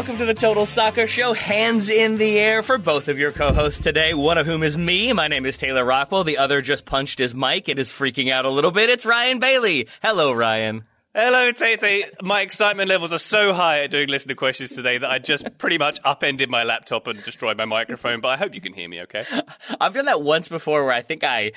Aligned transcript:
Welcome 0.00 0.16
to 0.16 0.24
the 0.24 0.32
Total 0.32 0.64
Soccer 0.64 1.06
Show. 1.06 1.34
Hands 1.34 1.86
in 1.90 2.16
the 2.16 2.38
air 2.38 2.62
for 2.62 2.78
both 2.78 3.08
of 3.08 3.18
your 3.18 3.32
co-hosts 3.32 3.82
today. 3.82 4.14
One 4.14 4.38
of 4.38 4.46
whom 4.46 4.62
is 4.62 4.78
me. 4.78 5.12
My 5.12 5.28
name 5.28 5.44
is 5.44 5.58
Taylor 5.58 5.84
Rockwell. 5.84 6.24
The 6.24 6.38
other 6.38 6.62
just 6.62 6.86
punched 6.86 7.18
his 7.18 7.34
mic 7.34 7.68
and 7.68 7.78
is 7.78 7.90
freaking 7.90 8.32
out 8.32 8.46
a 8.46 8.48
little 8.48 8.70
bit. 8.70 8.88
It's 8.88 9.04
Ryan 9.04 9.40
Bailey. 9.40 9.88
Hello, 10.00 10.32
Ryan. 10.32 10.84
Hello, 11.14 11.52
Tate. 11.52 12.06
My 12.22 12.40
excitement 12.40 12.88
levels 12.88 13.12
are 13.12 13.18
so 13.18 13.52
high 13.52 13.82
at 13.82 13.90
doing 13.90 14.08
listener 14.08 14.36
questions 14.36 14.70
today 14.70 14.96
that 14.96 15.10
I 15.10 15.18
just 15.18 15.58
pretty 15.58 15.76
much 15.76 15.98
upended 16.02 16.48
my 16.48 16.62
laptop 16.62 17.06
and 17.06 17.22
destroyed 17.22 17.58
my 17.58 17.66
microphone, 17.66 18.22
but 18.22 18.28
I 18.28 18.38
hope 18.38 18.54
you 18.54 18.62
can 18.62 18.72
hear 18.72 18.88
me 18.88 19.02
okay. 19.02 19.24
I've 19.82 19.92
done 19.92 20.06
that 20.06 20.22
once 20.22 20.48
before 20.48 20.82
where 20.82 20.94
I 20.94 21.02
think 21.02 21.24
I, 21.24 21.52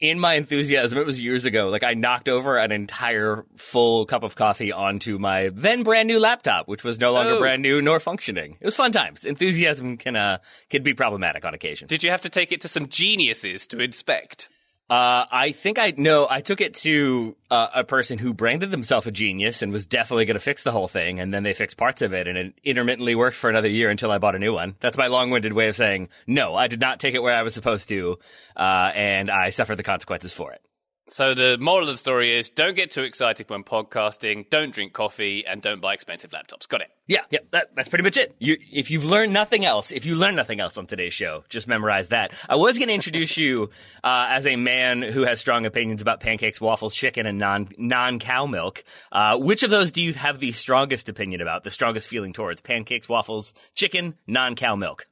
in 0.00 0.18
my 0.20 0.34
enthusiasm, 0.34 0.98
it 0.98 1.06
was 1.06 1.20
years 1.20 1.44
ago, 1.44 1.68
like 1.70 1.82
I 1.82 1.94
knocked 1.94 2.28
over 2.28 2.56
an 2.56 2.70
entire 2.72 3.44
full 3.56 4.06
cup 4.06 4.22
of 4.22 4.36
coffee 4.36 4.70
onto 4.72 5.18
my 5.18 5.50
then 5.52 5.82
brand 5.82 6.06
new 6.06 6.20
laptop, 6.20 6.68
which 6.68 6.84
was 6.84 7.00
no 7.00 7.12
longer 7.12 7.32
Oh. 7.32 7.38
brand 7.40 7.62
new 7.62 7.82
nor 7.82 7.98
functioning. 7.98 8.56
It 8.60 8.64
was 8.64 8.76
fun 8.76 8.92
times. 8.92 9.24
Enthusiasm 9.24 9.96
can, 9.96 10.14
uh, 10.16 10.38
can 10.70 10.82
be 10.82 10.94
problematic 10.94 11.44
on 11.44 11.52
occasion. 11.54 11.88
Did 11.88 12.02
you 12.04 12.10
have 12.10 12.20
to 12.22 12.28
take 12.28 12.52
it 12.52 12.60
to 12.60 12.68
some 12.68 12.88
geniuses 12.88 13.66
to 13.68 13.80
inspect? 13.80 14.48
Uh, 14.90 15.26
I 15.30 15.52
think 15.52 15.78
I 15.78 15.92
no. 15.98 16.26
I 16.30 16.40
took 16.40 16.62
it 16.62 16.72
to 16.76 17.36
uh, 17.50 17.68
a 17.74 17.84
person 17.84 18.16
who 18.16 18.32
branded 18.32 18.70
themselves 18.70 19.06
a 19.06 19.10
genius 19.10 19.60
and 19.60 19.70
was 19.70 19.86
definitely 19.86 20.24
going 20.24 20.36
to 20.36 20.40
fix 20.40 20.62
the 20.62 20.72
whole 20.72 20.88
thing, 20.88 21.20
and 21.20 21.32
then 21.32 21.42
they 21.42 21.52
fixed 21.52 21.76
parts 21.76 22.00
of 22.00 22.14
it, 22.14 22.26
and 22.26 22.38
it 22.38 22.54
intermittently 22.64 23.14
worked 23.14 23.36
for 23.36 23.50
another 23.50 23.68
year 23.68 23.90
until 23.90 24.10
I 24.10 24.16
bought 24.16 24.34
a 24.34 24.38
new 24.38 24.54
one. 24.54 24.76
That's 24.80 24.96
my 24.96 25.08
long-winded 25.08 25.52
way 25.52 25.68
of 25.68 25.76
saying 25.76 26.08
no. 26.26 26.54
I 26.54 26.68
did 26.68 26.80
not 26.80 27.00
take 27.00 27.14
it 27.14 27.22
where 27.22 27.34
I 27.34 27.42
was 27.42 27.52
supposed 27.52 27.90
to, 27.90 28.18
uh, 28.56 28.90
and 28.94 29.30
I 29.30 29.50
suffered 29.50 29.76
the 29.76 29.82
consequences 29.82 30.32
for 30.32 30.52
it. 30.52 30.62
So 31.10 31.32
the 31.32 31.56
moral 31.58 31.88
of 31.88 31.94
the 31.94 31.96
story 31.96 32.36
is 32.36 32.50
don't 32.50 32.76
get 32.76 32.90
too 32.90 33.02
excited 33.02 33.48
when 33.48 33.64
podcasting, 33.64 34.48
don't 34.50 34.74
drink 34.74 34.92
coffee, 34.92 35.44
and 35.46 35.62
don't 35.62 35.80
buy 35.80 35.94
expensive 35.94 36.32
laptops. 36.32 36.68
Got 36.68 36.82
it. 36.82 36.90
Yeah, 37.06 37.22
yeah, 37.30 37.38
that, 37.52 37.74
that's 37.74 37.88
pretty 37.88 38.02
much 38.02 38.18
it. 38.18 38.36
You, 38.38 38.58
if 38.70 38.90
you've 38.90 39.06
learned 39.06 39.32
nothing 39.32 39.64
else, 39.64 39.90
if 39.90 40.04
you 40.04 40.16
learn 40.16 40.36
nothing 40.36 40.60
else 40.60 40.76
on 40.76 40.86
today's 40.86 41.14
show, 41.14 41.44
just 41.48 41.66
memorize 41.66 42.08
that. 42.08 42.34
I 42.46 42.56
was 42.56 42.76
going 42.76 42.88
to 42.88 42.94
introduce 42.94 43.38
you 43.38 43.70
uh, 44.04 44.26
as 44.28 44.46
a 44.46 44.56
man 44.56 45.00
who 45.00 45.22
has 45.24 45.40
strong 45.40 45.64
opinions 45.64 46.02
about 46.02 46.20
pancakes, 46.20 46.60
waffles, 46.60 46.94
chicken, 46.94 47.24
and 47.24 47.38
non 47.38 47.70
non 47.78 48.18
cow 48.18 48.44
milk. 48.44 48.84
Uh, 49.10 49.38
which 49.38 49.62
of 49.62 49.70
those 49.70 49.92
do 49.92 50.02
you 50.02 50.12
have 50.12 50.40
the 50.40 50.52
strongest 50.52 51.08
opinion 51.08 51.40
about? 51.40 51.64
The 51.64 51.70
strongest 51.70 52.08
feeling 52.08 52.34
towards 52.34 52.60
pancakes, 52.60 53.08
waffles, 53.08 53.54
chicken, 53.74 54.14
non 54.26 54.56
cow 54.56 54.76
milk? 54.76 55.06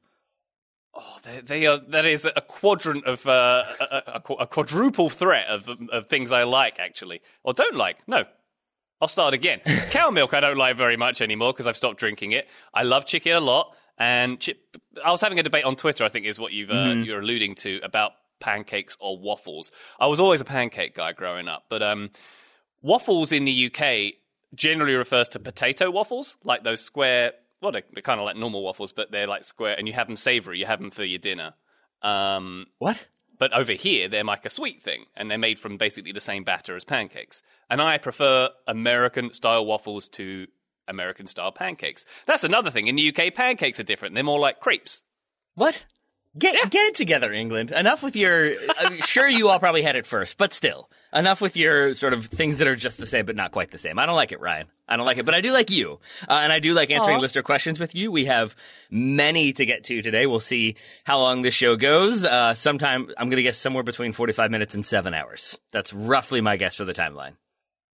Oh, 0.99 1.19
they, 1.23 1.41
they 1.41 1.67
are. 1.67 1.79
That 1.79 2.07
is 2.07 2.25
a 2.25 2.41
quadrant 2.41 3.05
of 3.05 3.27
uh, 3.27 3.65
a, 3.81 4.03
a, 4.07 4.34
a, 4.41 4.47
quadruple 4.47 5.11
threat 5.11 5.47
of, 5.49 5.69
of 5.93 6.07
things 6.09 6.33
I 6.33 6.45
like, 6.45 6.79
actually, 6.79 7.21
or 7.45 7.53
don't 7.53 7.75
like. 7.75 7.99
No, 8.09 8.25
I'll 9.01 9.09
start 9.09 9.34
again. 9.34 9.61
Cow 9.91 10.11
milk 10.11 10.33
I 10.33 10.41
don't 10.41 10.57
like 10.57 10.77
very 10.77 10.97
much 10.97 11.21
anymore 11.21 11.53
because 11.53 11.67
I've 11.67 11.77
stopped 11.77 11.99
drinking 11.99 12.33
it. 12.33 12.49
I 12.73 12.84
love 12.84 13.05
chicken 13.05 13.37
a 13.37 13.41
lot, 13.41 13.77
and 13.99 14.41
chi- 14.41 14.55
I 15.05 15.11
was 15.11 15.21
having 15.21 15.39
a 15.39 15.43
debate 15.43 15.65
on 15.65 15.77
Twitter. 15.77 16.05
I 16.05 16.09
think 16.09 16.27
is 16.27 16.39
what 16.39 16.53
you've 16.53 16.71
uh, 16.71 16.95
you're 17.05 17.21
alluding 17.21 17.57
to 17.57 17.81
about 17.83 18.13
pancakes 18.41 18.97
or 18.99 19.19
waffles. 19.19 19.71
I 20.01 20.07
was 20.07 20.21
always 20.21 20.41
a 20.41 20.45
pancake 20.45 20.95
guy 20.95 21.13
growing 21.13 21.49
up, 21.49 21.65
but 21.69 21.83
um, 21.83 22.11
waffles 22.81 23.33
in 23.33 23.45
the 23.45 23.71
UK 23.71 24.15
generally 24.55 24.95
refers 24.95 25.28
to 25.28 25.39
potato 25.39 25.91
waffles, 25.91 26.37
like 26.45 26.63
those 26.65 26.81
square. 26.81 27.33
Well, 27.61 27.72
they're, 27.72 27.83
they're 27.93 28.03
kind 28.03 28.21
of 28.21 28.25
like 28.27 28.37
normal 28.37 28.62
waffles, 28.62 28.93
but 28.93 29.11
they're 29.11 29.27
like 29.27 29.44
square, 29.44 29.75
and 29.78 29.87
you 29.89 29.94
have 29.94 30.06
them 30.09 30.17
savory. 30.17 30.59
You 30.59 30.67
have 30.67 30.81
them 30.81 30.91
for 30.91 31.05
your 31.05 31.19
dinner. 31.19 31.55
Um, 32.03 32.67
What? 32.78 33.09
but 33.39 33.53
over 33.53 33.72
here, 33.72 34.09
they're 34.09 34.25
like 34.25 34.44
a 34.47 34.50
sweet 34.50 34.83
thing, 34.83 35.06
and 35.17 35.31
they're 35.31 35.39
made 35.39 35.59
from 35.59 35.77
basically 35.77 36.12
the 36.12 36.21
same 36.21 36.45
batter 36.45 36.77
as 36.77 36.84
pancakes. 36.84 37.43
And 37.71 37.81
I 37.83 37.99
prefer 37.99 38.50
American 38.66 39.33
style 39.33 39.65
waffles 39.65 40.09
to 40.11 40.47
American 40.89 41.27
style 41.27 41.50
pancakes. 41.53 42.05
That's 42.27 42.45
another 42.45 42.71
thing. 42.71 42.87
In 42.87 42.97
the 42.97 43.09
UK, 43.15 43.34
pancakes 43.34 43.81
are 43.81 43.84
different. 43.84 44.15
They're 44.15 44.22
more 44.22 44.39
like 44.39 44.61
crepes. 44.61 45.03
What? 45.55 45.87
Get 46.39 46.71
get 46.71 46.89
it 46.91 46.95
together, 46.95 47.33
England. 47.33 47.71
Enough 47.71 48.03
with 48.03 48.15
your. 48.15 48.53
I'm 48.78 49.00
sure 49.00 49.27
you 49.27 49.49
all 49.49 49.59
probably 49.59 49.83
had 49.83 49.97
it 49.97 50.06
first, 50.06 50.37
but 50.37 50.53
still, 50.53 50.91
enough 51.16 51.41
with 51.41 51.56
your 51.56 51.94
sort 51.94 52.12
of 52.12 52.27
things 52.27 52.59
that 52.59 52.69
are 52.69 52.77
just 52.77 52.99
the 52.99 53.06
same 53.06 53.27
but 53.27 53.34
not 53.34 53.50
quite 53.53 53.71
the 53.71 53.78
same. 53.78 53.99
I 53.99 54.06
don't 54.06 54.15
like 54.15 54.32
it, 54.32 54.41
Ryan. 54.41 54.69
I 54.88 54.97
don't 54.97 55.06
like 55.06 55.19
it, 55.19 55.25
but 55.25 55.34
I 55.34 55.41
do 55.41 55.53
like 55.53 55.71
you, 55.71 55.99
uh, 56.28 56.32
and 56.34 56.53
I 56.53 56.60
do 56.60 56.72
like 56.72 56.91
answering 56.91 57.21
listener 57.21 57.43
questions 57.43 57.81
with 57.81 57.94
you. 57.94 58.12
We 58.12 58.27
have 58.27 58.54
many 58.91 59.53
to 59.54 59.66
get 59.66 59.84
to 59.84 60.00
today. 60.03 60.27
We'll 60.27 60.38
see 60.41 60.77
how 61.04 61.19
long 61.19 61.43
this 61.43 61.54
show 61.54 61.75
goes. 61.77 62.25
Uh, 62.25 62.54
sometime 62.54 63.09
I'm 63.19 63.28
going 63.28 63.38
to 63.38 63.43
guess 63.43 63.59
somewhere 63.59 63.82
between 63.82 64.12
45 64.12 64.50
minutes 64.50 64.75
and 64.77 64.87
seven 64.87 65.12
hours. 65.15 65.59
That's 65.72 65.93
roughly 65.93 66.41
my 66.41 66.56
guess 66.56 66.77
for 66.77 66.84
the 66.84 66.94
timeline. 66.94 67.33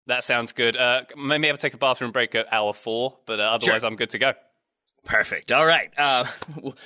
That 0.07 0.23
sounds 0.23 0.51
good. 0.51 0.75
Uh, 0.75 1.03
maybe 1.15 1.49
I'll 1.49 1.57
take 1.57 1.75
a 1.75 1.77
bathroom 1.77 2.11
break 2.11 2.35
at 2.35 2.51
hour 2.51 2.73
four, 2.73 3.19
but 3.25 3.39
uh, 3.39 3.43
otherwise 3.43 3.81
Sure. 3.81 3.87
I'm 3.89 3.95
good 3.95 4.09
to 4.09 4.17
go. 4.17 4.33
Perfect. 5.03 5.51
All 5.51 5.65
right. 5.65 5.91
Uh, 5.97 6.25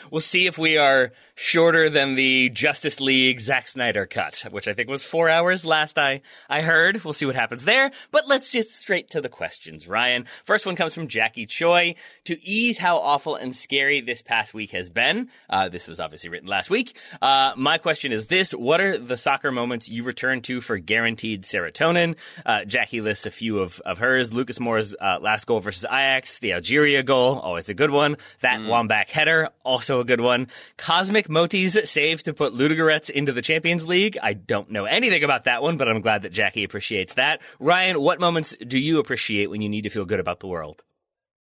we'll- 0.10 0.22
see 0.22 0.48
if 0.48 0.58
we 0.58 0.78
are 0.78 1.12
shorter 1.36 1.90
than 1.90 2.16
the 2.16 2.50
Justice 2.50 3.00
League 3.02 3.40
Zack 3.42 3.68
Snyder 3.68 4.06
cut, 4.06 4.46
which 4.50 4.68
I 4.70 4.74
think 4.74 4.90
was 4.90 5.04
four 5.04 5.30
hours 5.30 5.66
last 5.66 6.00
I, 6.00 6.22
I 6.50 6.62
heard. 6.62 7.04
We'll 7.04 7.14
see 7.14 7.26
what 7.26 7.36
happens 7.36 7.66
there. 7.66 7.92
But 8.12 8.28
let's 8.28 8.52
get 8.52 8.70
straight 8.70 9.10
to 9.12 9.22
the 9.22 9.28
questions, 9.30 9.86
Ryan. 9.88 10.26
First 10.46 10.66
one 10.66 10.76
comes 10.78 10.96
from 10.96 11.08
Jackie 11.10 11.46
Choi. 11.46 11.96
To 12.24 12.42
ease 12.44 12.78
how 12.78 12.98
awful 12.98 13.36
and 13.36 13.54
scary 13.56 14.00
this 14.00 14.22
past 14.22 14.54
week 14.54 14.72
has 14.72 14.90
been, 14.90 15.30
uh, 15.50 15.68
this 15.68 15.86
was 15.88 16.00
obviously 16.00 16.30
written 16.30 16.48
last 16.48 16.70
week. 16.70 16.98
Uh, 17.22 17.52
my 17.58 17.78
question 17.78 18.14
is 18.14 18.28
this. 18.28 18.52
What 18.54 18.80
are 18.80 18.98
the 18.98 19.18
soccer 19.18 19.52
moments 19.52 19.90
you 19.90 20.04
return 20.04 20.42
to 20.44 20.62
for 20.62 20.78
guaranteed 20.78 21.44
serotonin? 21.44 22.16
Uh, 22.46 22.64
Jackie 22.64 23.02
lists 23.02 23.26
a 23.26 23.32
few 23.32 23.60
of, 23.60 23.80
of 23.82 23.98
hers. 24.00 24.34
Lucas 24.34 24.60
Moura's 24.60 24.96
uh, 25.00 25.20
last 25.22 25.46
goal 25.46 25.60
versus 25.60 25.84
Ajax, 25.86 26.40
the 26.40 26.54
Algeria 26.54 27.04
goal, 27.04 27.38
always 27.40 27.68
a 27.68 27.74
good 27.74 27.92
one. 27.92 28.05
That 28.42 28.60
Wambach 28.60 29.10
header, 29.10 29.50
also 29.64 30.00
a 30.00 30.06
good 30.06 30.22
one. 30.22 30.48
Cosmin 30.78 31.24
Moți's 31.24 31.90
save 31.90 32.24
to 32.24 32.34
put 32.34 32.54
Ludogorets 32.54 33.10
into 33.10 33.32
the 33.32 33.42
Champions 33.42 33.88
League. 33.88 34.18
I 34.22 34.34
don't 34.34 34.72
know 34.72 34.86
anything 34.86 35.24
about 35.24 35.46
that 35.46 35.62
one, 35.62 35.78
but 35.78 35.88
I'm 35.88 36.02
glad 36.02 36.22
that 36.22 36.32
Jackie 36.32 36.64
appreciates 36.64 37.16
that. 37.16 37.42
Ryan, 37.60 38.00
what 38.02 38.20
moments 38.20 38.56
do 38.66 38.78
you 38.78 39.00
appreciate 39.00 39.50
when 39.50 39.62
you 39.62 39.70
need 39.70 39.84
to 39.84 39.90
feel 39.90 40.06
good 40.06 40.20
about 40.20 40.40
the 40.40 40.48
world? 40.48 40.84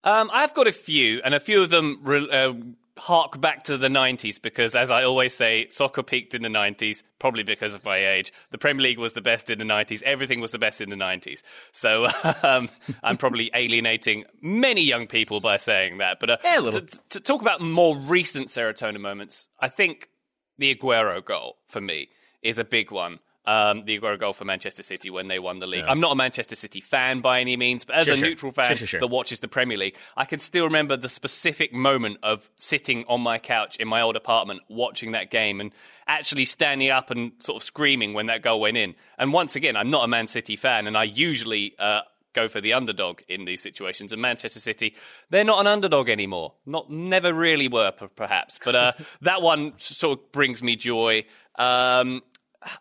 Um, 0.03 0.29
I've 0.31 0.53
got 0.53 0.67
a 0.67 0.71
few, 0.71 1.21
and 1.23 1.33
a 1.33 1.39
few 1.39 1.63
of 1.63 1.69
them 1.71 1.99
re- 2.03 2.29
uh, 2.29 2.53
hark 2.97 3.39
back 3.41 3.63
to 3.63 3.77
the 3.77 3.87
90s 3.87 4.41
because, 4.41 4.75
as 4.75 4.89
I 4.89 5.03
always 5.03 5.33
say, 5.33 5.67
soccer 5.69 6.03
peaked 6.03 6.33
in 6.33 6.41
the 6.41 6.49
90s, 6.49 7.03
probably 7.19 7.43
because 7.43 7.73
of 7.73 7.83
my 7.83 7.97
age. 7.97 8.31
The 8.51 8.57
Premier 8.57 8.83
League 8.83 8.99
was 8.99 9.13
the 9.13 9.21
best 9.21 9.49
in 9.49 9.59
the 9.59 9.65
90s. 9.65 10.01
Everything 10.03 10.39
was 10.39 10.51
the 10.51 10.59
best 10.59 10.81
in 10.81 10.89
the 10.89 10.95
90s. 10.95 11.41
So 11.71 12.07
um, 12.43 12.69
I'm 13.03 13.17
probably 13.17 13.51
alienating 13.53 14.23
many 14.41 14.81
young 14.81 15.07
people 15.07 15.39
by 15.41 15.57
saying 15.57 15.97
that. 15.97 16.19
But 16.19 16.29
uh, 16.29 16.37
Yeah, 16.43 16.61
to, 16.69 16.81
to 17.09 17.19
talk 17.19 17.41
about 17.41 17.61
more 17.61 17.97
recent 17.97 18.47
serotonin 18.47 19.01
moments, 19.01 19.47
I 19.59 19.67
think 19.67 20.09
the 20.57 20.73
Aguero 20.73 21.23
goal 21.23 21.57
for 21.67 21.81
me 21.81 22.09
is 22.41 22.57
a 22.57 22.63
big 22.63 22.91
one. 22.91 23.19
Um, 23.47 23.83
the 23.83 23.99
Aguero 23.99 24.19
goal 24.19 24.33
for 24.33 24.43
Manchester 24.43 24.81
City 24.81 25.09
when 25.11 25.27
they 25.27 25.37
won 25.37 25.59
the 25.59 25.67
league. 25.67 25.85
I'm 25.87 25.99
not 25.99 26.11
a 26.13 26.15
Manchester 26.15 26.55
City 26.55 26.81
fan 26.81 27.21
by 27.21 27.41
any 27.41 27.55
means, 27.57 27.85
but 27.85 27.95
as 27.95 28.05
Sure, 28.05 28.15
a 28.15 28.17
sure. 28.17 28.27
neutral 28.29 28.51
fan 28.51 28.75
sure. 28.75 28.99
that 28.99 29.07
watches 29.07 29.39
the 29.39 29.47
Premier 29.47 29.77
League, 29.77 29.95
I 30.17 30.25
can 30.25 30.39
still 30.39 30.65
remember 30.65 30.97
the 30.97 31.09
specific 31.09 31.71
moment 31.71 32.17
of 32.23 32.49
sitting 32.55 33.05
on 33.07 33.21
my 33.21 33.37
couch 33.37 33.75
in 33.77 33.87
my 33.87 34.01
old 34.01 34.15
apartment 34.15 34.61
watching 34.67 35.11
that 35.11 35.29
game 35.29 35.61
and 35.61 35.71
actually 36.07 36.45
standing 36.45 36.89
up 36.89 37.11
and 37.11 37.33
sort 37.39 37.57
of 37.57 37.63
screaming 37.63 38.13
when 38.13 38.25
that 38.27 38.41
goal 38.41 38.59
went 38.59 38.77
in. 38.77 38.95
And 39.19 39.31
once 39.31 39.55
again, 39.55 39.75
I'm 39.75 39.91
not 39.91 40.03
a 40.03 40.07
Man 40.07 40.27
City 40.27 40.55
fan, 40.55 40.87
and 40.87 40.97
I 40.97 41.03
usually 41.03 41.75
uh, 41.77 42.01
go 42.33 42.47
for 42.47 42.61
the 42.61 42.73
underdog 42.73 43.21
in 43.27 43.45
these 43.45 43.61
situations. 43.61 44.11
And 44.11 44.21
Manchester 44.21 44.59
City, 44.59 44.95
they're 45.29 45.43
not 45.43 45.59
an 45.59 45.67
underdog 45.67 46.09
anymore. 46.09 46.53
Not 46.65 46.91
never 46.91 47.33
really 47.33 47.67
were, 47.67 47.91
perhaps. 47.91 48.59
But 48.63 48.75
uh, 48.75 48.91
that 49.21 49.41
one 49.41 49.73
sort 49.77 50.19
of 50.19 50.31
brings 50.31 50.61
me 50.63 50.75
joy. 50.75 51.25
Um, 51.57 52.21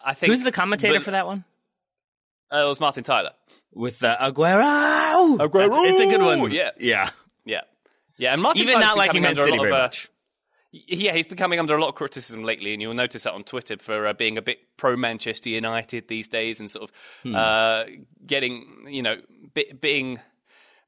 I 0.05 0.15
think 0.15 0.33
Who's 0.33 0.43
the 0.45 0.53
commentator 0.53 0.95
the- 0.99 1.01
for 1.05 1.11
that 1.13 1.27
one? 1.27 1.45
Uh, 2.53 2.59
it 2.59 2.69
was 2.69 2.81
Martin 2.81 3.05
Tyler. 3.05 3.31
With 3.73 4.03
uh, 4.05 4.17
Aguero. 4.21 5.39
Aguero! 5.39 5.71
That's- 5.71 5.91
it's 5.91 6.01
a 6.01 6.07
good 6.07 6.21
one. 6.23 6.51
Yeah. 6.53 6.71
Yeah. 6.79 7.11
Yeah, 7.47 7.61
yeah, 8.17 8.33
and 8.33 8.41
Martin 8.41 8.63
Even 8.63 8.75
Tyler's 8.75 8.87
not 8.87 8.97
liking 8.97 9.21
Man 9.23 9.37
City 9.37 9.51
lot 9.51 9.57
of, 9.59 9.63
very 9.65 9.73
uh, 9.75 9.79
much. 9.79 10.09
Yeah, 10.73 11.13
he's 11.13 11.27
becoming 11.27 11.61
under 11.61 11.75
a 11.77 11.81
lot 11.81 11.89
of 11.89 11.95
criticism 11.95 12.43
lately, 12.43 12.73
and 12.73 12.81
you'll 12.81 12.95
notice 12.95 13.25
that 13.25 13.33
on 13.35 13.45
Twitter 13.45 13.77
for 13.79 14.07
uh, 14.07 14.13
being 14.15 14.39
a 14.39 14.43
bit 14.43 14.61
pro 14.79 14.97
Manchester 14.97 15.51
United 15.51 16.09
these 16.09 16.27
days, 16.27 16.59
and 16.59 16.71
sort 16.71 16.85
of 16.91 16.93
Hmm. 17.23 17.35
uh, 17.37 17.85
getting, 18.27 18.87
you 18.89 19.03
know, 19.03 19.17
bi- 19.55 19.73
being 19.79 20.21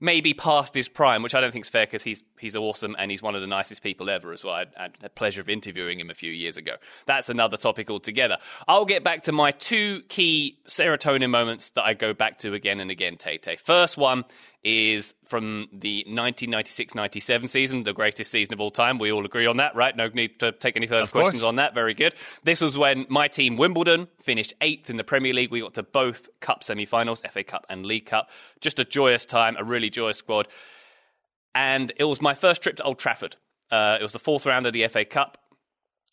maybe 0.00 0.34
past 0.34 0.74
his 0.74 0.88
prime, 0.88 1.22
which 1.22 1.34
I 1.34 1.40
don't 1.40 1.52
think 1.52 1.64
is 1.64 1.68
fair 1.68 1.86
because 1.86 2.02
he's 2.02 2.22
he's 2.38 2.56
awesome 2.56 2.96
and 2.98 3.10
he's 3.10 3.22
one 3.22 3.34
of 3.34 3.40
the 3.40 3.46
nicest 3.46 3.82
people 3.82 4.10
ever 4.10 4.32
as 4.32 4.44
well. 4.44 4.54
I, 4.54 4.66
had 4.76 4.96
the 5.00 5.08
pleasure 5.08 5.40
of 5.40 5.48
interviewing 5.48 6.00
him 6.00 6.10
a 6.10 6.14
few 6.14 6.30
years 6.32 6.56
ago. 6.56 6.72
That's 7.06 7.28
another 7.28 7.56
topic 7.56 7.90
altogether. 7.90 8.38
I'll 8.68 8.84
get 8.84 9.02
back 9.04 9.24
to 9.24 9.32
my 9.32 9.52
two 9.52 10.02
key 10.08 10.58
serotonin 10.68 11.30
moments 11.30 11.70
that 11.70 11.84
I 11.84 11.94
go 11.94 12.12
back 12.12 12.38
to 12.38 12.54
again 12.54 12.80
and 12.80 12.90
again, 12.90 13.16
Tay 13.16 13.38
Tay. 13.38 13.56
First 13.56 13.96
one 13.96 14.24
is 14.68 15.14
from 15.26 15.68
the 15.72 16.04
1996-97 16.08 17.48
season, 17.48 17.84
the 17.84 17.92
greatest 17.92 18.32
season 18.32 18.52
of 18.52 18.60
all 18.60 18.72
time. 18.72 18.98
We 18.98 19.12
all 19.12 19.24
agree 19.24 19.46
on 19.46 19.58
that, 19.58 19.76
right? 19.76 19.96
No 19.96 20.08
need 20.08 20.40
to 20.40 20.50
take 20.50 20.76
any 20.76 20.88
further 20.88 21.02
Of 21.04 21.12
course. 21.12 21.22
questions 21.26 21.44
on 21.44 21.56
that. 21.56 21.72
Very 21.72 21.94
good. 21.94 22.14
This 22.42 22.60
was 22.60 22.76
when 22.76 23.06
my 23.08 23.28
team, 23.28 23.56
Wimbledon, 23.56 24.08
finished 24.20 24.54
eighth 24.60 24.90
in 24.90 24.96
the 24.96 25.04
Premier 25.04 25.32
League. 25.32 25.52
We 25.52 25.60
got 25.60 25.74
to 25.74 25.84
both 25.84 26.28
cup 26.40 26.64
semi-finals, 26.64 27.22
FA 27.30 27.44
Cup 27.44 27.64
and 27.68 27.86
League 27.86 28.06
Cup. 28.06 28.28
Just 28.60 28.80
a 28.80 28.84
joyous 28.84 29.24
time, 29.24 29.56
a 29.56 29.62
really 29.62 29.88
joyous 29.88 30.18
squad. 30.18 30.48
And 31.54 31.92
it 31.96 32.04
was 32.04 32.20
my 32.20 32.34
first 32.34 32.62
trip 32.62 32.76
to 32.76 32.82
Old 32.82 32.98
Trafford. 32.98 33.36
Uh, 33.70 33.98
it 34.00 34.02
was 34.02 34.12
the 34.12 34.18
fourth 34.18 34.46
round 34.46 34.66
of 34.66 34.72
the 34.72 34.86
FA 34.88 35.04
Cup. 35.04 35.38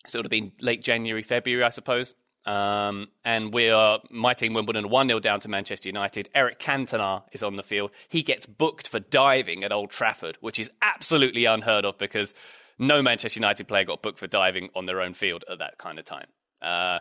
So 0.06 0.18
it 0.18 0.20
would 0.20 0.26
have 0.26 0.32
been 0.32 0.52
late 0.62 0.84
January, 0.84 1.24
February, 1.24 1.64
I 1.64 1.70
suppose. 1.70 2.14
Um, 2.46 3.08
and 3.24 3.54
we 3.54 3.70
are, 3.70 4.00
my 4.10 4.34
team 4.34 4.54
Wimbledon, 4.54 4.90
1 4.90 5.08
0 5.08 5.20
down 5.20 5.40
to 5.42 5.48
Manchester 5.48 5.88
United. 5.88 6.30
Eric 6.36 6.60
Cantona 6.60 7.24
is 7.32 7.42
on 7.44 7.56
the 7.56 7.64
field. 7.64 7.92
He 8.10 8.22
gets 8.22 8.46
booked 8.46 8.88
for 8.88 9.00
diving 9.00 9.64
at 9.64 9.72
Old 9.72 9.92
Trafford, 9.92 10.38
which 10.42 10.60
is 10.60 10.70
absolutely 10.82 11.46
unheard 11.46 11.86
of 11.86 11.98
because 11.98 12.34
no 12.78 13.02
Manchester 13.02 13.40
United 13.40 13.68
player 13.68 13.86
got 13.86 14.02
booked 14.02 14.20
for 14.20 14.28
diving 14.28 14.70
on 14.76 14.86
their 14.86 15.02
own 15.02 15.14
field 15.14 15.46
at 15.50 15.60
that 15.60 15.78
kind 15.78 16.00
of 16.00 16.06
time. 16.06 16.28
Uh, 16.62 17.00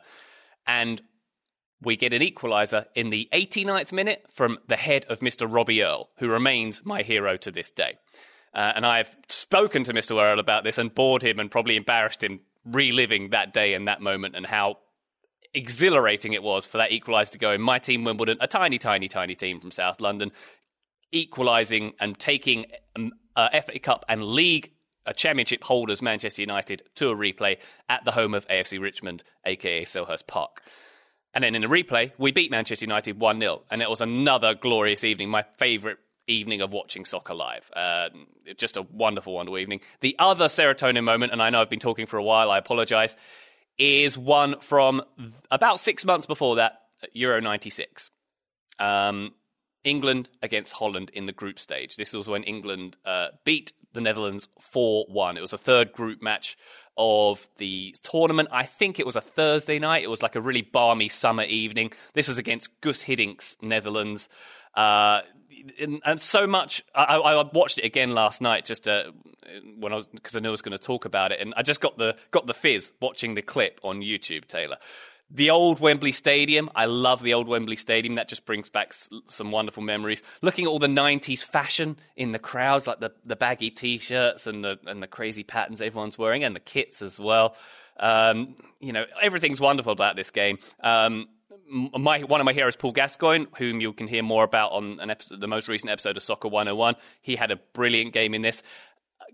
and 0.67 1.03
we 1.81 1.97
get 1.97 2.13
an 2.13 2.23
equaliser 2.23 2.87
in 2.95 3.11
the 3.11 3.29
89th 3.33 3.93
minute 3.93 4.25
from 4.33 4.59
the 4.69 4.77
head 4.77 5.05
of 5.09 5.21
Mr. 5.21 5.53
Robbie 5.53 5.83
Earle, 5.83 6.11
who 6.19 6.29
remains 6.29 6.85
my 6.85 7.03
hero 7.03 7.37
to 7.39 7.51
this 7.51 7.71
day. 7.71 7.99
Uh, 8.55 8.73
and 8.77 8.87
I've 8.87 9.17
spoken 9.29 9.83
to 9.85 9.93
Mr. 9.93 10.23
Earle 10.23 10.39
about 10.39 10.63
this 10.63 10.79
and 10.79 10.95
bored 10.95 11.23
him 11.23 11.41
and 11.41 11.51
probably 11.51 11.77
embarrassed 11.77 12.23
him 12.23 12.41
reliving 12.65 13.31
that 13.31 13.53
day 13.53 13.75
and 13.75 13.89
that 13.89 14.01
moment 14.01 14.37
and 14.37 14.47
how 14.47 14.77
exhilarating 15.55 16.33
it 16.33 16.43
was 16.43 16.67
for 16.67 16.79
that 16.79 16.91
equaliser 16.91 17.33
to 17.33 17.39
go 17.39 17.53
in. 17.53 17.61
My 17.61 17.79
team, 17.79 18.05
Wimbledon, 18.05 18.39
a 18.41 18.47
tiny, 18.47 18.79
tiny, 18.79 19.09
tiny 19.09 19.35
team 19.35 19.61
from 19.61 19.71
South 19.71 20.01
London, 20.01 20.33
equalising 21.13 21.93
and 22.01 22.19
taking 22.19 22.67
um, 22.97 23.13
uh, 23.37 23.61
FA 23.61 23.79
Cup 23.79 24.05
and 24.09 24.25
League 24.25 24.73
uh, 25.07 25.13
Championship 25.13 25.65
holders 25.65 26.01
Manchester 26.01 26.43
United 26.43 26.83
to 26.95 27.11
a 27.11 27.15
replay 27.15 27.59
at 27.89 28.05
the 28.05 28.13
home 28.13 28.35
of 28.35 28.47
AFC 28.49 28.81
Richmond, 28.81 29.25
aka 29.45 29.85
Selhurst 29.85 30.27
Park. 30.27 30.63
And 31.35 31.45
then 31.45 31.55
in 31.55 31.63
the 31.63 31.69
replay, 31.69 32.13
we 32.19 32.31
beat 32.31 32.51
Manchester 32.51 32.85
United 32.85 33.19
1 33.19 33.41
0. 33.41 33.63
And 33.71 33.83
it 33.83 33.89
was 33.89 34.01
another 34.01 34.55
glorious 34.55 35.03
evening, 35.03 35.31
my 35.31 35.45
favourite 35.57 35.97
evening 36.27 36.61
of 36.61 36.73
watching 36.73 37.05
soccer 37.05 37.35
live. 37.35 37.71
Uh, 37.75 38.11
just 38.57 38.77
a 38.77 38.83
wonderful, 38.83 39.35
wonderful 39.35 39.59
evening. 39.59 39.81
The 40.01 40.15
other 40.19 40.47
serotonin 40.47 41.05
moment, 41.05 41.33
and 41.33 41.43
I 41.43 41.51
know 41.51 41.61
I've 41.61 41.71
been 41.71 41.81
talking 41.81 42.07
for 42.07 42.17
a 42.19 42.23
while, 42.23 42.51
I 42.51 42.59
apologise, 42.59 43.17
is 43.79 44.17
one 44.17 44.61
from 44.61 45.03
about 45.51 45.81
six 45.81 46.05
months 46.05 46.27
before 46.27 46.57
that, 46.57 46.83
Euro 47.13 47.41
96. 47.41 48.11
Um, 48.79 49.35
England 49.85 50.29
against 50.43 50.73
Holland 50.73 51.11
in 51.13 51.27
the 51.27 51.33
group 51.33 51.59
stage. 51.59 51.97
This 51.97 52.13
was 52.13 52.27
when 52.29 52.45
England 52.45 52.97
uh, 53.05 53.29
beat 53.45 53.73
the 53.93 54.01
Netherlands 54.01 54.49
4 54.61 55.07
1. 55.09 55.37
It 55.37 55.41
was 55.41 55.53
a 55.53 55.59
third 55.59 55.93
group 55.93 56.23
match 56.23 56.57
of 56.97 57.47
the 57.59 57.95
tournament. 58.03 58.49
I 58.53 58.65
think 58.65 59.01
it 59.01 59.07
was 59.07 59.17
a 59.17 59.21
Thursday 59.21 59.79
night. 59.79 60.05
It 60.05 60.11
was 60.11 60.23
like 60.23 60.37
a 60.37 60.41
really 60.41 60.63
balmy 60.63 61.09
summer 61.09 61.45
evening. 61.45 61.93
This 62.15 62.29
was 62.29 62.39
against 62.39 62.81
Guus 62.81 63.03
Hiddink's 63.03 63.57
Netherlands. 63.63 64.29
Uh, 64.75 65.23
and, 65.81 66.01
and 66.05 66.21
so 66.21 66.47
much. 66.47 66.83
I, 66.95 67.17
I 67.17 67.43
watched 67.53 67.79
it 67.79 67.85
again 67.85 68.15
last 68.15 68.41
night, 68.41 68.65
just 68.65 68.89
uh, 68.89 69.05
when 69.79 69.93
I 69.93 69.97
was 69.97 70.07
because 70.07 70.37
I 70.37 70.41
knew 70.41 70.49
I 70.49 70.53
was 70.53 70.63
going 70.63 70.77
to 70.77 70.85
talk 70.85 71.05
about 71.05 71.33
it, 71.33 71.41
and 71.41 71.55
I 71.57 71.63
just 71.63 71.81
got 71.81 71.99
the 71.99 72.17
got 72.31 72.47
the 72.47 72.55
fizz 72.55 72.93
watching 73.01 73.35
the 73.35 73.43
clip 73.43 73.81
on 73.83 74.01
YouTube. 74.01 74.47
Taylor, 74.47 74.77
the 75.31 75.51
old 75.51 75.81
Wembley 75.81 76.13
Stadium. 76.13 76.71
I 76.75 76.85
love 76.87 77.23
the 77.23 77.35
old 77.35 77.49
Wembley 77.49 77.77
Stadium. 77.77 78.15
That 78.15 78.29
just 78.29 78.45
brings 78.45 78.69
back 78.69 78.89
s- 78.89 79.09
some 79.27 79.51
wonderful 79.51 79.83
memories. 79.83 80.23
Looking 80.43 80.67
at 80.67 80.69
all 80.69 80.79
the 80.79 80.87
'90s 80.87 81.43
fashion 81.43 81.97
in 82.17 82.33
the 82.33 82.39
crowds, 82.39 82.87
like 82.87 83.01
the, 83.01 83.13
the 83.25 83.37
baggy 83.37 83.71
t-shirts 83.71 84.47
and 84.47 84.65
the 84.65 84.79
and 84.87 85.03
the 85.03 85.07
crazy 85.07 85.43
patterns 85.43 85.81
everyone's 85.81 86.19
wearing, 86.19 86.45
and 86.45 86.55
the 86.55 86.61
kits 86.61 87.03
as 87.03 87.19
well. 87.19 87.57
Um, 87.99 88.57
you 88.81 88.93
know, 88.93 89.05
everything's 89.21 89.61
wonderful 89.61 89.93
about 89.93 90.17
this 90.17 90.31
game. 90.31 90.59
Um, 90.83 91.29
my 91.69 92.21
one 92.21 92.41
of 92.41 92.45
my 92.45 92.53
heroes, 92.53 92.77
Paul 92.77 92.93
Gascoigne, 92.93 93.47
whom 93.59 93.81
you 93.81 93.93
can 93.93 94.09
hear 94.09 94.23
more 94.23 94.45
about 94.45 94.73
on 94.73 95.01
an 95.01 95.11
episode, 95.11 95.41
the 95.41 95.49
most 95.49 95.69
recent 95.69 95.91
episode 95.91 96.17
of 96.17 96.23
Soccer 96.23 96.49
101. 96.49 96.97
He 97.21 97.37
had 97.37 97.51
a 97.51 97.57
brilliant 97.75 98.13
game 98.13 98.35
in 98.35 98.43
this 98.43 98.63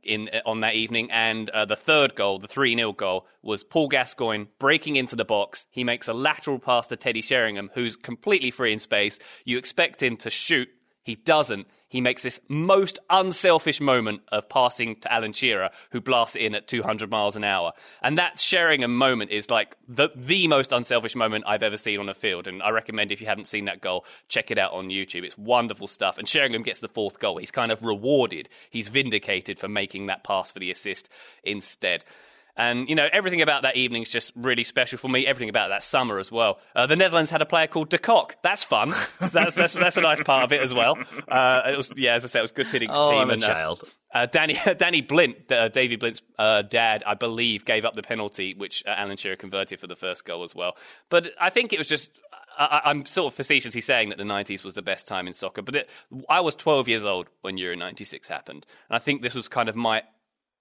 in 0.03 0.31
on 0.47 0.61
that 0.61 0.75
evening. 0.75 1.11
And 1.11 1.50
uh, 1.50 1.64
the 1.64 1.76
third 1.76 2.14
goal, 2.14 2.38
the 2.38 2.49
3 2.49 2.75
0 2.75 2.93
goal, 2.93 3.26
was 3.43 3.64
Paul 3.64 3.88
Gascoigne 3.88 4.47
breaking 4.59 4.97
into 4.97 5.17
the 5.17 5.25
box. 5.25 5.67
He 5.71 5.85
makes 5.85 6.09
a 6.09 6.12
lateral 6.12 6.59
pass 6.59 6.87
to 6.88 6.97
Teddy 6.97 7.23
Sheringham, 7.23 7.71
who's 7.75 7.97
completely 7.97 8.50
free 8.50 8.73
in 8.73 8.79
space. 8.79 9.19
You 9.45 9.59
expect 9.59 10.03
him 10.03 10.17
to 10.19 10.31
shoot. 10.31 10.69
He 11.03 11.14
doesn't. 11.14 11.67
He 11.88 12.02
makes 12.02 12.23
this 12.23 12.38
most 12.49 12.99
unselfish 13.09 13.80
moment 13.80 14.21
of 14.30 14.49
passing 14.49 14.97
to 14.97 15.12
Alan 15.12 15.33
Shearer, 15.33 15.71
who 15.90 16.00
blasts 16.00 16.37
in 16.37 16.54
at 16.54 16.68
200 16.68 17.11
miles 17.11 17.35
an 17.35 17.45
hour. 17.45 17.73
And 18.02 18.18
that 18.18 18.38
Sheringham 18.38 18.95
moment 18.95 19.30
is 19.30 19.50
like 19.50 19.76
the, 19.88 20.11
the 20.14 20.49
most 20.49 20.73
unselfish 20.73 21.16
moment 21.16 21.45
I've 21.47 21.62
ever 21.62 21.78
seen 21.78 21.99
on 21.99 22.11
a 22.11 22.14
field. 22.14 22.47
And 22.47 22.62
I 22.62 22.71
recommend 22.71 23.11
if 23.11 23.23
you 23.23 23.26
haven't 23.26 23.49
seen 23.49 23.64
that 23.64 23.80
goal, 23.80 24.04
check 24.28 24.50
it 24.50 24.59
out 24.59 24.73
on 24.73 24.88
YouTube. 24.88 25.25
It's 25.25 25.38
wonderful 25.38 25.88
stuff. 25.88 26.18
And 26.18 26.28
Sheringham 26.28 26.62
gets 26.62 26.80
the 26.80 26.88
fourth 26.88 27.18
goal. 27.18 27.38
He's 27.38 27.50
kind 27.50 27.73
of 27.73 27.83
rewarded. 27.83 28.50
He's 28.68 28.88
vindicated 28.88 29.59
for 29.59 29.68
making 29.68 30.07
that 30.07 30.25
pass 30.25 30.52
for 30.52 30.59
the 30.59 30.71
assist 30.71 31.09
instead. 31.42 32.04
And, 32.59 32.88
you 32.88 32.95
know, 32.97 33.09
everything 33.12 33.41
about 33.41 33.62
that 33.62 33.77
evening 33.77 34.03
is 34.03 34.11
just 34.11 34.33
really 34.37 34.65
special 34.65 34.99
for 34.99 35.09
me. 35.09 35.27
Everything 35.27 35.49
about 35.49 35.69
that 35.69 35.83
summer 35.85 36.19
as 36.19 36.31
well. 36.31 36.59
Uh, 36.77 36.87
the 36.87 36.97
Netherlands 36.97 37.31
had 37.31 37.41
a 37.41 37.47
player 37.47 37.69
called 37.69 37.88
De 37.88 37.99
Kock. 37.99 38.37
That's 38.43 38.65
fun. 38.65 38.91
that's, 39.21 39.55
that's, 39.55 39.73
that's 39.75 39.97
a 39.97 40.00
nice 40.00 40.21
part 40.23 40.43
of 40.45 40.53
it 40.53 40.61
as 40.61 40.75
well. 40.75 40.99
Uh, 41.29 41.62
it 41.73 41.77
was, 41.77 41.93
yeah, 41.97 42.15
as 42.15 42.25
I 42.25 42.27
said, 42.29 42.41
it 42.41 42.43
was 42.43 42.50
good 42.50 42.67
hitting 42.67 42.91
Oh, 42.93 43.11
team. 43.11 43.21
I'm 43.21 43.31
and, 43.31 43.45
uh, 43.45 43.47
child. 43.49 43.85
uh, 44.12 44.27
Danny 44.27 44.59
Danny 44.77 45.00
Blind, 45.00 45.37
uh, 45.53 45.69
Daley 45.69 45.97
Blind's 45.97 46.21
uh, 46.38 46.62
dad, 46.62 47.05
I 47.07 47.15
believe, 47.15 47.65
gave 47.65 47.85
up 47.85 47.95
the 47.95 48.03
penalty, 48.03 48.55
which 48.55 48.83
uh, 48.87 48.91
Alan 48.91 49.17
Shearer 49.17 49.37
converted 49.37 49.79
for 49.81 49.87
the 49.87 49.97
first 49.97 50.25
goal 50.25 50.43
as 50.43 50.55
well. 50.55 50.77
But 51.09 51.31
I 51.41 51.50
think 51.50 51.73
it 51.73 51.79
was 51.79 51.88
just. 51.88 52.11
I, 52.59 52.81
I- 52.85 52.91
I'm 52.91 53.07
sort 53.07 53.33
of 53.33 53.37
facetiously 53.37 53.81
saying 53.81 54.09
that 54.09 54.19
the 54.19 54.25
90s 54.25 54.65
was 54.65 54.75
the 54.75 54.83
best 54.83 55.07
time 55.07 55.29
in 55.29 55.33
soccer, 55.33 55.62
but 55.62 55.77
it, 55.77 55.88
I 56.29 56.41
was 56.41 56.57
12 56.57 56.88
years 56.88 57.05
old 57.05 57.29
when 57.43 57.57
Euro 57.57 57.77
96 57.77 58.27
happened. 58.27 58.67
And 58.91 58.97
I 58.97 58.99
think 58.99 59.23
this 59.23 59.35
was 59.35 59.47
kind 59.47 59.69
of 59.69 59.77
my 59.77 60.03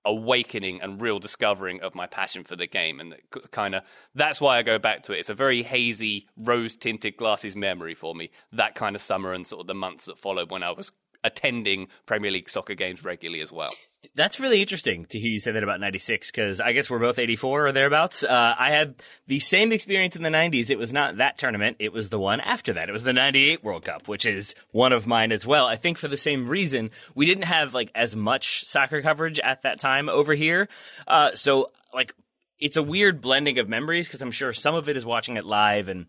awakening 0.07 0.81
and 0.81 1.01
real 1.01 1.19
discovering 1.19 1.81
of 1.81 1.93
my 1.93 2.07
passion 2.07 2.43
for 2.43 2.55
the 2.55 2.65
game. 2.65 2.99
And 2.99 3.15
kind 3.51 3.75
of 3.75 3.83
that's 4.15 4.39
why 4.39 4.57
I 4.57 4.63
go 4.63 4.79
back 4.79 5.03
to 5.03 5.13
it. 5.13 5.19
It's 5.19 5.29
a 5.29 5.35
very 5.35 5.61
hazy, 5.61 6.27
rose 6.37 6.75
tinted 6.75 7.17
glasses 7.17 7.55
memory 7.55 7.93
for 7.93 8.15
me. 8.15 8.31
That 8.51 8.73
kind 8.73 8.95
of 8.95 9.01
summer 9.01 9.33
and 9.33 9.45
sort 9.45 9.61
of 9.61 9.67
the 9.67 9.75
months 9.75 10.05
that 10.05 10.17
followed 10.17 10.49
when 10.49 10.63
I 10.63 10.71
was 10.71 10.91
attending 11.23 11.89
Premier 12.05 12.31
League 12.31 12.49
soccer 12.49 12.73
games 12.73 13.03
regularly 13.03 13.41
as 13.41 13.51
well. 13.51 13.73
That's 14.15 14.39
really 14.39 14.61
interesting 14.61 15.05
to 15.05 15.19
hear 15.19 15.29
you 15.29 15.39
say 15.39 15.51
that 15.51 15.63
about 15.63 15.79
96 15.79 16.31
because 16.31 16.59
I 16.59 16.71
guess 16.71 16.89
we're 16.89 16.99
both 16.99 17.19
84 17.19 17.67
or 17.67 17.71
thereabouts. 17.71 18.23
Uh, 18.23 18.55
I 18.57 18.71
had 18.71 18.95
the 19.27 19.39
same 19.39 19.71
experience 19.71 20.15
in 20.15 20.23
the 20.23 20.29
90s. 20.29 20.69
It 20.69 20.77
was 20.77 20.93
not 20.93 21.17
that 21.17 21.37
tournament. 21.37 21.77
It 21.79 21.93
was 21.93 22.09
the 22.09 22.19
one 22.19 22.39
after 22.39 22.73
that. 22.73 22.89
It 22.89 22.91
was 22.91 23.03
the 23.03 23.13
98 23.13 23.63
World 23.63 23.85
Cup, 23.85 24.07
which 24.07 24.25
is 24.25 24.55
one 24.71 24.93
of 24.93 25.07
mine 25.07 25.31
as 25.31 25.45
well. 25.47 25.65
I 25.65 25.75
think 25.75 25.97
for 25.97 26.07
the 26.07 26.17
same 26.17 26.47
reason, 26.47 26.91
we 27.15 27.25
didn't 27.25 27.45
have 27.45 27.73
like 27.73 27.91
as 27.95 28.15
much 28.15 28.65
soccer 28.65 29.01
coverage 29.01 29.39
at 29.39 29.63
that 29.63 29.79
time 29.79 30.09
over 30.09 30.33
here. 30.33 30.69
Uh, 31.07 31.31
so 31.33 31.71
like 31.93 32.13
it's 32.59 32.77
a 32.77 32.83
weird 32.83 33.21
blending 33.21 33.59
of 33.59 33.69
memories 33.69 34.07
because 34.07 34.21
I'm 34.21 34.31
sure 34.31 34.53
some 34.53 34.75
of 34.75 34.89
it 34.89 34.97
is 34.97 35.05
watching 35.05 35.37
it 35.37 35.45
live 35.45 35.89
and 35.89 36.05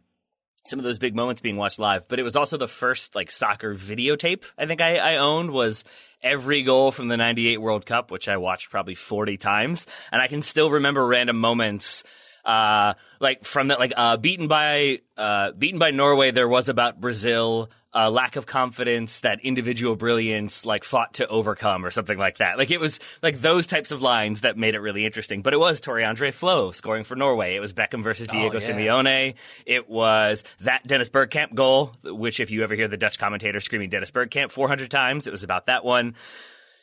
some 0.66 0.78
of 0.78 0.84
those 0.84 0.98
big 0.98 1.14
moments 1.14 1.40
being 1.40 1.56
watched 1.56 1.78
live, 1.78 2.08
but 2.08 2.18
it 2.18 2.22
was 2.22 2.36
also 2.36 2.56
the 2.56 2.68
first 2.68 3.14
like 3.14 3.30
soccer 3.30 3.74
videotape 3.74 4.44
I 4.56 4.66
think 4.66 4.80
I, 4.80 4.96
I 4.96 5.16
owned 5.16 5.50
was 5.50 5.84
every 6.22 6.62
goal 6.62 6.90
from 6.90 7.08
the 7.08 7.16
98 7.16 7.60
World 7.60 7.86
Cup, 7.86 8.10
which 8.10 8.28
I 8.28 8.36
watched 8.36 8.70
probably 8.70 8.94
40 8.94 9.36
times. 9.36 9.86
And 10.12 10.20
I 10.20 10.26
can 10.26 10.42
still 10.42 10.70
remember 10.70 11.06
random 11.06 11.38
moments 11.38 12.04
uh, 12.44 12.94
like 13.20 13.44
from 13.44 13.68
that, 13.68 13.78
like 13.78 13.92
uh, 13.96 14.16
beaten 14.16 14.48
by 14.48 15.00
uh, 15.16 15.52
beaten 15.52 15.78
by 15.78 15.90
Norway. 15.90 16.30
There 16.30 16.48
was 16.48 16.68
about 16.68 17.00
Brazil, 17.00 17.70
uh, 17.94 18.10
lack 18.10 18.36
of 18.36 18.46
confidence, 18.46 19.20
that 19.20 19.40
individual 19.42 19.96
brilliance, 19.96 20.66
like 20.66 20.84
fought 20.84 21.14
to 21.14 21.26
overcome 21.28 21.84
or 21.84 21.90
something 21.90 22.18
like 22.18 22.38
that. 22.38 22.58
Like 22.58 22.70
it 22.70 22.80
was 22.80 23.00
like 23.22 23.38
those 23.38 23.66
types 23.66 23.90
of 23.90 24.02
lines 24.02 24.42
that 24.42 24.56
made 24.56 24.74
it 24.74 24.80
really 24.80 25.06
interesting. 25.06 25.42
But 25.42 25.54
it 25.54 25.58
was 25.58 25.80
Tore 25.80 26.02
Andre 26.02 26.30
Flo 26.30 26.70
scoring 26.70 27.04
for 27.04 27.16
Norway. 27.16 27.56
It 27.56 27.60
was 27.60 27.72
Beckham 27.72 28.02
versus 28.02 28.28
Diego 28.28 28.60
yeah. 28.60 28.68
Simeone. 28.68 29.34
It 29.64 29.88
was 29.88 30.44
that 30.60 30.86
Dennis 30.86 31.08
Bergkamp 31.08 31.54
goal, 31.54 31.94
which 32.04 32.40
if 32.40 32.50
you 32.50 32.62
ever 32.62 32.74
hear 32.74 32.88
the 32.88 32.96
Dutch 32.96 33.18
commentator 33.18 33.60
screaming 33.60 33.90
Dennis 33.90 34.10
Bergkamp 34.10 34.50
400 34.50 34.90
times, 34.90 35.26
it 35.26 35.30
was 35.30 35.44
about 35.44 35.66
that 35.66 35.84
one. 35.84 36.14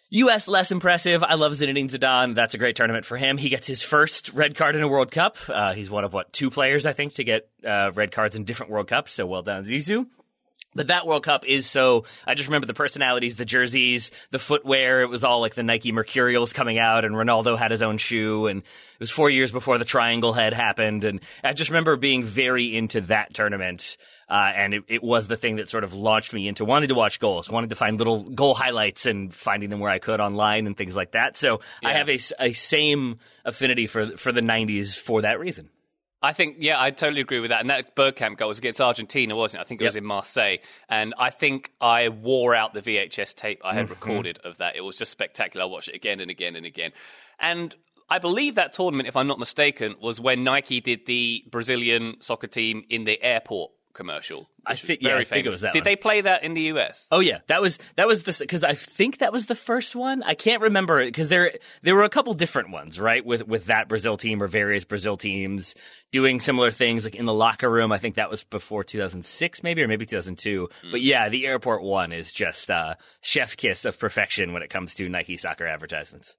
U.S. 0.10 0.48
less 0.48 0.72
impressive. 0.72 1.24
I 1.24 1.34
love 1.34 1.54
Zinedine 1.54 1.90
Zidane. 1.90 2.36
That's 2.36 2.54
a 2.54 2.58
great 2.58 2.76
tournament 2.76 3.06
for 3.06 3.18
him. 3.18 3.38
He 3.38 3.50
gets 3.50 3.66
his 3.66 3.82
first 3.82 4.34
red 4.34 4.56
card 4.56 4.76
in 4.76 4.84
a 4.84 4.88
World 4.88 5.12
Cup. 5.12 5.38
Uh, 5.50 5.74
he's 5.74 5.90
one 5.90 6.04
of 6.04 6.14
what 6.14 6.32
two 6.32 6.50
players 6.50 6.86
I 6.86 6.94
think 6.94 7.14
to 7.16 7.24
get 7.24 7.50
uh, 7.68 7.92
red 7.94 8.12
cards 8.12 8.36
in 8.36 8.44
different 8.44 8.72
World 8.72 8.88
Cups. 8.88 9.12
So 9.12 9.26
well 9.26 9.42
done, 9.42 9.66
Zizou. 9.66 10.06
But 10.76 10.88
that 10.88 11.08
World 11.08 11.24
Cup 11.24 11.46
is 11.46 11.66
so. 11.66 12.04
I 12.28 12.34
just 12.34 12.50
remember 12.50 12.68
the 12.68 12.74
personalities, 12.74 13.36
the 13.36 13.46
jerseys, 13.46 14.12
the 14.32 14.40
footwear. 14.40 15.02
It 15.02 15.10
was 15.10 15.24
all 15.24 15.40
like 15.40 15.56
the 15.56 15.64
Nike 15.64 15.94
Mercurials 15.94 16.52
coming 16.52 16.78
out, 16.78 17.06
and 17.06 17.16
Ronaldo 17.16 17.58
had 17.58 17.72
his 17.72 17.82
own 17.82 17.98
shoe. 17.98 18.48
And 18.48 18.60
it 18.60 19.00
was 19.00 19.10
four 19.10 19.30
years 19.30 19.54
before 19.54 19.78
the 19.78 19.86
Triangle 19.86 20.34
Head 20.34 20.54
happened. 20.54 21.06
And 21.06 21.22
I 21.44 21.54
just 21.54 21.70
remember 21.70 21.96
being 21.96 22.26
very 22.26 22.76
into 22.76 23.02
that 23.02 23.34
tournament. 23.34 23.96
Uh, 24.28 24.52
and 24.56 24.74
it, 24.74 24.84
it, 24.88 25.04
was 25.04 25.28
the 25.28 25.38
thing 25.38 25.58
that 25.58 25.70
sort 25.70 25.84
of 25.84 25.94
launched 25.94 26.34
me 26.34 26.48
into 26.48 26.66
wanting 26.66 26.90
to 26.90 26.96
watch 26.96 27.20
goals, 27.20 27.48
wanting 27.48 27.70
to 27.70 27.76
find 27.76 28.00
little 28.00 28.24
goal 28.24 28.56
highlights 28.56 29.06
and 29.06 29.32
finding 29.32 29.70
them 29.70 29.80
where 29.80 29.92
I 29.92 30.00
could 30.00 30.20
online 30.20 30.66
and 30.66 30.76
things 30.76 30.96
like 30.96 31.12
that. 31.12 31.38
So 31.38 31.62
yeah. 31.84 31.90
I 31.90 31.94
have 31.94 32.10
a, 32.10 32.20
a 32.40 32.52
same 32.54 33.20
affinity 33.46 33.86
for 33.86 34.18
for 34.18 34.32
the 34.32 34.42
'90s 34.42 34.98
for 34.98 35.22
that 35.22 35.40
reason. 35.40 35.70
I 36.26 36.34
think, 36.34 36.58
yeah, 36.60 36.82
I 36.82 36.90
totally 36.90 37.22
agree 37.22 37.40
with 37.40 37.52
that. 37.52 37.62
And 37.62 37.70
that 37.70 37.96
Bergkamp 37.96 38.38
goal 38.38 38.48
was 38.48 38.58
against 38.58 38.82
Argentina, 38.82 39.36
wasn't 39.36 39.62
it? 39.62 39.66
I 39.66 39.68
think 39.68 39.82
it 39.82 39.84
yep. 39.84 39.90
was 39.90 39.96
in 39.96 40.06
Marseille. 40.06 40.58
And 40.90 41.14
I 41.20 41.30
think 41.30 41.70
I 41.80 42.10
wore 42.10 42.56
out 42.56 42.74
the 42.74 42.82
VHS 42.82 43.36
tape 43.36 43.62
I 43.64 43.76
had 43.76 43.86
mm-hmm. 43.86 43.94
recorded 43.94 44.40
of 44.44 44.58
that. 44.58 44.76
It 44.76 44.82
was 44.82 44.96
just 44.96 45.12
spectacular. 45.12 45.64
I 45.64 45.68
watched 45.68 45.90
it 45.90 45.96
again 45.96 46.20
and 46.20 46.32
again 46.32 46.56
and 46.56 46.66
again. 46.66 46.94
And 47.40 47.76
I 48.10 48.18
believe 48.18 48.56
that 48.56 48.74
tournament, 48.74 49.08
if 49.08 49.16
I'm 49.16 49.28
not 49.28 49.38
mistaken, 49.38 49.96
was 50.02 50.20
when 50.20 50.44
Nike 50.44 50.82
did 50.82 51.06
the 51.06 51.44
Brazilian 51.52 52.16
soccer 52.22 52.48
team 52.48 52.84
in 52.90 53.04
the 53.04 53.22
airport 53.22 53.72
commercial. 53.96 54.50
I 54.66 54.76
think 54.76 55.02
yeah, 55.02 55.16
I 55.16 55.24
think 55.24 55.46
it 55.46 55.50
was 55.50 55.62
that. 55.62 55.74
Did 55.74 55.80
one. 55.80 55.84
they 55.86 55.96
play 55.96 56.22
that 56.22 56.44
in 56.44 56.54
the 56.54 56.62
US? 56.74 57.08
Oh 57.12 57.20
yeah, 57.20 57.40
that 57.48 57.62
was 57.62 57.80
that 57.96 58.08
was 58.08 58.24
the 58.24 58.36
because 58.40 58.64
I 58.64 58.74
think 58.74 59.20
that 59.20 59.34
was 59.34 59.48
the 59.48 59.56
first 59.56 59.96
one. 59.96 60.22
I 60.24 60.36
can't 60.36 60.62
remember 60.62 61.00
it 61.00 61.08
because 61.08 61.30
there 61.30 61.54
there 61.82 61.96
were 61.96 62.04
a 62.04 62.10
couple 62.10 62.34
different 62.34 62.72
ones, 62.72 63.00
right? 63.00 63.26
With 63.26 63.48
with 63.48 63.66
that 63.66 63.88
Brazil 63.88 64.18
team 64.18 64.44
or 64.44 64.48
various 64.48 64.86
Brazil 64.86 65.18
teams 65.18 65.76
doing 66.12 66.40
similar 66.40 66.72
things, 66.72 67.04
like 67.04 67.16
in 67.16 67.26
the 67.26 67.34
locker 67.34 67.70
room. 67.70 67.92
I 67.92 67.98
think 67.98 68.16
that 68.16 68.30
was 68.30 68.44
before 68.44 68.84
2006, 68.84 69.64
maybe 69.64 69.82
or 69.82 69.88
maybe 69.88 70.06
2002. 70.06 70.70
Mm. 70.84 70.92
But 70.92 71.02
yeah, 71.02 71.30
the 71.30 71.48
airport 71.48 71.82
one 71.82 72.12
is 72.12 72.32
just 72.32 72.70
uh, 72.70 72.96
chef's 73.22 73.56
kiss 73.56 73.86
of 73.86 73.98
perfection 73.98 74.54
when 74.54 74.62
it 74.62 74.70
comes 74.70 74.96
to 74.96 75.10
Nike 75.10 75.38
soccer 75.38 75.66
advertisements. 75.66 76.36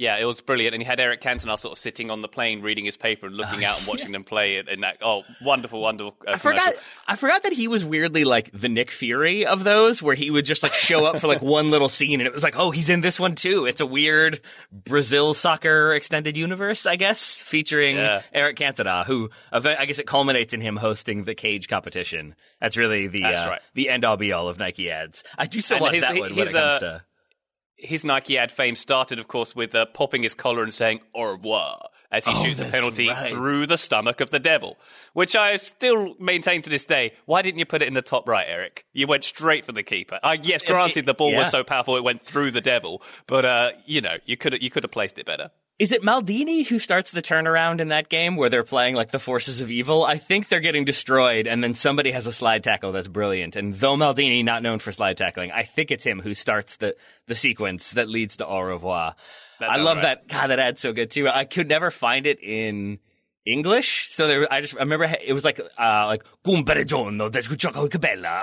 Yeah, 0.00 0.16
it 0.16 0.24
was 0.24 0.40
brilliant, 0.40 0.74
and 0.74 0.82
he 0.82 0.86
had 0.86 0.98
Eric 0.98 1.20
Cantona 1.20 1.58
sort 1.58 1.72
of 1.72 1.78
sitting 1.78 2.10
on 2.10 2.22
the 2.22 2.28
plane, 2.28 2.62
reading 2.62 2.86
his 2.86 2.96
paper 2.96 3.26
and 3.26 3.36
looking 3.36 3.66
out 3.66 3.76
and 3.76 3.86
watching 3.86 4.06
yeah. 4.06 4.12
them 4.12 4.24
play 4.24 4.56
it. 4.56 4.66
And 4.66 4.82
that, 4.82 4.96
oh, 5.02 5.24
wonderful, 5.42 5.78
wonderful! 5.82 6.16
Uh, 6.26 6.30
I 6.30 6.38
forgot. 6.38 6.72
I 7.06 7.16
forgot 7.16 7.42
that 7.42 7.52
he 7.52 7.68
was 7.68 7.84
weirdly 7.84 8.24
like 8.24 8.50
the 8.50 8.70
Nick 8.70 8.92
Fury 8.92 9.44
of 9.44 9.62
those, 9.62 10.02
where 10.02 10.14
he 10.14 10.30
would 10.30 10.46
just 10.46 10.62
like 10.62 10.72
show 10.72 11.04
up 11.04 11.18
for 11.18 11.28
like 11.28 11.42
one 11.42 11.70
little 11.70 11.90
scene, 11.90 12.18
and 12.18 12.26
it 12.26 12.32
was 12.32 12.42
like, 12.42 12.56
oh, 12.56 12.70
he's 12.70 12.88
in 12.88 13.02
this 13.02 13.20
one 13.20 13.34
too. 13.34 13.66
It's 13.66 13.82
a 13.82 13.86
weird 13.86 14.40
Brazil 14.72 15.34
soccer 15.34 15.92
extended 15.92 16.34
universe, 16.34 16.86
I 16.86 16.96
guess, 16.96 17.42
featuring 17.42 17.96
yeah. 17.96 18.22
Eric 18.32 18.56
Cantona, 18.56 19.04
who 19.04 19.28
I 19.52 19.84
guess 19.84 19.98
it 19.98 20.06
culminates 20.06 20.54
in 20.54 20.62
him 20.62 20.78
hosting 20.78 21.24
the 21.24 21.34
cage 21.34 21.68
competition. 21.68 22.36
That's 22.58 22.78
really 22.78 23.06
the 23.08 23.20
That's 23.20 23.46
uh, 23.46 23.50
right. 23.50 23.60
the 23.74 23.90
end 23.90 24.06
all 24.06 24.16
be 24.16 24.32
all 24.32 24.48
of 24.48 24.58
Nike 24.58 24.90
ads. 24.90 25.24
I 25.36 25.44
do 25.44 25.60
still 25.60 25.76
and 25.76 25.82
watch 25.82 25.94
his, 25.96 26.00
that 26.00 26.12
one 26.12 26.34
when 26.34 26.48
it 26.48 26.52
comes 26.52 26.54
uh, 26.54 26.78
to 26.78 27.02
his 27.82 28.04
Nike 28.04 28.38
ad 28.38 28.52
fame 28.52 28.76
started, 28.76 29.18
of 29.18 29.28
course, 29.28 29.54
with 29.54 29.74
uh, 29.74 29.86
popping 29.86 30.22
his 30.22 30.34
collar 30.34 30.62
and 30.62 30.72
saying 30.72 31.00
au 31.14 31.32
revoir 31.32 31.88
as 32.10 32.24
he 32.24 32.32
oh, 32.34 32.44
shoots 32.44 32.60
a 32.60 32.70
penalty 32.70 33.08
right. 33.08 33.32
through 33.32 33.66
the 33.66 33.78
stomach 33.78 34.20
of 34.20 34.30
the 34.30 34.40
devil, 34.40 34.76
which 35.12 35.36
I 35.36 35.56
still 35.56 36.14
maintain 36.18 36.62
to 36.62 36.70
this 36.70 36.84
day. 36.84 37.12
Why 37.26 37.42
didn't 37.42 37.58
you 37.58 37.66
put 37.66 37.82
it 37.82 37.88
in 37.88 37.94
the 37.94 38.02
top 38.02 38.28
right, 38.28 38.46
Eric? 38.48 38.84
You 38.92 39.06
went 39.06 39.24
straight 39.24 39.64
for 39.64 39.72
the 39.72 39.82
keeper. 39.82 40.18
Uh, 40.22 40.36
yes, 40.42 40.62
granted, 40.62 41.06
the 41.06 41.14
ball 41.14 41.30
yeah. 41.30 41.38
was 41.38 41.50
so 41.50 41.62
powerful 41.62 41.96
it 41.96 42.04
went 42.04 42.26
through 42.26 42.50
the 42.50 42.60
devil, 42.60 43.02
but 43.26 43.44
uh, 43.44 43.70
you 43.86 44.00
know, 44.00 44.16
you 44.24 44.36
could 44.36 44.60
you 44.62 44.70
could 44.70 44.82
have 44.82 44.92
placed 44.92 45.18
it 45.18 45.26
better. 45.26 45.50
Is 45.80 45.92
it 45.92 46.02
Maldini 46.02 46.66
who 46.66 46.78
starts 46.78 47.10
the 47.10 47.22
turnaround 47.22 47.80
in 47.80 47.88
that 47.88 48.10
game 48.10 48.36
where 48.36 48.50
they're 48.50 48.62
playing 48.62 48.96
like 48.96 49.12
the 49.12 49.18
forces 49.18 49.62
of 49.62 49.70
evil? 49.70 50.04
I 50.04 50.18
think 50.18 50.48
they're 50.48 50.60
getting 50.60 50.84
destroyed, 50.84 51.46
and 51.46 51.64
then 51.64 51.74
somebody 51.74 52.10
has 52.10 52.26
a 52.26 52.32
slide 52.32 52.62
tackle 52.62 52.92
that's 52.92 53.08
brilliant. 53.08 53.56
And 53.56 53.72
though 53.72 53.96
Maldini 53.96 54.44
not 54.44 54.62
known 54.62 54.78
for 54.78 54.92
slide 54.92 55.16
tackling, 55.16 55.50
I 55.52 55.62
think 55.62 55.90
it's 55.90 56.04
him 56.04 56.20
who 56.20 56.34
starts 56.34 56.76
the 56.76 56.96
the 57.28 57.34
sequence 57.34 57.92
that 57.92 58.10
leads 58.10 58.36
to 58.36 58.46
au 58.46 58.60
revoir. 58.60 59.14
I 59.58 59.78
love 59.78 59.96
right. 59.96 60.18
that. 60.20 60.28
God, 60.28 60.48
that 60.48 60.58
ad's 60.58 60.82
so 60.82 60.92
good 60.92 61.10
too. 61.10 61.30
I 61.30 61.46
could 61.46 61.66
never 61.66 61.90
find 61.90 62.26
it 62.26 62.42
in 62.42 62.98
English. 63.46 64.08
So 64.12 64.26
there, 64.26 64.52
I 64.52 64.60
just 64.60 64.76
I 64.76 64.80
remember 64.80 65.04
it 65.04 65.32
was 65.32 65.44
like 65.44 65.60
uh 65.60 66.06
like 66.06 66.22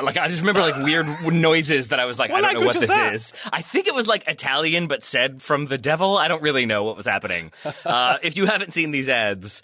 Like 0.04 0.18
I 0.18 0.28
just 0.28 0.42
remember 0.42 0.62
like 0.62 0.84
weird 0.84 1.08
noises 1.34 1.90
that 1.90 2.00
I 2.00 2.06
was 2.06 2.18
like 2.18 2.32
what 2.32 2.44
I 2.44 2.54
don't 2.54 2.62
know 2.62 2.68
what 2.68 2.80
this 2.80 2.90
is. 2.92 3.34
I 3.52 3.62
think 3.62 3.88
it 3.88 3.96
was 3.96 4.08
like 4.08 4.28
Italian 4.28 4.88
but 4.88 5.04
said 5.04 5.42
from 5.42 5.66
the 5.68 5.78
devil. 5.78 6.18
I 6.18 6.28
don't 6.28 6.42
really 6.42 6.66
know 6.66 6.84
what 6.84 6.98
was 6.98 7.06
happening. 7.06 7.52
uh, 7.86 8.18
if 8.24 8.38
you 8.38 8.46
haven't 8.46 8.74
seen 8.74 8.92
these 8.92 9.10
ads, 9.10 9.62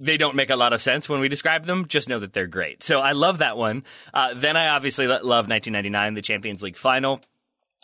they 0.00 0.16
don't 0.16 0.34
make 0.34 0.50
a 0.50 0.56
lot 0.56 0.72
of 0.72 0.82
sense 0.82 1.08
when 1.08 1.20
we 1.20 1.28
describe 1.28 1.64
them. 1.64 1.86
Just 1.86 2.08
know 2.08 2.18
that 2.18 2.32
they're 2.32 2.46
great. 2.48 2.82
So 2.82 3.00
I 3.00 3.12
love 3.12 3.38
that 3.38 3.56
one. 3.56 3.84
Uh, 4.12 4.34
then 4.34 4.56
I 4.56 4.68
obviously 4.74 5.06
love 5.06 5.22
1999, 5.22 6.14
the 6.14 6.22
Champions 6.22 6.62
League 6.62 6.76
final. 6.76 7.20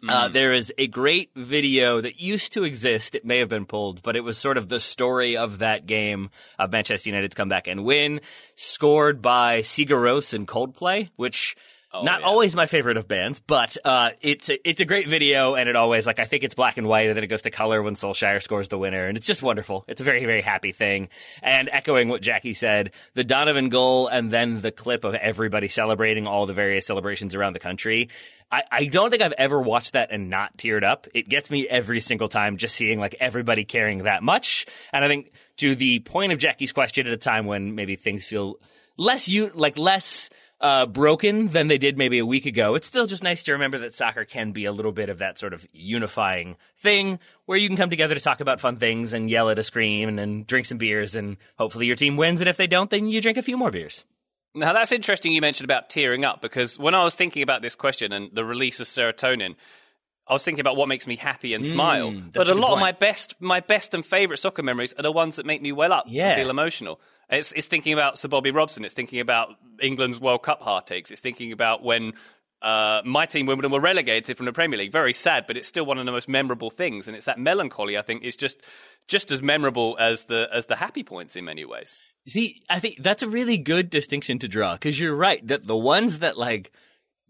Uh, 0.07 0.29
mm. 0.29 0.33
there 0.33 0.53
is 0.53 0.73
a 0.79 0.87
great 0.87 1.31
video 1.35 2.01
that 2.01 2.21
used 2.21 2.53
to 2.53 2.63
exist. 2.63 3.17
It 3.17 3.25
may 3.25 3.39
have 3.39 3.49
been 3.49 3.67
pulled, 3.67 4.03
but 4.03 4.15
it 4.15 4.21
was 4.21 4.39
sort 4.39 4.57
of 4.57 4.69
the 4.69 4.79
story 4.79 5.37
of 5.37 5.59
that 5.59 5.87
game 5.87 6.31
of 6.59 6.71
Manchester 6.71 7.11
United's 7.11 7.35
comeback 7.35 7.67
and 7.67 7.85
win, 7.85 8.21
scored 8.55 9.21
by 9.21 9.61
Sigur 9.61 9.97
Rós 9.97 10.35
and 10.35 10.47
Coldplay, 10.47 11.09
which 11.17 11.57
Oh, 11.91 12.03
Not 12.03 12.21
yeah. 12.21 12.27
always 12.27 12.55
my 12.55 12.67
favorite 12.67 12.99
of 12.99 13.09
bands, 13.09 13.41
but 13.41 13.79
uh, 13.83 14.11
it's 14.21 14.51
a, 14.51 14.69
it's 14.69 14.81
a 14.83 14.85
great 14.85 15.09
video, 15.09 15.55
and 15.55 15.71
it 15.71 15.77
always 15.77 16.07
like 16.07 16.19
I 16.19 16.25
think 16.25 16.45
it's 16.45 16.55
black 16.55 16.77
and 16.77 16.87
white, 16.87 17.07
and 17.09 17.17
then 17.17 17.25
it 17.25 17.29
goes 17.29 17.43
to 17.43 17.51
color 17.51 17.83
when 17.83 17.95
Solskjaer 17.95 18.43
scores 18.43 18.69
the 18.69 18.77
winner, 18.77 19.07
and 19.07 19.17
it's 19.17 19.27
just 19.27 19.43
wonderful. 19.43 19.87
It's 19.89 20.03
a 20.03 20.05
very 20.05 20.27
very 20.27 20.43
happy 20.43 20.73
thing. 20.73 21.09
And 21.43 21.71
echoing 21.73 22.11
what 22.11 22.21
Jackie 22.21 22.53
said, 22.53 22.93
the 23.15 23.25
Donovan 23.25 23.71
goal, 23.71 24.07
and 24.09 24.31
then 24.31 24.61
the 24.61 24.71
clip 24.71 25.05
of 25.05 25.15
everybody 25.15 25.69
celebrating 25.69 26.27
all 26.27 26.45
the 26.45 26.53
various 26.53 26.87
celebrations 26.87 27.35
around 27.35 27.55
the 27.55 27.59
country. 27.59 28.11
I, 28.53 28.65
I 28.71 28.85
don't 28.85 29.11
think 29.11 29.23
I've 29.23 29.33
ever 29.33 29.61
watched 29.61 29.95
that 29.95 30.11
and 30.11 30.29
not 30.29 30.59
teared 30.59 30.85
up. 30.85 31.07
It 31.15 31.29
gets 31.29 31.51
me 31.51 31.67
every 31.67 32.01
single 32.01 32.29
time 32.29 32.59
just 32.59 32.75
seeing 32.77 32.99
like 33.01 33.17
everybody 33.19 33.65
caring 33.65 34.03
that 34.03 34.23
much, 34.23 34.67
and 34.93 35.03
I 35.03 35.09
think 35.09 35.33
to 35.59 35.75
the 35.75 36.01
point 36.01 36.33
of 36.33 36.39
Jackie's 36.39 36.73
question 36.73 37.07
at 37.07 37.13
a 37.15 37.17
time 37.17 37.47
when 37.47 37.75
maybe 37.75 37.97
things 37.97 38.27
feel 38.27 38.61
less 38.99 39.27
you 39.29 39.51
like 39.55 39.79
less 39.79 40.29
uh, 40.61 40.87
broken 40.87 41.49
than 41.49 41.69
they 41.69 41.79
did 41.79 41.97
maybe 41.97 42.19
a 42.19 42.27
week 42.27 42.47
ago. 42.47 42.75
It's 42.75 42.87
still 42.87 43.07
just 43.07 43.23
nice 43.23 43.43
to 43.45 43.53
remember 43.53 43.79
that 43.79 43.95
soccer 43.95 44.25
can 44.25 44.53
be 44.53 44.65
a 44.65 44.73
little 44.73 44.93
bit 44.93 45.09
of 45.09 45.19
that 45.19 45.39
sort 45.39 45.53
of 45.53 45.67
unifying 45.73 46.57
thing 46.77 47.19
where 47.47 47.59
you 47.59 47.69
can 47.69 47.77
come 47.77 47.91
together 47.91 48.15
to 48.15 48.21
talk 48.21 48.41
about 48.41 48.61
fun 48.61 48.77
things 48.77 49.13
and 49.13 49.31
yell 49.31 49.51
at 49.51 49.59
a 49.59 49.63
screen 49.63 50.09
and, 50.09 50.19
and 50.21 50.47
drink 50.47 50.67
some 50.67 50.79
beers 50.79 51.15
and 51.15 51.37
hopefully 51.57 51.87
your 51.87 51.97
team 51.97 52.17
wins. 52.17 52.41
And 52.41 52.49
if 52.49 52.57
they 52.57 52.67
don't, 52.67 52.91
then 52.91 53.09
you 53.09 53.21
drink 53.21 53.39
a 53.39 53.43
few 53.43 53.57
more 53.57 53.71
beers. 53.71 54.05
Now 54.55 54.73
that's 54.73 54.93
interesting. 54.93 55.33
You 55.33 55.41
mentioned 55.41 55.67
about 55.67 55.91
tearing 55.91 56.25
up 56.25 56.41
because 56.41 56.79
when 56.79 56.95
I 56.95 57.05
was 57.05 57.15
thinking 57.15 57.43
about 57.43 57.63
this 57.63 57.77
question 57.77 58.13
and 58.13 58.31
the 58.33 58.45
release 58.45 58.81
of 58.81 58.87
serotonin, 58.87 59.55
I 60.27 60.33
was 60.33 60.45
thinking 60.45 60.61
about 60.61 60.77
what 60.77 60.89
makes 60.89 61.07
me 61.07 61.17
happy 61.17 61.55
and 61.55 61.65
smile. 61.65 62.11
Mm, 62.11 62.33
but 62.33 62.49
a, 62.49 62.53
a 62.53 62.55
lot 62.55 62.69
point. 62.69 62.73
of 62.75 62.81
my 62.81 62.93
best, 62.93 63.35
my 63.41 63.61
best 63.61 63.95
and 63.95 64.05
favorite 64.05 64.39
soccer 64.39 64.63
memories 64.63 64.93
are 64.95 65.03
the 65.03 65.13
ones 65.13 65.37
that 65.37 65.47
make 65.47 65.63
me 65.63 65.73
well 65.73 65.93
up, 65.93 66.05
yeah. 66.07 66.37
feel 66.37 66.51
emotional. 66.51 67.01
It's, 67.31 67.53
it's 67.53 67.67
thinking 67.67 67.93
about 67.93 68.19
Sir 68.19 68.29
Bobby 68.29 68.51
Robson. 68.51 68.85
It's 68.85 68.95
thinking 68.95 69.21
about 69.21 69.51
England's 69.81 70.21
World 70.21 70.43
Cup 70.43 70.63
heartaches. 70.63 71.11
It's 71.11 71.21
thinking 71.21 71.53
about 71.53 71.83
when 71.83 72.15
uh, 72.63 73.03
my 73.05 73.27
team 73.27 73.47
Wimbledon 73.47 73.71
were 73.71 73.81
relegated 73.81 74.37
from 74.37 74.47
the 74.47 74.53
Premier 74.53 74.79
League. 74.79 74.93
Very 74.93 75.13
sad, 75.13 75.47
but 75.47 75.57
it's 75.57 75.69
still 75.69 75.87
one 75.87 75.99
of 75.99 76.07
the 76.07 76.13
most 76.13 76.29
memorable 76.29 76.71
things, 76.71 77.07
and 77.07 77.17
it's 77.17 77.27
that 77.27 77.39
melancholy 77.39 77.97
I 77.97 78.03
think 78.03 78.25
is 78.25 78.35
just 78.35 78.63
just 79.07 79.31
as 79.31 79.43
memorable 79.43 79.97
as 80.01 80.25
the 80.25 80.49
as 80.53 80.67
the 80.67 80.77
happy 80.77 81.05
points 81.05 81.37
in 81.37 81.45
many 81.45 81.65
ways. 81.65 81.95
See, 82.27 82.63
I 82.69 82.81
think 82.81 83.03
that's 83.03 83.23
a 83.23 83.29
really 83.29 83.59
good 83.59 83.91
distinction 83.91 84.39
to 84.41 84.49
draw 84.49 84.75
because 84.75 84.99
you're 84.99 85.15
right 85.15 85.47
that 85.47 85.67
the 85.67 85.77
ones 85.77 86.19
that 86.19 86.37
like 86.37 86.73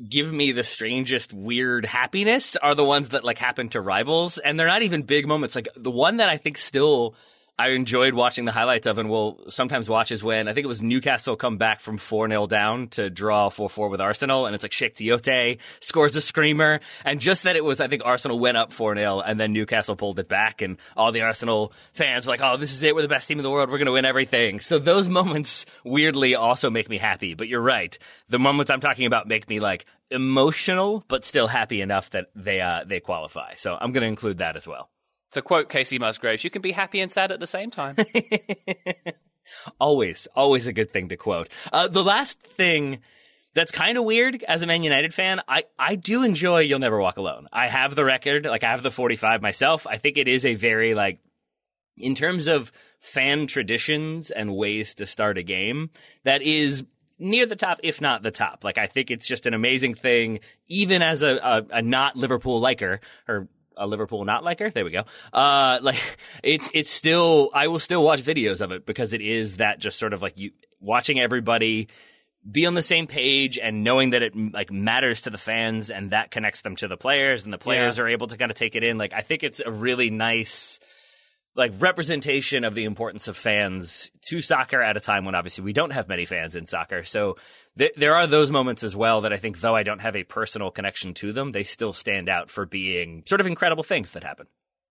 give 0.08 0.32
me 0.32 0.52
the 0.52 0.64
strangest 0.64 1.32
weird 1.32 1.84
happiness 1.84 2.56
are 2.56 2.74
the 2.74 2.84
ones 2.84 3.10
that 3.10 3.24
like 3.24 3.38
happen 3.38 3.68
to 3.68 3.80
rivals 3.80 4.38
and 4.38 4.58
they're 4.58 4.68
not 4.68 4.82
even 4.82 5.02
big 5.02 5.26
moments 5.26 5.56
like 5.56 5.66
the 5.74 5.90
one 5.90 6.18
that 6.18 6.28
i 6.28 6.36
think 6.36 6.56
still 6.56 7.16
I 7.60 7.70
enjoyed 7.70 8.14
watching 8.14 8.44
the 8.44 8.52
highlights 8.52 8.86
of 8.86 8.98
and 8.98 9.10
will 9.10 9.40
sometimes 9.48 9.88
watch 9.88 10.12
is 10.12 10.22
when 10.22 10.46
I 10.46 10.52
think 10.52 10.64
it 10.64 10.68
was 10.68 10.80
Newcastle 10.80 11.34
come 11.34 11.56
back 11.56 11.80
from 11.80 11.98
4-0 11.98 12.48
down 12.48 12.86
to 12.90 13.10
draw 13.10 13.50
4-4 13.50 13.90
with 13.90 14.00
Arsenal 14.00 14.46
and 14.46 14.54
it's 14.54 14.62
like 14.62 14.70
Cheick 14.70 14.94
Tiote 14.94 15.58
scores 15.80 16.14
a 16.14 16.20
screamer 16.20 16.78
and 17.04 17.20
just 17.20 17.42
that 17.42 17.56
it 17.56 17.64
was 17.64 17.80
I 17.80 17.88
think 17.88 18.02
Arsenal 18.04 18.38
went 18.38 18.56
up 18.56 18.70
4-0 18.70 19.24
and 19.26 19.40
then 19.40 19.52
Newcastle 19.52 19.96
pulled 19.96 20.20
it 20.20 20.28
back 20.28 20.62
and 20.62 20.76
all 20.96 21.10
the 21.10 21.22
Arsenal 21.22 21.72
fans 21.94 22.26
were 22.26 22.32
like 22.32 22.42
oh 22.42 22.58
this 22.58 22.72
is 22.72 22.84
it 22.84 22.94
we're 22.94 23.02
the 23.02 23.08
best 23.08 23.26
team 23.26 23.40
in 23.40 23.42
the 23.42 23.50
world 23.50 23.70
we're 23.70 23.78
going 23.78 23.86
to 23.86 23.92
win 23.92 24.04
everything. 24.04 24.60
So 24.60 24.78
those 24.78 25.08
moments 25.08 25.66
weirdly 25.82 26.36
also 26.36 26.70
make 26.70 26.88
me 26.88 26.98
happy 26.98 27.34
but 27.34 27.48
you're 27.48 27.60
right. 27.60 27.98
The 28.28 28.38
moments 28.38 28.70
I'm 28.70 28.80
talking 28.80 29.06
about 29.06 29.26
make 29.26 29.48
me 29.48 29.58
like 29.58 29.84
emotional 30.12 31.04
but 31.08 31.24
still 31.24 31.48
happy 31.48 31.80
enough 31.80 32.10
that 32.10 32.26
they 32.36 32.60
uh 32.60 32.84
they 32.86 33.00
qualify. 33.00 33.54
So 33.54 33.76
I'm 33.80 33.90
going 33.90 34.02
to 34.02 34.08
include 34.08 34.38
that 34.38 34.54
as 34.54 34.68
well. 34.68 34.90
To 35.32 35.42
quote 35.42 35.68
Kacey 35.68 35.98
Musgraves, 35.98 36.42
you 36.42 36.50
can 36.50 36.62
be 36.62 36.72
happy 36.72 37.00
and 37.00 37.12
sad 37.12 37.32
at 37.32 37.40
the 37.40 37.46
same 37.46 37.70
time. 37.70 37.96
always, 39.80 40.26
always 40.34 40.66
a 40.66 40.72
good 40.72 40.92
thing 40.92 41.10
to 41.10 41.16
quote. 41.16 41.48
Uh, 41.72 41.88
the 41.88 42.02
last 42.02 42.40
thing 42.40 43.00
that's 43.54 43.72
kind 43.72 43.98
of 43.98 44.04
weird 44.04 44.42
as 44.46 44.62
a 44.62 44.66
Man 44.66 44.82
United 44.82 45.12
fan, 45.12 45.40
I, 45.48 45.64
I 45.78 45.96
do 45.96 46.22
enjoy 46.22 46.60
You'll 46.60 46.78
Never 46.78 47.00
Walk 47.00 47.16
Alone. 47.16 47.48
I 47.52 47.68
have 47.68 47.94
the 47.94 48.04
record, 48.04 48.46
like 48.46 48.64
I 48.64 48.70
have 48.70 48.82
the 48.82 48.90
45 48.90 49.42
myself. 49.42 49.86
I 49.86 49.96
think 49.96 50.16
it 50.16 50.28
is 50.28 50.46
a 50.46 50.54
very, 50.54 50.94
like, 50.94 51.18
in 51.96 52.14
terms 52.14 52.46
of 52.46 52.72
fan 53.00 53.46
traditions 53.46 54.30
and 54.30 54.54
ways 54.54 54.94
to 54.96 55.06
start 55.06 55.38
a 55.38 55.42
game, 55.42 55.90
that 56.24 56.42
is 56.42 56.84
near 57.18 57.46
the 57.46 57.56
top, 57.56 57.80
if 57.82 58.00
not 58.00 58.22
the 58.22 58.30
top. 58.30 58.62
Like, 58.64 58.78
I 58.78 58.86
think 58.86 59.10
it's 59.10 59.26
just 59.26 59.46
an 59.46 59.54
amazing 59.54 59.94
thing, 59.94 60.40
even 60.68 61.02
as 61.02 61.22
a, 61.22 61.36
a, 61.36 61.78
a 61.78 61.82
not 61.82 62.16
Liverpool 62.16 62.60
liker, 62.60 63.00
or 63.26 63.48
a 63.78 63.86
Liverpool 63.86 64.24
not 64.24 64.44
liker. 64.44 64.70
There 64.70 64.84
we 64.84 64.90
go. 64.90 65.04
Uh, 65.32 65.78
like 65.82 66.18
it's 66.42 66.70
it's 66.74 66.90
still 66.90 67.50
I 67.54 67.68
will 67.68 67.78
still 67.78 68.02
watch 68.02 68.22
videos 68.22 68.60
of 68.60 68.72
it 68.72 68.84
because 68.84 69.12
it 69.12 69.20
is 69.20 69.58
that 69.58 69.78
just 69.78 69.98
sort 69.98 70.12
of 70.12 70.22
like 70.22 70.38
you 70.38 70.50
watching 70.80 71.18
everybody 71.18 71.88
be 72.50 72.66
on 72.66 72.74
the 72.74 72.82
same 72.82 73.06
page 73.06 73.58
and 73.58 73.82
knowing 73.82 74.10
that 74.10 74.22
it 74.22 74.34
like 74.52 74.70
matters 74.70 75.22
to 75.22 75.30
the 75.30 75.38
fans 75.38 75.90
and 75.90 76.10
that 76.10 76.30
connects 76.30 76.62
them 76.62 76.76
to 76.76 76.88
the 76.88 76.96
players 76.96 77.44
and 77.44 77.52
the 77.52 77.58
players 77.58 77.98
yeah. 77.98 78.04
are 78.04 78.08
able 78.08 78.26
to 78.26 78.36
kind 78.36 78.50
of 78.50 78.56
take 78.56 78.74
it 78.74 78.84
in. 78.84 78.96
Like 78.96 79.12
I 79.12 79.20
think 79.20 79.42
it's 79.42 79.60
a 79.60 79.70
really 79.70 80.10
nice 80.10 80.78
like 81.54 81.72
representation 81.80 82.62
of 82.62 82.74
the 82.74 82.84
importance 82.84 83.26
of 83.26 83.36
fans 83.36 84.12
to 84.28 84.40
soccer 84.40 84.80
at 84.80 84.96
a 84.96 85.00
time 85.00 85.24
when 85.24 85.34
obviously 85.34 85.64
we 85.64 85.72
don't 85.72 85.90
have 85.90 86.08
many 86.08 86.24
fans 86.24 86.54
in 86.54 86.66
soccer. 86.66 87.02
So 87.02 87.36
th- 87.78 87.94
there 87.96 88.14
are 88.16 88.26
those 88.26 88.50
moments 88.50 88.82
as 88.82 88.94
well 88.96 89.22
that 89.22 89.32
I 89.32 89.36
think, 89.36 89.60
though 89.60 89.76
I 89.76 89.82
don't 89.82 90.00
have 90.00 90.16
a 90.16 90.24
personal 90.24 90.70
connection 90.70 91.14
to 91.14 91.32
them, 91.32 91.52
they 91.52 91.62
still 91.62 91.92
stand 91.92 92.28
out 92.28 92.50
for 92.50 92.66
being 92.66 93.22
sort 93.26 93.40
of 93.40 93.46
incredible 93.46 93.84
things 93.84 94.10
that 94.12 94.24
happen. 94.24 94.46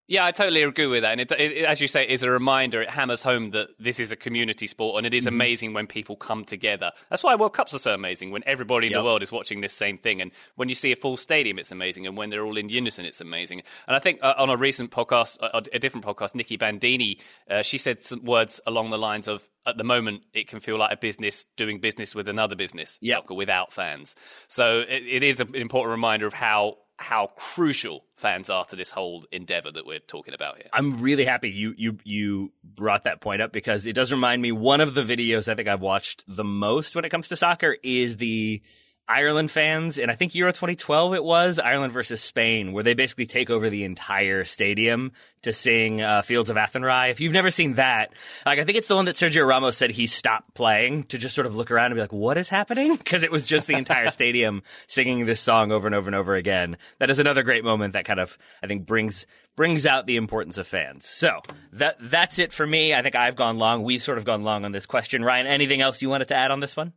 Yeah, 0.09 0.25
I 0.25 0.31
totally 0.31 0.63
agree 0.63 0.87
with 0.87 1.03
that. 1.03 1.11
And 1.11 1.19
it, 1.19 1.31
it, 1.33 1.65
as 1.65 1.81
you 1.81 1.87
say, 1.89 2.03
it 2.03 2.11
is 2.11 2.23
a 2.23 2.31
reminder. 2.31 2.81
It 2.81 2.89
hammers 2.89 3.21
home 3.21 3.51
that 3.51 3.67
this 3.77 3.99
is 3.99 4.09
a 4.13 4.15
community 4.15 4.65
sport, 4.65 4.97
and 4.97 5.05
it 5.05 5.13
is 5.13 5.25
mm-hmm. 5.25 5.35
amazing 5.35 5.73
when 5.73 5.85
people 5.85 6.15
come 6.15 6.45
together. 6.45 6.93
That's 7.09 7.23
why 7.23 7.35
World 7.35 7.53
Cups 7.53 7.73
are 7.73 7.79
so 7.79 7.93
amazing. 7.93 8.31
When 8.31 8.41
everybody 8.45 8.87
in 8.87 8.91
yep. 8.93 9.01
the 9.01 9.03
world 9.03 9.21
is 9.21 9.33
watching 9.33 9.59
this 9.59 9.73
same 9.73 9.97
thing, 9.97 10.21
and 10.21 10.31
when 10.55 10.69
you 10.69 10.75
see 10.75 10.93
a 10.93 10.95
full 10.95 11.17
stadium, 11.17 11.59
it's 11.59 11.73
amazing. 11.73 12.07
And 12.07 12.15
when 12.15 12.29
they're 12.29 12.45
all 12.45 12.55
in 12.55 12.69
unison, 12.69 13.03
it's 13.03 13.19
amazing. 13.19 13.63
And 13.85 13.97
I 13.97 13.99
think 13.99 14.19
uh, 14.23 14.33
on 14.37 14.49
a 14.49 14.55
recent 14.55 14.91
podcast, 14.91 15.39
uh, 15.41 15.59
a 15.73 15.77
different 15.77 16.05
podcast, 16.05 16.35
Nicky 16.35 16.55
Bandini, 16.55 17.19
uh, 17.51 17.61
she 17.61 17.77
said 17.77 18.01
some 18.01 18.23
words 18.23 18.61
along 18.65 18.91
the 18.91 18.97
lines 18.97 19.27
of, 19.27 19.43
"At 19.67 19.77
the 19.77 19.83
moment, 19.83 20.23
it 20.33 20.47
can 20.47 20.59
feel 20.59 20.79
like 20.79 20.91
a 20.91 20.97
business 20.97 21.45
doing 21.55 21.79
business 21.79 22.15
with 22.15 22.27
another 22.27 22.55
business, 22.55 22.97
yep. 23.01 23.19
soccer 23.19 23.35
without 23.35 23.73
fans." 23.73 24.15
So 24.47 24.79
it, 24.79 25.03
it 25.05 25.23
is 25.23 25.39
an 25.39 25.53
important 25.55 25.91
reminder 25.91 26.25
of 26.25 26.33
how 26.33 26.77
how 26.99 27.27
crucial 27.35 28.03
fans 28.15 28.49
are 28.49 28.65
to 28.65 28.75
this 28.75 28.89
whole 28.89 29.23
endeavor 29.31 29.71
that 29.71 29.85
we're 29.85 29.99
talking 29.99 30.33
about 30.33 30.57
here. 30.57 30.67
I'm 30.73 31.01
really 31.01 31.25
happy 31.25 31.49
you 31.49 31.73
you 31.77 31.99
you 32.03 32.51
brought 32.63 33.03
that 33.03 33.21
point 33.21 33.41
up 33.41 33.51
because 33.51 33.85
it 33.85 33.93
does 33.93 34.11
remind 34.11 34.41
me 34.41 34.51
one 34.51 34.81
of 34.81 34.95
the 34.95 35.03
videos 35.03 35.47
I 35.47 35.55
think 35.55 35.67
I've 35.67 35.81
watched 35.81 36.23
the 36.27 36.43
most 36.43 36.95
when 36.95 37.05
it 37.05 37.09
comes 37.09 37.27
to 37.27 37.35
soccer 37.35 37.77
is 37.83 38.17
the 38.17 38.63
Ireland 39.09 39.49
fans, 39.51 39.97
and 39.97 40.11
I 40.11 40.15
think 40.15 40.35
Euro 40.35 40.51
2012 40.51 41.13
it 41.13 41.23
was 41.23 41.59
Ireland 41.59 41.93
versus 41.93 42.21
Spain, 42.21 42.73
where 42.73 42.83
they 42.83 42.93
basically 42.93 43.25
take 43.25 43.49
over 43.49 43.69
the 43.69 43.85
entire 43.85 44.43
stadium 44.43 45.13
to 45.43 45.53
sing 45.53 46.01
uh, 46.01 46.21
"Fields 46.23 46.49
of 46.49 46.57
Athenry." 46.57 47.09
If 47.09 47.21
you've 47.21 47.31
never 47.31 47.49
seen 47.49 47.75
that, 47.75 48.13
like 48.45 48.59
I 48.59 48.65
think 48.65 48.77
it's 48.77 48.89
the 48.89 48.95
one 48.95 49.05
that 49.05 49.15
Sergio 49.15 49.47
Ramos 49.47 49.77
said 49.77 49.91
he 49.91 50.07
stopped 50.07 50.53
playing 50.55 51.03
to 51.05 51.17
just 51.17 51.35
sort 51.35 51.47
of 51.47 51.55
look 51.55 51.71
around 51.71 51.87
and 51.87 51.95
be 51.95 52.01
like, 52.01 52.11
"What 52.11 52.37
is 52.37 52.49
happening?" 52.49 52.97
Because 53.07 53.23
it 53.23 53.31
was 53.31 53.47
just 53.47 53.67
the 53.67 53.77
entire 53.77 54.09
stadium 54.09 54.63
singing 54.87 55.25
this 55.25 55.39
song 55.39 55.71
over 55.71 55.87
and 55.87 55.95
over 55.95 56.09
and 56.09 56.15
over 56.15 56.35
again. 56.35 56.75
That 56.99 57.09
is 57.09 57.19
another 57.19 57.43
great 57.43 57.63
moment 57.63 57.93
that 57.93 58.03
kind 58.03 58.19
of 58.19 58.37
I 58.61 58.67
think 58.67 58.85
brings 58.85 59.25
brings 59.55 59.85
out 59.85 60.05
the 60.05 60.17
importance 60.17 60.57
of 60.57 60.67
fans. 60.67 61.05
So 61.05 61.39
that 61.71 61.95
that's 62.01 62.39
it 62.39 62.51
for 62.51 62.67
me. 62.67 62.93
I 62.93 63.01
think 63.01 63.15
I've 63.15 63.37
gone 63.37 63.57
long. 63.57 63.83
We've 63.83 64.01
sort 64.01 64.17
of 64.17 64.25
gone 64.25 64.43
long 64.43 64.65
on 64.65 64.73
this 64.73 64.85
question. 64.85 65.23
Ryan, 65.23 65.47
anything 65.47 65.79
else 65.79 66.01
you 66.01 66.09
wanted 66.09 66.27
to 66.27 66.35
add 66.35 66.51
on 66.51 66.59
this 66.59 66.75
one? 66.75 66.91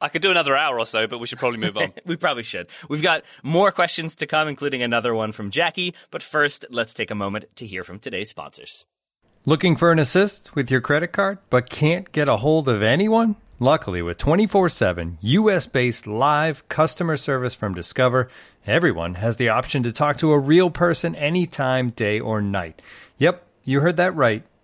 I 0.00 0.08
could 0.08 0.22
do 0.22 0.30
another 0.30 0.56
hour 0.56 0.78
or 0.78 0.86
so, 0.86 1.06
but 1.06 1.18
we 1.18 1.26
should 1.26 1.38
probably 1.38 1.58
move 1.58 1.76
on. 1.76 1.92
we 2.06 2.16
probably 2.16 2.44
should. 2.44 2.68
We've 2.88 3.02
got 3.02 3.24
more 3.42 3.72
questions 3.72 4.14
to 4.16 4.26
come, 4.26 4.48
including 4.48 4.82
another 4.82 5.14
one 5.14 5.32
from 5.32 5.50
Jackie. 5.50 5.94
But 6.10 6.22
first, 6.22 6.64
let's 6.70 6.94
take 6.94 7.10
a 7.10 7.16
moment 7.16 7.46
to 7.56 7.66
hear 7.66 7.82
from 7.82 7.98
today's 7.98 8.30
sponsors. 8.30 8.84
Looking 9.44 9.76
for 9.76 9.90
an 9.90 9.98
assist 9.98 10.54
with 10.54 10.70
your 10.70 10.80
credit 10.80 11.08
card, 11.08 11.38
but 11.50 11.70
can't 11.70 12.12
get 12.12 12.28
a 12.28 12.36
hold 12.36 12.68
of 12.68 12.82
anyone? 12.82 13.36
Luckily, 13.60 14.02
with 14.02 14.18
24 14.18 14.68
7 14.68 15.18
US 15.20 15.66
based 15.66 16.06
live 16.06 16.68
customer 16.68 17.16
service 17.16 17.54
from 17.54 17.74
Discover, 17.74 18.28
everyone 18.66 19.14
has 19.14 19.36
the 19.36 19.48
option 19.48 19.82
to 19.82 19.90
talk 19.90 20.16
to 20.18 20.30
a 20.30 20.38
real 20.38 20.70
person 20.70 21.16
anytime, 21.16 21.90
day 21.90 22.20
or 22.20 22.40
night. 22.40 22.80
Yep, 23.16 23.44
you 23.64 23.80
heard 23.80 23.96
that 23.96 24.14
right 24.14 24.44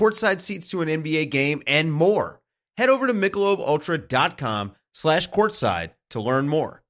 courtside 0.00 0.40
seats 0.40 0.70
to 0.70 0.80
an 0.80 0.88
NBA 0.88 1.30
game, 1.30 1.62
and 1.66 1.92
more. 1.92 2.40
Head 2.78 2.88
over 2.88 3.06
to 3.06 3.12
MichelobUltra.com 3.12 4.72
slash 4.94 5.28
courtside 5.28 5.90
to 6.10 6.22
learn 6.22 6.48
more. 6.48 6.82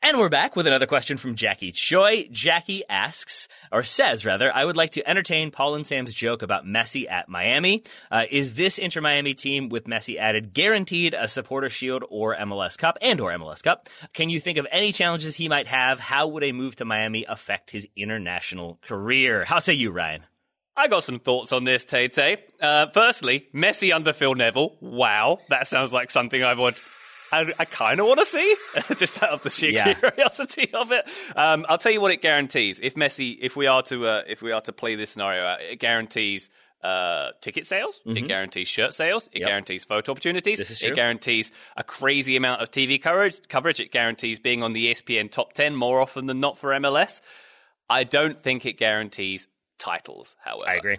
And 0.00 0.18
we're 0.18 0.28
back 0.28 0.54
with 0.54 0.66
another 0.66 0.86
question 0.86 1.16
from 1.16 1.34
Jackie 1.34 1.72
Choi. 1.72 2.28
Jackie 2.30 2.82
asks, 2.88 3.48
or 3.72 3.82
says 3.82 4.24
rather, 4.24 4.52
I 4.52 4.64
would 4.64 4.76
like 4.76 4.92
to 4.92 5.08
entertain 5.08 5.50
Paul 5.50 5.74
and 5.74 5.86
Sam's 5.86 6.14
joke 6.14 6.42
about 6.42 6.64
Messi 6.64 7.10
at 7.10 7.28
Miami. 7.28 7.82
Uh, 8.10 8.24
is 8.30 8.54
this 8.54 8.78
Inter 8.78 9.00
Miami 9.00 9.34
team 9.34 9.68
with 9.68 9.84
Messi 9.84 10.16
added 10.16 10.54
guaranteed 10.54 11.14
a 11.14 11.26
supporter 11.26 11.68
shield 11.68 12.04
or 12.08 12.36
MLS 12.36 12.78
Cup 12.78 12.96
and 13.00 13.20
or 13.20 13.32
MLS 13.32 13.62
Cup? 13.62 13.88
Can 14.14 14.30
you 14.30 14.38
think 14.38 14.58
of 14.58 14.68
any 14.70 14.92
challenges 14.92 15.34
he 15.34 15.48
might 15.48 15.66
have? 15.66 15.98
How 15.98 16.28
would 16.28 16.44
a 16.44 16.52
move 16.52 16.76
to 16.76 16.84
Miami 16.84 17.24
affect 17.28 17.70
his 17.70 17.88
international 17.96 18.78
career? 18.82 19.44
How 19.44 19.58
say 19.58 19.74
you, 19.74 19.90
Ryan? 19.90 20.22
I 20.78 20.86
got 20.86 21.02
some 21.02 21.18
thoughts 21.18 21.52
on 21.52 21.64
this, 21.64 21.84
Tay 21.84 22.06
Tay. 22.06 22.38
Uh, 22.62 22.86
firstly, 22.94 23.48
Messi 23.52 23.92
under 23.92 24.12
Phil 24.12 24.36
Neville. 24.36 24.76
Wow, 24.80 25.40
that 25.48 25.66
sounds 25.66 25.92
like 25.92 26.08
something 26.12 26.44
I 26.44 26.54
would. 26.54 26.76
I, 27.32 27.52
I 27.58 27.64
kind 27.64 27.98
of 27.98 28.06
want 28.06 28.20
to 28.20 28.26
see, 28.26 28.56
just 28.94 29.20
out 29.20 29.30
of 29.30 29.42
the 29.42 29.50
sheer 29.50 29.72
yeah. 29.72 29.94
curiosity 29.94 30.72
of 30.72 30.92
it. 30.92 31.04
Um, 31.34 31.66
I'll 31.68 31.78
tell 31.78 31.90
you 31.90 32.00
what 32.00 32.12
it 32.12 32.22
guarantees. 32.22 32.78
If 32.80 32.94
Messi, 32.94 33.36
if 33.40 33.56
we 33.56 33.66
are 33.66 33.82
to, 33.82 34.06
uh, 34.06 34.22
if 34.28 34.40
we 34.40 34.52
are 34.52 34.60
to 34.62 34.72
play 34.72 34.94
this 34.94 35.10
scenario 35.10 35.44
out, 35.44 35.60
it 35.60 35.80
guarantees 35.80 36.48
uh, 36.84 37.32
ticket 37.40 37.66
sales. 37.66 37.96
Mm-hmm. 38.06 38.16
It 38.16 38.28
guarantees 38.28 38.68
shirt 38.68 38.94
sales. 38.94 39.28
It 39.32 39.40
yep. 39.40 39.48
guarantees 39.48 39.82
photo 39.84 40.12
opportunities. 40.12 40.60
It 40.60 40.94
guarantees 40.94 41.50
a 41.76 41.82
crazy 41.82 42.36
amount 42.36 42.62
of 42.62 42.70
TV 42.70 43.02
coverage. 43.02 43.40
Coverage. 43.48 43.80
It 43.80 43.90
guarantees 43.90 44.38
being 44.38 44.62
on 44.62 44.74
the 44.74 44.94
ESPN 44.94 45.30
top 45.30 45.54
ten 45.54 45.74
more 45.74 46.00
often 46.00 46.26
than 46.26 46.38
not 46.38 46.56
for 46.56 46.70
MLS. 46.70 47.20
I 47.90 48.04
don't 48.04 48.40
think 48.40 48.64
it 48.64 48.74
guarantees 48.74 49.48
titles, 49.78 50.36
however. 50.44 50.68
I 50.68 50.74
agree. 50.74 50.98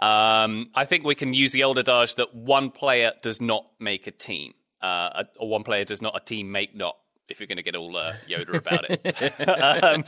Um, 0.00 0.70
I 0.74 0.84
think 0.84 1.04
we 1.04 1.14
can 1.14 1.32
use 1.34 1.52
the 1.52 1.64
old 1.64 1.78
adage 1.78 2.16
that 2.16 2.34
one 2.34 2.70
player 2.70 3.12
does 3.22 3.40
not 3.40 3.66
make 3.78 4.06
a 4.06 4.10
team, 4.10 4.54
uh, 4.80 5.24
or 5.38 5.48
one 5.48 5.62
player 5.62 5.84
does 5.84 6.02
not 6.02 6.16
a 6.16 6.24
team 6.24 6.50
make 6.50 6.74
not 6.74 6.96
if 7.28 7.40
you're 7.40 7.46
going 7.46 7.56
to 7.56 7.62
get 7.62 7.76
all 7.76 7.96
uh, 7.96 8.12
Yoda 8.28 8.56
about 8.58 8.84
it. 8.88 9.04
um, 9.82 10.04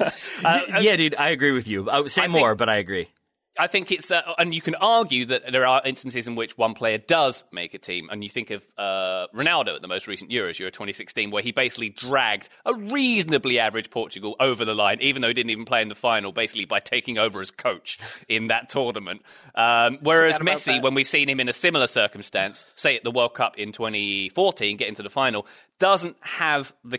uh, 0.44 0.80
yeah, 0.80 0.96
dude, 0.96 1.14
I 1.16 1.30
agree 1.30 1.52
with 1.52 1.68
you. 1.68 1.88
Uh, 1.88 2.08
say 2.08 2.24
I 2.24 2.26
more, 2.26 2.50
think- 2.50 2.58
but 2.58 2.68
I 2.68 2.76
agree. 2.76 3.08
I 3.56 3.68
think 3.68 3.92
it's, 3.92 4.10
uh, 4.10 4.22
and 4.36 4.52
you 4.54 4.60
can 4.60 4.74
argue 4.74 5.26
that 5.26 5.52
there 5.52 5.66
are 5.66 5.80
instances 5.84 6.26
in 6.26 6.34
which 6.34 6.58
one 6.58 6.74
player 6.74 6.98
does 6.98 7.44
make 7.52 7.72
a 7.74 7.78
team, 7.78 8.08
and 8.10 8.24
you 8.24 8.30
think 8.30 8.50
of 8.50 8.66
uh, 8.76 9.28
Ronaldo 9.34 9.76
at 9.76 9.82
the 9.82 9.88
most 9.88 10.08
recent 10.08 10.30
Euros, 10.30 10.58
Euro 10.58 10.72
2016, 10.72 11.30
where 11.30 11.42
he 11.42 11.52
basically 11.52 11.88
dragged 11.88 12.48
a 12.66 12.74
reasonably 12.74 13.60
average 13.60 13.90
Portugal 13.90 14.34
over 14.40 14.64
the 14.64 14.74
line, 14.74 14.98
even 15.00 15.22
though 15.22 15.28
he 15.28 15.34
didn't 15.34 15.50
even 15.50 15.64
play 15.64 15.82
in 15.82 15.88
the 15.88 15.94
final, 15.94 16.32
basically 16.32 16.64
by 16.64 16.80
taking 16.80 17.16
over 17.16 17.40
as 17.40 17.52
coach 17.52 17.98
in 18.28 18.48
that 18.48 18.68
tournament. 18.68 19.22
Um, 19.54 19.98
whereas 20.02 20.38
Messi, 20.38 20.82
when 20.82 20.94
we've 20.94 21.06
seen 21.06 21.28
him 21.28 21.38
in 21.38 21.48
a 21.48 21.52
similar 21.52 21.86
circumstance, 21.86 22.64
say 22.74 22.96
at 22.96 23.04
the 23.04 23.12
World 23.12 23.34
Cup 23.34 23.56
in 23.56 23.70
2014, 23.70 24.76
get 24.76 24.88
into 24.88 25.02
the 25.02 25.10
final, 25.10 25.46
doesn't 25.78 26.16
have 26.20 26.72
the 26.84 26.98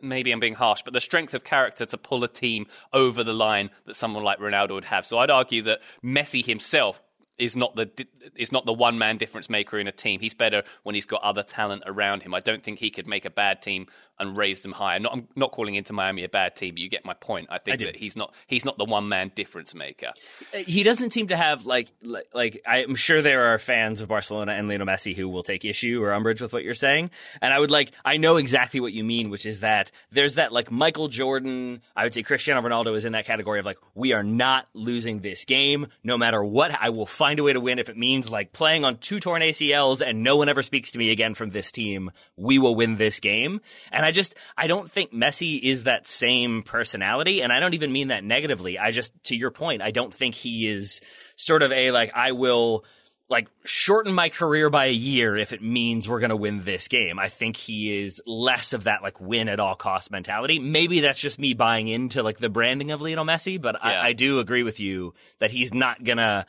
maybe 0.00 0.32
I'm 0.32 0.40
being 0.40 0.54
harsh, 0.54 0.82
but 0.82 0.92
the 0.92 1.00
strength 1.00 1.34
of 1.34 1.44
character 1.44 1.86
to 1.86 1.98
pull 1.98 2.24
a 2.24 2.28
team 2.28 2.66
over 2.92 3.24
the 3.24 3.32
line 3.32 3.70
that 3.86 3.94
someone 3.94 4.24
like 4.24 4.38
Ronaldo 4.38 4.72
would 4.72 4.84
have. 4.86 5.06
So 5.06 5.18
I'd 5.18 5.30
argue 5.30 5.62
that 5.62 5.80
Messi 6.04 6.44
himself 6.44 7.02
is 7.40 7.56
not 7.56 7.74
the 7.74 7.90
is 8.36 8.52
not 8.52 8.66
the 8.66 8.72
one 8.72 8.98
man 8.98 9.16
difference 9.16 9.48
maker 9.48 9.78
in 9.78 9.88
a 9.88 9.92
team. 9.92 10.20
He's 10.20 10.34
better 10.34 10.62
when 10.82 10.94
he's 10.94 11.06
got 11.06 11.22
other 11.22 11.42
talent 11.42 11.82
around 11.86 12.22
him. 12.22 12.34
I 12.34 12.40
don't 12.40 12.62
think 12.62 12.78
he 12.78 12.90
could 12.90 13.06
make 13.06 13.24
a 13.24 13.30
bad 13.30 13.62
team 13.62 13.86
and 14.20 14.36
raise 14.36 14.60
them 14.60 14.72
higher. 14.72 14.98
Not, 15.00 15.14
I'm 15.14 15.28
not 15.34 15.50
calling 15.50 15.74
into 15.74 15.94
Miami 15.94 16.24
a 16.24 16.28
bad 16.28 16.54
team, 16.54 16.74
but 16.74 16.80
you 16.80 16.90
get 16.90 17.04
my 17.04 17.14
point. 17.14 17.48
I 17.50 17.58
think 17.58 17.78
do. 17.78 17.86
that 17.86 17.96
he's 17.96 18.16
not 18.16 18.34
he's 18.46 18.64
not 18.64 18.76
the 18.76 18.84
one 18.84 19.08
man 19.08 19.32
difference 19.34 19.74
maker. 19.74 20.12
Uh, 20.54 20.58
he 20.58 20.82
doesn't 20.82 21.12
seem 21.12 21.28
to 21.28 21.36
have 21.36 21.66
like 21.66 21.90
like, 22.02 22.26
like 22.34 22.62
I'm 22.66 22.94
sure 22.94 23.22
there 23.22 23.54
are 23.54 23.58
fans 23.58 24.00
of 24.00 24.08
Barcelona 24.08 24.52
and 24.52 24.68
Lionel 24.68 24.86
Messi 24.86 25.16
who 25.16 25.28
will 25.28 25.42
take 25.42 25.64
issue 25.64 26.02
or 26.02 26.12
umbrage 26.12 26.40
with 26.40 26.52
what 26.52 26.62
you're 26.62 26.74
saying, 26.74 27.10
and 27.40 27.52
I 27.52 27.58
would 27.58 27.70
like 27.70 27.92
I 28.04 28.18
know 28.18 28.36
exactly 28.36 28.80
what 28.80 28.92
you 28.92 29.04
mean, 29.04 29.30
which 29.30 29.46
is 29.46 29.60
that 29.60 29.90
there's 30.12 30.34
that 30.34 30.52
like 30.52 30.70
Michael 30.70 31.08
Jordan, 31.08 31.80
I 31.96 32.04
would 32.04 32.12
say 32.12 32.22
Cristiano 32.22 32.60
Ronaldo 32.60 32.94
is 32.96 33.06
in 33.06 33.12
that 33.12 33.24
category 33.24 33.58
of 33.58 33.64
like 33.64 33.78
we 33.94 34.12
are 34.12 34.22
not 34.22 34.68
losing 34.74 35.20
this 35.20 35.46
game 35.46 35.86
no 36.04 36.18
matter 36.18 36.44
what. 36.44 36.76
I 36.78 36.90
will 36.90 37.06
find 37.06 37.29
a 37.38 37.42
way 37.42 37.52
to 37.52 37.60
win 37.60 37.78
if 37.78 37.88
it 37.88 37.96
means 37.96 38.30
like 38.30 38.52
playing 38.52 38.84
on 38.84 38.98
two 38.98 39.20
torn 39.20 39.42
ACLs 39.42 40.00
and 40.00 40.22
no 40.22 40.36
one 40.36 40.48
ever 40.48 40.62
speaks 40.62 40.92
to 40.92 40.98
me 40.98 41.10
again 41.10 41.34
from 41.34 41.50
this 41.50 41.70
team. 41.70 42.10
We 42.36 42.58
will 42.58 42.74
win 42.74 42.96
this 42.96 43.20
game, 43.20 43.60
and 43.92 44.04
I 44.04 44.10
just 44.10 44.34
I 44.56 44.66
don't 44.66 44.90
think 44.90 45.12
Messi 45.12 45.60
is 45.62 45.84
that 45.84 46.06
same 46.06 46.62
personality, 46.62 47.42
and 47.42 47.52
I 47.52 47.60
don't 47.60 47.74
even 47.74 47.92
mean 47.92 48.08
that 48.08 48.24
negatively. 48.24 48.78
I 48.78 48.90
just 48.90 49.12
to 49.24 49.36
your 49.36 49.50
point, 49.50 49.82
I 49.82 49.90
don't 49.90 50.12
think 50.12 50.34
he 50.34 50.68
is 50.68 51.00
sort 51.36 51.62
of 51.62 51.72
a 51.72 51.90
like 51.90 52.12
I 52.14 52.32
will 52.32 52.84
like 53.30 53.48
shorten 53.64 54.12
my 54.12 54.28
career 54.28 54.68
by 54.70 54.86
a 54.86 54.92
year 54.92 55.36
if 55.36 55.52
it 55.52 55.62
means 55.62 56.08
we're 56.08 56.18
going 56.18 56.30
to 56.30 56.36
win 56.36 56.64
this 56.64 56.88
game. 56.88 57.16
I 57.20 57.28
think 57.28 57.56
he 57.56 58.02
is 58.02 58.20
less 58.26 58.72
of 58.72 58.84
that 58.84 59.04
like 59.04 59.20
win 59.20 59.48
at 59.48 59.60
all 59.60 59.76
cost 59.76 60.10
mentality. 60.10 60.58
Maybe 60.58 61.00
that's 61.00 61.20
just 61.20 61.38
me 61.38 61.54
buying 61.54 61.86
into 61.86 62.24
like 62.24 62.38
the 62.38 62.48
branding 62.48 62.90
of 62.90 63.00
Lionel 63.00 63.24
Messi, 63.24 63.62
but 63.62 63.76
Yeah. 63.76 63.88
I, 63.88 64.06
I 64.08 64.12
do 64.14 64.40
agree 64.40 64.64
with 64.64 64.80
you 64.80 65.14
that 65.38 65.52
he's 65.52 65.72
not 65.72 66.02
gonna 66.02 66.44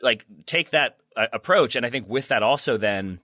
like 0.00 0.24
take 0.46 0.70
that 0.70 0.96
uh, 1.16 1.26
approach. 1.32 1.76
And 1.76 1.84
I 1.84 1.90
think 1.90 2.08
with 2.08 2.28
that 2.28 2.42
also 2.42 2.76
then 2.76 3.20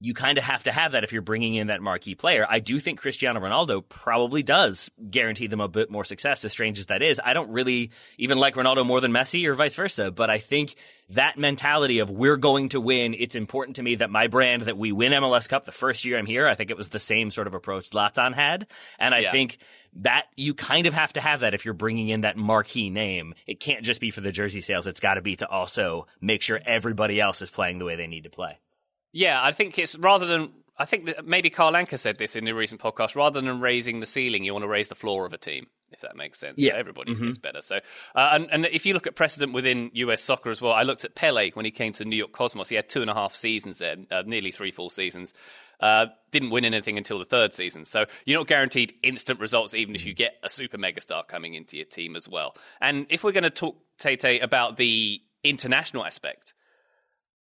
you 0.00 0.14
kind 0.14 0.38
of 0.38 0.44
have 0.44 0.62
to 0.62 0.70
have 0.70 0.92
that 0.92 1.02
if 1.02 1.12
you're 1.12 1.22
bringing 1.22 1.54
in 1.54 1.66
that 1.66 1.82
marquee 1.82 2.14
player. 2.14 2.46
I 2.48 2.60
do 2.60 2.78
think 2.78 3.00
Cristiano 3.00 3.40
Ronaldo 3.40 3.82
probably 3.88 4.44
does 4.44 4.90
guarantee 5.10 5.48
them 5.48 5.60
a 5.60 5.66
bit 5.66 5.90
more 5.90 6.04
success, 6.04 6.44
as 6.44 6.52
strange 6.52 6.78
as 6.78 6.86
that 6.86 7.02
is. 7.02 7.20
I 7.24 7.32
don't 7.32 7.50
really 7.50 7.90
even 8.16 8.38
like 8.38 8.54
Ronaldo 8.54 8.86
more 8.86 9.00
than 9.00 9.10
Messi 9.10 9.44
or 9.46 9.54
vice 9.54 9.74
versa, 9.74 10.12
but 10.12 10.30
I 10.30 10.38
think 10.38 10.76
that 11.10 11.36
mentality 11.36 11.98
of 11.98 12.10
we're 12.10 12.36
going 12.36 12.68
to 12.70 12.80
win, 12.80 13.14
it's 13.18 13.34
important 13.34 13.76
to 13.76 13.82
me 13.82 13.96
that 13.96 14.08
my 14.10 14.28
brand, 14.28 14.62
that 14.62 14.78
we 14.78 14.92
win 14.92 15.12
MLS 15.12 15.48
Cup 15.48 15.64
the 15.64 15.72
first 15.72 16.04
year 16.04 16.16
I'm 16.16 16.26
here. 16.26 16.46
I 16.46 16.54
think 16.54 16.70
it 16.70 16.76
was 16.76 16.90
the 16.90 17.00
same 17.00 17.32
sort 17.32 17.48
of 17.48 17.54
approach 17.54 17.90
Zlatan 17.90 18.34
had. 18.34 18.68
And 19.00 19.12
I 19.14 19.20
Yeah. 19.20 19.32
think 19.32 19.58
that 19.94 20.26
you 20.36 20.54
kind 20.54 20.86
of 20.86 20.94
have 20.94 21.14
to 21.14 21.20
have 21.20 21.40
that 21.40 21.54
if 21.54 21.64
you're 21.64 21.74
bringing 21.74 22.08
in 22.08 22.20
that 22.20 22.36
marquee 22.36 22.90
name. 22.90 23.34
It 23.48 23.58
can't 23.58 23.84
just 23.84 24.00
be 24.00 24.10
for 24.12 24.20
the 24.20 24.30
jersey 24.30 24.60
sales. 24.60 24.86
It's 24.86 25.00
got 25.00 25.14
to 25.14 25.22
be 25.22 25.34
to 25.36 25.48
also 25.48 26.06
make 26.20 26.42
sure 26.42 26.60
everybody 26.64 27.20
else 27.20 27.42
is 27.42 27.50
playing 27.50 27.78
the 27.80 27.84
way 27.84 27.96
they 27.96 28.06
need 28.06 28.24
to 28.24 28.30
play. 28.30 28.58
Yeah, 29.12 29.42
I 29.42 29.52
think 29.52 29.78
it's 29.78 29.96
rather 29.96 30.26
than 30.26 30.52
I 30.78 30.84
think 30.84 31.06
that 31.06 31.26
maybe 31.26 31.50
Carl 31.50 31.72
Anka 31.72 31.98
said 31.98 32.18
this 32.18 32.36
in 32.36 32.46
a 32.46 32.54
recent 32.54 32.80
podcast. 32.80 33.16
Rather 33.16 33.40
than 33.40 33.60
raising 33.60 34.00
the 34.00 34.06
ceiling, 34.06 34.44
you 34.44 34.52
want 34.52 34.62
to 34.62 34.68
raise 34.68 34.88
the 34.88 34.94
floor 34.94 35.26
of 35.26 35.32
a 35.32 35.38
team, 35.38 35.66
if 35.90 36.00
that 36.02 36.16
makes 36.16 36.38
sense. 36.38 36.54
Yeah. 36.58 36.72
So 36.72 36.78
everybody 36.78 37.14
gets 37.16 37.38
better. 37.38 37.62
So, 37.62 37.80
uh, 38.14 38.28
and, 38.32 38.48
and 38.52 38.66
if 38.66 38.86
you 38.86 38.94
look 38.94 39.08
at 39.08 39.16
precedent 39.16 39.52
within 39.52 39.90
US 39.94 40.22
soccer 40.22 40.50
as 40.50 40.60
well, 40.60 40.72
I 40.72 40.84
looked 40.84 41.04
at 41.04 41.16
Pele 41.16 41.50
when 41.52 41.64
he 41.64 41.72
came 41.72 41.92
to 41.94 42.04
New 42.04 42.14
York 42.14 42.30
Cosmos. 42.30 42.68
He 42.68 42.76
had 42.76 42.88
two 42.88 43.00
and 43.00 43.10
a 43.10 43.14
half 43.14 43.34
seasons 43.34 43.78
there, 43.78 43.96
uh, 44.12 44.22
nearly 44.24 44.52
three 44.52 44.70
full 44.70 44.90
seasons. 44.90 45.34
Uh, 45.80 46.06
didn't 46.30 46.50
win 46.50 46.64
anything 46.64 46.96
until 46.96 47.18
the 47.18 47.24
third 47.24 47.54
season. 47.54 47.84
So 47.84 48.06
you're 48.24 48.38
not 48.38 48.46
guaranteed 48.46 48.94
instant 49.02 49.40
results, 49.40 49.74
even 49.74 49.96
if 49.96 50.06
you 50.06 50.14
get 50.14 50.34
a 50.44 50.48
super 50.48 50.78
megastar 50.78 51.26
coming 51.26 51.54
into 51.54 51.76
your 51.76 51.86
team 51.86 52.14
as 52.14 52.28
well. 52.28 52.54
And 52.80 53.06
if 53.10 53.24
we're 53.24 53.32
going 53.32 53.44
to 53.44 53.50
talk, 53.50 53.76
Tate, 53.98 54.42
about 54.42 54.76
the 54.76 55.20
international 55.42 56.04
aspect, 56.04 56.54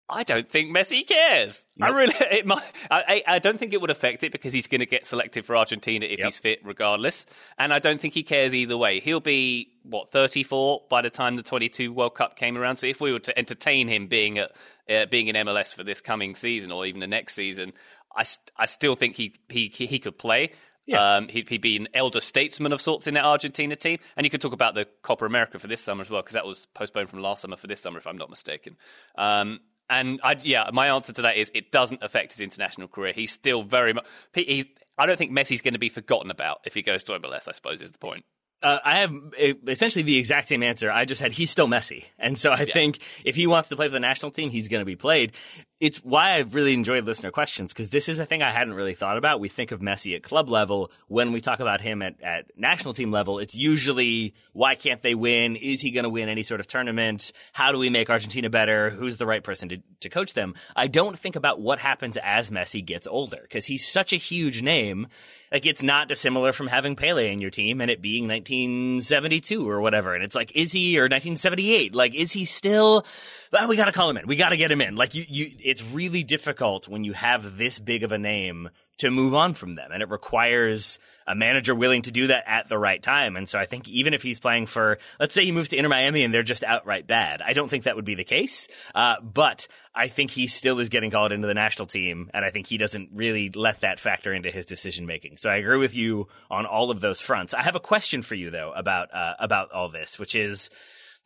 I 0.09 0.23
don't 0.23 0.49
think 0.49 0.75
Messi 0.77 1.07
cares. 1.07 1.65
I 1.81 1.89
really, 1.89 2.15
it 2.31 2.47
might, 2.47 2.63
I, 2.91 3.23
I 3.27 3.39
don't 3.39 3.59
think 3.59 3.73
it 3.73 3.81
would 3.81 3.91
affect 3.91 4.23
it 4.23 4.33
because 4.33 4.53
he's 4.53 4.67
going 4.67 4.81
to 4.81 4.87
get 4.87 5.07
selected 5.07 5.47
for 5.47 5.57
Argentina 5.57 6.05
if 6.05 6.19
Yep. 6.19 6.25
he's 6.27 6.39
fit, 6.39 6.61
regardless. 6.65 7.25
And 7.59 7.73
I 7.73 7.79
don't 7.79 8.01
think 8.01 8.13
he 8.13 8.23
cares 8.23 8.55
either 8.55 8.77
way. 8.77 9.01
He'll 9.01 9.21
be 9.21 9.73
what 9.83 10.11
34 10.11 10.83
by 10.91 11.01
the 11.03 11.11
time 11.11 11.37
the 11.37 11.43
22 11.43 11.93
World 11.93 12.15
Cup 12.15 12.37
came 12.37 12.57
around. 12.59 12.77
So 12.77 12.87
if 12.87 13.01
we 13.01 13.13
were 13.13 13.19
to 13.21 13.39
entertain 13.39 13.89
him 13.89 14.07
being 14.07 14.39
at 14.39 14.53
uh, 14.91 15.07
being 15.07 15.29
in 15.29 15.37
MLS 15.37 15.75
for 15.75 15.83
this 15.85 16.03
coming 16.03 16.35
season 16.35 16.71
or 16.71 16.85
even 16.85 17.01
the 17.01 17.07
next 17.07 17.35
season, 17.35 17.73
I 18.15 18.25
st- 18.25 18.51
I 18.59 18.67
still 18.67 18.97
think 18.97 19.17
he 19.17 19.35
he 19.49 19.69
he 19.75 19.87
he 19.87 19.99
could 19.99 20.19
play. 20.19 20.53
Yeah. 20.87 21.17
Um, 21.17 21.29
he'd, 21.29 21.49
he'd 21.49 21.63
be 21.63 21.77
an 21.79 21.89
elder 21.95 22.21
statesman 22.21 22.73
of 22.75 22.83
sorts 22.83 23.07
in 23.07 23.15
that 23.15 23.25
Argentina 23.25 23.75
team. 23.75 23.99
And 24.19 24.25
you 24.27 24.31
could 24.31 24.43
talk 24.43 24.53
about 24.53 24.75
the 24.75 24.87
Copa 25.01 25.25
America 25.25 25.59
for 25.59 25.67
this 25.67 25.81
summer 25.81 26.03
as 26.03 26.11
well, 26.11 26.21
because 26.21 26.35
that 26.35 26.45
was 26.45 26.67
postponed 26.75 27.09
from 27.09 27.21
last 27.23 27.41
summer 27.41 27.57
for 27.57 27.67
this 27.67 27.81
summer, 27.81 27.97
if 27.97 28.07
I'm 28.07 28.19
not 28.19 28.29
mistaken. 28.29 28.77
Um, 29.17 29.61
and 29.89 30.21
I, 30.23 30.37
yeah, 30.43 30.71
my 30.73 30.89
answer 30.89 31.13
to 31.13 31.23
that 31.23 31.37
is 31.37 31.51
it 31.55 31.71
doesn't 31.71 32.03
affect 32.03 32.33
his 32.33 32.41
international 32.41 32.89
career. 32.89 33.13
He's 33.13 33.33
still 33.33 33.63
very 33.63 33.93
much. 33.93 34.05
He, 34.33 34.75
I 34.97 35.07
don't 35.07 35.17
think 35.17 35.33
Messi's 35.33 35.63
going 35.63 35.75
to 35.75 35.81
be 35.81 35.89
forgotten 35.89 36.31
about 36.31 36.59
if 36.65 36.75
he 36.75 36.83
goes 36.83 37.03
to 37.05 37.13
MLS. 37.13 37.49
I 37.49 37.53
suppose 37.53 37.83
is 37.83 37.93
the 37.93 37.99
point. 37.99 38.25
Uh, 38.63 38.79
I 38.83 39.01
have 39.01 39.13
uh, 39.15 39.55
essentially 39.69 40.03
the 40.05 40.17
exact 40.17 40.49
same 40.49 40.63
answer. 40.63 40.91
I 40.91 41.05
just 41.05 41.21
had 41.21 41.33
he's 41.33 41.51
still 41.51 41.69
Messi, 41.69 42.05
and 42.19 42.39
so 42.39 42.51
I 42.51 42.65
think 42.65 42.99
if 43.25 43.37
he 43.37 43.47
wants 43.47 43.69
to 43.69 43.77
play 43.77 43.89
for 43.89 43.93
the 43.93 44.01
national 44.01 44.33
team, 44.33 44.49
he's 44.49 44.69
going 44.69 44.81
to 44.81 44.87
be 44.87 44.97
played. 44.97 45.33
It's 45.81 45.99
why 45.99 46.37
I've 46.37 46.55
really 46.55 46.73
enjoyed 46.73 47.05
listener 47.05 47.31
questions 47.31 47.73
because 47.73 47.89
this 47.89 48.09
is 48.09 48.19
a 48.21 48.25
thing 48.25 48.43
I 48.43 48.51
hadn't 48.51 48.75
really 48.75 48.95
thought 48.95 49.19
about. 49.19 49.41
We 49.41 49.49
think 49.49 49.73
of 49.73 49.81
Messi 49.81 50.15
at 50.15 50.23
club 50.23 50.49
level 50.49 50.93
when 51.09 51.33
we 51.33 51.41
talk 51.41 51.59
about 51.59 51.81
him 51.81 52.01
at, 52.01 52.23
at 52.23 52.47
national 52.57 52.95
team 52.95 53.11
level. 53.11 53.41
It's 53.41 53.57
usually 53.57 54.35
why 54.53 54.77
can't 54.77 55.03
they 55.03 55.15
win? 55.17 55.57
Is 55.57 55.81
he 55.81 55.91
going 55.91 56.05
to 56.05 56.11
win 56.11 56.29
any 56.29 56.45
sort 56.45 56.61
of 56.61 56.69
tournament? 56.69 57.33
How 57.53 57.73
do 57.73 57.79
we 57.79 57.91
make 57.91 58.09
Argentina 58.09 58.49
better? 58.49 58.91
Who's 58.91 59.17
the 59.17 59.27
right 59.27 59.43
person 59.43 59.69
to, 59.71 59.79
to 60.01 60.09
coach 60.09 60.35
them? 60.35 60.55
I 60.77 60.87
don't 60.87 61.19
think 61.19 61.35
about 61.35 61.61
what 61.61 61.81
happens 61.81 62.17
as 62.23 62.51
Messi 62.51 62.85
gets 62.85 63.09
older 63.09 63.41
because 63.43 63.67
he's 63.67 63.87
such 63.87 64.13
a 64.13 64.17
huge 64.17 64.63
name. 64.63 65.09
Like 65.53 65.67
it's 65.67 65.83
not 65.83 66.09
dissimilar 66.09 66.53
from 66.53 66.67
having 66.67 66.97
Pele 66.97 67.33
in 67.33 67.41
your 67.41 67.51
team 67.51 67.81
and 67.81 67.91
it 67.91 68.03
being 68.03 68.27
1972 68.27 69.69
or 69.69 69.81
whatever. 69.81 70.15
And 70.15 70.25
it's 70.25 70.35
like, 70.35 70.51
is 70.57 70.73
he 70.73 70.99
or 70.99 71.05
1978? 71.05 71.95
Like, 71.95 72.15
is 72.15 72.33
he 72.33 72.45
still? 72.45 73.07
Well, 73.53 73.69
we 73.69 73.77
got 73.77 73.85
to 73.85 73.93
call 73.93 74.11
him 74.11 74.17
in. 74.17 74.27
We 74.27 74.35
got 74.35 74.49
to 74.49 74.57
get 74.57 74.73
him 74.73 74.81
in. 74.81 74.97
Like 74.97 75.15
you, 75.15 75.25
you. 75.29 75.53
It's 75.75 75.93
really 75.93 76.23
difficult 76.23 76.87
when 76.87 77.03
you 77.03 77.15
have 77.15 77.59
this 77.59 77.81
big 77.81 78.05
of 78.05 78.13
a 78.13 78.17
name 78.17 78.71
to 78.99 79.11
move 79.11 79.35
on 79.35 79.55
from 79.55 79.75
them, 79.75 79.91
and 79.91 80.05
it 80.05 80.09
requires 80.09 81.01
a 81.27 81.35
manager 81.35 81.75
willing 81.75 82.03
to 82.03 82.13
do 82.13 82.29
that 82.29 82.45
at 82.47 82.69
the 82.69 82.79
right 82.79 83.03
time. 83.03 83.37
And 83.37 83.49
so 83.49 83.59
I 83.59 83.67
think 83.67 83.89
even 83.89 84.15
if 84.15 84.23
he's 84.23 84.39
playing 84.39 84.67
for, 84.67 84.99
let's 85.19 85.35
say 85.35 85.45
he 85.45 85.51
moves 85.51 85.71
to 85.71 85.77
Inter 85.77 85.89
Miami 85.89 86.23
and 86.23 86.33
they're 86.33 86.45
just 86.45 86.63
outright 86.63 87.09
bad, 87.09 87.43
I 87.43 87.55
don't 87.55 87.69
think 87.69 87.85
that 87.85 87.97
would 87.97 88.05
be 88.05 88.15
the 88.15 88.23
case. 88.23 88.69
Uh, 88.95 89.17
but 89.21 89.67
I 89.93 90.07
think 90.07 90.31
he 90.31 90.47
still 90.47 90.79
is 90.79 90.91
getting 90.91 91.11
called 91.11 91.33
into 91.33 91.49
the 91.49 91.55
national 91.55 91.89
team, 91.89 92.31
and 92.33 92.45
I 92.45 92.51
think 92.51 92.69
he 92.69 92.79
doesn't 92.79 93.09
really 93.13 93.51
let 93.51 93.81
that 93.81 93.99
factor 93.99 94.33
into 94.33 94.53
his 94.53 94.65
decision 94.65 95.07
making. 95.07 95.39
So 95.39 95.51
I 95.51 95.57
agree 95.57 95.79
with 95.79 95.97
you 95.97 96.29
on 96.53 96.67
all 96.67 96.93
of 96.93 97.01
those 97.01 97.21
fronts. 97.21 97.53
I 97.53 97.65
have 97.65 97.75
a 97.75 97.81
question 97.81 98.23
for 98.23 98.37
you 98.37 98.53
though 98.53 98.73
about 98.77 99.13
uh, 99.13 99.35
about 99.41 99.73
all 99.73 99.89
this, 99.89 100.21
which 100.21 100.37
is 100.37 100.71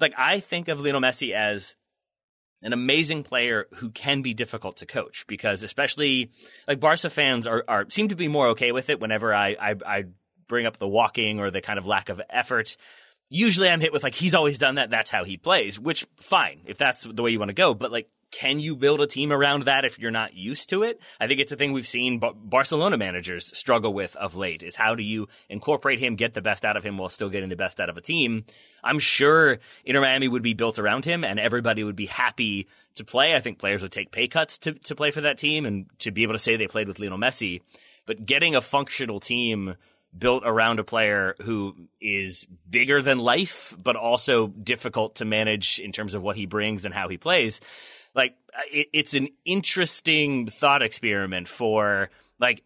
like 0.01 0.15
I 0.17 0.41
think 0.41 0.69
of 0.69 0.81
Lionel 0.81 1.03
Messi 1.03 1.35
as 1.35 1.75
an 2.63 2.73
amazing 2.73 3.23
player 3.23 3.67
who 3.77 3.91
can 3.91 4.23
be 4.23 4.35
difficult 4.35 4.79
to 4.79 4.87
coach 4.87 5.27
because 5.27 5.63
especially 5.63 6.31
like 6.67 6.81
Barca 6.81 7.11
fans 7.11 7.47
are, 7.47 7.65
are 7.69 7.87
seem 7.89 8.09
to 8.09 8.17
be 8.17 8.29
more 8.29 8.49
okay 8.49 8.73
with 8.73 8.91
it 8.91 9.01
whenever 9.01 9.35
I, 9.35 9.57
I 9.61 9.75
I 9.87 10.05
bring 10.49 10.67
up 10.67 10.79
the 10.79 10.89
walking 10.89 11.41
or 11.41 11.51
the 11.51 11.61
kind 11.61 11.79
of 11.79 11.87
lack 11.87 12.09
of 12.09 12.21
effort. 12.31 12.77
Usually 13.29 13.69
I'm 13.69 13.81
hit 13.81 13.93
with 13.93 14.03
like 14.03 14.15
he's 14.15 14.35
always 14.35 14.59
done 14.59 14.77
that, 14.77 14.91
that's 14.91 15.11
how 15.11 15.25
he 15.25 15.37
plays, 15.37 15.79
which 15.79 16.07
fine, 16.17 16.63
if 16.67 16.79
that's 16.79 17.03
the 17.03 17.23
way 17.23 17.31
you 17.31 17.39
want 17.39 17.51
to 17.51 17.55
go. 17.55 17.75
But 17.75 17.93
like 17.93 18.09
can 18.31 18.61
you 18.61 18.77
build 18.77 19.01
a 19.01 19.07
team 19.07 19.33
around 19.33 19.65
that 19.65 19.85
if 19.85 19.99
you're 19.99 20.11
not 20.11 20.35
used 20.35 20.69
to 20.71 20.83
it? 20.83 21.01
I 21.19 21.27
think 21.27 21.41
it's 21.41 21.53
a 21.53 21.57
thing 21.57 21.73
we've 21.73 21.87
seen 21.87 22.21
Barcelona 22.21 22.99
managers 22.99 23.57
struggle 23.57 23.95
with 23.95 24.15
of 24.17 24.37
late 24.37 24.63
is 24.63 24.77
how 24.77 24.95
do 24.95 25.03
you 25.03 25.29
incorporate 25.49 25.99
him, 25.99 26.17
get 26.17 26.35
the 26.35 26.43
best 26.43 26.65
out 26.65 26.77
of 26.77 26.85
him 26.85 26.99
while 26.99 27.09
still 27.09 27.31
getting 27.31 27.49
the 27.49 27.57
best 27.57 27.81
out 27.81 27.89
of 27.89 27.97
a 27.97 28.03
team? 28.03 28.45
I'm 28.85 28.99
sure 28.99 29.59
Inter 29.85 30.03
Miami 30.03 30.29
would 30.29 30.43
be 30.43 30.55
built 30.55 30.79
around 30.79 31.05
him 31.05 31.25
and 31.25 31.41
everybody 31.41 31.85
would 31.85 31.97
be 31.97 32.07
happy 32.07 32.69
to 32.97 33.05
play. 33.05 33.35
I 33.35 33.41
think 33.41 33.59
players 33.59 33.83
would 33.83 33.93
take 33.93 34.13
pay 34.13 34.29
cuts 34.29 34.59
to, 34.59 34.73
to 34.73 34.95
play 34.95 35.11
for 35.11 35.23
that 35.23 35.39
team 35.39 35.65
and 35.65 35.87
to 36.01 36.11
be 36.11 36.23
able 36.23 36.35
to 36.35 36.39
say 36.39 36.57
they 36.57 36.69
played 36.69 36.89
with 36.89 36.99
Lionel 36.99 37.19
Messi. 37.19 37.63
But 38.07 38.27
getting 38.27 38.57
a 38.57 38.61
functional 38.61 39.21
team 39.21 39.77
built 40.17 40.43
around 40.45 40.79
a 40.79 40.85
player 40.85 41.35
who 41.43 41.75
is 42.01 42.47
bigger 42.69 43.03
than 43.03 43.19
life, 43.19 43.77
but 43.83 43.95
also 43.95 44.47
difficult 44.47 45.17
to 45.17 45.27
manage 45.27 45.79
in 45.79 45.93
terms 45.93 46.15
of 46.15 46.23
what 46.23 46.37
he 46.37 46.47
brings 46.47 46.87
and 46.87 46.95
how 46.95 47.09
he 47.09 47.19
plays 47.19 47.61
like 48.19 48.35
it, 48.71 48.89
it's 48.93 49.15
an 49.15 49.29
interesting 49.47 50.49
thought 50.49 50.83
experiment 50.83 51.49
for 51.49 52.11
like 52.39 52.63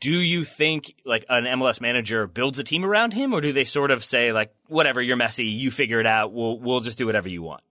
do 0.00 0.12
you 0.12 0.44
think 0.44 0.94
like 1.04 1.26
an 1.28 1.44
MLS 1.44 1.80
manager 1.80 2.26
builds 2.26 2.58
a 2.58 2.64
team 2.64 2.84
around 2.84 3.12
him 3.12 3.34
or 3.34 3.42
do 3.42 3.52
they 3.52 3.64
sort 3.64 3.90
of 3.90 4.02
say 4.02 4.32
like 4.32 4.52
whatever 4.66 5.02
you're 5.02 5.16
Messi, 5.16 5.56
you 5.56 5.70
figure 5.70 6.00
it 6.00 6.06
out 6.06 6.32
we'll 6.32 6.58
we'll 6.58 6.80
just 6.80 6.98
do 6.98 7.06
whatever 7.06 7.28
you 7.28 7.42
want 7.42 7.62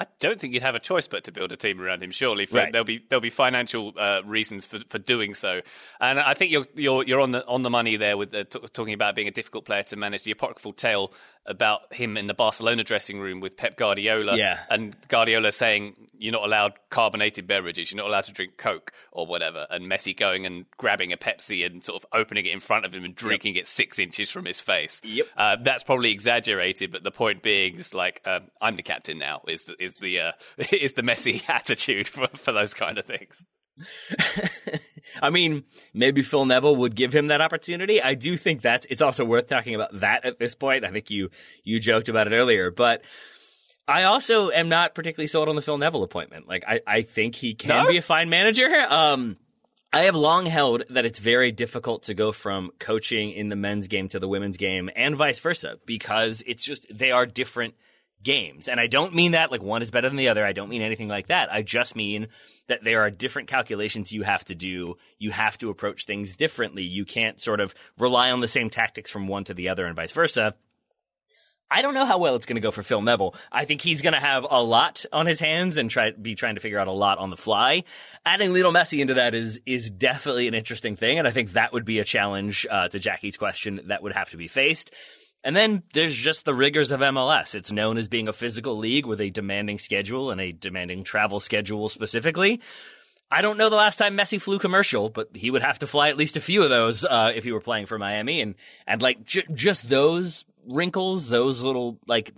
I 0.00 0.06
don't 0.20 0.40
think 0.40 0.54
you'd 0.54 0.62
have 0.62 0.76
a 0.76 0.80
choice 0.80 1.08
but 1.08 1.24
to 1.24 1.32
build 1.32 1.50
a 1.50 1.56
team 1.56 1.80
around 1.80 2.04
him. 2.04 2.12
Surely, 2.12 2.46
right. 2.52 2.70
there'll 2.70 2.84
be 2.84 3.04
there'll 3.08 3.20
be 3.20 3.30
financial 3.30 3.92
uh, 3.98 4.20
reasons 4.24 4.64
for, 4.64 4.78
for 4.88 4.98
doing 4.98 5.34
so. 5.34 5.60
And 6.00 6.20
I 6.20 6.34
think 6.34 6.52
you're 6.52 6.66
you're 6.76 7.02
you're 7.02 7.20
on 7.20 7.32
the 7.32 7.44
on 7.46 7.62
the 7.62 7.70
money 7.70 7.96
there 7.96 8.16
with 8.16 8.30
the, 8.30 8.44
t- 8.44 8.60
talking 8.72 8.94
about 8.94 9.16
being 9.16 9.26
a 9.26 9.32
difficult 9.32 9.64
player 9.64 9.82
to 9.84 9.96
manage. 9.96 10.22
The 10.22 10.30
apocryphal 10.30 10.72
tale 10.72 11.12
about 11.48 11.92
him 11.92 12.16
in 12.16 12.26
the 12.26 12.34
Barcelona 12.34 12.84
dressing 12.84 13.18
room 13.18 13.40
with 13.40 13.56
Pep 13.56 13.76
Guardiola, 13.76 14.36
yeah. 14.36 14.60
and 14.70 14.94
Guardiola 15.08 15.50
saying 15.50 15.94
you're 16.18 16.32
not 16.32 16.44
allowed 16.44 16.74
carbonated 16.90 17.46
beverages, 17.46 17.90
you're 17.90 17.96
not 17.96 18.08
allowed 18.08 18.24
to 18.24 18.32
drink 18.32 18.58
Coke 18.58 18.92
or 19.10 19.26
whatever, 19.26 19.66
and 19.70 19.90
Messi 19.90 20.16
going 20.16 20.46
and 20.46 20.66
grabbing 20.76 21.12
a 21.12 21.16
Pepsi 21.16 21.64
and 21.64 21.82
sort 21.82 22.02
of 22.02 22.08
opening 22.12 22.46
it 22.46 22.52
in 22.52 22.60
front 22.60 22.84
of 22.84 22.92
him 22.92 23.04
and 23.04 23.14
drinking 23.14 23.54
yep. 23.54 23.62
it 23.62 23.66
six 23.66 23.98
inches 23.98 24.30
from 24.30 24.44
his 24.44 24.60
face. 24.60 25.00
Yep, 25.02 25.26
uh, 25.36 25.56
that's 25.62 25.82
probably 25.82 26.12
exaggerated, 26.12 26.92
but 26.92 27.02
the 27.02 27.10
point 27.10 27.42
being, 27.42 27.76
is 27.76 27.94
like 27.94 28.20
um, 28.26 28.48
I'm 28.60 28.76
the 28.76 28.82
captain 28.82 29.18
now. 29.18 29.42
Is 29.48 29.64
the, 29.64 29.82
is 29.82 29.94
the 29.94 30.20
uh, 30.20 30.32
is 30.72 30.92
the 30.92 31.02
Messi 31.02 31.42
attitude 31.48 32.06
for 32.06 32.28
for 32.28 32.52
those 32.52 32.74
kind 32.74 32.98
of 32.98 33.06
things. 33.06 33.44
I 35.22 35.30
mean, 35.30 35.64
maybe 35.94 36.22
Phil 36.22 36.44
Neville 36.44 36.76
would 36.76 36.94
give 36.94 37.14
him 37.14 37.28
that 37.28 37.40
opportunity. 37.40 38.02
I 38.02 38.14
do 38.14 38.36
think 38.36 38.62
that's 38.62 38.86
it's 38.90 39.02
also 39.02 39.24
worth 39.24 39.46
talking 39.46 39.74
about 39.74 40.00
that 40.00 40.24
at 40.24 40.38
this 40.38 40.54
point. 40.54 40.84
I 40.84 40.90
think 40.90 41.10
you 41.10 41.30
you 41.64 41.80
joked 41.80 42.08
about 42.08 42.26
it 42.26 42.36
earlier, 42.36 42.70
but 42.70 43.02
I 43.86 44.04
also 44.04 44.50
am 44.50 44.68
not 44.68 44.94
particularly 44.94 45.28
sold 45.28 45.48
on 45.48 45.56
the 45.56 45.62
Phil 45.62 45.78
Neville 45.78 46.02
appointment. 46.02 46.46
Like 46.46 46.64
I, 46.66 46.80
I 46.86 47.02
think 47.02 47.34
he 47.34 47.54
can 47.54 47.84
no? 47.84 47.88
be 47.88 47.96
a 47.96 48.02
fine 48.02 48.28
manager. 48.28 48.68
Um 48.88 49.36
I 49.90 50.00
have 50.00 50.14
long 50.14 50.44
held 50.44 50.82
that 50.90 51.06
it's 51.06 51.18
very 51.18 51.50
difficult 51.50 52.02
to 52.04 52.14
go 52.14 52.30
from 52.30 52.72
coaching 52.78 53.30
in 53.32 53.48
the 53.48 53.56
men's 53.56 53.88
game 53.88 54.08
to 54.10 54.18
the 54.18 54.28
women's 54.28 54.58
game 54.58 54.90
and 54.94 55.16
vice 55.16 55.38
versa 55.38 55.78
because 55.86 56.42
it's 56.46 56.62
just 56.62 56.86
they 56.94 57.10
are 57.10 57.24
different 57.24 57.74
games. 58.22 58.68
And 58.68 58.80
I 58.80 58.86
don't 58.86 59.14
mean 59.14 59.32
that 59.32 59.50
like 59.50 59.62
one 59.62 59.82
is 59.82 59.90
better 59.90 60.08
than 60.08 60.16
the 60.16 60.28
other. 60.28 60.44
I 60.44 60.52
don't 60.52 60.68
mean 60.68 60.82
anything 60.82 61.08
like 61.08 61.28
that. 61.28 61.52
I 61.52 61.62
just 61.62 61.96
mean 61.96 62.28
that 62.66 62.82
there 62.82 63.02
are 63.02 63.10
different 63.10 63.48
calculations 63.48 64.12
you 64.12 64.22
have 64.22 64.44
to 64.46 64.54
do. 64.54 64.96
You 65.18 65.30
have 65.30 65.58
to 65.58 65.70
approach 65.70 66.04
things 66.04 66.36
differently. 66.36 66.82
You 66.82 67.04
can't 67.04 67.40
sort 67.40 67.60
of 67.60 67.74
rely 67.98 68.30
on 68.30 68.40
the 68.40 68.48
same 68.48 68.70
tactics 68.70 69.10
from 69.10 69.28
one 69.28 69.44
to 69.44 69.54
the 69.54 69.68
other 69.68 69.86
and 69.86 69.96
vice 69.96 70.12
versa. 70.12 70.54
I 71.70 71.82
don't 71.82 71.92
know 71.92 72.06
how 72.06 72.18
well 72.18 72.34
it's 72.34 72.46
going 72.46 72.56
to 72.56 72.62
go 72.62 72.70
for 72.70 72.82
Phil 72.82 73.02
Neville. 73.02 73.34
I 73.52 73.66
think 73.66 73.82
he's 73.82 74.00
going 74.00 74.14
to 74.14 74.20
have 74.20 74.46
a 74.48 74.62
lot 74.62 75.04
on 75.12 75.26
his 75.26 75.38
hands 75.38 75.76
and 75.76 75.90
try 75.90 76.12
be 76.12 76.34
trying 76.34 76.54
to 76.54 76.62
figure 76.62 76.78
out 76.78 76.88
a 76.88 76.92
lot 76.92 77.18
on 77.18 77.28
the 77.28 77.36
fly. 77.36 77.84
Adding 78.24 78.54
Lionel 78.54 78.72
Messi 78.72 79.00
into 79.00 79.14
that 79.14 79.34
is 79.34 79.60
is 79.66 79.90
definitely 79.90 80.48
an 80.48 80.54
interesting 80.54 80.96
thing, 80.96 81.18
and 81.18 81.28
I 81.28 81.30
think 81.30 81.52
that 81.52 81.74
would 81.74 81.84
be 81.84 81.98
a 81.98 82.04
challenge 82.04 82.66
uh, 82.70 82.88
to 82.88 82.98
Jackie's 82.98 83.36
question 83.36 83.82
that 83.86 84.02
would 84.02 84.12
have 84.12 84.30
to 84.30 84.38
be 84.38 84.48
faced. 84.48 84.94
And 85.44 85.54
then 85.54 85.82
there's 85.92 86.16
just 86.16 86.44
the 86.44 86.54
rigors 86.54 86.90
of 86.90 87.00
MLS. 87.00 87.54
It's 87.54 87.70
known 87.70 87.96
as 87.96 88.08
being 88.08 88.28
a 88.28 88.32
physical 88.32 88.76
league 88.76 89.06
with 89.06 89.20
a 89.20 89.30
demanding 89.30 89.78
schedule 89.78 90.30
and 90.30 90.40
a 90.40 90.52
demanding 90.52 91.04
travel 91.04 91.40
schedule 91.40 91.88
specifically. 91.88 92.60
I 93.30 93.42
don't 93.42 93.58
know 93.58 93.68
the 93.68 93.76
last 93.76 93.96
time 93.96 94.16
Messi 94.16 94.40
flew 94.40 94.58
commercial, 94.58 95.10
but 95.10 95.28
he 95.34 95.50
would 95.50 95.62
have 95.62 95.78
to 95.80 95.86
fly 95.86 96.08
at 96.08 96.16
least 96.16 96.36
a 96.36 96.40
few 96.40 96.62
of 96.62 96.70
those 96.70 97.04
uh, 97.04 97.30
if 97.34 97.44
he 97.44 97.52
were 97.52 97.60
playing 97.60 97.86
for 97.86 97.98
Miami, 97.98 98.40
and 98.40 98.54
and 98.86 99.02
like 99.02 99.24
j- 99.24 99.44
just 99.52 99.90
those 99.90 100.46
wrinkles, 100.66 101.28
those 101.28 101.62
little 101.62 101.98
like 102.06 102.32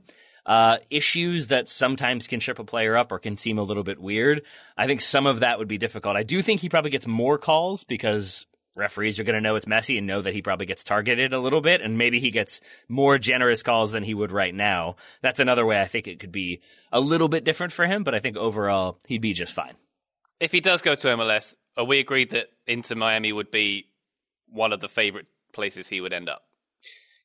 uh, 0.46 0.78
issues 0.90 1.46
that 1.46 1.68
sometimes 1.68 2.26
can 2.26 2.40
trip 2.40 2.58
a 2.58 2.64
player 2.64 2.96
up 2.96 3.12
or 3.12 3.20
can 3.20 3.38
seem 3.38 3.56
a 3.56 3.62
little 3.62 3.84
bit 3.84 4.00
weird. 4.00 4.42
I 4.76 4.86
think 4.86 5.00
some 5.00 5.26
of 5.26 5.40
that 5.40 5.58
would 5.58 5.68
be 5.68 5.78
difficult. 5.78 6.16
I 6.16 6.24
do 6.24 6.42
think 6.42 6.60
he 6.60 6.68
probably 6.68 6.90
gets 6.90 7.06
more 7.06 7.38
calls 7.38 7.84
because 7.84 8.46
referees 8.74 9.18
are 9.18 9.24
going 9.24 9.34
to 9.34 9.40
know 9.40 9.56
it's 9.56 9.66
Messi 9.66 9.98
and 9.98 10.06
know 10.06 10.22
that 10.22 10.34
he 10.34 10.42
probably 10.42 10.66
gets 10.66 10.84
targeted 10.84 11.32
a 11.32 11.40
little 11.40 11.60
bit, 11.60 11.80
and 11.80 11.98
maybe 11.98 12.20
he 12.20 12.30
gets 12.30 12.60
more 12.88 13.18
generous 13.18 13.62
calls 13.62 13.92
than 13.92 14.02
he 14.02 14.14
would 14.14 14.32
right 14.32 14.54
now. 14.54 14.96
That's 15.22 15.40
another 15.40 15.66
way 15.66 15.80
I 15.80 15.86
think 15.86 16.06
it 16.06 16.20
could 16.20 16.32
be 16.32 16.60
a 16.92 17.00
little 17.00 17.28
bit 17.28 17.44
different 17.44 17.72
for 17.72 17.86
him, 17.86 18.04
but 18.04 18.14
I 18.14 18.20
think 18.20 18.36
overall 18.36 19.00
he'd 19.06 19.22
be 19.22 19.32
just 19.32 19.54
fine. 19.54 19.74
If 20.38 20.52
he 20.52 20.60
does 20.60 20.82
go 20.82 20.94
to 20.94 21.08
MLS, 21.08 21.56
are 21.76 21.84
we 21.84 21.98
agreed 21.98 22.30
that 22.30 22.48
Inter 22.66 22.94
Miami 22.94 23.32
would 23.32 23.50
be 23.50 23.88
one 24.48 24.72
of 24.72 24.80
the 24.80 24.88
favorite 24.88 25.26
places 25.52 25.88
he 25.88 26.00
would 26.00 26.12
end 26.12 26.28
up? 26.28 26.42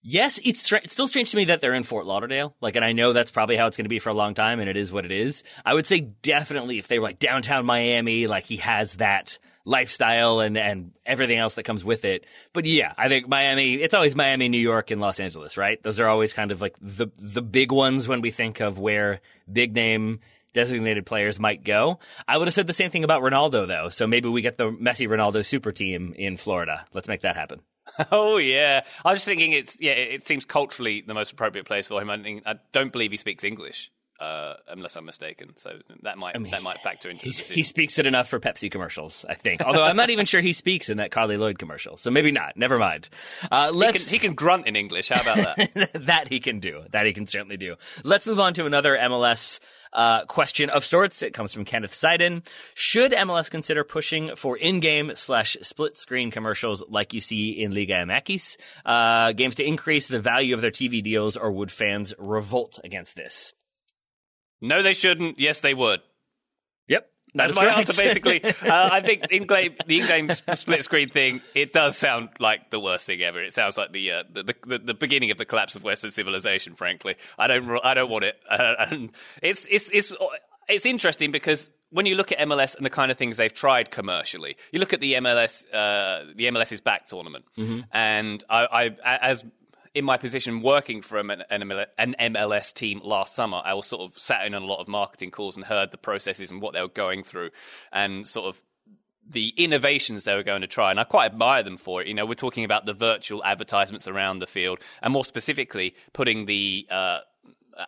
Yes, 0.08 0.40
it's, 0.44 0.62
str- 0.62 0.76
it's 0.76 0.94
still 0.94 1.08
strange 1.08 1.32
to 1.32 1.38
me 1.38 1.46
that 1.46 1.62
they're 1.62 1.74
in 1.74 1.82
Fort 1.82 2.06
Lauderdale. 2.06 2.56
Like, 2.62 2.76
and 2.76 2.86
I 2.86 2.92
know 2.92 3.12
that's 3.12 3.32
probably 3.32 3.58
how 3.58 3.66
it's 3.66 3.76
going 3.76 3.86
to 3.86 3.90
be 3.90 3.98
for 3.98 4.10
a 4.10 4.14
long 4.14 4.36
time, 4.36 4.60
and 4.60 4.70
it 4.70 4.78
is 4.78 4.92
what 4.92 5.04
it 5.04 5.12
is. 5.12 5.44
I 5.66 5.74
would 5.74 5.88
say 5.88 6.00
definitely 6.00 6.78
if 6.78 6.88
they 6.88 7.00
were 7.00 7.06
like 7.06 7.18
downtown 7.18 7.66
Miami, 7.66 8.28
like 8.28 8.46
he 8.46 8.58
has 8.58 8.96
that 8.96 9.40
lifestyle 9.65 10.39
and, 10.39 10.58
and 10.58 10.91
everything 11.06 11.38
else 11.38 11.56
that 11.56 11.63
comes 11.63 11.84
with 11.84 12.06
it. 12.06 12.25
But 12.54 12.65
yeah, 12.65 12.93
I 12.97 13.10
think 13.10 13.28
Miami, 13.28 13.75
it's 13.75 13.93
always 13.93 14.15
Miami, 14.15 14.47
New 14.47 14.60
York, 14.60 14.91
and 14.91 15.01
Los 15.01 15.19
Angeles, 15.19 15.58
right? 15.58 15.82
Those 15.84 15.99
are 15.99 16.08
always 16.08 16.34
kind 16.34 16.51
of 16.51 16.62
like 16.62 16.75
the, 16.80 17.08
the 17.17 17.41
big 17.41 17.71
ones 17.71 18.08
when 18.08 18.21
we 18.21 18.32
think 18.32 18.60
of 18.60 18.78
where 18.78 19.21
big 19.51 19.73
name 19.73 20.21
designated 20.54 21.06
players 21.06 21.39
might 21.39 21.63
go. 21.63 21.99
I 22.28 22.38
would 22.38 22.47
have 22.47 22.54
said 22.54 22.67
the 22.67 22.73
same 22.73 22.89
thing 22.89 23.04
about 23.04 23.21
Ronaldo 23.21 23.67
though. 23.67 23.89
So 23.89 24.08
maybe 24.08 24.30
we 24.30 24.41
get 24.41 24.58
the 24.58 24.71
Messi 24.71 25.08
Ronaldo 25.08 25.43
super 25.43 25.71
team 25.71 26.13
in 26.17 26.38
Florida. 26.38 26.86
Let's 26.93 27.08
make 27.08 27.21
that 27.21 27.36
happen. 27.36 27.62
Oh 28.12 28.38
yeah, 28.38 28.84
I 29.06 29.12
was 29.12 29.17
just 29.17 29.25
thinking 29.25 29.51
it's 29.51 29.80
yeah. 29.80 29.91
It 29.91 30.25
seems 30.25 30.43
culturally 30.43 31.04
the 31.06 31.13
most 31.13 31.32
appropriate 31.32 31.65
place 31.65 31.86
for 31.86 32.01
him. 32.01 32.10
I, 32.10 32.17
mean, 32.17 32.41
I 32.43 32.56
don't 32.71 32.91
believe 32.91 33.12
he 33.12 33.17
speaks 33.17 33.43
English 33.43 33.91
uh, 34.19 34.54
unless 34.67 34.95
I'm 34.95 35.06
mistaken. 35.06 35.54
So 35.58 35.80
that 36.04 36.17
might 36.17 36.36
I 36.36 36.39
mean, 36.39 36.51
that 36.51 36.63
might 36.63 36.82
factor 36.82 37.10
into. 37.10 37.25
he 37.25 37.63
speaks 37.63 37.99
it 37.99 38.08
enough 38.08 38.28
for 38.28 38.39
Pepsi 38.39 38.71
commercials, 38.71 39.25
I 39.28 39.34
think. 39.34 39.62
Although 39.62 39.84
I'm 39.84 39.95
not 39.95 40.10
even 40.10 40.25
sure 40.25 40.41
he 40.41 40.54
speaks 40.54 40.89
in 40.89 40.97
that 40.97 41.12
Carli 41.12 41.38
Lloyd 41.38 41.60
commercial, 41.60 41.97
so 41.97 42.12
maybe 42.12 42.32
not. 42.32 42.56
Never 42.56 42.78
mind. 42.78 43.10
Uh, 43.51 43.71
let's. 43.73 44.10
He 44.10 44.17
can, 44.17 44.23
he 44.23 44.28
can, 44.30 44.36
grunt 44.36 44.67
in 44.67 44.75
English. 44.75 45.10
How 45.10 45.21
about 45.21 45.58
that? 45.58 45.89
that 46.06 46.28
he 46.30 46.39
can 46.39 46.60
do. 46.60 46.84
That 46.91 47.06
he 47.06 47.13
can 47.13 47.28
certainly 47.28 47.58
do. 47.58 47.75
Let's 48.04 48.25
move 48.25 48.39
on 48.39 48.54
to 48.56 48.65
another 48.65 48.97
MLS 48.97 49.60
uh, 49.91 50.25
question 50.25 50.69
of 50.69 50.86
sorts. 50.86 51.21
It 51.21 51.34
comes 51.34 51.54
from 51.54 51.65
Kenneth 51.65 51.91
Seiden. 51.91 52.47
Should 52.73 53.12
MLS 53.12 53.49
consider 53.49 53.84
pushing 53.84 54.36
for 54.36 54.58
in-game 54.58 55.12
slash 55.15 55.58
split 55.62 55.97
screen 55.97 56.32
commercials 56.32 56.84
like 56.88 57.13
you 57.13 57.21
see 57.21 57.51
in 57.51 57.73
Liga 57.73 57.93
MX 57.93 58.58
uh, 58.86 59.34
games 59.34 59.56
to 59.56 59.65
increase 59.65 60.08
the 60.08 60.19
value 60.19 60.54
of 60.54 60.62
their 60.62 60.71
TV 60.71 61.01
deals, 61.04 61.36
or 61.38 61.51
would 61.51 61.71
fans 61.71 62.13
revolt 62.17 62.80
against 62.84 63.15
this? 63.15 63.54
No, 64.62 64.82
they 64.82 64.94
shouldn't. 64.94 65.39
Yes, 65.39 65.60
they 65.60 65.74
would. 65.74 66.02
Yep. 66.88 67.10
That's, 67.34 67.54
That's 67.54 67.74
my 67.74 67.80
answer, 67.80 68.02
basically. 68.02 68.44
uh, 68.44 68.54
I 68.63 69.02
think 69.02 69.26
in-game, 69.30 69.76
the 69.86 70.00
in-game 70.00 70.32
split 70.32 70.84
screen 70.84 71.10
thing, 71.10 71.41
it 71.54 71.74
does 71.74 71.98
sound 71.98 72.30
like 72.39 72.70
the 72.72 72.80
worst 72.80 73.06
thing 73.06 73.22
ever. 73.22 73.44
It 73.44 73.54
sounds 73.54 73.78
like 73.78 73.91
the, 73.91 74.12
uh, 74.12 74.24
the, 74.32 74.56
the, 74.65 74.78
the 74.80 74.94
beginning 74.94 75.32
of 75.32 75.38
the 75.38 75.46
collapse 75.46 75.76
of 75.76 75.84
Western 75.84 76.12
civilization. 76.12 76.76
Frankly, 76.76 77.15
I 77.38 77.48
don't 77.48 77.80
I 77.84 77.94
don't 77.94 78.10
want 78.10 78.24
it. 78.24 78.38
Uh, 78.50 78.76
and 78.89 79.12
it's 79.41 79.68
it's 79.70 79.89
it's 79.91 80.13
it's 80.70 80.86
interesting 80.86 81.32
because 81.32 81.72
when 81.89 82.06
you 82.06 82.15
look 82.15 82.32
at 82.32 82.39
MLS 82.39 82.76
and 82.76 82.86
the 82.86 82.89
kind 82.89 83.12
of 83.12 83.18
things 83.18 83.38
they've 83.38 83.54
tried 83.54 83.91
commercially, 83.91 84.58
you 84.72 84.80
look 84.80 84.94
at 84.94 85.02
the 85.02 85.13
MLS, 85.13 85.65
uh, 85.74 86.32
the 86.36 86.46
MLS's 86.46 86.82
back 86.82 87.06
tournament, 87.06 87.46
mm-hmm. 87.58 87.82
and 87.91 88.44
I, 88.50 88.96
I, 89.04 89.18
as 89.18 89.46
in 89.96 90.04
my 90.04 90.18
position 90.18 90.62
working 90.62 91.02
for 91.02 91.18
an, 91.18 91.32
an 91.50 92.16
MLS 92.20 92.74
team 92.74 93.00
last 93.04 93.34
summer, 93.34 93.62
I 93.64 93.74
was 93.74 93.88
sort 93.88 94.02
of 94.02 94.20
sat 94.20 94.46
in 94.46 94.54
on 94.54 94.62
a 94.62 94.66
lot 94.66 94.82
of 94.82 94.90
marketing 94.90 95.32
calls 95.32 95.56
and 95.56 95.66
heard 95.66 95.92
the 95.92 95.98
processes 95.98 96.52
and 96.52 96.62
what 96.62 96.74
they 96.74 96.82
were 96.82 96.90
going 96.90 97.24
through 97.24 97.52
and 97.94 98.28
sort 98.28 98.54
of 98.54 98.62
the 99.28 99.54
innovations 99.58 100.26
they 100.26 100.36
were 100.36 100.44
going 100.44 100.62
to 100.62 100.68
try. 100.68 100.92
And 100.92 101.00
I 101.00 101.06
quite 101.06 101.28
admire 101.28 101.64
them 101.64 101.78
for 101.78 102.02
it. 102.02 102.08
You 102.08 102.14
know, 102.14 102.26
we're 102.26 102.36
talking 102.36 102.66
about 102.66 102.86
the 102.86 102.94
virtual 102.94 103.44
advertisements 103.44 104.06
around 104.06 104.40
the 104.40 104.48
field 104.48 104.80
and 105.02 105.14
more 105.14 105.24
specifically 105.24 105.96
putting 106.12 106.46
the 106.46 106.86
uh, 106.92 107.20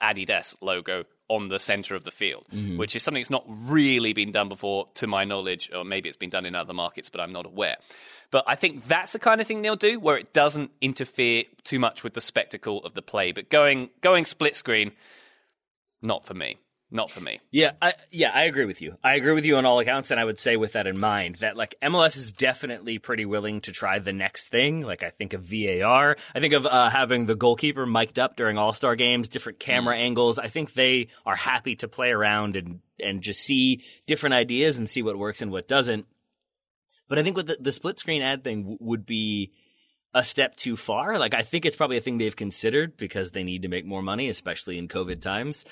Adidas 0.01 0.55
logo 0.61 1.03
on 1.29 1.49
the 1.49 1.59
center 1.59 1.93
of 1.93 2.05
the 2.05 2.11
field, 2.11 2.45
mm-hmm. 2.53 2.77
which 2.77 2.95
is 2.95 3.03
something 3.03 3.21
that's 3.21 3.29
not 3.29 3.43
really 3.47 4.13
been 4.13 4.31
done 4.31 4.47
before, 4.47 4.87
to 4.95 5.07
my 5.07 5.25
knowledge, 5.25 5.69
or 5.75 5.83
maybe 5.83 6.07
it's 6.07 6.17
been 6.17 6.29
done 6.29 6.45
in 6.45 6.55
other 6.55 6.73
markets, 6.73 7.09
but 7.09 7.19
I'm 7.19 7.33
not 7.33 7.45
aware. 7.45 7.75
But 8.29 8.43
I 8.47 8.55
think 8.55 8.85
that's 8.87 9.13
the 9.13 9.19
kind 9.19 9.39
of 9.39 9.47
thing 9.47 9.61
they'll 9.61 9.75
do 9.75 9.99
where 9.99 10.17
it 10.17 10.33
doesn't 10.33 10.71
interfere 10.81 11.45
too 11.63 11.79
much 11.79 12.03
with 12.03 12.13
the 12.13 12.21
spectacle 12.21 12.83
of 12.83 12.93
the 12.93 13.01
play. 13.01 13.31
But 13.31 13.49
going 13.49 13.89
going 14.01 14.25
split 14.25 14.55
screen, 14.55 14.91
not 16.01 16.25
for 16.25 16.33
me. 16.33 16.57
Not 16.89 17.11
for 17.11 17.19
me. 17.19 17.41
Yeah, 17.51 17.71
I, 17.81 17.95
yeah, 18.11 18.31
I 18.33 18.43
agree 18.43 18.63
with 18.63 18.81
you. 18.81 18.95
I 19.03 19.15
agree 19.15 19.33
with 19.33 19.43
you 19.43 19.57
on 19.57 19.65
all 19.65 19.79
accounts, 19.79 20.09
and 20.09 20.21
I 20.21 20.23
would 20.23 20.39
say 20.39 20.55
with 20.55 20.71
that 20.71 20.87
in 20.87 20.97
mind 20.97 21.35
that 21.37 21.57
like 21.57 21.75
MLS 21.83 22.15
is 22.15 22.31
definitely 22.31 22.97
pretty 22.97 23.25
willing 23.25 23.59
to 23.61 23.73
try 23.73 23.99
the 23.99 24.13
next 24.13 24.47
thing. 24.47 24.83
Like 24.83 25.03
I 25.03 25.09
think 25.09 25.33
of 25.33 25.43
VAR, 25.43 26.15
I 26.33 26.39
think 26.39 26.53
of 26.53 26.65
uh, 26.65 26.89
having 26.89 27.25
the 27.25 27.35
goalkeeper 27.35 27.85
mic'd 27.85 28.19
up 28.19 28.37
during 28.37 28.57
All 28.57 28.71
Star 28.71 28.95
games, 28.95 29.27
different 29.27 29.59
camera 29.59 29.97
mm. 29.97 29.99
angles. 29.99 30.39
I 30.39 30.47
think 30.47 30.73
they 30.73 31.09
are 31.25 31.35
happy 31.35 31.75
to 31.77 31.89
play 31.89 32.09
around 32.09 32.55
and 32.55 32.79
and 33.03 33.21
just 33.21 33.41
see 33.41 33.83
different 34.05 34.35
ideas 34.35 34.77
and 34.77 34.89
see 34.89 35.03
what 35.03 35.17
works 35.17 35.41
and 35.41 35.51
what 35.51 35.67
doesn't. 35.67 36.05
But 37.07 37.19
I 37.19 37.23
think 37.23 37.37
with 37.37 37.47
the, 37.47 37.57
the 37.59 37.71
split 37.71 37.99
screen 37.99 38.21
ad 38.21 38.43
thing 38.43 38.61
w- 38.61 38.77
would 38.81 39.05
be 39.05 39.51
a 40.13 40.23
step 40.23 40.55
too 40.55 40.75
far. 40.75 41.19
Like 41.19 41.33
I 41.33 41.41
think 41.41 41.65
it's 41.65 41.75
probably 41.75 41.97
a 41.97 42.01
thing 42.01 42.17
they've 42.17 42.35
considered 42.35 42.97
because 42.97 43.31
they 43.31 43.43
need 43.43 43.61
to 43.63 43.67
make 43.67 43.85
more 43.85 44.01
money, 44.01 44.29
especially 44.29 44.77
in 44.77 44.87
COVID 44.87 45.21
times. 45.21 45.65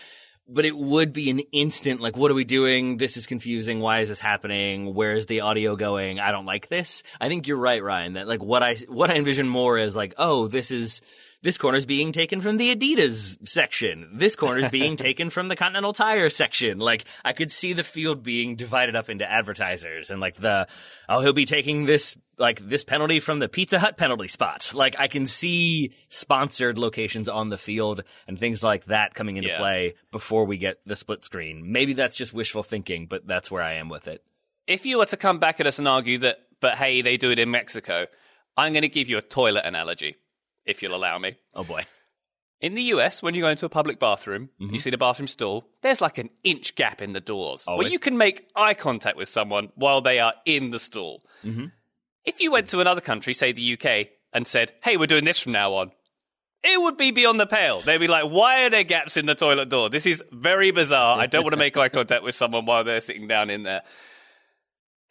But 0.48 0.66
it 0.66 0.78
would 0.78 1.12
be 1.12 1.32
an 1.32 1.40
instant 1.52 2.02
like 2.02 2.16
what 2.16 2.30
are 2.30 2.36
we 2.36 2.44
doing? 2.44 2.98
This 2.98 3.18
is 3.18 3.26
confusing. 3.26 3.80
Why 3.80 4.02
is 4.02 4.10
this 4.10 4.20
happening? 4.20 4.94
Where's 4.94 5.26
the 5.26 5.42
audio 5.42 5.76
going? 5.76 6.20
I 6.20 6.32
don't 6.32 6.46
like 6.46 6.68
this. 6.68 7.02
I 7.20 7.28
think 7.28 7.48
you're 7.48 7.58
right 7.58 7.82
ryan 7.84 8.14
that 8.14 8.28
like 8.28 8.44
what 8.44 8.62
i 8.62 8.76
what 8.88 9.10
i 9.10 9.16
envision 9.16 9.48
more 9.50 9.78
is 9.78 9.96
like 9.96 10.14
oh 10.18 10.48
this 10.48 10.70
is 10.70 11.02
this 11.46 11.60
corner 11.60 11.78
is 11.78 11.86
being 11.86 12.12
taken 12.12 12.42
from 12.42 12.58
the 12.58 12.76
Adidas 12.76 13.48
section. 13.48 14.10
This 14.14 14.36
corner 14.36 14.66
is 14.66 14.72
being 14.72 14.98
taken 14.98 15.30
from 15.30 15.48
the 15.48 15.56
Continental 15.56 15.94
Tire 15.94 16.32
section. 16.32 16.80
Like 16.80 17.06
I 17.24 17.34
could 17.34 17.52
see 17.52 17.74
the 17.74 17.84
field 17.84 18.24
being 18.24 18.56
divided 18.56 18.96
up 18.96 19.12
into 19.12 19.32
advertisers 19.32 20.10
and 20.10 20.20
like 20.20 20.38
the 20.38 20.68
oh 21.08 21.22
he'll 21.22 21.34
be 21.34 21.46
taking 21.46 21.86
this 21.86 22.18
like 22.40 22.68
this 22.68 22.84
penalty 22.84 23.20
from 23.20 23.38
the 23.38 23.48
Pizza 23.48 23.78
Hut 23.78 23.96
penalty 23.96 24.28
spot. 24.28 24.72
Like 24.74 25.00
I 25.00 25.08
can 25.08 25.28
see 25.28 25.94
sponsored 26.10 26.80
locations 26.80 27.30
on 27.30 27.50
the 27.50 27.60
field 27.60 28.02
and 28.28 28.40
things 28.40 28.64
like 28.64 28.86
that 28.86 29.14
coming 29.14 29.38
into 29.38 29.50
yeah. 29.50 29.60
play 29.60 29.94
before 30.12 30.46
we 30.46 30.58
get 30.58 30.80
the 30.88 30.96
split 30.96 31.24
screen. 31.24 31.72
Maybe 31.72 31.94
that's 31.94 32.18
just 32.18 32.34
wishful 32.34 32.64
thinking, 32.64 33.06
but 33.06 33.28
that's 33.28 33.52
where 33.52 33.62
I 33.62 33.74
am 33.74 33.88
with 33.88 34.08
it. 34.08 34.24
If 34.66 34.88
you 34.88 34.98
were 34.98 35.06
to 35.06 35.18
come 35.18 35.38
back 35.38 35.60
at 35.60 35.68
us 35.68 35.78
and 35.78 35.88
argue 35.88 36.18
that 36.20 36.40
but 36.60 36.80
hey 36.80 37.04
they 37.04 37.18
do 37.18 37.30
it 37.30 37.38
in 37.38 37.52
Mexico, 37.52 38.08
I'm 38.58 38.74
going 38.74 38.82
to 38.82 38.90
give 38.90 39.10
you 39.10 39.20
a 39.20 39.22
toilet 39.22 39.64
analogy 39.64 40.16
if 40.66 40.82
you'll 40.82 40.96
allow 40.96 41.18
me. 41.18 41.38
Oh 41.54 41.64
boy. 41.64 41.86
In 42.62 42.74
the 42.74 42.84
US, 42.84 43.22
when 43.22 43.36
you 43.36 43.42
go 43.42 43.50
into 43.50 43.66
a 43.66 43.70
public 43.70 44.00
bathroom, 44.00 44.50
mm-hmm. 44.60 44.74
you 44.74 44.80
see 44.80 44.90
the 44.90 44.98
bathroom 44.98 45.28
stall, 45.28 45.68
there's 45.82 46.02
like 46.02 46.18
an 46.18 46.30
inch 46.44 46.76
gap 46.76 47.02
in 47.02 47.14
the 47.14 47.20
doors 47.20 47.66
oh, 47.68 47.78
where 47.78 47.88
you 47.88 48.00
can 48.00 48.18
make 48.18 48.48
eye 48.56 48.74
contact 48.74 49.18
with 49.18 49.28
someone 49.28 49.70
while 49.76 50.02
they 50.02 50.20
are 50.20 50.34
in 50.46 50.72
the 50.72 50.80
stall. 50.80 51.24
Mm-hmm. 51.44 51.66
If 52.24 52.40
you 52.40 52.52
went 52.52 52.70
to 52.70 52.82
another 52.82 53.02
country, 53.02 53.34
say 53.34 53.52
the 53.52 53.74
UK, 53.74 54.08
and 54.34 54.48
said, 54.48 54.74
hey, 54.84 54.98
we're 54.98 55.06
doing 55.06 55.26
this 55.26 55.40
from 55.40 55.52
now 55.52 55.76
on, 55.76 55.92
it 56.64 56.82
would 56.82 56.98
be 56.98 57.12
beyond 57.12 57.40
the 57.40 57.46
pale. 57.46 57.82
They'd 57.82 58.00
be 58.00 58.08
like, 58.08 58.26
why 58.26 58.66
are 58.66 58.70
there 58.70 58.84
gaps 58.84 59.18
in 59.18 59.28
the 59.28 59.36
toilet 59.36 59.70
door? 59.70 59.90
This 59.90 60.08
is 60.08 60.24
very 60.32 60.72
bizarre. 60.72 61.20
I 61.20 61.28
don't 61.28 61.44
want 61.44 61.54
to 61.54 61.58
make 61.60 61.78
eye 61.78 61.90
contact 61.90 62.24
with 62.24 62.34
someone 62.34 62.66
while 62.66 62.84
they're 62.84 63.02
sitting 63.02 63.28
down 63.28 63.50
in 63.50 63.64
there. 63.64 63.84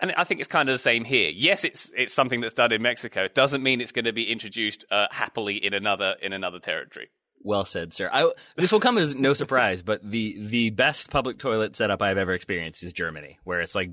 And 0.04 0.12
I 0.18 0.24
think 0.24 0.40
it's 0.40 0.48
kind 0.48 0.68
of 0.68 0.74
the 0.74 0.78
same 0.78 1.02
here. 1.02 1.30
Yes, 1.34 1.64
it's 1.64 1.90
it's 1.96 2.12
something 2.12 2.42
that's 2.42 2.52
done 2.52 2.72
in 2.72 2.82
Mexico. 2.82 3.24
It 3.24 3.34
doesn't 3.34 3.62
mean 3.62 3.80
it's 3.80 3.90
going 3.90 4.04
to 4.04 4.12
be 4.12 4.30
introduced 4.30 4.84
uh, 4.90 5.06
happily 5.10 5.56
in 5.56 5.72
another 5.72 6.16
in 6.20 6.34
another 6.34 6.58
territory. 6.58 7.08
Well 7.40 7.64
said, 7.64 7.94
sir. 7.94 8.10
I, 8.12 8.30
this 8.56 8.70
will 8.70 8.80
come 8.80 8.98
as 8.98 9.14
no 9.14 9.32
surprise, 9.32 9.82
but 9.82 10.02
the 10.02 10.36
the 10.38 10.68
best 10.68 11.10
public 11.10 11.38
toilet 11.38 11.74
setup 11.74 12.02
I've 12.02 12.18
ever 12.18 12.34
experienced 12.34 12.82
is 12.84 12.92
Germany, 12.92 13.38
where 13.44 13.62
it's 13.62 13.74
like 13.74 13.92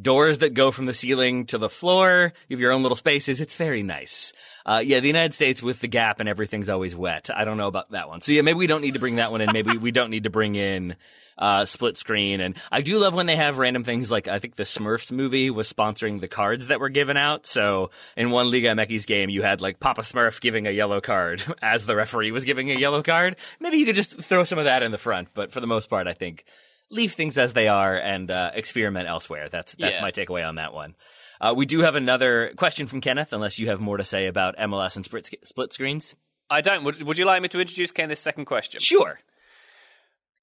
doors 0.00 0.38
that 0.38 0.54
go 0.54 0.72
from 0.72 0.86
the 0.86 0.94
ceiling 0.94 1.46
to 1.46 1.58
the 1.58 1.68
floor. 1.68 2.32
You 2.48 2.56
have 2.56 2.60
your 2.60 2.72
own 2.72 2.82
little 2.82 2.96
spaces. 2.96 3.40
It's 3.40 3.54
very 3.54 3.84
nice. 3.84 4.32
Uh, 4.66 4.82
yeah, 4.84 4.98
the 4.98 5.06
United 5.06 5.32
States 5.32 5.62
with 5.62 5.78
the 5.78 5.88
gap 5.88 6.18
and 6.18 6.28
everything's 6.28 6.68
always 6.68 6.96
wet. 6.96 7.30
I 7.32 7.44
don't 7.44 7.56
know 7.56 7.68
about 7.68 7.92
that 7.92 8.08
one. 8.08 8.20
So 8.20 8.32
yeah, 8.32 8.42
maybe 8.42 8.58
we 8.58 8.66
don't 8.66 8.82
need 8.82 8.94
to 8.94 9.00
bring 9.00 9.16
that 9.16 9.30
one 9.30 9.42
in. 9.42 9.52
Maybe 9.52 9.76
we 9.76 9.92
don't 9.92 10.10
need 10.10 10.24
to 10.24 10.30
bring 10.30 10.56
in 10.56 10.96
uh, 11.42 11.64
split 11.64 11.96
screen. 11.96 12.40
And 12.40 12.56
I 12.70 12.82
do 12.82 12.98
love 12.98 13.14
when 13.14 13.26
they 13.26 13.34
have 13.34 13.58
random 13.58 13.82
things 13.82 14.12
like 14.12 14.28
I 14.28 14.38
think 14.38 14.54
the 14.54 14.62
Smurfs 14.62 15.10
movie 15.10 15.50
was 15.50 15.70
sponsoring 15.70 16.20
the 16.20 16.28
cards 16.28 16.68
that 16.68 16.78
were 16.78 16.88
given 16.88 17.16
out. 17.16 17.46
So 17.46 17.90
in 18.16 18.30
one 18.30 18.50
Liga 18.50 18.68
MX 18.68 19.06
game, 19.08 19.28
you 19.28 19.42
had 19.42 19.60
like 19.60 19.80
Papa 19.80 20.02
Smurf 20.02 20.40
giving 20.40 20.68
a 20.68 20.70
yellow 20.70 21.00
card 21.00 21.42
as 21.62 21.84
the 21.84 21.96
referee 21.96 22.30
was 22.30 22.44
giving 22.44 22.70
a 22.70 22.78
yellow 22.78 23.02
card. 23.02 23.36
Maybe 23.58 23.78
you 23.78 23.86
could 23.86 23.96
just 23.96 24.20
throw 24.20 24.44
some 24.44 24.60
of 24.60 24.66
that 24.66 24.84
in 24.84 24.92
the 24.92 24.98
front, 24.98 25.30
but 25.34 25.50
for 25.50 25.58
the 25.58 25.66
most 25.66 25.90
part, 25.90 26.06
I 26.06 26.12
think 26.12 26.44
leave 26.90 27.12
things 27.12 27.36
as 27.36 27.54
they 27.54 27.66
are 27.66 27.96
and 27.96 28.30
uh, 28.30 28.52
experiment 28.54 29.08
elsewhere. 29.08 29.48
That's 29.48 29.74
that's 29.74 29.98
yeah. 29.98 30.02
my 30.02 30.12
takeaway 30.12 30.46
on 30.46 30.54
that 30.54 30.72
one. 30.72 30.94
Uh, 31.40 31.54
we 31.56 31.66
do 31.66 31.80
have 31.80 31.96
another 31.96 32.52
question 32.56 32.86
from 32.86 33.00
Kenneth, 33.00 33.32
unless 33.32 33.58
you 33.58 33.66
have 33.66 33.80
more 33.80 33.96
to 33.96 34.04
say 34.04 34.28
about 34.28 34.56
MLS 34.58 34.94
and 34.94 35.04
split, 35.04 35.28
split 35.42 35.72
screens. 35.72 36.14
I 36.48 36.60
don't. 36.60 36.84
Would, 36.84 37.02
would 37.02 37.18
you 37.18 37.24
like 37.24 37.42
me 37.42 37.48
to 37.48 37.60
introduce 37.60 37.90
Kenneth's 37.90 38.20
second 38.20 38.44
question? 38.44 38.78
Sure. 38.80 39.18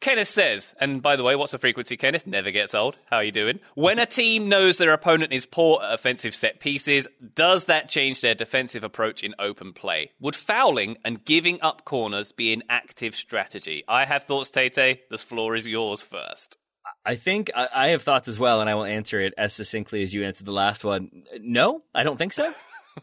Kenneth 0.01 0.29
says, 0.29 0.73
and 0.79 1.01
by 1.01 1.17
the 1.17 1.23
way, 1.23 1.35
what's 1.35 1.51
the 1.51 1.57
frequency, 1.57 1.97
Kenneth? 1.97 2.25
Never 2.25 2.51
gets 2.51 2.73
old. 2.73 2.95
How 3.07 3.17
are 3.17 3.23
you 3.23 3.33
doing? 3.33 3.59
When 3.75 3.99
a 3.99 4.05
team 4.05 4.47
knows 4.47 4.77
their 4.77 4.93
opponent 4.93 5.33
is 5.33 5.45
poor 5.45 5.81
at 5.83 5.93
offensive 5.93 6.33
set 6.33 6.61
pieces, 6.61 7.07
does 7.35 7.65
that 7.65 7.89
change 7.89 8.21
their 8.21 8.33
defensive 8.33 8.85
approach 8.85 9.25
in 9.25 9.35
open 9.39 9.73
play? 9.73 10.11
Would 10.21 10.37
fouling 10.37 10.97
and 11.03 11.25
giving 11.25 11.61
up 11.61 11.83
corners 11.83 12.31
be 12.31 12.53
an 12.53 12.63
active 12.69 13.13
strategy? 13.13 13.83
I 13.89 14.05
have 14.05 14.23
thoughts, 14.23 14.51
Tate. 14.51 15.09
This 15.09 15.23
floor 15.23 15.53
is 15.53 15.67
yours 15.67 16.01
first. 16.01 16.57
I 17.05 17.15
think 17.15 17.51
I 17.55 17.87
have 17.87 18.03
thoughts 18.03 18.27
as 18.27 18.39
well, 18.39 18.61
and 18.61 18.69
I 18.69 18.75
will 18.75 18.85
answer 18.85 19.19
it 19.19 19.33
as 19.37 19.53
succinctly 19.53 20.01
as 20.03 20.13
you 20.13 20.23
answered 20.23 20.45
the 20.45 20.51
last 20.51 20.85
one. 20.85 21.23
No, 21.39 21.83
I 21.93 22.03
don't 22.03 22.17
think 22.17 22.33
so. 22.33 22.53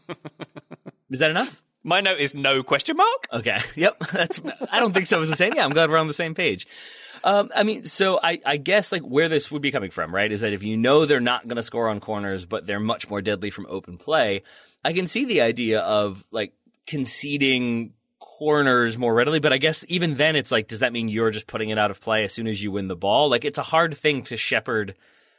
is 1.09 1.19
that 1.19 1.29
enough? 1.29 1.61
My 1.87 2.01
note 2.01 2.19
is 2.19 2.35
no 2.35 2.63
question 2.63 2.97
mark. 2.97 3.27
Okay. 3.31 3.59
Yep. 3.75 3.99
That's. 4.11 4.41
I 4.71 4.79
don't 4.81 4.91
think 4.91 5.07
so. 5.07 5.21
It's 5.21 5.29
the 5.29 5.37
same. 5.37 5.53
Yeah, 5.55 5.63
I'm 5.63 5.71
glad 5.71 5.89
we're 5.89 5.97
on 5.97 6.07
the 6.07 6.13
same 6.13 6.35
page. 6.35 6.67
Um, 7.23 7.49
I 7.55 7.63
mean, 7.63 7.85
so 7.85 8.19
I, 8.21 8.41
I 8.45 8.57
guess 8.57 8.91
like 8.91 9.03
where 9.03 9.29
this 9.29 9.49
would 9.51 9.61
be 9.61 9.71
coming 9.71 9.89
from, 9.89 10.13
right, 10.13 10.29
is 10.29 10.41
that 10.41 10.51
if 10.51 10.63
you 10.63 10.75
know 10.75 11.05
they're 11.05 11.21
not 11.21 11.47
going 11.47 11.55
to 11.55 11.63
score 11.63 11.87
on 11.87 12.01
corners, 12.01 12.45
but 12.45 12.67
they're 12.67 12.81
much 12.81 13.09
more 13.09 13.21
deadly 13.21 13.51
from 13.51 13.67
open 13.69 13.97
play, 13.97 14.43
I 14.83 14.91
can 14.91 15.07
see 15.07 15.23
the 15.23 15.41
idea 15.41 15.79
of 15.79 16.25
like 16.29 16.53
conceding 16.87 17.93
corners 18.19 18.97
more 18.97 19.13
readily. 19.13 19.39
But 19.39 19.53
I 19.53 19.57
guess 19.57 19.85
even 19.87 20.15
then, 20.15 20.35
it's 20.35 20.51
like, 20.51 20.67
does 20.67 20.79
that 20.81 20.91
mean 20.91 21.07
you're 21.07 21.31
just 21.31 21.47
putting 21.47 21.69
it 21.69 21.77
out 21.77 21.91
of 21.91 22.01
play 22.01 22.23
as 22.25 22.33
soon 22.33 22.47
as 22.47 22.61
you 22.61 22.69
win 22.71 22.89
the 22.89 22.97
ball? 22.97 23.29
Like, 23.29 23.45
it's 23.45 23.59
a 23.59 23.63
hard 23.63 23.95
thing 23.95 24.23
to 24.23 24.35
shepherd 24.35 24.95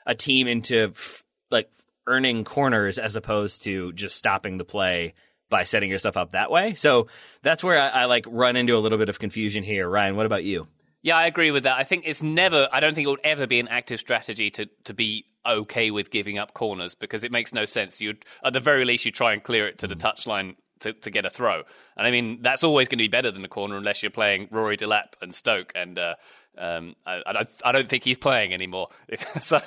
a 0.07 0.15
team 0.15 0.47
into 0.47 0.93
f- 0.95 1.25
like 1.51 1.71
earning 2.07 2.45
corners 2.45 2.99
as 2.99 3.17
opposed 3.17 3.65
to 3.65 3.93
just 3.93 4.17
stopping 4.17 4.57
the 4.57 4.65
play 4.65 5.13
by 5.51 5.65
setting 5.65 5.91
yourself 5.91 6.17
up 6.17 6.33
that 6.33 6.51
way. 6.51 6.75
So 6.75 7.09
that's 7.43 7.65
where 7.65 7.79
I, 7.81 8.03
I, 8.03 8.05
like 8.05 8.27
run 8.29 8.57
into 8.57 8.77
a 8.77 8.81
little 8.81 8.99
bit 8.99 9.09
of 9.09 9.19
confusion 9.19 9.65
here. 9.65 9.89
Ryan, 9.89 10.17
what 10.17 10.27
about 10.27 10.45
you? 10.45 10.67
Yeah, 11.03 11.17
I 11.17 11.27
agree 11.27 11.51
with 11.51 11.63
that. 11.63 11.77
I 11.79 11.85
think 11.85 12.05
it's 12.07 12.23
never. 12.23 12.69
I 12.73 12.81
don't 12.81 12.95
think 12.95 13.07
it 13.07 13.11
would 13.11 13.21
ever 13.25 13.47
be 13.47 13.61
an 13.61 13.69
active 13.69 14.01
strategy 14.01 14.51
to 14.51 14.67
to 14.85 14.95
be 14.95 15.25
okay 15.47 15.91
with 15.91 16.11
giving 16.11 16.39
up 16.39 16.55
corners 16.55 16.95
because 16.95 17.25
it 17.25 17.33
makes 17.33 17.55
no 17.55 17.65
sense. 17.65 18.01
You 18.01 18.17
at 18.45 18.53
the 18.53 18.61
very 18.61 18.85
least 18.85 19.05
you 19.05 19.13
try 19.13 19.33
and 19.33 19.43
clear 19.43 19.69
it 19.69 19.79
to 19.79 19.87
the 19.87 19.95
mm. 19.95 20.01
touchline 20.01 20.57
to, 20.81 20.93
to 20.93 21.11
get 21.11 21.25
a 21.25 21.31
throw. 21.31 21.63
And 21.97 22.07
I 22.07 22.11
mean, 22.11 22.43
that's 22.43 22.65
always 22.65 22.89
going 22.89 22.99
to 22.99 23.05
be 23.05 23.09
better 23.09 23.31
than 23.31 23.45
a 23.45 23.49
corner 23.49 23.77
unless 23.77 24.03
you're 24.03 24.11
playing 24.11 24.49
Rory 24.51 24.77
Delap 24.77 25.15
and 25.21 25.35
Stoke. 25.35 25.73
And 25.75 25.99
uh, 25.99 26.15
um, 26.57 26.95
I, 27.07 27.23
I, 27.27 27.33
don't, 27.33 27.49
I 27.65 27.73
don't 27.73 27.89
think 27.89 28.05
he's 28.05 28.19
playing 28.19 28.53
anymore. 28.53 28.89
so, 29.41 29.61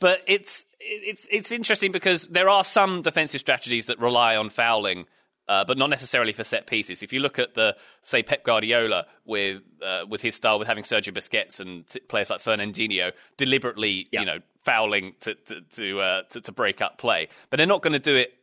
but 0.00 0.20
it's 0.26 0.64
it's 0.80 1.26
it's 1.30 1.52
interesting 1.52 1.92
because 1.92 2.26
there 2.28 2.48
are 2.48 2.64
some 2.64 3.02
defensive 3.02 3.40
strategies 3.40 3.86
that 3.86 3.98
rely 3.98 4.36
on 4.36 4.50
fouling 4.50 5.06
uh, 5.50 5.64
but 5.64 5.76
not 5.76 5.90
necessarily 5.90 6.32
for 6.32 6.44
set 6.44 6.68
pieces. 6.68 7.02
If 7.02 7.12
you 7.12 7.18
look 7.18 7.36
at 7.40 7.54
the 7.54 7.76
say 8.02 8.22
Pep 8.22 8.44
Guardiola 8.44 9.06
with 9.26 9.62
uh, 9.84 10.04
with 10.08 10.22
his 10.22 10.36
style, 10.36 10.60
with 10.60 10.68
having 10.68 10.84
Sergio 10.84 11.12
Busquets 11.12 11.58
and 11.58 11.84
t- 11.88 11.98
players 11.98 12.30
like 12.30 12.40
Fernandinho 12.40 13.10
deliberately, 13.36 14.06
yeah. 14.12 14.20
you 14.20 14.26
know, 14.26 14.38
fouling 14.64 15.14
to 15.20 15.34
to 15.34 15.60
to, 15.72 16.00
uh, 16.00 16.22
to, 16.30 16.40
to 16.40 16.52
break 16.52 16.80
up 16.80 16.98
play, 16.98 17.28
but 17.50 17.56
they're 17.56 17.66
not 17.66 17.82
going 17.82 17.94
to 17.94 17.98
do 17.98 18.14
it 18.14 18.34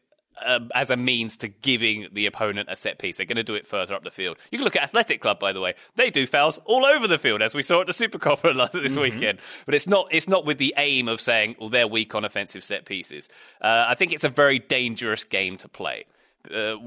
uh, 0.46 0.60
as 0.76 0.92
a 0.92 0.98
means 0.98 1.38
to 1.38 1.48
giving 1.48 2.10
the 2.12 2.26
opponent 2.26 2.68
a 2.70 2.76
set 2.76 3.00
piece. 3.00 3.16
They're 3.16 3.26
going 3.26 3.38
to 3.38 3.44
do 3.44 3.56
it 3.56 3.66
further 3.66 3.96
up 3.96 4.04
the 4.04 4.12
field. 4.12 4.38
You 4.52 4.58
can 4.58 4.66
look 4.66 4.76
at 4.76 4.84
Athletic 4.84 5.22
Club, 5.22 5.40
by 5.40 5.54
the 5.54 5.62
way. 5.62 5.76
They 5.96 6.10
do 6.10 6.28
fouls 6.28 6.60
all 6.66 6.86
over 6.86 7.08
the 7.08 7.18
field, 7.18 7.42
as 7.42 7.56
we 7.56 7.64
saw 7.64 7.80
at 7.80 7.88
the 7.88 7.94
Supercopa 7.94 8.54
this 8.74 8.98
mm-hmm. 8.98 9.02
weekend. 9.02 9.40
But 9.66 9.76
it's 9.76 9.88
not 9.88 10.10
it's 10.12 10.28
not 10.28 10.46
with 10.46 10.58
the 10.58 10.74
aim 10.76 11.08
of 11.08 11.22
saying, 11.22 11.56
well, 11.58 11.70
they're 11.70 11.88
weak 11.88 12.16
on 12.16 12.26
offensive 12.26 12.66
set 12.66 12.84
pieces. 12.84 13.30
Uh, 13.62 13.86
I 13.88 13.96
think 13.96 14.12
it's 14.12 14.26
a 14.26 14.30
very 14.30 14.60
dangerous 14.60 15.24
game 15.24 15.56
to 15.60 15.70
play. 15.70 16.04
Uh, 16.50 16.76
I 16.76 16.78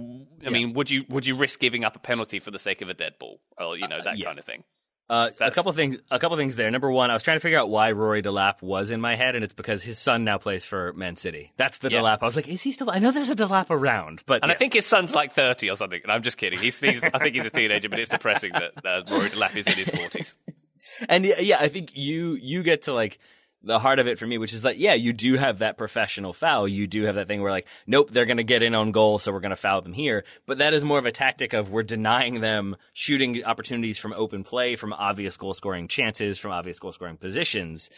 yeah. 0.40 0.50
mean, 0.50 0.72
would 0.74 0.90
you 0.90 1.04
would 1.08 1.26
you 1.26 1.36
risk 1.36 1.58
giving 1.60 1.84
up 1.84 1.96
a 1.96 1.98
penalty 1.98 2.38
for 2.38 2.50
the 2.50 2.58
sake 2.58 2.82
of 2.82 2.88
a 2.88 2.94
dead 2.94 3.14
ball, 3.18 3.40
or 3.58 3.76
you 3.76 3.88
know 3.88 3.96
uh, 3.96 4.02
that 4.04 4.18
yeah. 4.18 4.26
kind 4.26 4.38
of 4.38 4.44
thing? 4.44 4.64
Uh, 5.10 5.30
a 5.40 5.50
couple 5.50 5.72
things. 5.72 5.96
A 6.12 6.20
couple 6.20 6.36
things 6.36 6.54
there. 6.54 6.70
Number 6.70 6.88
one, 6.88 7.10
I 7.10 7.14
was 7.14 7.24
trying 7.24 7.36
to 7.36 7.40
figure 7.40 7.58
out 7.58 7.68
why 7.68 7.90
Rory 7.90 8.22
Delap 8.22 8.62
was 8.62 8.92
in 8.92 9.00
my 9.00 9.16
head, 9.16 9.34
and 9.34 9.42
it's 9.42 9.52
because 9.52 9.82
his 9.82 9.98
son 9.98 10.22
now 10.22 10.38
plays 10.38 10.64
for 10.64 10.92
Man 10.92 11.16
City. 11.16 11.52
That's 11.56 11.78
the 11.78 11.90
yeah. 11.90 11.98
Delap. 11.98 12.18
I 12.22 12.26
was 12.26 12.36
like, 12.36 12.46
is 12.46 12.62
he 12.62 12.70
still? 12.70 12.92
I 12.92 13.00
know 13.00 13.10
there's 13.10 13.28
a 13.28 13.34
Delap 13.34 13.70
around, 13.70 14.22
but 14.26 14.42
and 14.42 14.50
yes. 14.50 14.54
I 14.54 14.58
think 14.58 14.74
his 14.74 14.86
son's 14.86 15.12
like 15.12 15.32
thirty 15.32 15.68
or 15.68 15.74
something. 15.74 16.00
And 16.04 16.12
I'm 16.12 16.22
just 16.22 16.36
kidding. 16.36 16.60
He's, 16.60 16.78
he's 16.78 17.02
I 17.02 17.18
think 17.18 17.34
he's 17.34 17.44
a 17.44 17.50
teenager, 17.50 17.88
but 17.88 17.98
it's 17.98 18.10
depressing 18.10 18.52
that 18.52 18.86
uh, 18.86 19.02
Rory 19.10 19.30
Delap 19.30 19.56
is 19.56 19.66
in 19.66 19.72
his 19.72 19.88
forties. 19.88 20.36
and 21.08 21.24
yeah, 21.24 21.58
I 21.58 21.66
think 21.66 21.96
you 21.96 22.38
you 22.40 22.62
get 22.62 22.82
to 22.82 22.92
like 22.92 23.18
the 23.62 23.78
heart 23.78 23.98
of 23.98 24.06
it 24.06 24.18
for 24.18 24.26
me, 24.26 24.38
which 24.38 24.52
is 24.52 24.62
that 24.62 24.78
yeah, 24.78 24.94
you 24.94 25.12
do 25.12 25.36
have 25.36 25.58
that 25.58 25.76
professional 25.76 26.32
foul. 26.32 26.66
You 26.66 26.86
do 26.86 27.04
have 27.04 27.16
that 27.16 27.28
thing 27.28 27.42
where 27.42 27.52
like, 27.52 27.66
nope, 27.86 28.10
they're 28.10 28.26
going 28.26 28.38
to 28.38 28.44
get 28.44 28.62
in 28.62 28.74
on 28.74 28.92
goal, 28.92 29.18
so 29.18 29.32
we're 29.32 29.40
going 29.40 29.50
to 29.50 29.56
foul 29.56 29.82
them 29.82 29.92
here. 29.92 30.24
But 30.46 30.58
that 30.58 30.74
is 30.74 30.84
more 30.84 30.98
of 30.98 31.06
a 31.06 31.12
tactic 31.12 31.52
of 31.52 31.70
we're 31.70 31.82
denying 31.82 32.40
them 32.40 32.76
shooting 32.92 33.44
opportunities 33.44 33.98
from 33.98 34.14
open 34.14 34.44
play, 34.44 34.76
from 34.76 34.92
obvious 34.92 35.36
goal 35.36 35.54
scoring 35.54 35.88
chances, 35.88 36.38
from 36.38 36.52
obvious 36.52 36.78
goal 36.78 36.92
scoring 36.92 37.16
positions. 37.16 37.90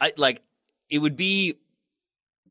I 0.00 0.12
like 0.16 0.42
it 0.88 0.98
would 0.98 1.16
be 1.16 1.56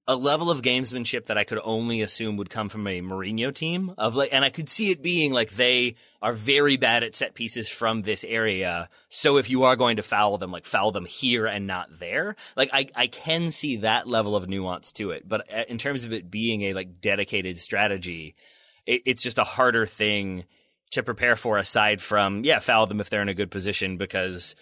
a 0.08 0.16
level 0.16 0.50
of 0.50 0.62
gamesmanship 0.62 1.28
that 1.28 1.38
I 1.38 1.44
could 1.44 1.60
only 1.64 2.02
assume 2.02 2.38
would 2.38 2.50
come 2.50 2.70
from 2.70 2.88
a 2.88 3.02
Mourinho 3.02 3.54
team 3.54 3.94
of 3.98 4.16
like, 4.16 4.30
and 4.32 4.44
I 4.44 4.50
could 4.50 4.68
see 4.68 4.90
it 4.90 5.02
being 5.02 5.32
like 5.32 5.52
they 5.52 5.96
are 6.22 6.34
very 6.34 6.76
bad 6.76 7.04
at 7.04 7.16
set 7.16 7.36
pieces 7.36 7.70
from 7.70 8.02
this 8.02 8.24
area. 8.24 8.90
So 9.10 9.38
if 9.38 9.50
you 9.50 9.64
are 9.64 9.76
going 9.76 9.98
to 9.98 10.04
foul 10.04 10.38
them, 10.38 10.52
like 10.52 10.66
foul 10.66 10.92
them 10.92 11.06
here 11.06 11.46
and 11.46 11.68
not 11.68 12.00
there. 12.00 12.36
Like 12.56 12.72
I, 12.74 12.88
I 12.96 13.08
can 13.08 13.52
see 13.52 13.78
that 13.78 14.08
level 14.08 14.36
of 14.36 14.50
nuance 14.50 14.92
to 14.94 15.12
it, 15.12 15.28
but 15.28 15.42
uh, 15.54 15.64
in 15.70 15.78
terms 15.78 16.04
of 16.04 16.14
it 16.14 16.32
being 16.32 16.64
a 16.64 16.74
like 16.74 17.00
dedicated 17.00 17.60
strategy, 17.60 18.36
it, 18.88 19.04
it's 19.06 19.24
just 19.24 19.38
a 19.38 19.44
harder 19.44 19.86
thing 19.86 20.46
to 20.92 21.04
prepare 21.04 21.36
for 21.36 21.58
aside 21.58 22.02
from, 22.02 22.44
yeah, 22.44 22.60
foul 22.60 22.88
them 22.88 23.00
if 23.00 23.10
they're 23.10 23.22
in 23.22 23.30
a 23.30 23.34
good 23.34 23.52
position 23.52 23.98
because 23.98 24.56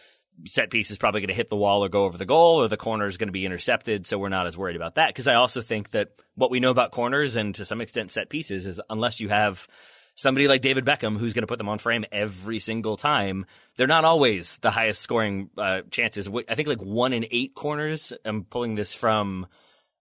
set 0.46 0.70
piece 0.70 0.92
is 0.92 0.98
probably 0.98 1.22
going 1.22 1.30
to 1.30 1.34
hit 1.34 1.50
the 1.50 1.56
wall 1.56 1.84
or 1.84 1.90
go 1.90 2.06
over 2.06 2.18
the 2.18 2.26
goal, 2.26 2.62
or 2.62 2.68
the 2.68 2.78
corner 2.78 3.06
is 3.06 3.18
going 3.18 3.28
to 3.28 3.34
be 3.34 3.46
intercepted. 3.46 4.06
So 4.06 4.18
we're 4.18 4.30
not 4.30 4.48
as 4.48 4.58
worried 4.58 4.76
about 4.76 4.96
that. 4.96 5.10
Because 5.10 5.28
I 5.28 5.36
also 5.36 5.62
think 5.62 5.92
that 5.92 6.10
what 6.36 6.52
we 6.52 6.60
know 6.60 6.72
about 6.72 6.92
corners 6.92 7.36
and 7.36 7.54
to 7.56 7.66
some 7.66 7.82
extent 7.82 8.12
set 8.12 8.30
pieces 8.30 8.66
is 8.66 8.82
unless 8.90 9.20
you 9.20 9.30
have 9.30 9.68
somebody 10.16 10.48
like 10.48 10.62
David 10.62 10.86
Beckham 10.86 11.18
who's 11.18 11.34
going 11.34 11.44
to 11.44 11.48
put 11.48 11.58
them 11.58 11.70
on 11.70 11.78
frame 11.78 12.06
every 12.12 12.60
single 12.60 12.98
time, 12.98 13.46
they're 13.78 13.88
not 13.88 14.06
always 14.06 14.58
the 14.58 14.72
highest 14.72 15.02
scoring 15.02 15.50
uh, 15.58 15.82
chances. 15.92 16.30
I 16.50 16.56
think 16.56 16.68
like 16.68 16.82
one 16.82 17.14
in 17.14 17.26
eight 17.32 17.56
corners. 17.56 18.14
I'm 18.26 18.44
pulling 18.44 18.76
this 18.76 18.94
from 18.94 19.48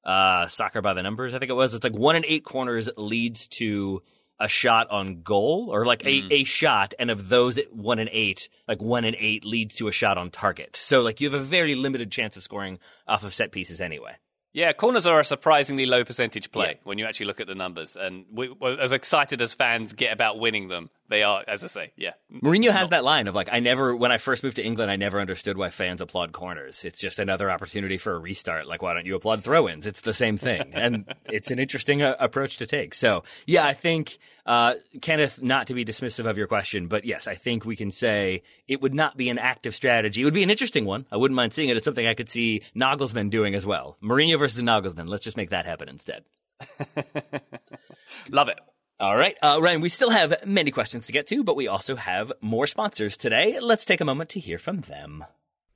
uh, 0.05 0.47
Soccer 0.49 0.83
by 0.83 0.95
the 0.95 1.03
Numbers. 1.03 1.35
I 1.35 1.39
think 1.39 1.51
it 1.51 1.55
was. 1.55 1.75
It's 1.75 1.85
like 1.85 1.97
one 1.97 2.17
in 2.17 2.25
eight 2.27 2.45
corners 2.45 2.91
leads 2.97 3.47
to 3.59 4.03
a 4.41 4.49
shot 4.49 4.89
on 4.91 5.23
goal 5.23 5.69
or 5.71 5.85
like 5.85 6.05
a, 6.05 6.23
mm. 6.23 6.29
a 6.31 6.45
shot 6.45 6.95
and 6.99 7.11
of 7.11 7.29
those 7.29 7.59
one 7.73 7.99
and 7.99 8.11
eight 8.13 8.49
like 8.67 8.81
one 8.81 9.05
and 9.05 9.17
eight 9.19 9.45
leads 9.45 9.77
to 9.77 9.89
a 9.89 9.93
shot 9.93 10.17
on 10.17 10.31
target 10.31 10.77
so 10.77 11.01
like 11.01 11.21
you 11.21 11.29
have 11.29 11.41
a 11.41 11.45
very 11.45 11.75
limited 11.75 12.11
chance 12.11 12.37
of 12.37 12.43
scoring 12.43 12.79
off 13.07 13.25
of 13.25 13.35
set 13.35 13.51
pieces 13.53 13.81
anyway 13.81 14.15
yeah, 14.55 14.73
corners 14.73 15.07
are 15.07 15.21
a 15.21 15.25
surprisingly 15.25 15.87
low 15.87 16.05
percentage 16.05 16.51
play 16.51 16.71
yeah. 16.71 16.81
when 16.85 16.99
you 16.99 17.05
actually 17.05 17.27
look 17.27 17.41
at 17.41 17.47
the 17.47 17.55
numbers. 17.55 17.97
And 17.97 18.25
we, 18.33 18.53
as 18.81 18.93
excited 18.93 19.43
as 19.43 19.55
fans 19.55 19.93
get 19.93 20.13
about 20.13 20.39
winning 20.39 20.69
them, 20.69 20.91
they 21.09 21.23
are, 21.23 21.43
as 21.49 21.65
I 21.65 21.69
say, 21.69 21.93
yeah. 21.97 22.13
Mourinho 22.31 22.71
has 22.71 22.91
that 22.91 23.03
line 23.03 23.29
of 23.29 23.35
like, 23.35 23.49
I 23.51 23.61
never, 23.61 23.97
when 23.97 24.13
I 24.13 24.19
first 24.19 24.43
moved 24.43 24.57
to 24.57 24.63
England, 24.63 24.91
I 24.91 24.97
never 24.97 25.21
understood 25.21 25.57
why 25.57 25.71
fans 25.71 26.03
applaud 26.03 26.33
corners. 26.33 26.85
It's 26.85 27.01
just 27.01 27.19
another 27.19 27.51
opportunity 27.51 27.97
for 27.97 28.13
a 28.13 28.19
restart. 28.19 28.67
Like, 28.67 28.83
why 28.83 28.93
don't 28.93 29.07
you 29.07 29.15
applaud 29.15 29.43
throw 29.43 29.69
ins? 29.69 29.87
It's 29.87 30.03
the 30.03 30.13
same 30.13 30.37
thing. 30.37 30.71
and 30.75 31.07
it's 31.27 31.51
an 31.51 31.59
interesting 31.59 32.03
uh, 32.03 32.15
approach 32.21 32.59
to 32.59 32.67
take. 32.67 32.95
So, 32.95 33.25
yeah, 33.47 33.67
I 33.67 33.73
think, 33.73 34.19
uh, 34.45 34.75
Kenneth, 35.01 35.43
not 35.43 35.69
to 35.69 35.75
be 35.75 35.85
dismissive 35.85 36.27
of 36.27 36.37
your 36.37 36.47
question, 36.47 36.89
but 36.89 37.05
yes, 37.07 37.27
I 37.27 37.35
think 37.35 37.65
we 37.65 37.77
can 37.77 37.91
say 37.91 38.43
it 38.67 38.83
would 38.83 38.95
not 38.95 39.17
be 39.17 39.31
an 39.31 39.39
active 39.39 39.75
strategy. 39.75 40.21
It 40.21 40.25
would 40.27 40.35
be 40.35 40.43
an 40.43 40.51
interesting 40.51 40.85
one. 40.85 41.07
I 41.11 41.17
wouldn't 41.17 41.37
mind 41.37 41.55
seeing 41.55 41.71
it. 41.71 41.77
It's 41.77 41.85
something 41.85 42.07
I 42.07 42.15
could 42.15 42.29
see 42.29 42.63
Nagelsmann 42.77 43.31
doing 43.31 43.55
as 43.55 43.65
well. 43.65 43.97
Mourinho 44.03 44.39
versus 44.39 44.63
Nagelsmann. 44.63 45.09
Let's 45.09 45.25
just 45.25 45.39
make 45.39 45.51
that 45.51 45.65
happen 45.65 45.89
instead. 45.89 46.25
Love 48.31 48.49
it. 48.49 48.59
All 49.01 49.17
right, 49.17 49.37
uh, 49.41 49.61
Ryan, 49.63 49.81
we 49.81 49.91
still 49.91 50.11
have 50.11 50.45
many 50.45 50.73
questions 50.73 51.07
to 51.07 51.13
get 51.13 51.29
to, 51.29 51.45
but 51.45 51.55
we 51.55 51.69
also 51.69 51.95
have 51.95 52.33
more 52.41 52.67
sponsors 52.67 53.17
today. 53.17 53.61
Let's 53.61 53.85
take 53.85 54.01
a 54.01 54.05
moment 54.05 54.31
to 54.31 54.41
hear 54.41 54.59
from 54.59 54.81
them. 54.81 55.25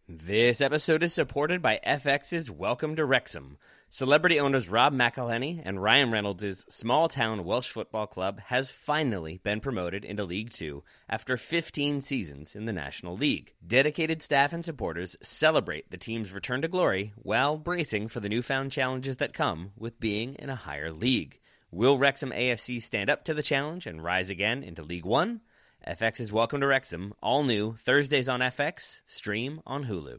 This 0.09 0.61
episode 0.61 1.05
is 1.05 1.15
supported 1.15 1.63
by 1.63 1.79
FX's 1.87 2.51
Welcome 2.51 2.97
to 2.97 3.05
Wrexham. 3.05 3.59
Celebrity 3.89 4.41
owners 4.41 4.69
Rob 4.69 4.93
McElhenney 4.93 5.63
and 5.65 5.81
Ryan 5.81 6.11
Reynolds' 6.11 6.67
small 6.69 7.09
town 7.09 7.45
Welsh 7.45 7.71
football 7.71 8.09
club 8.09 8.41
has 8.47 8.73
finally 8.73 9.39
been 9.45 9.61
promoted 9.61 10.05
into 10.05 10.25
League 10.25 10.51
Two 10.51 10.83
after 11.09 11.37
15 11.37 12.01
seasons 12.01 12.57
in 12.57 12.65
the 12.65 12.73
National 12.73 13.17
League. 13.17 13.55
Dedicated 13.65 14.21
staff 14.21 14.53
and 14.53 14.65
supporters 14.65 15.17
celebrate 15.23 15.93
the 15.93 15.97
team's 15.97 16.33
return 16.33 16.61
to 16.63 16.67
glory 16.67 17.13
while 17.15 17.57
bracing 17.57 18.09
for 18.09 18.19
the 18.19 18.29
newfound 18.29 18.73
challenges 18.73 19.19
that 19.19 19.33
come 19.33 19.71
with 19.79 20.01
being 20.01 20.35
in 20.41 20.51
a 20.51 20.57
higher 20.57 20.91
league. 20.91 21.39
Will 21.75 21.97
Wrexham 21.97 22.33
AFC 22.33 22.83
stand 22.83 23.09
up 23.09 23.25
to 23.25 23.33
the 23.33 23.43
challenge 23.43 23.87
and 23.87 24.05
rise 24.05 24.29
again 24.29 24.63
into 24.63 24.83
League 24.83 25.07
One? 25.07 25.41
FX 25.89 26.21
is 26.21 26.31
Welcome 26.31 26.61
to 26.61 26.67
Wrexham, 26.67 27.15
all 27.23 27.45
new 27.45 27.77
Thursdays 27.77 28.29
on 28.29 28.41
FX, 28.41 29.01
stream 29.07 29.63
on 29.67 29.87
Hulu. 29.87 30.19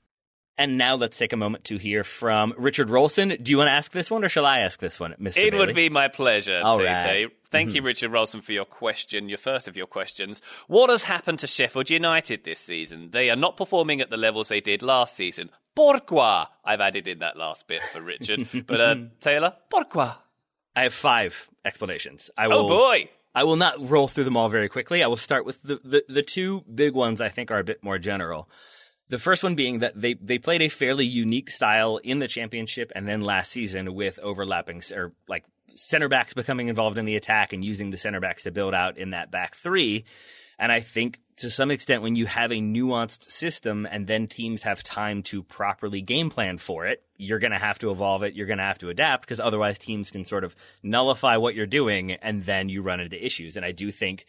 And 0.57 0.77
now 0.77 0.95
let's 0.95 1.17
take 1.17 1.33
a 1.33 1.37
moment 1.37 1.63
to 1.65 1.77
hear 1.77 2.03
from 2.03 2.53
Richard 2.57 2.89
Rolson. 2.89 3.41
Do 3.41 3.51
you 3.51 3.57
want 3.57 3.69
to 3.69 3.71
ask 3.71 3.91
this 3.91 4.11
one 4.11 4.23
or 4.23 4.29
shall 4.29 4.45
I 4.45 4.59
ask 4.59 4.79
this 4.79 4.99
one, 4.99 5.15
Mr. 5.19 5.37
It 5.37 5.51
Bailey? 5.51 5.65
would 5.65 5.75
be 5.75 5.89
my 5.89 6.07
pleasure, 6.07 6.61
All 6.63 6.79
right. 6.79 7.31
Thank 7.49 7.69
mm-hmm. 7.69 7.77
you, 7.77 7.81
Richard 7.81 8.11
Rolson, 8.11 8.41
for 8.41 8.53
your 8.53 8.65
question, 8.65 9.27
your 9.27 9.37
first 9.37 9.67
of 9.67 9.75
your 9.75 9.87
questions. 9.87 10.41
What 10.67 10.89
has 10.89 11.03
happened 11.03 11.39
to 11.39 11.47
Sheffield 11.47 11.89
United 11.89 12.45
this 12.45 12.59
season? 12.59 13.09
They 13.11 13.29
are 13.29 13.35
not 13.35 13.57
performing 13.57 13.99
at 13.99 14.09
the 14.09 14.17
levels 14.17 14.47
they 14.47 14.61
did 14.61 14.81
last 14.81 15.15
season. 15.15 15.49
Pourquoi? 15.75 16.45
I've 16.63 16.79
added 16.79 17.07
in 17.07 17.19
that 17.19 17.37
last 17.37 17.67
bit 17.67 17.81
for 17.81 18.01
Richard. 18.01 18.47
but 18.67 18.81
uh, 18.81 18.95
Taylor, 19.19 19.55
pourquoi? 19.69 20.15
I 20.75 20.83
have 20.83 20.93
five 20.93 21.49
explanations. 21.65 22.29
I 22.37 22.45
oh, 22.45 22.49
will, 22.49 22.57
oh 22.57 22.67
boy! 22.67 23.09
I 23.33 23.43
will 23.43 23.55
not 23.55 23.75
roll 23.79 24.07
through 24.07 24.25
them 24.25 24.37
all 24.37 24.49
very 24.49 24.69
quickly. 24.69 25.03
I 25.03 25.07
will 25.07 25.17
start 25.17 25.45
with 25.45 25.61
the, 25.63 25.79
the, 25.83 26.03
the 26.07 26.23
two 26.23 26.63
big 26.73 26.93
ones 26.93 27.21
I 27.21 27.29
think 27.29 27.51
are 27.51 27.59
a 27.59 27.63
bit 27.63 27.83
more 27.83 27.97
general. 27.97 28.49
The 29.11 29.19
first 29.19 29.43
one 29.43 29.55
being 29.55 29.79
that 29.79 29.99
they, 29.99 30.13
they 30.13 30.37
played 30.37 30.61
a 30.61 30.69
fairly 30.69 31.05
unique 31.05 31.51
style 31.51 31.97
in 31.97 32.19
the 32.19 32.29
championship 32.29 32.93
and 32.95 33.05
then 33.05 33.19
last 33.19 33.51
season 33.51 33.93
with 33.93 34.17
overlapping 34.19 34.81
or 34.95 35.11
like 35.27 35.43
center 35.75 36.07
backs 36.07 36.33
becoming 36.33 36.69
involved 36.69 36.97
in 36.97 37.03
the 37.03 37.17
attack 37.17 37.51
and 37.51 37.63
using 37.65 37.89
the 37.89 37.97
center 37.97 38.21
backs 38.21 38.43
to 38.43 38.51
build 38.51 38.73
out 38.73 38.97
in 38.97 39.09
that 39.09 39.29
back 39.29 39.53
three. 39.53 40.05
And 40.57 40.71
I 40.71 40.79
think 40.79 41.19
to 41.37 41.49
some 41.49 41.71
extent, 41.71 42.03
when 42.03 42.15
you 42.15 42.25
have 42.25 42.53
a 42.53 42.61
nuanced 42.61 43.23
system 43.29 43.85
and 43.85 44.07
then 44.07 44.27
teams 44.27 44.63
have 44.63 44.81
time 44.81 45.23
to 45.23 45.43
properly 45.43 45.99
game 45.99 46.29
plan 46.29 46.57
for 46.57 46.85
it, 46.85 47.03
you're 47.17 47.39
going 47.39 47.51
to 47.51 47.59
have 47.59 47.79
to 47.79 47.91
evolve 47.91 48.23
it. 48.23 48.33
You're 48.33 48.47
going 48.47 48.59
to 48.59 48.63
have 48.63 48.79
to 48.79 48.87
adapt 48.87 49.23
because 49.23 49.41
otherwise 49.41 49.77
teams 49.77 50.09
can 50.09 50.23
sort 50.23 50.45
of 50.45 50.55
nullify 50.83 51.35
what 51.35 51.53
you're 51.53 51.65
doing 51.65 52.13
and 52.13 52.43
then 52.43 52.69
you 52.69 52.81
run 52.81 53.01
into 53.01 53.21
issues. 53.21 53.57
And 53.57 53.65
I 53.65 53.73
do 53.73 53.91
think 53.91 54.25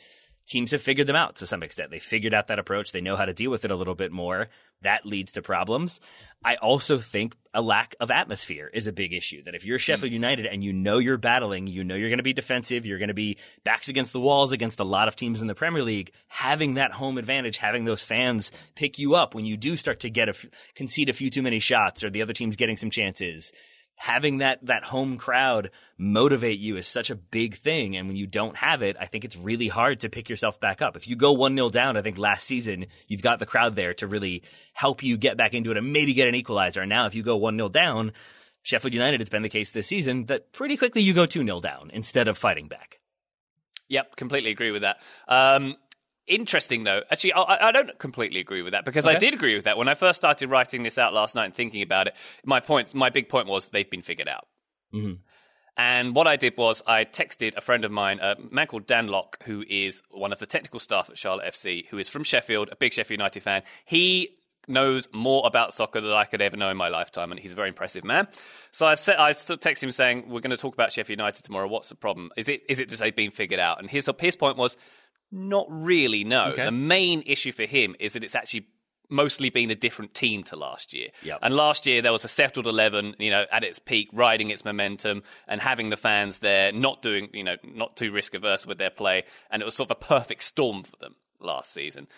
teams 0.49 0.73
have 0.73 0.83
figured 0.83 1.07
them 1.07 1.17
out 1.17 1.37
to 1.37 1.47
some 1.47 1.63
extent. 1.63 1.91
They 1.91 1.99
figured 1.99 2.35
out 2.35 2.49
that 2.49 2.59
approach. 2.59 2.93
They 2.93 3.01
know 3.01 3.17
how 3.17 3.27
to 3.27 3.33
deal 3.33 3.51
with 3.51 3.65
it 3.65 3.71
a 3.71 3.77
little 3.77 3.95
bit 3.95 4.11
more. 4.11 4.49
That 4.83 5.07
leads 5.07 5.33
to 5.33 5.43
problems. 5.43 6.01
I 6.45 6.57
also 6.57 6.99
think 6.99 7.37
a 7.55 7.63
lack 7.63 7.95
of 8.01 8.11
atmosphere 8.11 8.69
is 8.73 8.87
a 8.87 8.93
big 8.93 9.13
issue. 9.13 9.43
That 9.45 9.55
if 9.55 9.65
you're 9.65 9.79
hmm. 9.79 9.83
Sheffield 9.83 10.13
United 10.13 10.47
and 10.47 10.63
you 10.63 10.73
know 10.73 10.99
you're 10.99 11.19
battling, 11.19 11.67
you 11.67 11.85
know 11.85 11.95
you're 11.95 12.09
going 12.09 12.19
to 12.19 12.25
be 12.25 12.33
defensive, 12.33 12.85
you're 12.85 12.99
going 12.99 13.09
to 13.09 13.15
be 13.15 13.39
backs 13.65 13.89
against 13.89 14.13
the 14.13 14.21
walls 14.21 14.53
against 14.53 14.81
a 14.81 14.85
lot 14.85 15.09
of 15.09 15.17
teams 15.17 15.41
in 15.41 15.47
the 15.47 15.55
Premier 15.55 15.83
League, 15.83 16.13
having 16.29 16.75
that 16.75 16.93
home 16.93 17.19
advantage, 17.19 17.59
having 17.59 17.85
those 17.85 18.05
fans 18.05 18.51
pick 18.75 18.99
you 18.99 19.15
up 19.15 19.35
when 19.35 19.45
you 19.45 19.57
do 19.57 19.77
start 19.77 20.01
to 20.01 20.11
get 20.11 20.29
a 20.29 20.35
concede 20.75 21.09
a 21.09 21.13
few 21.13 21.31
too 21.31 21.43
many 21.43 21.61
shots 21.61 22.03
or 22.03 22.11
the 22.11 22.23
other 22.23 22.33
team's 22.33 22.57
getting 22.57 22.77
some 22.77 22.91
chances 22.91 23.53
having 23.97 24.39
that 24.39 24.65
that 24.67 24.85
home 24.85 25.17
crowd 25.17 25.71
motivate 25.97 26.59
you 26.59 26.77
is 26.77 26.87
such 26.87 27.11
a 27.11 27.15
big 27.15 27.57
thing. 27.57 27.97
And 27.97 28.09
when 28.09 28.17
you 28.17 28.27
don't 28.27 28.57
have 28.57 28.83
it 28.83 28.97
i 28.99 29.07
think 29.07 29.25
it's 29.25 29.37
really 29.37 29.69
hard 29.69 30.01
to 30.01 30.09
pick 30.09 30.29
yourself 30.29 30.59
back 30.61 30.83
up. 30.83 30.97
If 30.97 31.07
you 31.07 31.17
go 31.17 31.37
1-0 31.37 31.71
down 31.71 31.97
i 31.97 32.03
think 32.03 32.19
last 32.19 32.47
season 32.47 32.87
you've 33.07 33.23
got 33.23 33.39
the 33.39 33.47
crowd 33.47 33.77
there 33.77 33.95
to 33.95 34.07
really 34.07 34.43
help 34.73 35.03
you 35.03 35.17
get 35.17 35.37
back 35.37 35.55
into 35.55 35.71
it 35.71 35.77
and 35.77 35.93
maybe 35.93 36.15
get 36.15 36.29
an 36.29 36.35
equalizer. 36.35 36.83
And 36.83 36.91
now 36.91 37.07
if 37.07 37.15
you 37.15 37.23
go 37.23 37.39
1-0 37.39 37.71
down 37.73 38.13
sheffield 38.63 38.95
united 38.95 39.21
it's 39.21 39.31
been 39.31 39.43
the 39.43 39.49
case 39.49 39.71
this 39.71 39.89
season 39.89 40.27
that 40.27 40.53
pretty 40.53 40.77
quickly 40.77 41.03
you 41.03 41.15
go 41.15 41.27
2-0 41.27 41.63
down 41.63 41.91
instead 41.93 42.29
of 42.29 42.39
fighting 42.39 42.69
back. 42.69 42.99
Yep, 43.89 44.17
completely 44.17 44.51
agree 44.51 44.71
with 44.71 44.83
that. 44.83 44.99
Um, 45.29 45.77
interesting 46.27 46.85
though. 46.85 47.03
Actually, 47.11 47.33
I, 47.35 47.69
I, 47.69 47.73
don't 47.73 47.99
completely 47.99 48.41
agree 48.41 48.63
with 48.63 48.73
that 48.73 48.85
because 48.85 49.07
okay. 49.07 49.17
I 49.17 49.19
did 49.19 49.35
agree 49.35 49.55
with 49.55 49.65
that 49.65 49.77
when 49.77 49.89
I 49.89 49.95
first 49.95 50.17
started 50.17 50.51
writing 50.51 50.83
this 50.83 50.99
out 50.99 51.13
last 51.13 51.35
night 51.35 51.47
and 51.47 51.55
thinking 51.55 51.83
about 51.83 52.07
it. 52.07 52.15
My 52.45 52.61
point, 52.61 52.95
my 52.95 53.11
big 53.11 53.29
point 53.29 53.49
was 53.49 53.71
they've 53.71 53.89
been 53.89 54.03
figured 54.03 54.29
out. 54.29 54.47
Mm-hmm. 54.95 55.15
And 55.77 56.15
what 56.15 56.27
I 56.27 56.37
did 56.37 56.57
was 56.57 56.83
I 56.87 57.05
texted 57.05 57.57
a 57.57 57.63
friend 57.63 57.85
of 57.85 57.91
mine, 57.91 58.19
a 58.21 58.37
man 58.51 58.67
called 58.67 58.87
Dan 58.87 59.07
Locke, 59.07 59.43
who 59.45 59.65
is 59.67 60.03
one 60.11 60.33
of 60.33 60.39
the 60.39 60.47
technical 60.47 60.81
staff 60.81 61.09
at 61.09 61.17
Charlotte 61.17 61.53
FC, 61.53 61.87
who 61.87 61.99
is 61.99 62.09
from 62.09 62.25
Sheffield, 62.25 62.69
a 62.71 62.77
big 62.77 62.93
Sheffield 62.93 63.19
United 63.19 63.43
fan. 63.43 63.63
He 63.87 64.37
knows 64.69 65.09
more 65.13 65.47
about 65.47 65.73
soccer 65.73 66.01
than 66.01 66.13
I 66.13 66.25
could 66.25 66.41
ever 66.43 66.57
know 66.57 66.69
in 66.69 66.77
my 66.77 66.89
lifetime, 66.89 67.33
and 67.33 67.41
he's 67.41 67.53
a 67.53 67.57
very 67.57 67.69
impressive 67.69 68.05
man. 68.05 68.29
So 68.71 68.87
I 68.87 68.95
said, 68.95 69.17
I 69.17 69.33
texted 69.33 69.83
him 69.83 69.93
saying, 69.93 70.29
"We're 70.29 70.41
going 70.41 70.51
to 70.51 70.57
talk 70.57 70.75
about 70.75 70.93
Sheffield 70.93 71.19
United 71.19 71.43
tomorrow. 71.43 71.69
What's 71.69 71.89
the 71.89 71.95
problem? 71.95 72.31
Is 72.37 72.49
it 72.49 72.63
is 72.69 72.79
it 72.79 72.89
just 72.89 73.03
they've 73.03 73.15
been 73.15 73.31
figured 73.31 73.61
out?" 73.61 73.81
And 73.81 73.91
his 73.91 74.09
his 74.21 74.37
point 74.37 74.59
was, 74.59 74.77
not 75.33 75.67
really, 75.69 76.25
no. 76.25 76.47
Okay. 76.53 76.67
The 76.67 76.71
main 76.71 77.23
issue 77.27 77.53
for 77.53 77.65
him 77.65 77.97
is 77.99 78.13
that 78.13 78.23
it's 78.23 78.35
actually 78.35 78.67
mostly 79.09 79.51
been 79.51 79.71
a 79.71 79.75
different 79.75 80.15
team 80.15 80.43
to 80.45 80.57
last 80.57 80.93
year. 80.93 81.09
Yep. 81.23 81.39
And 81.43 81.55
last 81.55 81.87
year 81.87 82.03
there 82.03 82.13
was 82.13 82.25
a 82.25 82.29
settled 82.29 82.67
11, 82.67 83.17
you 83.19 83.31
know, 83.31 83.45
at 83.53 83.63
its 83.63 83.79
peak, 83.79 84.09
riding 84.13 84.51
its 84.51 84.65
momentum 84.65 85.23
and 85.47 85.61
having 85.61 85.91
the 85.91 85.97
fans 85.97 86.41
there, 86.41 86.73
not 86.73 87.03
doing, 87.03 87.29
you 87.33 87.45
know, 87.45 87.57
not 87.63 87.97
too 87.97 88.11
risk 88.11 88.35
averse 88.35 88.67
with 88.67 88.79
their 88.79 88.91
play. 88.91 89.25
And 89.51 89.63
it 89.63 89.65
was 89.65 89.75
sort 89.75 89.91
of 89.91 89.97
a 89.99 90.05
perfect 90.05 90.43
storm 90.43 90.83
for 90.83 90.97
them 90.99 91.15
last 91.41 91.73
season. 91.73 92.09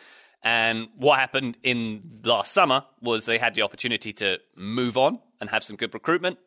And 0.43 0.89
what 0.97 1.19
happened 1.19 1.57
in 1.63 2.21
last 2.23 2.53
summer 2.53 2.85
was 3.01 3.25
they 3.25 3.39
had 3.39 3.55
the 3.55 3.63
opportunity 3.63 4.13
to 4.15 4.39
move 4.55 4.97
on 4.97 5.19
and 5.41 5.51
have 5.51 5.65
some 5.65 5.77
good 5.77 5.95
recruitment. 5.95 6.39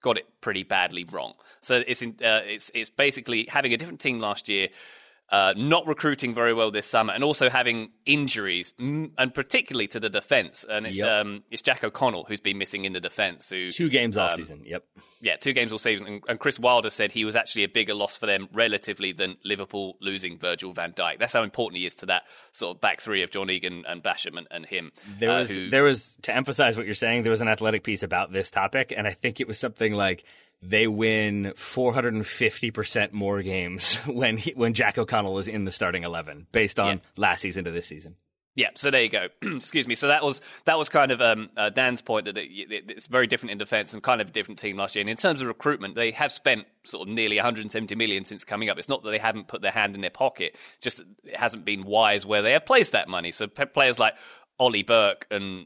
Got 0.00 0.16
it 0.16 0.26
pretty 0.40 0.64
badly 0.64 1.04
wrong. 1.04 1.34
So 1.60 1.82
it's 1.86 2.02
in, 2.02 2.16
uh, 2.24 2.40
it's 2.44 2.72
it's 2.74 2.90
basically 2.90 3.46
having 3.48 3.72
a 3.72 3.76
different 3.76 4.00
team 4.00 4.18
last 4.18 4.48
year 4.48 4.68
uh, 5.32 5.54
not 5.56 5.86
recruiting 5.86 6.34
very 6.34 6.52
well 6.52 6.70
this 6.70 6.86
summer, 6.86 7.14
and 7.14 7.24
also 7.24 7.48
having 7.48 7.90
injuries, 8.04 8.74
and 8.78 9.34
particularly 9.34 9.88
to 9.88 9.98
the 9.98 10.10
defence. 10.10 10.62
And 10.68 10.86
it's 10.86 10.98
yep. 10.98 11.08
um, 11.08 11.42
it's 11.50 11.62
Jack 11.62 11.82
O'Connell 11.82 12.24
who's 12.24 12.38
been 12.38 12.58
missing 12.58 12.84
in 12.84 12.92
the 12.92 13.00
defence. 13.00 13.48
Who 13.48 13.72
two 13.72 13.88
games 13.88 14.18
all 14.18 14.28
um, 14.28 14.36
season? 14.36 14.62
Yep. 14.66 14.84
Yeah, 15.22 15.36
two 15.36 15.54
games 15.54 15.72
all 15.72 15.78
season. 15.78 16.06
And, 16.06 16.22
and, 16.28 16.38
Chris 16.38 16.58
Wilder 16.58 16.90
said 16.90 17.12
he 17.12 17.24
was 17.24 17.34
actually 17.34 17.62
a 17.62 17.68
bigger 17.68 17.94
loss 17.94 18.16
for 18.16 18.26
them 18.26 18.48
relatively 18.52 19.12
than 19.12 19.36
Liverpool 19.44 19.96
losing 20.00 20.36
Virgil 20.36 20.72
Van 20.72 20.92
Dijk. 20.92 21.18
That's 21.18 21.32
how 21.32 21.44
important 21.44 21.78
he 21.78 21.86
is 21.86 21.94
to 21.96 22.06
that 22.06 22.24
sort 22.50 22.76
of 22.76 22.80
back 22.80 23.00
three 23.00 23.22
of 23.22 23.30
John 23.30 23.48
Egan 23.48 23.84
and 23.88 24.02
Basham 24.02 24.36
and, 24.36 24.48
and 24.50 24.66
him. 24.66 24.92
There 25.18 25.30
uh, 25.30 25.40
was 25.40 25.50
who, 25.50 25.70
there 25.70 25.84
was 25.84 26.16
to 26.22 26.36
emphasize 26.36 26.76
what 26.76 26.84
you're 26.84 26.94
saying. 26.94 27.22
There 27.22 27.30
was 27.30 27.40
an 27.40 27.48
athletic 27.48 27.84
piece 27.84 28.02
about 28.02 28.32
this 28.32 28.50
topic, 28.50 28.92
and 28.94 29.06
I 29.06 29.12
think 29.12 29.40
it 29.40 29.48
was 29.48 29.58
something 29.58 29.94
like 29.94 30.24
they 30.62 30.86
win 30.86 31.52
450% 31.56 33.12
more 33.12 33.42
games 33.42 33.96
when 34.06 34.36
he, 34.36 34.52
when 34.52 34.74
Jack 34.74 34.96
O'Connell 34.96 35.38
is 35.38 35.48
in 35.48 35.64
the 35.64 35.72
starting 35.72 36.04
11 36.04 36.46
based 36.52 36.78
on 36.78 36.98
yeah. 36.98 37.02
last 37.16 37.40
season 37.40 37.64
to 37.64 37.70
this 37.70 37.86
season. 37.86 38.16
Yeah, 38.54 38.68
so 38.74 38.90
there 38.90 39.02
you 39.02 39.08
go. 39.08 39.28
Excuse 39.42 39.88
me. 39.88 39.94
So 39.94 40.08
that 40.08 40.22
was 40.22 40.42
that 40.66 40.76
was 40.76 40.90
kind 40.90 41.10
of 41.10 41.22
um, 41.22 41.48
uh, 41.56 41.70
Dan's 41.70 42.02
point 42.02 42.26
that 42.26 42.36
it, 42.36 42.50
it, 42.50 42.84
it's 42.90 43.06
very 43.06 43.26
different 43.26 43.52
in 43.52 43.58
defence 43.58 43.94
and 43.94 44.02
kind 44.02 44.20
of 44.20 44.28
a 44.28 44.30
different 44.30 44.58
team 44.58 44.76
last 44.76 44.94
year. 44.94 45.00
And 45.00 45.08
in 45.08 45.16
terms 45.16 45.40
of 45.40 45.46
recruitment, 45.46 45.94
they 45.94 46.10
have 46.10 46.32
spent 46.32 46.66
sort 46.84 47.08
of 47.08 47.14
nearly 47.14 47.36
170 47.36 47.94
million 47.94 48.26
since 48.26 48.44
coming 48.44 48.68
up. 48.68 48.78
It's 48.78 48.90
not 48.90 49.02
that 49.04 49.10
they 49.10 49.18
haven't 49.18 49.48
put 49.48 49.62
their 49.62 49.70
hand 49.70 49.94
in 49.94 50.02
their 50.02 50.10
pocket; 50.10 50.54
just 50.82 51.00
it 51.24 51.34
hasn't 51.34 51.64
been 51.64 51.84
wise 51.84 52.26
where 52.26 52.42
they 52.42 52.52
have 52.52 52.66
placed 52.66 52.92
that 52.92 53.08
money. 53.08 53.32
So 53.32 53.46
players 53.46 53.98
like 53.98 54.16
Ollie 54.58 54.82
Burke 54.82 55.26
and 55.30 55.64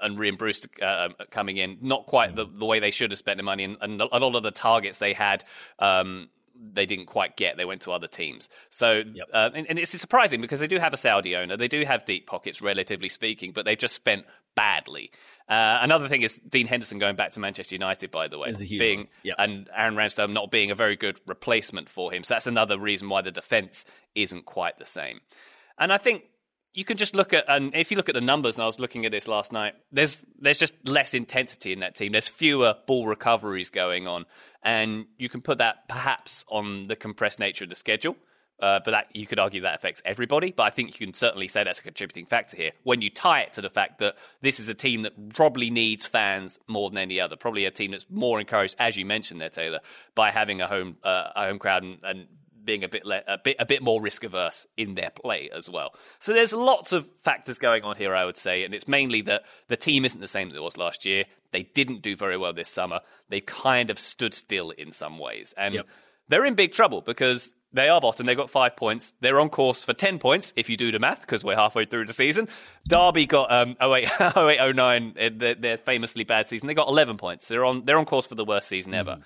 and 0.00 0.18
Rhian 0.18 0.38
Brewster 0.38 0.68
uh, 0.82 1.08
coming 1.30 1.56
in, 1.56 1.78
not 1.80 2.06
quite 2.06 2.34
the, 2.34 2.46
the 2.46 2.64
way 2.64 2.80
they 2.80 2.90
should 2.90 3.10
have 3.10 3.18
spent 3.18 3.36
the 3.36 3.42
money, 3.42 3.64
and, 3.64 3.76
and 3.80 4.00
a 4.00 4.18
lot 4.18 4.34
of 4.34 4.42
the 4.42 4.50
targets 4.50 4.98
they 4.98 5.12
had. 5.12 5.44
Um, 5.78 6.28
they 6.72 6.86
didn't 6.86 7.06
quite 7.06 7.36
get. 7.36 7.58
They 7.58 7.66
went 7.66 7.82
to 7.82 7.92
other 7.92 8.06
teams. 8.06 8.48
So, 8.70 9.02
yep. 9.12 9.28
uh, 9.32 9.50
and, 9.54 9.66
and, 9.68 9.78
it's 9.78 9.90
surprising 10.00 10.40
because 10.40 10.58
they 10.58 10.66
do 10.66 10.78
have 10.78 10.94
a 10.94 10.96
Saudi 10.96 11.36
owner. 11.36 11.54
They 11.54 11.68
do 11.68 11.84
have 11.84 12.06
deep 12.06 12.26
pockets, 12.26 12.62
relatively 12.62 13.10
speaking, 13.10 13.52
but 13.52 13.66
they've 13.66 13.76
just 13.76 13.94
spent 13.94 14.24
badly. 14.54 15.10
Uh, 15.48 15.78
another 15.80 16.08
thing 16.08 16.22
is 16.22 16.40
Dean 16.48 16.66
Henderson 16.66 16.98
going 16.98 17.14
back 17.14 17.32
to 17.32 17.40
Manchester 17.40 17.74
United, 17.74 18.10
by 18.10 18.26
the 18.26 18.38
way, 18.38 18.52
being 18.58 19.08
yep. 19.22 19.36
and 19.38 19.68
Aaron 19.76 19.94
Ramsdale 19.94 20.32
not 20.32 20.50
being 20.50 20.72
a 20.72 20.74
very 20.74 20.96
good 20.96 21.20
replacement 21.26 21.88
for 21.88 22.10
him. 22.10 22.24
So 22.24 22.34
that's 22.34 22.48
another 22.48 22.78
reason 22.78 23.08
why 23.08 23.22
the 23.22 23.30
defence 23.30 23.84
isn't 24.14 24.44
quite 24.44 24.78
the 24.78 24.84
same. 24.84 25.20
And 25.78 25.92
I 25.92 25.98
think 25.98 26.24
you 26.76 26.84
can 26.84 26.98
just 26.98 27.16
look 27.16 27.32
at 27.32 27.44
and 27.48 27.74
if 27.74 27.90
you 27.90 27.96
look 27.96 28.10
at 28.10 28.14
the 28.14 28.20
numbers 28.20 28.56
and 28.56 28.62
I 28.62 28.66
was 28.66 28.78
looking 28.78 29.06
at 29.06 29.10
this 29.10 29.26
last 29.26 29.50
night 29.50 29.74
there's 29.90 30.24
there's 30.38 30.58
just 30.58 30.74
less 30.86 31.14
intensity 31.14 31.72
in 31.72 31.80
that 31.80 31.96
team. 31.96 32.12
There's 32.12 32.28
fewer 32.28 32.74
ball 32.86 33.06
recoveries 33.06 33.70
going 33.70 34.06
on. 34.06 34.26
And 34.62 35.06
you 35.16 35.28
can 35.28 35.40
put 35.40 35.58
that 35.58 35.88
perhaps 35.88 36.44
on 36.48 36.88
the 36.88 36.96
compressed 36.96 37.38
nature 37.38 37.64
of 37.64 37.70
the 37.70 37.76
schedule 37.76 38.16
uh, 38.60 38.80
but 38.84 38.90
that 38.92 39.14
you 39.14 39.26
could 39.26 39.38
argue 39.38 39.62
that 39.62 39.74
affects 39.74 40.02
everybody. 40.04 40.52
But 40.52 40.64
I 40.64 40.70
think 40.70 40.98
you 40.98 41.06
can 41.06 41.14
certainly 41.14 41.48
say 41.48 41.64
that's 41.64 41.78
a 41.78 41.82
contributing 41.82 42.26
factor 42.26 42.56
here 42.56 42.72
when 42.82 43.00
you 43.00 43.10
tie 43.10 43.40
it 43.40 43.54
to 43.54 43.62
the 43.62 43.70
fact 43.70 43.98
that 44.00 44.16
this 44.42 44.60
is 44.60 44.68
a 44.68 44.74
team 44.74 45.02
that 45.02 45.34
probably 45.34 45.70
needs 45.70 46.06
fans 46.06 46.58
more 46.66 46.90
than 46.90 46.98
any 46.98 47.20
other 47.20 47.36
probably 47.36 47.64
a 47.64 47.70
team 47.70 47.90
that's 47.90 48.06
more 48.10 48.38
encouraged 48.38 48.76
as 48.78 48.96
you 48.96 49.04
mentioned 49.06 49.40
there 49.40 49.48
Taylor 49.48 49.80
by 50.14 50.30
having 50.30 50.60
a 50.60 50.66
home 50.66 50.96
uh, 51.04 51.30
a 51.34 51.46
home 51.46 51.58
crowd 51.58 51.82
and, 51.82 51.98
and 52.02 52.26
being 52.66 52.84
a 52.84 52.88
bit 52.88 53.06
le- 53.06 53.22
a 53.26 53.38
bit 53.38 53.56
a 53.58 53.64
bit 53.64 53.82
more 53.82 54.00
risk 54.00 54.24
averse 54.24 54.66
in 54.76 54.94
their 54.94 55.10
play 55.10 55.48
as 55.54 55.70
well. 55.70 55.94
So 56.18 56.32
there's 56.32 56.52
lots 56.52 56.92
of 56.92 57.08
factors 57.22 57.58
going 57.58 57.84
on 57.84 57.96
here, 57.96 58.14
I 58.14 58.24
would 58.24 58.36
say, 58.36 58.64
and 58.64 58.74
it's 58.74 58.88
mainly 58.88 59.22
that 59.22 59.44
the 59.68 59.76
team 59.76 60.04
isn't 60.04 60.20
the 60.20 60.28
same 60.28 60.50
that 60.50 60.56
it 60.56 60.62
was 60.62 60.76
last 60.76 61.06
year. 61.06 61.24
They 61.52 61.62
didn't 61.62 62.02
do 62.02 62.16
very 62.16 62.36
well 62.36 62.52
this 62.52 62.68
summer. 62.68 63.00
They 63.28 63.40
kind 63.40 63.88
of 63.88 63.98
stood 63.98 64.34
still 64.34 64.70
in 64.70 64.92
some 64.92 65.18
ways, 65.18 65.54
and 65.56 65.74
yep. 65.74 65.86
they're 66.28 66.44
in 66.44 66.54
big 66.54 66.72
trouble 66.72 67.00
because 67.00 67.54
they 67.72 67.88
are 67.88 68.00
bottom. 68.00 68.26
They've 68.26 68.36
got 68.36 68.50
five 68.50 68.76
points. 68.76 69.14
They're 69.20 69.38
on 69.38 69.50
course 69.50 69.84
for 69.84 69.92
10 69.92 70.18
points 70.18 70.52
if 70.56 70.70
you 70.70 70.76
do 70.76 70.90
the 70.90 70.98
math, 70.98 71.20
because 71.20 71.44
we're 71.44 71.56
halfway 71.56 71.84
through 71.84 72.06
the 72.06 72.12
season. 72.12 72.48
Derby 72.88 73.26
got 73.26 73.52
um, 73.52 73.76
08, 73.80 74.08
08 74.36 74.74
09, 74.74 75.14
their, 75.36 75.54
their 75.54 75.76
famously 75.76 76.24
bad 76.24 76.48
season. 76.48 76.68
They 76.68 76.74
got 76.74 76.88
11 76.88 77.18
points. 77.18 77.48
They're 77.48 77.64
on, 77.64 77.84
they're 77.84 77.98
on 77.98 78.06
course 78.06 78.26
for 78.26 78.34
the 78.34 78.44
worst 78.44 78.68
season 78.68 78.92
mm. 78.92 78.98
ever. 78.98 79.18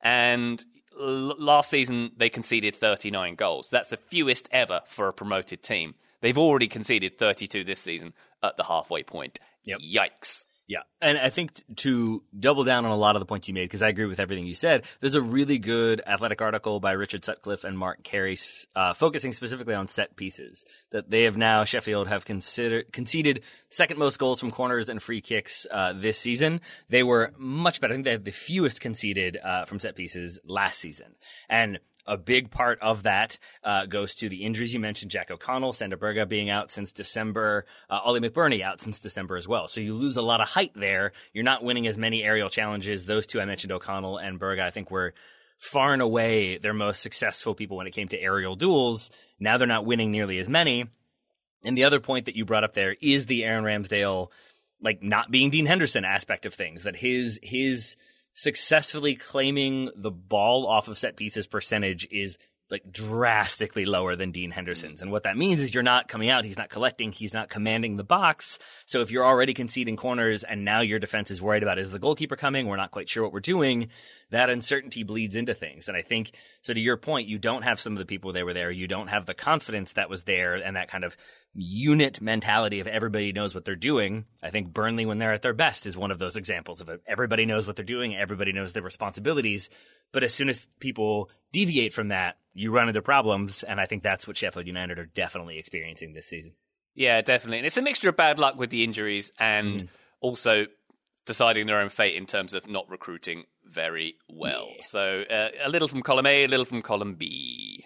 And 0.00 0.64
last 0.98 1.70
season 1.70 2.12
they 2.16 2.28
conceded 2.28 2.76
39 2.76 3.34
goals. 3.34 3.70
That's 3.70 3.90
the 3.90 3.96
fewest 3.96 4.48
ever 4.50 4.82
for 4.86 5.08
a 5.08 5.12
promoted 5.12 5.62
team. 5.62 5.94
They've 6.20 6.38
already 6.38 6.68
conceded 6.68 7.18
32 7.18 7.64
this 7.64 7.80
season 7.80 8.12
at 8.42 8.56
the 8.56 8.64
halfway 8.64 9.02
point. 9.02 9.38
Yep. 9.64 9.78
Yikes. 9.80 10.44
Yeah. 10.68 10.82
And 11.00 11.16
I 11.16 11.30
think 11.30 11.62
to 11.76 12.22
double 12.38 12.62
down 12.62 12.84
on 12.84 12.90
a 12.90 12.96
lot 12.96 13.16
of 13.16 13.20
the 13.20 13.26
points 13.26 13.48
you 13.48 13.54
made, 13.54 13.64
because 13.64 13.80
I 13.80 13.88
agree 13.88 14.04
with 14.04 14.20
everything 14.20 14.46
you 14.46 14.54
said, 14.54 14.84
there's 15.00 15.14
a 15.14 15.22
really 15.22 15.58
good 15.58 16.02
athletic 16.06 16.42
article 16.42 16.78
by 16.78 16.92
Richard 16.92 17.24
Sutcliffe 17.24 17.64
and 17.64 17.78
Mark 17.78 18.02
Carey 18.02 18.36
uh, 18.76 18.92
focusing 18.92 19.32
specifically 19.32 19.72
on 19.72 19.88
set 19.88 20.14
pieces. 20.14 20.66
That 20.90 21.08
they 21.08 21.22
have 21.22 21.38
now, 21.38 21.64
Sheffield 21.64 22.08
have 22.08 22.26
considered, 22.26 22.92
conceded 22.92 23.42
second 23.70 23.98
most 23.98 24.18
goals 24.18 24.40
from 24.40 24.50
corners 24.50 24.90
and 24.90 25.02
free 25.02 25.22
kicks 25.22 25.66
uh, 25.70 25.94
this 25.94 26.18
season. 26.18 26.60
They 26.90 27.02
were 27.02 27.32
much 27.38 27.80
better. 27.80 27.94
I 27.94 27.96
think 27.96 28.04
they 28.04 28.10
had 28.10 28.26
the 28.26 28.30
fewest 28.30 28.82
conceded 28.82 29.38
uh, 29.42 29.64
from 29.64 29.78
set 29.78 29.96
pieces 29.96 30.38
last 30.44 30.80
season. 30.80 31.14
And 31.48 31.78
a 32.08 32.16
big 32.16 32.50
part 32.50 32.80
of 32.80 33.04
that 33.04 33.38
uh, 33.62 33.86
goes 33.86 34.14
to 34.16 34.28
the 34.28 34.44
injuries 34.44 34.72
you 34.72 34.80
mentioned. 34.80 35.10
Jack 35.10 35.30
O'Connell, 35.30 35.74
Sander 35.74 35.96
Berge 35.96 36.28
being 36.28 36.50
out 36.50 36.70
since 36.70 36.92
December, 36.92 37.66
uh, 37.90 38.00
Oli 38.04 38.20
McBurnie 38.20 38.62
out 38.62 38.80
since 38.80 38.98
December 38.98 39.36
as 39.36 39.46
well. 39.46 39.68
So 39.68 39.80
you 39.80 39.94
lose 39.94 40.16
a 40.16 40.22
lot 40.22 40.40
of 40.40 40.48
height 40.48 40.72
there. 40.74 41.12
You're 41.32 41.44
not 41.44 41.62
winning 41.62 41.86
as 41.86 41.98
many 41.98 42.24
aerial 42.24 42.48
challenges. 42.48 43.04
Those 43.04 43.26
two 43.26 43.40
I 43.40 43.44
mentioned, 43.44 43.72
O'Connell 43.72 44.18
and 44.18 44.38
Berge, 44.38 44.58
I 44.58 44.70
think 44.70 44.90
were 44.90 45.14
far 45.58 45.92
and 45.92 46.00
away 46.00 46.56
their 46.58 46.72
most 46.72 47.02
successful 47.02 47.54
people 47.54 47.76
when 47.76 47.86
it 47.86 47.92
came 47.92 48.08
to 48.08 48.20
aerial 48.20 48.56
duels. 48.56 49.10
Now 49.38 49.58
they're 49.58 49.66
not 49.66 49.84
winning 49.84 50.10
nearly 50.10 50.38
as 50.38 50.48
many. 50.48 50.86
And 51.64 51.76
the 51.76 51.84
other 51.84 52.00
point 52.00 52.26
that 52.26 52.36
you 52.36 52.44
brought 52.44 52.64
up 52.64 52.74
there 52.74 52.96
is 53.02 53.26
the 53.26 53.44
Aaron 53.44 53.64
Ramsdale, 53.64 54.28
like 54.80 55.02
not 55.02 55.30
being 55.30 55.50
Dean 55.50 55.66
Henderson 55.66 56.04
aspect 56.04 56.46
of 56.46 56.54
things, 56.54 56.84
that 56.84 56.96
his, 56.96 57.38
his 57.42 57.96
successfully 58.32 59.14
claiming 59.14 59.90
the 59.96 60.10
ball 60.10 60.66
off 60.66 60.88
of 60.88 60.98
set 60.98 61.16
pieces 61.16 61.46
percentage 61.46 62.06
is 62.10 62.38
like 62.70 62.82
drastically 62.90 63.86
lower 63.86 64.14
than 64.14 64.30
Dean 64.30 64.50
Henderson's. 64.50 65.00
And 65.00 65.10
what 65.10 65.22
that 65.22 65.36
means 65.36 65.62
is 65.62 65.72
you're 65.72 65.82
not 65.82 66.08
coming 66.08 66.28
out, 66.28 66.44
he's 66.44 66.58
not 66.58 66.68
collecting, 66.68 67.12
he's 67.12 67.32
not 67.32 67.48
commanding 67.48 67.96
the 67.96 68.04
box. 68.04 68.58
So 68.84 69.00
if 69.00 69.10
you're 69.10 69.24
already 69.24 69.54
conceding 69.54 69.96
corners 69.96 70.44
and 70.44 70.64
now 70.64 70.80
your 70.82 70.98
defense 70.98 71.30
is 71.30 71.40
worried 71.40 71.62
about 71.62 71.78
is 71.78 71.90
the 71.90 71.98
goalkeeper 71.98 72.36
coming, 72.36 72.66
we're 72.66 72.76
not 72.76 72.90
quite 72.90 73.08
sure 73.08 73.22
what 73.22 73.32
we're 73.32 73.40
doing, 73.40 73.88
that 74.30 74.50
uncertainty 74.50 75.02
bleeds 75.02 75.36
into 75.36 75.54
things. 75.54 75.88
And 75.88 75.96
I 75.96 76.02
think 76.02 76.32
so 76.62 76.74
to 76.74 76.80
your 76.80 76.96
point, 76.96 77.28
you 77.28 77.38
don't 77.38 77.62
have 77.62 77.80
some 77.80 77.94
of 77.94 77.98
the 77.98 78.04
people 78.04 78.32
that 78.32 78.44
were 78.44 78.54
there, 78.54 78.70
you 78.70 78.86
don't 78.86 79.08
have 79.08 79.26
the 79.26 79.34
confidence 79.34 79.94
that 79.94 80.10
was 80.10 80.24
there 80.24 80.54
and 80.54 80.76
that 80.76 80.90
kind 80.90 81.04
of 81.04 81.16
unit 81.54 82.20
mentality 82.20 82.80
of 82.80 82.86
everybody 82.86 83.32
knows 83.32 83.54
what 83.54 83.64
they're 83.64 83.74
doing. 83.74 84.26
I 84.42 84.50
think 84.50 84.72
Burnley, 84.72 85.06
when 85.06 85.18
they're 85.18 85.32
at 85.32 85.42
their 85.42 85.54
best, 85.54 85.86
is 85.86 85.96
one 85.96 86.10
of 86.10 86.18
those 86.18 86.36
examples 86.36 86.80
of 86.80 86.88
it. 86.88 87.02
Everybody 87.06 87.46
knows 87.46 87.66
what 87.66 87.76
they're 87.76 87.84
doing, 87.84 88.14
everybody 88.16 88.52
knows 88.52 88.72
their 88.72 88.82
responsibilities. 88.82 89.70
But 90.12 90.24
as 90.24 90.34
soon 90.34 90.48
as 90.48 90.66
people 90.80 91.30
deviate 91.52 91.94
from 91.94 92.08
that, 92.08 92.36
you 92.54 92.70
run 92.70 92.88
into 92.88 93.02
problems. 93.02 93.62
And 93.62 93.80
I 93.80 93.86
think 93.86 94.02
that's 94.02 94.26
what 94.26 94.36
Sheffield 94.36 94.66
United 94.66 94.98
are 94.98 95.06
definitely 95.06 95.58
experiencing 95.58 96.12
this 96.12 96.26
season. 96.26 96.52
Yeah, 96.94 97.20
definitely. 97.20 97.58
And 97.58 97.66
it's 97.66 97.76
a 97.76 97.82
mixture 97.82 98.08
of 98.08 98.16
bad 98.16 98.38
luck 98.38 98.58
with 98.58 98.70
the 98.70 98.82
injuries 98.82 99.30
and 99.38 99.82
mm. 99.82 99.88
also 100.20 100.66
deciding 101.28 101.66
their 101.66 101.78
own 101.78 101.90
fate 101.90 102.16
in 102.16 102.26
terms 102.26 102.54
of 102.54 102.68
not 102.68 102.90
recruiting 102.90 103.44
very 103.64 104.16
well. 104.28 104.68
Yeah. 104.74 104.80
So 104.80 105.22
uh, 105.30 105.48
a 105.62 105.68
little 105.68 105.86
from 105.86 106.02
column 106.02 106.26
A, 106.26 106.44
a 106.44 106.48
little 106.48 106.64
from 106.64 106.82
column 106.82 107.14
B. 107.14 107.84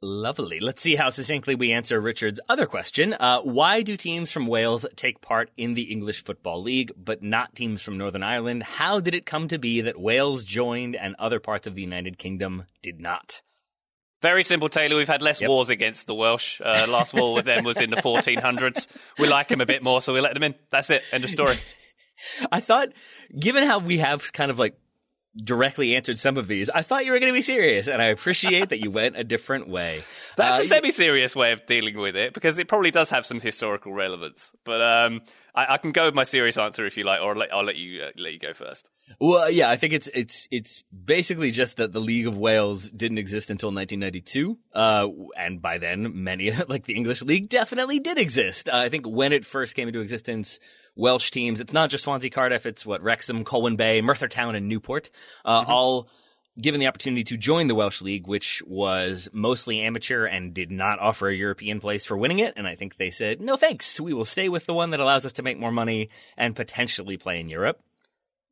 Lovely. 0.00 0.60
Let's 0.60 0.80
see 0.80 0.94
how 0.94 1.10
succinctly 1.10 1.54
we 1.54 1.72
answer 1.72 2.00
Richard's 2.00 2.38
other 2.48 2.66
question. 2.66 3.14
Uh, 3.14 3.40
why 3.40 3.82
do 3.82 3.96
teams 3.96 4.30
from 4.30 4.46
Wales 4.46 4.86
take 4.96 5.20
part 5.20 5.50
in 5.56 5.74
the 5.74 5.90
English 5.90 6.22
Football 6.22 6.62
League, 6.62 6.92
but 6.96 7.22
not 7.22 7.54
teams 7.56 7.82
from 7.82 7.98
Northern 7.98 8.22
Ireland? 8.22 8.62
How 8.62 9.00
did 9.00 9.14
it 9.14 9.26
come 9.26 9.48
to 9.48 9.58
be 9.58 9.80
that 9.80 10.00
Wales 10.00 10.44
joined 10.44 10.94
and 10.94 11.16
other 11.18 11.40
parts 11.40 11.66
of 11.66 11.74
the 11.74 11.82
United 11.82 12.16
Kingdom 12.18 12.64
did 12.82 13.00
not? 13.00 13.42
Very 14.22 14.44
simple, 14.44 14.68
Taylor. 14.68 14.96
We've 14.96 15.08
had 15.08 15.20
less 15.20 15.40
yep. 15.40 15.48
wars 15.48 15.68
against 15.68 16.06
the 16.06 16.14
Welsh. 16.14 16.60
Uh, 16.64 16.86
last 16.88 17.12
war 17.12 17.34
with 17.34 17.44
them 17.44 17.64
was 17.64 17.80
in 17.80 17.90
the 17.90 17.96
1400s. 18.02 18.86
We 19.18 19.28
like 19.28 19.48
them 19.48 19.60
a 19.60 19.66
bit 19.66 19.82
more, 19.82 20.00
so 20.00 20.14
we 20.14 20.20
let 20.20 20.34
them 20.34 20.44
in. 20.44 20.54
That's 20.70 20.90
it. 20.90 21.02
End 21.12 21.24
of 21.24 21.30
story. 21.30 21.56
I 22.50 22.60
thought, 22.60 22.88
given 23.38 23.64
how 23.64 23.78
we 23.78 23.98
have 23.98 24.32
kind 24.32 24.50
of 24.50 24.58
like 24.58 24.76
directly 25.36 25.96
answered 25.96 26.18
some 26.18 26.36
of 26.36 26.46
these. 26.46 26.70
I 26.70 26.82
thought 26.82 27.04
you 27.04 27.12
were 27.12 27.18
going 27.18 27.32
to 27.32 27.36
be 27.36 27.42
serious, 27.42 27.88
and 27.88 28.00
I 28.00 28.06
appreciate 28.06 28.68
that 28.68 28.80
you 28.80 28.90
went 28.90 29.16
a 29.16 29.24
different 29.24 29.68
way. 29.68 30.04
That's 30.36 30.60
uh, 30.60 30.62
a 30.62 30.66
semi-serious 30.66 31.34
way 31.34 31.52
of 31.52 31.66
dealing 31.66 31.98
with 31.98 32.14
it 32.14 32.34
because 32.34 32.58
it 32.58 32.68
probably 32.68 32.90
does 32.90 33.10
have 33.10 33.26
some 33.26 33.40
historical 33.40 33.92
relevance. 33.92 34.52
But 34.64 34.80
um, 34.80 35.22
I, 35.54 35.74
I, 35.74 35.78
can 35.78 35.92
go 35.92 36.06
with 36.06 36.14
my 36.14 36.24
serious 36.24 36.56
answer 36.56 36.86
if 36.86 36.96
you 36.96 37.04
like, 37.04 37.20
or 37.20 37.32
I'll 37.32 37.38
let, 37.38 37.54
I'll 37.54 37.64
let 37.64 37.76
you 37.76 38.02
uh, 38.02 38.10
let 38.16 38.32
you 38.32 38.38
go 38.38 38.52
first. 38.52 38.90
Well, 39.20 39.50
yeah, 39.50 39.70
I 39.70 39.76
think 39.76 39.92
it's 39.92 40.08
it's 40.08 40.46
it's 40.50 40.82
basically 40.82 41.50
just 41.50 41.78
that 41.78 41.92
the 41.92 42.00
League 42.00 42.26
of 42.26 42.38
Wales 42.38 42.88
didn't 42.90 43.18
exist 43.18 43.50
until 43.50 43.70
1992, 43.70 44.58
uh, 44.72 45.08
and 45.36 45.60
by 45.60 45.78
then 45.78 46.22
many 46.22 46.50
like 46.68 46.84
the 46.84 46.94
English 46.94 47.22
League 47.22 47.48
definitely 47.48 47.98
did 47.98 48.18
exist. 48.18 48.68
Uh, 48.68 48.76
I 48.76 48.88
think 48.88 49.06
when 49.06 49.32
it 49.32 49.44
first 49.44 49.74
came 49.74 49.88
into 49.88 50.00
existence. 50.00 50.60
Welsh 50.96 51.30
teams. 51.30 51.60
It's 51.60 51.72
not 51.72 51.90
just 51.90 52.04
Swansea, 52.04 52.30
Cardiff. 52.30 52.66
It's 52.66 52.86
what 52.86 53.02
Wrexham, 53.02 53.44
Colwyn 53.44 53.76
Bay, 53.76 54.00
Merthyr 54.00 54.28
Town, 54.28 54.54
and 54.54 54.68
Newport, 54.68 55.10
uh, 55.44 55.62
mm-hmm. 55.62 55.70
all 55.70 56.08
given 56.60 56.78
the 56.78 56.86
opportunity 56.86 57.24
to 57.24 57.36
join 57.36 57.66
the 57.66 57.74
Welsh 57.74 58.00
League, 58.00 58.28
which 58.28 58.62
was 58.64 59.28
mostly 59.32 59.80
amateur 59.80 60.24
and 60.24 60.54
did 60.54 60.70
not 60.70 61.00
offer 61.00 61.28
a 61.28 61.34
European 61.34 61.80
place 61.80 62.04
for 62.04 62.16
winning 62.16 62.38
it. 62.38 62.54
And 62.56 62.66
I 62.66 62.76
think 62.76 62.96
they 62.96 63.10
said, 63.10 63.40
no 63.40 63.56
thanks. 63.56 64.00
We 64.00 64.14
will 64.14 64.24
stay 64.24 64.48
with 64.48 64.66
the 64.66 64.74
one 64.74 64.90
that 64.90 65.00
allows 65.00 65.26
us 65.26 65.32
to 65.34 65.42
make 65.42 65.58
more 65.58 65.72
money 65.72 66.10
and 66.36 66.54
potentially 66.54 67.16
play 67.16 67.40
in 67.40 67.48
Europe. 67.48 67.80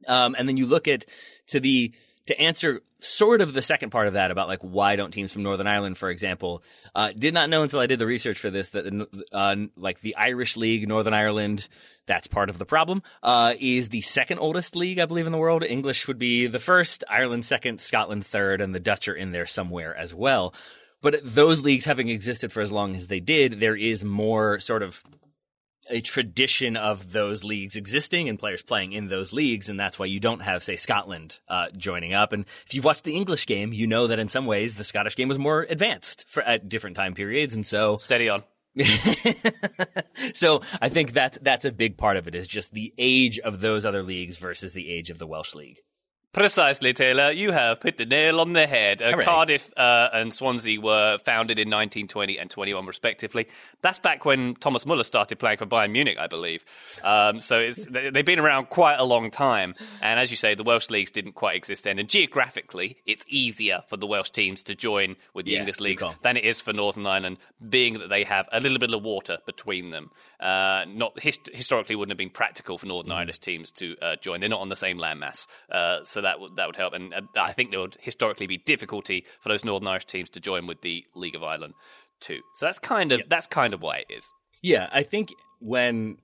Um, 0.08 0.34
and 0.36 0.48
then 0.48 0.56
you 0.56 0.66
look 0.66 0.88
at 0.88 1.04
to 1.48 1.60
the 1.60 1.94
to 2.26 2.40
answer 2.40 2.82
sort 3.00 3.40
of 3.40 3.52
the 3.52 3.62
second 3.62 3.90
part 3.90 4.06
of 4.06 4.14
that 4.14 4.30
about 4.30 4.46
like 4.46 4.60
why 4.60 4.94
don't 4.94 5.10
teams 5.10 5.32
from 5.32 5.42
Northern 5.42 5.66
Ireland, 5.66 5.98
for 5.98 6.10
example, 6.10 6.62
uh, 6.94 7.12
did 7.16 7.34
not 7.34 7.50
know 7.50 7.62
until 7.62 7.80
I 7.80 7.86
did 7.86 7.98
the 7.98 8.06
research 8.06 8.38
for 8.38 8.50
this 8.50 8.70
that 8.70 9.08
uh, 9.32 9.56
like 9.76 10.00
the 10.00 10.16
Irish 10.16 10.56
League, 10.56 10.88
Northern 10.88 11.14
Ireland, 11.14 11.68
that's 12.06 12.26
part 12.26 12.50
of 12.50 12.58
the 12.58 12.64
problem. 12.64 13.02
Uh, 13.22 13.54
is 13.58 13.88
the 13.88 14.00
second 14.00 14.38
oldest 14.38 14.76
league, 14.76 14.98
I 14.98 15.06
believe, 15.06 15.26
in 15.26 15.32
the 15.32 15.38
world. 15.38 15.62
English 15.62 16.08
would 16.08 16.18
be 16.18 16.46
the 16.46 16.58
first, 16.58 17.04
Ireland 17.08 17.44
second, 17.44 17.80
Scotland 17.80 18.26
third, 18.26 18.60
and 18.60 18.74
the 18.74 18.80
Dutch 18.80 19.08
are 19.08 19.14
in 19.14 19.32
there 19.32 19.46
somewhere 19.46 19.96
as 19.96 20.14
well. 20.14 20.54
But 21.00 21.20
those 21.22 21.62
leagues 21.62 21.84
having 21.84 22.08
existed 22.08 22.52
for 22.52 22.60
as 22.60 22.72
long 22.72 22.94
as 22.94 23.08
they 23.08 23.20
did, 23.20 23.54
there 23.54 23.76
is 23.76 24.04
more 24.04 24.60
sort 24.60 24.82
of 24.82 25.02
a 25.90 26.00
tradition 26.00 26.76
of 26.76 27.12
those 27.12 27.42
leagues 27.42 27.74
existing 27.74 28.28
and 28.28 28.38
players 28.38 28.62
playing 28.62 28.92
in 28.92 29.08
those 29.08 29.32
leagues, 29.32 29.68
and 29.68 29.78
that's 29.78 29.98
why 29.98 30.06
you 30.06 30.20
don't 30.20 30.42
have, 30.42 30.62
say, 30.62 30.76
Scotland 30.76 31.40
uh, 31.48 31.66
joining 31.76 32.14
up. 32.14 32.32
And 32.32 32.44
if 32.66 32.72
you've 32.72 32.84
watched 32.84 33.04
the 33.04 33.16
English 33.16 33.46
game, 33.46 33.72
you 33.72 33.86
know 33.86 34.06
that 34.06 34.20
in 34.20 34.28
some 34.28 34.46
ways 34.46 34.76
the 34.76 34.84
Scottish 34.84 35.16
game 35.16 35.28
was 35.28 35.38
more 35.38 35.66
advanced 35.68 36.24
for, 36.28 36.42
at 36.44 36.68
different 36.68 36.96
time 36.96 37.14
periods, 37.14 37.54
and 37.54 37.66
so 37.66 37.96
steady 37.96 38.28
on. 38.28 38.44
so 40.34 40.62
I 40.80 40.88
think 40.88 41.12
that's 41.12 41.38
that's 41.42 41.64
a 41.64 41.72
big 41.72 41.98
part 41.98 42.16
of 42.16 42.26
it 42.26 42.34
is 42.34 42.48
just 42.48 42.72
the 42.72 42.94
age 42.96 43.38
of 43.38 43.60
those 43.60 43.84
other 43.84 44.02
leagues 44.02 44.38
versus 44.38 44.72
the 44.72 44.90
age 44.90 45.10
of 45.10 45.18
the 45.18 45.26
Welsh 45.26 45.54
league. 45.54 45.80
Precisely, 46.32 46.94
Taylor. 46.94 47.30
You 47.30 47.50
have 47.50 47.82
hit 47.82 47.98
the 47.98 48.06
nail 48.06 48.40
on 48.40 48.54
the 48.54 48.66
head. 48.66 49.02
Uh, 49.02 49.18
Cardiff 49.18 49.70
uh, 49.76 50.08
and 50.14 50.32
Swansea 50.32 50.80
were 50.80 51.18
founded 51.18 51.58
in 51.58 51.68
1920 51.68 52.38
and 52.38 52.48
21, 52.48 52.86
respectively. 52.86 53.48
That's 53.82 53.98
back 53.98 54.24
when 54.24 54.54
Thomas 54.54 54.86
Muller 54.86 55.04
started 55.04 55.38
playing 55.38 55.58
for 55.58 55.66
Bayern 55.66 55.90
Munich, 55.90 56.16
I 56.18 56.28
believe. 56.28 56.64
Um, 57.04 57.38
so 57.40 57.70
they've 57.70 58.24
been 58.24 58.38
around 58.38 58.70
quite 58.70 58.96
a 58.96 59.04
long 59.04 59.30
time. 59.30 59.74
And 60.00 60.18
as 60.18 60.30
you 60.30 60.38
say, 60.38 60.54
the 60.54 60.62
Welsh 60.62 60.88
leagues 60.88 61.10
didn't 61.10 61.32
quite 61.32 61.54
exist 61.54 61.84
then. 61.84 61.98
And 61.98 62.08
geographically, 62.08 62.96
it's 63.04 63.26
easier 63.28 63.82
for 63.88 63.98
the 63.98 64.06
Welsh 64.06 64.30
teams 64.30 64.64
to 64.64 64.74
join 64.74 65.16
with 65.34 65.44
the 65.44 65.52
yeah, 65.52 65.58
English 65.58 65.80
leagues 65.80 66.02
than 66.22 66.38
it 66.38 66.44
is 66.44 66.62
for 66.62 66.72
Northern 66.72 67.06
Ireland, 67.06 67.36
being 67.68 67.98
that 67.98 68.08
they 68.08 68.24
have 68.24 68.48
a 68.52 68.60
little 68.60 68.78
bit 68.78 68.94
of 68.94 69.02
water 69.02 69.36
between 69.44 69.90
them. 69.90 70.10
Uh, 70.40 70.86
not 70.88 71.20
hist- 71.20 71.50
historically 71.52 71.94
wouldn't 71.94 72.12
have 72.12 72.18
been 72.18 72.30
practical 72.30 72.78
for 72.78 72.86
Northern 72.86 73.12
mm. 73.12 73.16
Irish 73.16 73.38
teams 73.38 73.70
to 73.72 73.96
uh, 74.00 74.16
join. 74.16 74.40
They're 74.40 74.48
not 74.48 74.60
on 74.60 74.70
the 74.70 74.76
same 74.76 74.96
landmass, 74.96 75.46
uh, 75.70 76.02
so 76.04 76.21
that 76.22 76.40
would 76.40 76.56
that 76.56 76.66
would 76.66 76.76
help. 76.76 76.94
And 76.94 77.14
uh, 77.14 77.20
I 77.36 77.52
think 77.52 77.70
there 77.70 77.80
would 77.80 77.96
historically 78.00 78.46
be 78.46 78.58
difficulty 78.58 79.24
for 79.40 79.48
those 79.48 79.64
Northern 79.64 79.88
Irish 79.88 80.06
teams 80.06 80.30
to 80.30 80.40
join 80.40 80.66
with 80.66 80.80
the 80.82 81.04
League 81.14 81.34
of 81.34 81.42
Ireland 81.42 81.74
too. 82.20 82.40
So 82.54 82.66
that's 82.66 82.78
kind 82.78 83.12
of 83.12 83.20
yeah. 83.20 83.26
that's 83.28 83.46
kind 83.46 83.74
of 83.74 83.82
why 83.82 83.98
it 83.98 84.06
is. 84.10 84.24
Yeah, 84.62 84.88
I 84.92 85.02
think 85.02 85.32
when 85.60 86.18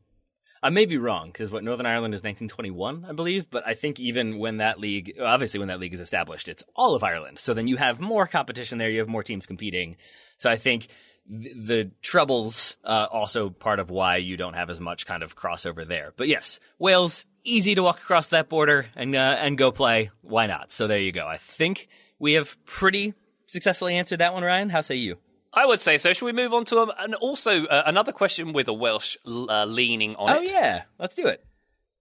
I 0.63 0.71
may 0.71 0.87
be 0.87 0.99
wrong 0.99 1.29
because 1.29 1.51
what 1.51 1.65
Northern 1.65 1.87
Ireland 1.87 2.15
is 2.15 2.19
1921, 2.19 3.07
I 3.09 3.13
believe, 3.13 3.51
but 3.51 3.67
I 3.67 3.75
think 3.75 4.01
even 4.01 4.39
when 4.39 4.59
that 4.59 4.81
league, 4.81 5.15
obviously 5.21 5.59
when 5.59 5.69
that 5.69 5.81
league 5.81 5.95
is 5.95 6.01
established, 6.01 6.49
it's 6.49 6.65
all 6.75 6.95
of 6.95 7.05
Ireland. 7.05 7.39
So 7.39 7.55
then 7.55 7.67
you 7.67 7.77
have 7.77 8.01
more 8.01 8.27
competition 8.27 8.79
there, 8.79 8.91
you 8.91 9.01
have 9.01 9.09
more 9.09 9.23
teams 9.23 9.47
competing. 9.47 9.97
So 10.39 10.51
I 10.51 10.57
think 10.57 10.89
the, 11.29 11.91
troubles 12.03 12.77
uh, 12.85 13.07
also 13.11 13.51
part 13.51 13.79
of 13.79 13.91
why 13.91 14.17
you 14.17 14.37
don't 14.37 14.55
have 14.55 14.71
as 14.71 14.81
much 14.81 15.07
kind 15.07 15.23
of 15.23 15.37
crossover 15.37 15.87
there. 15.87 16.13
But 16.17 16.29
yes, 16.29 16.59
Wales 16.79 17.25
easy 17.49 17.75
to 17.75 17.83
walk 17.83 17.99
across 17.99 18.29
that 18.29 18.49
border 18.49 18.87
and 18.95 19.15
uh, 19.15 19.37
and 19.39 19.57
go 19.57 19.71
play. 19.71 20.11
Why 20.23 20.47
not? 20.47 20.73
So 20.73 20.87
there 20.87 20.99
you 20.99 21.13
go. 21.13 21.27
I 21.27 21.37
think 21.37 21.89
we 22.19 22.35
have 22.35 22.57
pretty 22.65 23.15
successfully 23.47 23.97
answered 23.97 24.21
that 24.21 24.35
one, 24.35 24.43
Ryan. 24.43 24.71
How 24.71 24.81
say 24.81 24.97
you? 24.97 25.17
I 25.53 25.67
would 25.67 25.81
say 25.81 25.99
so. 25.99 26.13
Should 26.13 26.27
we 26.27 26.33
move 26.33 26.53
on 26.53 26.65
to 26.67 26.81
um, 26.81 26.93
and 26.99 27.15
also 27.15 27.65
uh, 27.65 27.83
another 27.87 28.13
question 28.13 28.53
with 28.53 28.69
a 28.69 28.73
Welsh 28.73 29.17
uh, 29.27 29.65
leaning 29.65 30.15
on 30.17 30.31
oh, 30.31 30.33
it? 30.35 30.39
Oh 30.39 30.43
yeah, 30.43 30.83
let's 30.99 31.15
do 31.15 31.27
it. 31.27 31.45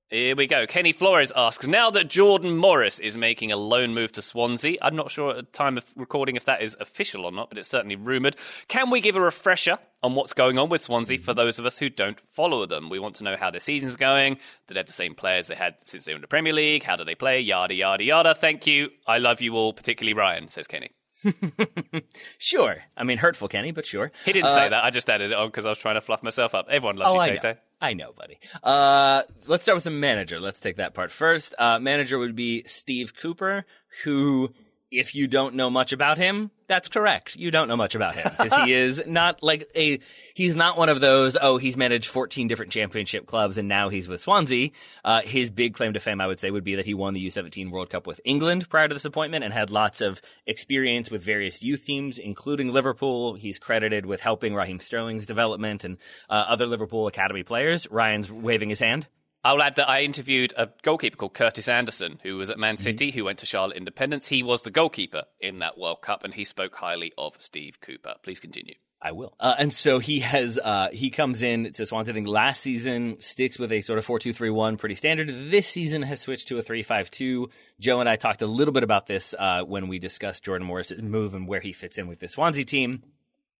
Here 0.09 0.37
we 0.37 0.47
go. 0.47 0.65
Kenny 0.65 0.93
Flores 0.93 1.33
asks 1.35 1.67
Now 1.67 1.89
that 1.91 2.07
Jordan 2.07 2.55
Morris 2.55 2.97
is 2.97 3.17
making 3.17 3.51
a 3.51 3.57
loan 3.57 3.93
move 3.93 4.13
to 4.13 4.21
Swansea, 4.21 4.77
I'm 4.81 4.95
not 4.95 5.11
sure 5.11 5.31
at 5.31 5.35
the 5.35 5.43
time 5.43 5.77
of 5.77 5.83
recording 5.97 6.37
if 6.37 6.45
that 6.45 6.61
is 6.61 6.77
official 6.79 7.25
or 7.25 7.31
not, 7.33 7.49
but 7.49 7.57
it's 7.57 7.67
certainly 7.67 7.97
rumoured. 7.97 8.37
Can 8.69 8.89
we 8.89 9.01
give 9.01 9.17
a 9.17 9.21
refresher 9.21 9.79
on 10.01 10.15
what's 10.15 10.31
going 10.31 10.57
on 10.57 10.69
with 10.69 10.81
Swansea 10.81 11.17
for 11.17 11.33
those 11.33 11.59
of 11.59 11.65
us 11.65 11.77
who 11.77 11.89
don't 11.89 12.21
follow 12.31 12.65
them? 12.65 12.89
We 12.89 12.99
want 12.99 13.15
to 13.15 13.25
know 13.25 13.35
how 13.35 13.51
their 13.51 13.59
season's 13.59 13.97
going. 13.97 14.35
Do 14.67 14.73
they 14.73 14.79
have 14.79 14.87
the 14.87 14.93
same 14.93 15.13
players 15.13 15.47
they 15.47 15.55
had 15.55 15.75
since 15.83 16.05
they 16.05 16.13
were 16.13 16.17
in 16.17 16.21
the 16.21 16.27
Premier 16.27 16.53
League? 16.53 16.83
How 16.83 16.95
do 16.95 17.03
they 17.03 17.15
play? 17.15 17.41
Yada, 17.41 17.73
yada, 17.73 18.05
yada. 18.05 18.33
Thank 18.33 18.65
you. 18.65 18.91
I 19.05 19.17
love 19.17 19.41
you 19.41 19.55
all, 19.55 19.73
particularly 19.73 20.13
Ryan, 20.13 20.47
says 20.47 20.67
Kenny. 20.67 20.91
sure. 22.37 22.77
I 22.95 23.03
mean, 23.03 23.17
hurtful, 23.17 23.49
Kenny, 23.49 23.71
but 23.71 23.85
sure. 23.85 24.13
He 24.23 24.31
didn't 24.31 24.51
uh, 24.51 24.55
say 24.55 24.69
that. 24.69 24.85
I 24.85 24.89
just 24.89 25.09
added 25.09 25.31
it 25.31 25.33
on 25.33 25.49
because 25.49 25.65
I 25.65 25.69
was 25.69 25.79
trying 25.79 25.95
to 25.95 26.01
fluff 26.01 26.23
myself 26.23 26.55
up. 26.55 26.67
Everyone 26.69 26.95
loves 26.95 27.13
oh, 27.13 27.33
you, 27.33 27.39
Tay 27.41 27.57
I 27.79 27.93
know, 27.93 28.11
buddy. 28.17 28.39
Uh, 28.63 29.21
let's 29.47 29.63
start 29.63 29.75
with 29.75 29.83
the 29.83 29.91
manager. 29.91 30.39
Let's 30.39 30.59
take 30.59 30.77
that 30.77 30.93
part 30.93 31.11
first. 31.11 31.53
Uh, 31.59 31.79
manager 31.79 32.17
would 32.17 32.35
be 32.35 32.63
Steve 32.65 33.15
Cooper, 33.15 33.65
who 34.03 34.51
if 34.91 35.15
you 35.15 35.27
don't 35.27 35.55
know 35.55 35.69
much 35.69 35.91
about 35.91 36.17
him, 36.17 36.51
that's 36.67 36.89
correct. 36.89 37.35
You 37.35 37.51
don't 37.51 37.67
know 37.67 37.75
much 37.77 37.95
about 37.95 38.15
him 38.15 38.29
because 38.37 38.65
he 38.65 38.73
is 38.73 39.01
not 39.05 39.41
like 39.41 39.69
a, 39.75 39.99
he's 40.33 40.55
not 40.55 40.77
one 40.77 40.89
of 40.89 41.01
those, 41.01 41.37
oh, 41.39 41.57
he's 41.57 41.77
managed 41.77 42.09
14 42.09 42.47
different 42.47 42.71
championship 42.71 43.25
clubs 43.25 43.57
and 43.57 43.67
now 43.67 43.89
he's 43.89 44.07
with 44.07 44.21
Swansea. 44.21 44.69
Uh, 45.03 45.21
his 45.21 45.49
big 45.49 45.73
claim 45.73 45.93
to 45.93 45.99
fame, 45.99 46.21
I 46.21 46.27
would 46.27 46.39
say, 46.39 46.51
would 46.51 46.63
be 46.63 46.75
that 46.75 46.85
he 46.85 46.93
won 46.93 47.13
the 47.13 47.25
U17 47.25 47.69
World 47.71 47.89
Cup 47.89 48.07
with 48.07 48.21
England 48.25 48.69
prior 48.69 48.87
to 48.87 48.93
this 48.93 49.05
appointment 49.05 49.43
and 49.43 49.53
had 49.53 49.69
lots 49.69 50.01
of 50.01 50.21
experience 50.45 51.11
with 51.11 51.23
various 51.23 51.63
youth 51.63 51.85
teams, 51.85 52.17
including 52.17 52.71
Liverpool. 52.71 53.35
He's 53.35 53.59
credited 53.59 54.05
with 54.05 54.21
helping 54.21 54.55
Raheem 54.55 54.79
Sterling's 54.79 55.25
development 55.25 55.83
and 55.83 55.97
uh, 56.29 56.45
other 56.47 56.65
Liverpool 56.65 57.07
Academy 57.07 57.43
players. 57.43 57.89
Ryan's 57.89 58.31
waving 58.31 58.69
his 58.69 58.79
hand. 58.79 59.07
I'll 59.43 59.61
add 59.61 59.75
that 59.75 59.89
I 59.89 60.01
interviewed 60.01 60.53
a 60.57 60.69
goalkeeper 60.83 61.15
called 61.15 61.33
Curtis 61.33 61.69
Anderson, 61.69 62.19
who 62.23 62.37
was 62.37 62.49
at 62.49 62.59
Man 62.59 62.77
City, 62.77 63.09
mm-hmm. 63.09 63.19
who 63.19 63.25
went 63.25 63.39
to 63.39 63.45
Charlotte 63.45 63.77
Independence. 63.77 64.27
He 64.27 64.43
was 64.43 64.63
the 64.63 64.71
goalkeeper 64.71 65.23
in 65.39 65.59
that 65.59 65.77
World 65.77 66.01
Cup, 66.01 66.23
and 66.23 66.33
he 66.33 66.43
spoke 66.43 66.75
highly 66.75 67.13
of 67.17 67.35
Steve 67.37 67.79
Cooper. 67.79 68.15
Please 68.23 68.39
continue. 68.39 68.75
I 68.99 69.11
will. 69.11 69.35
Uh, 69.39 69.53
and 69.59 69.71
so 69.71 69.99
he 69.99 70.21
has, 70.21 70.57
uh, 70.57 70.89
he 70.91 71.11
comes 71.11 71.43
in 71.43 71.71
to 71.73 71.85
Swansea. 71.85 72.13
I 72.13 72.15
think 72.15 72.27
last 72.27 72.61
season 72.61 73.19
sticks 73.19 73.59
with 73.59 73.71
a 73.71 73.81
sort 73.81 73.99
of 73.99 74.05
4 74.05 74.17
2 74.17 74.33
3 74.33 74.49
1, 74.49 74.77
pretty 74.77 74.95
standard. 74.95 75.51
This 75.51 75.67
season 75.67 76.01
has 76.01 76.19
switched 76.19 76.47
to 76.47 76.57
a 76.57 76.63
3 76.63 76.81
5 76.81 77.11
2. 77.11 77.49
Joe 77.79 77.99
and 77.99 78.09
I 78.09 78.15
talked 78.15 78.41
a 78.41 78.47
little 78.47 78.73
bit 78.73 78.83
about 78.83 79.05
this 79.05 79.35
uh, 79.37 79.61
when 79.63 79.87
we 79.87 79.99
discussed 79.99 80.43
Jordan 80.43 80.65
Morris's 80.65 81.01
move 81.01 81.35
and 81.35 81.47
where 81.47 81.61
he 81.61 81.73
fits 81.73 81.99
in 81.99 82.07
with 82.07 82.19
the 82.19 82.27
Swansea 82.27 82.65
team. 82.65 83.03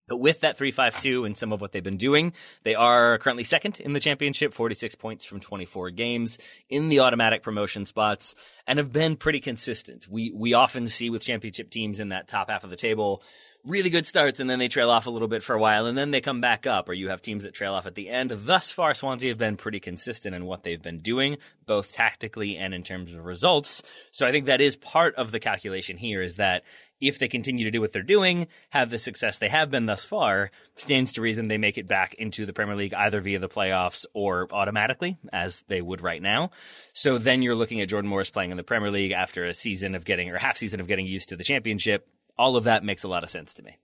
But 0.08 0.18
with 0.18 0.42
that 0.42 0.58
352 0.58 1.26
and 1.26 1.38
some 1.38 1.52
of 1.52 1.60
what 1.60 1.74
they've 1.74 1.84
been 1.84 1.98
doing, 1.98 2.34
they 2.64 2.76
are 2.76 3.18
currently 3.18 3.44
second 3.44 3.80
in 3.80 3.94
the 3.94 4.00
championship, 4.00 4.54
46 4.54 4.96
points 4.96 5.26
from 5.26 5.40
24 5.40 5.92
games 5.92 6.40
in 6.70 6.88
the 6.88 7.02
automatic 7.02 7.44
promotion 7.44 7.86
spots 7.86 8.34
and 8.66 8.80
have 8.80 8.94
been 8.94 9.18
pretty 9.18 9.42
consistent. 9.42 10.08
We, 10.10 10.32
we 10.34 10.54
often 10.54 10.88
see 10.88 11.10
with 11.10 11.24
championship 11.24 11.70
teams 11.70 12.00
in 12.00 12.10
that 12.10 12.30
top 12.30 12.50
half 12.50 12.64
of 12.64 12.70
the 12.70 12.78
table, 12.78 13.22
really 13.66 13.90
good 13.90 14.06
starts 14.06 14.40
and 14.40 14.50
then 14.50 14.60
they 14.60 14.70
trail 14.70 14.90
off 14.90 15.08
a 15.08 15.10
little 15.10 15.28
bit 15.28 15.44
for 15.44 15.54
a 15.54 15.60
while 15.60 15.88
and 15.88 15.98
then 15.98 16.12
they 16.12 16.22
come 16.22 16.40
back 16.40 16.66
up 16.66 16.88
or 16.88 16.94
you 16.94 17.10
have 17.10 17.22
teams 17.22 17.44
that 17.44 17.54
trail 17.54 17.74
off 17.74 17.86
at 17.86 17.96
the 17.96 18.10
end. 18.10 18.32
Thus 18.46 18.72
far, 18.72 18.94
Swansea 18.94 19.30
have 19.30 19.38
been 19.38 19.58
pretty 19.58 19.80
consistent 19.80 20.36
in 20.36 20.46
what 20.46 20.64
they've 20.64 20.82
been 20.82 21.00
doing, 21.00 21.38
both 21.66 21.94
tactically 21.94 22.56
and 22.56 22.74
in 22.74 22.84
terms 22.84 23.14
of 23.14 23.26
results. 23.26 23.84
So 24.12 24.26
I 24.26 24.32
think 24.32 24.46
that 24.46 24.62
is 24.62 24.78
part 24.78 25.16
of 25.16 25.32
the 25.32 25.40
calculation 25.40 25.98
here 25.98 26.22
is 26.22 26.36
that 26.36 26.64
if 27.00 27.20
they 27.20 27.28
continue 27.28 27.66
to 27.66 27.72
do 27.72 27.82
what 27.82 27.92
they're 27.92 28.02
doing, 28.04 28.48
have 28.70 28.90
the 28.90 29.00
success 29.00 29.38
they 29.38 29.50
have 29.50 29.70
been 29.70 29.86
thus 29.86 30.06
far, 30.06 30.52
stands 30.76 31.14
to 31.14 31.22
reason 31.22 31.48
they 31.48 31.58
make 31.58 31.78
it 31.78 31.88
back 31.88 32.14
into 32.16 32.46
the 32.46 32.54
Premier 32.54 32.76
League 32.76 32.94
either 32.94 33.22
via 33.22 33.40
the 33.40 33.50
playoffs 33.50 34.06
or 34.14 34.48
automatically, 34.52 35.18
as 35.32 35.64
they 35.68 35.82
would 35.82 36.02
right 36.02 36.22
now. 36.22 36.52
So 36.94 37.18
then 37.18 37.42
you're 37.42 37.56
looking 37.56 37.82
at 37.82 37.90
Jordan 37.90 38.10
Morris 38.10 38.30
playing 38.30 38.52
in 38.52 38.58
the 38.58 38.64
Premier 38.64 38.92
League 38.92 39.12
after 39.12 39.46
a 39.46 39.54
season 39.54 39.96
of 39.96 40.06
getting, 40.06 40.30
or 40.30 40.38
half 40.38 40.58
season 40.58 40.80
of 40.80 40.88
getting 40.88 41.06
used 41.06 41.30
to 41.30 41.36
the 41.36 41.44
championship. 41.44 42.08
All 42.38 42.56
of 42.56 42.66
that 42.66 42.84
makes 42.84 43.04
a 43.04 43.08
lot 43.08 43.24
of 43.24 43.30
sense 43.30 43.54
to 43.56 43.64
me. 43.64 43.78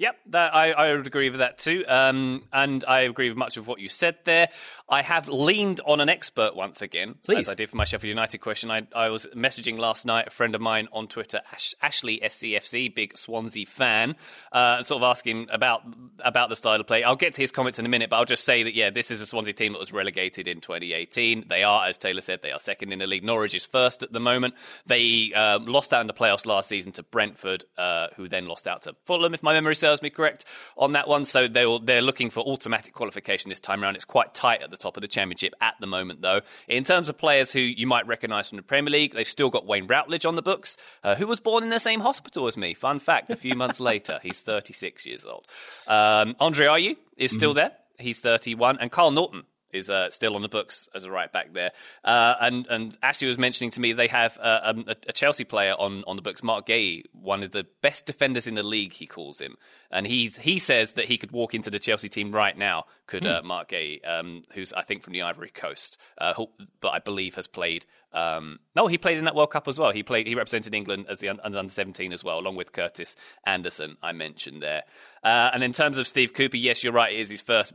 Yep, 0.00 0.16
that, 0.30 0.54
I, 0.54 0.70
I 0.70 0.96
would 0.96 1.06
agree 1.06 1.28
with 1.28 1.40
that 1.40 1.58
too. 1.58 1.84
Um, 1.86 2.44
and 2.54 2.82
I 2.88 3.00
agree 3.00 3.28
with 3.28 3.36
much 3.36 3.58
of 3.58 3.66
what 3.66 3.80
you 3.80 3.90
said 3.90 4.16
there. 4.24 4.48
I 4.90 5.02
have 5.02 5.28
leaned 5.28 5.80
on 5.86 6.00
an 6.00 6.08
expert 6.08 6.56
once 6.56 6.82
again, 6.82 7.14
Please. 7.22 7.46
as 7.46 7.48
I 7.48 7.54
did 7.54 7.70
for 7.70 7.76
my 7.76 7.84
Sheffield 7.84 8.08
United 8.08 8.38
question. 8.38 8.72
I, 8.72 8.88
I 8.92 9.10
was 9.10 9.24
messaging 9.36 9.78
last 9.78 10.04
night 10.04 10.26
a 10.26 10.30
friend 10.30 10.52
of 10.56 10.60
mine 10.60 10.88
on 10.92 11.06
Twitter, 11.06 11.40
Ash, 11.52 11.76
Ashley 11.80 12.20
SCFC, 12.24 12.92
big 12.92 13.16
Swansea 13.16 13.66
fan, 13.66 14.16
uh, 14.50 14.76
and 14.78 14.86
sort 14.86 15.00
of 15.02 15.08
asking 15.08 15.46
about 15.52 15.82
about 16.24 16.48
the 16.48 16.56
style 16.56 16.80
of 16.80 16.88
play. 16.88 17.04
I'll 17.04 17.14
get 17.14 17.34
to 17.34 17.40
his 17.40 17.52
comments 17.52 17.78
in 17.78 17.86
a 17.86 17.88
minute, 17.88 18.10
but 18.10 18.16
I'll 18.16 18.24
just 18.24 18.44
say 18.44 18.64
that 18.64 18.74
yeah, 18.74 18.90
this 18.90 19.12
is 19.12 19.20
a 19.20 19.26
Swansea 19.26 19.54
team 19.54 19.74
that 19.74 19.78
was 19.78 19.92
relegated 19.92 20.48
in 20.48 20.60
2018. 20.60 21.44
They 21.48 21.62
are, 21.62 21.86
as 21.86 21.96
Taylor 21.96 22.20
said, 22.20 22.42
they 22.42 22.50
are 22.50 22.58
second 22.58 22.92
in 22.92 22.98
the 22.98 23.06
league. 23.06 23.22
Norwich 23.22 23.54
is 23.54 23.64
first 23.64 24.02
at 24.02 24.12
the 24.12 24.20
moment. 24.20 24.54
They 24.86 25.32
uh, 25.36 25.60
lost 25.60 25.94
out 25.94 26.00
in 26.00 26.08
the 26.08 26.14
playoffs 26.14 26.46
last 26.46 26.68
season 26.68 26.90
to 26.92 27.04
Brentford, 27.04 27.64
uh, 27.78 28.08
who 28.16 28.28
then 28.28 28.48
lost 28.48 28.66
out 28.66 28.82
to 28.82 28.96
Fulham, 29.04 29.34
if 29.34 29.42
my 29.44 29.52
memory 29.52 29.76
serves 29.76 30.02
me 30.02 30.10
correct 30.10 30.46
on 30.76 30.92
that 30.92 31.06
one. 31.06 31.24
So 31.26 31.46
they're, 31.46 31.78
they're 31.80 32.02
looking 32.02 32.30
for 32.30 32.40
automatic 32.40 32.92
qualification 32.92 33.50
this 33.50 33.60
time 33.60 33.84
around. 33.84 33.94
It's 33.94 34.04
quite 34.04 34.34
tight 34.34 34.62
at 34.62 34.70
the 34.72 34.79
top 34.80 34.96
of 34.96 35.00
the 35.02 35.08
championship 35.08 35.54
at 35.60 35.74
the 35.80 35.86
moment, 35.86 36.22
though. 36.22 36.40
In 36.68 36.84
terms 36.84 37.08
of 37.08 37.16
players 37.18 37.52
who 37.52 37.60
you 37.60 37.86
might 37.86 38.06
recognise 38.06 38.48
from 38.48 38.56
the 38.56 38.62
Premier 38.62 38.90
League, 38.90 39.14
they've 39.14 39.26
still 39.26 39.50
got 39.50 39.66
Wayne 39.66 39.86
Routledge 39.86 40.26
on 40.26 40.34
the 40.34 40.42
books, 40.42 40.76
uh, 41.04 41.14
who 41.14 41.26
was 41.26 41.40
born 41.40 41.62
in 41.62 41.70
the 41.70 41.80
same 41.80 42.00
hospital 42.00 42.46
as 42.46 42.56
me. 42.56 42.74
Fun 42.74 42.98
fact, 42.98 43.30
a 43.30 43.36
few 43.36 43.54
months 43.54 43.80
later, 43.80 44.18
he's 44.22 44.40
36 44.40 45.06
years 45.06 45.24
old. 45.24 45.46
Um, 45.86 46.36
Andre 46.40 46.66
Ayew 46.66 46.96
is 47.16 47.32
still 47.32 47.50
mm-hmm. 47.50 47.56
there. 47.56 47.72
He's 47.98 48.20
31. 48.20 48.78
And 48.80 48.90
Kyle 48.90 49.10
Naughton 49.10 49.44
is 49.72 49.90
uh, 49.90 50.10
still 50.10 50.36
on 50.36 50.42
the 50.42 50.48
books 50.48 50.88
as 50.94 51.04
a 51.04 51.10
right 51.10 51.32
back 51.32 51.52
there. 51.52 51.72
Uh, 52.04 52.34
and 52.40 52.66
and 52.68 52.98
Ashley 53.02 53.28
was 53.28 53.38
mentioning 53.38 53.70
to 53.72 53.80
me 53.80 53.92
they 53.92 54.08
have 54.08 54.38
uh, 54.38 54.60
um, 54.62 54.84
a, 54.86 54.96
a, 55.08 55.12
Chelsea 55.12 55.44
player 55.44 55.74
on, 55.74 56.04
on 56.06 56.16
the 56.16 56.22
books, 56.22 56.42
Marc 56.42 56.66
Guéhi, 56.66 57.04
one 57.12 57.42
of 57.42 57.52
the 57.52 57.66
best 57.82 58.06
defenders 58.06 58.46
in 58.46 58.54
the 58.54 58.62
league, 58.62 58.92
he 58.92 59.06
calls 59.06 59.40
him. 59.40 59.56
And 59.90 60.06
he 60.06 60.28
he 60.28 60.58
says 60.58 60.92
that 60.92 61.06
he 61.06 61.18
could 61.18 61.32
walk 61.32 61.54
into 61.54 61.70
the 61.70 61.78
Chelsea 61.78 62.08
team 62.08 62.32
right 62.32 62.56
now, 62.56 62.84
could 63.06 63.24
mm. 63.24 63.42
Marc 63.44 63.70
Guéhi, 63.70 64.06
um, 64.08 64.44
who's 64.52 64.72
I 64.72 64.82
think 64.82 65.02
from 65.02 65.12
the 65.12 65.22
Ivory 65.22 65.50
Coast, 65.50 65.98
uh, 66.18 66.34
who, 66.34 66.48
but 66.80 66.90
I 66.90 66.98
believe 67.00 67.34
has 67.34 67.46
played. 67.46 67.86
Um, 68.12 68.58
no, 68.74 68.86
he 68.86 68.98
played 68.98 69.18
in 69.18 69.24
that 69.24 69.34
World 69.34 69.50
Cup 69.50 69.68
as 69.68 69.78
well. 69.78 69.90
He 69.92 70.02
played. 70.02 70.26
He 70.26 70.34
represented 70.34 70.74
England 70.74 71.06
as 71.08 71.20
the 71.20 71.28
under, 71.28 71.58
under 71.58 71.72
seventeen 71.72 72.12
as 72.12 72.22
well, 72.24 72.38
along 72.38 72.56
with 72.56 72.72
Curtis 72.72 73.16
Anderson. 73.44 73.96
I 74.02 74.12
mentioned 74.12 74.62
there. 74.62 74.82
Uh, 75.22 75.50
and 75.52 75.62
in 75.62 75.72
terms 75.72 75.98
of 75.98 76.06
Steve 76.06 76.32
Cooper, 76.32 76.56
yes, 76.56 76.82
you're 76.82 76.92
right. 76.92 77.12
It 77.12 77.20
is 77.20 77.30
his 77.30 77.40
first 77.40 77.74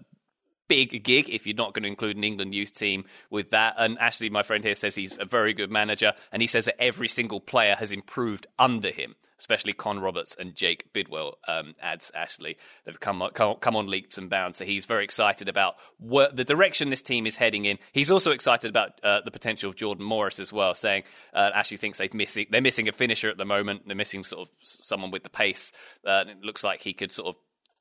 big 0.68 1.04
gig 1.04 1.30
if 1.30 1.46
you're 1.46 1.56
not 1.56 1.74
going 1.74 1.84
to 1.84 1.90
include 1.90 2.18
an 2.18 2.24
England 2.24 2.54
youth 2.54 2.74
team 2.74 3.06
with 3.30 3.52
that. 3.52 3.76
And 3.78 3.98
Ashley, 4.00 4.30
my 4.30 4.44
friend 4.44 4.64
here, 4.64 4.76
says 4.76 4.96
he's 4.96 5.18
a 5.18 5.26
very 5.26 5.54
good 5.54 5.72
manager, 5.72 6.14
and 6.32 6.42
he 6.42 6.48
says 6.48 6.66
that 6.66 6.82
every 6.82 7.08
single 7.08 7.40
player 7.40 7.76
has 7.76 7.92
improved 7.92 8.48
under 8.58 8.92
him. 8.92 9.16
Especially 9.38 9.74
Con 9.74 10.00
Roberts 10.00 10.34
and 10.40 10.56
Jake 10.56 10.94
Bidwell, 10.94 11.38
um, 11.46 11.76
adds 11.82 12.10
Ashley. 12.16 12.56
They've 12.86 12.98
come, 12.98 13.22
come, 13.34 13.58
come 13.58 13.76
on 13.76 13.88
leaps 13.88 14.18
and 14.18 14.30
bounds. 14.30 14.58
So 14.58 14.64
he's 14.64 14.86
very 14.86 15.04
excited 15.04 15.50
about 15.50 15.76
what, 15.98 16.38
the 16.38 16.46
direction 16.46 16.90
this 16.90 17.02
team 17.02 17.28
is 17.28 17.36
heading 17.36 17.66
in. 17.66 17.78
He's 17.92 18.10
also 18.10 18.32
excited 18.32 18.70
about 18.70 18.92
uh, 19.04 19.20
the 19.26 19.32
potential 19.32 19.70
of 19.70 19.76
Jordan 19.76 20.06
Morris 20.06 20.40
as 20.40 20.54
well, 20.54 20.74
saying 20.74 21.04
uh, 21.34 21.52
Ashley 21.54 21.76
thinks 21.76 21.98
they've 21.98 22.14
missing 22.14 22.46
they're 22.50 22.62
missing 22.62 22.88
a 22.88 22.94
finisher 22.94 23.30
at 23.30 23.38
the 23.38 23.44
moment. 23.44 23.82
They're 23.86 23.96
missing 23.98 24.24
sort 24.24 24.48
of 24.48 24.54
someone 24.64 25.12
with 25.12 25.24
the 25.24 25.30
pace. 25.30 25.74
Uh, 26.06 26.24
it 26.30 26.42
looks 26.42 26.64
like 26.64 26.82
he 26.82 26.94
could 26.94 27.12
sort 27.12 27.28
of 27.28 27.36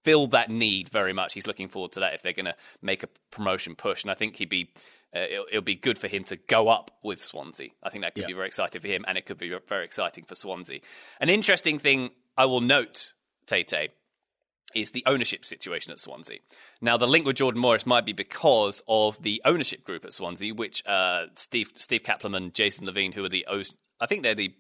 filled 0.05 0.31
that 0.33 0.51
need 0.51 0.89
very 0.89 1.13
much. 1.13 1.35
He's 1.35 1.47
looking 1.47 1.69
forward 1.69 1.93
to 1.93 2.01
that 2.01 2.15
if 2.15 2.23
they're 2.23 2.33
going 2.33 2.45
to 2.47 2.57
make 2.83 3.03
a 3.03 3.09
promotion 3.31 3.75
push, 3.75 4.03
and 4.03 4.11
I 4.11 4.15
think 4.15 4.37
he'd 4.37 4.49
be. 4.49 4.71
Uh, 5.17 5.27
it'll, 5.31 5.47
it'll, 5.49 5.63
be 5.63 5.77
good 5.77 5.97
for 5.97 6.09
him 6.09 6.25
to 6.25 6.35
go 6.35 6.69
up 6.69 6.91
with 7.05 7.23
Swansea. 7.23 7.69
I 7.85 7.91
think 7.91 8.03
that 8.03 8.17
could 8.17 8.23
yeah. 8.23 8.27
be 8.27 8.33
very 8.33 8.49
exciting 8.49 8.81
for 8.81 8.89
him, 8.89 9.05
and 9.07 9.17
it 9.17 9.27
could 9.27 9.39
be 9.39 9.57
very 9.69 9.85
exciting 9.85 10.25
for 10.25 10.35
Swansea. 10.35 10.81
An 11.21 11.29
interesting 11.29 11.79
thing 11.79 12.11
I 12.37 12.47
will 12.47 12.61
note, 12.61 13.13
Tate, 13.47 13.93
is 14.75 14.91
the 14.91 15.05
ownership 15.07 15.45
situation 15.45 15.93
at 15.93 16.01
Swansea. 16.01 16.39
Now, 16.81 16.97
the 16.97 17.07
link 17.07 17.25
with 17.27 17.37
Jordan 17.37 17.61
Morris 17.61 17.87
might 17.87 18.05
be 18.05 18.13
because 18.13 18.83
of 18.89 19.23
the 19.23 19.41
ownership 19.45 19.85
group 19.85 20.05
at 20.05 20.13
Swansea, 20.13 20.53
which 20.53 20.85
uh, 20.87 21.27
Steve 21.37 21.71
Steve 21.77 22.03
Kaplan 22.03 22.35
and 22.35 22.53
Jason 22.53 22.87
Levien, 22.87 23.15
who 23.15 23.25
are 23.25 23.29
the 23.29 23.47
I 24.01 24.07
think 24.07 24.23
they're 24.23 24.35
the 24.35 24.55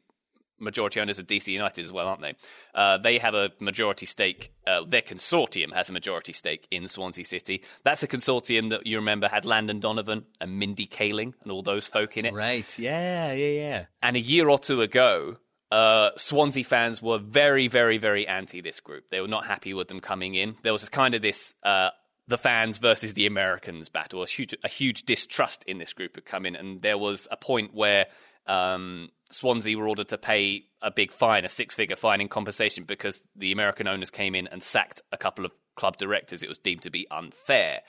majority 0.58 1.00
owners 1.00 1.18
of 1.18 1.26
DC 1.26 1.48
United 1.48 1.84
as 1.84 1.92
well, 1.92 2.06
aren't 2.06 2.22
they? 2.22 2.34
Uh, 2.74 2.98
they 2.98 3.18
have 3.18 3.34
a 3.34 3.50
majority 3.60 4.06
stake. 4.06 4.52
Uh, 4.66 4.82
their 4.86 5.02
consortium 5.02 5.72
has 5.72 5.90
a 5.90 5.92
majority 5.92 6.32
stake 6.32 6.66
in 6.70 6.88
Swansea 6.88 7.24
City. 7.24 7.62
That's 7.84 8.02
a 8.02 8.08
consortium 8.08 8.70
that 8.70 8.86
you 8.86 8.96
remember 8.96 9.28
had 9.28 9.44
Landon 9.44 9.80
Donovan 9.80 10.24
and 10.40 10.58
Mindy 10.58 10.86
Kaling 10.86 11.34
and 11.42 11.52
all 11.52 11.62
those 11.62 11.86
folk 11.86 12.16
in 12.16 12.26
it. 12.26 12.34
Right? 12.34 12.78
Yeah, 12.78 13.32
yeah, 13.32 13.50
yeah. 13.50 13.84
And 14.02 14.16
a 14.16 14.20
year 14.20 14.48
or 14.48 14.58
two 14.58 14.82
ago, 14.82 15.36
uh, 15.70 16.10
Swansea 16.16 16.64
fans 16.64 17.02
were 17.02 17.18
very, 17.18 17.68
very, 17.68 17.98
very 17.98 18.26
anti 18.26 18.60
this 18.60 18.80
group. 18.80 19.04
They 19.10 19.20
were 19.20 19.28
not 19.28 19.46
happy 19.46 19.74
with 19.74 19.88
them 19.88 20.00
coming 20.00 20.34
in. 20.34 20.56
There 20.62 20.72
was 20.72 20.88
kind 20.88 21.14
of 21.14 21.22
this 21.22 21.54
uh, 21.64 21.90
the 22.26 22.38
fans 22.38 22.78
versus 22.78 23.14
the 23.14 23.26
Americans 23.26 23.88
battle, 23.88 24.22
a 24.22 24.26
huge, 24.26 24.54
a 24.64 24.68
huge 24.68 25.02
distrust 25.02 25.64
in 25.64 25.78
this 25.78 25.92
group 25.92 26.14
had 26.14 26.24
come 26.24 26.46
in, 26.46 26.56
and 26.56 26.80
there 26.80 26.96
was 26.96 27.28
a 27.30 27.36
point 27.36 27.74
where 27.74 28.06
um, 28.46 29.10
Swansea 29.30 29.76
were 29.76 29.88
ordered 29.88 30.08
to 30.08 30.18
pay 30.18 30.64
a 30.82 30.90
big 30.90 31.12
fine, 31.12 31.44
a 31.44 31.48
six 31.48 31.74
figure 31.74 31.96
fine 31.96 32.20
in 32.20 32.28
compensation 32.28 32.84
because 32.84 33.20
the 33.36 33.52
American 33.52 33.88
owners 33.88 34.10
came 34.10 34.34
in 34.34 34.46
and 34.48 34.62
sacked 34.62 35.02
a 35.12 35.16
couple 35.16 35.44
of 35.44 35.52
club 35.76 35.96
directors. 35.96 36.42
It 36.42 36.48
was 36.48 36.58
deemed 36.58 36.82
to 36.82 36.90
be 36.90 37.06
unfair. 37.10 37.80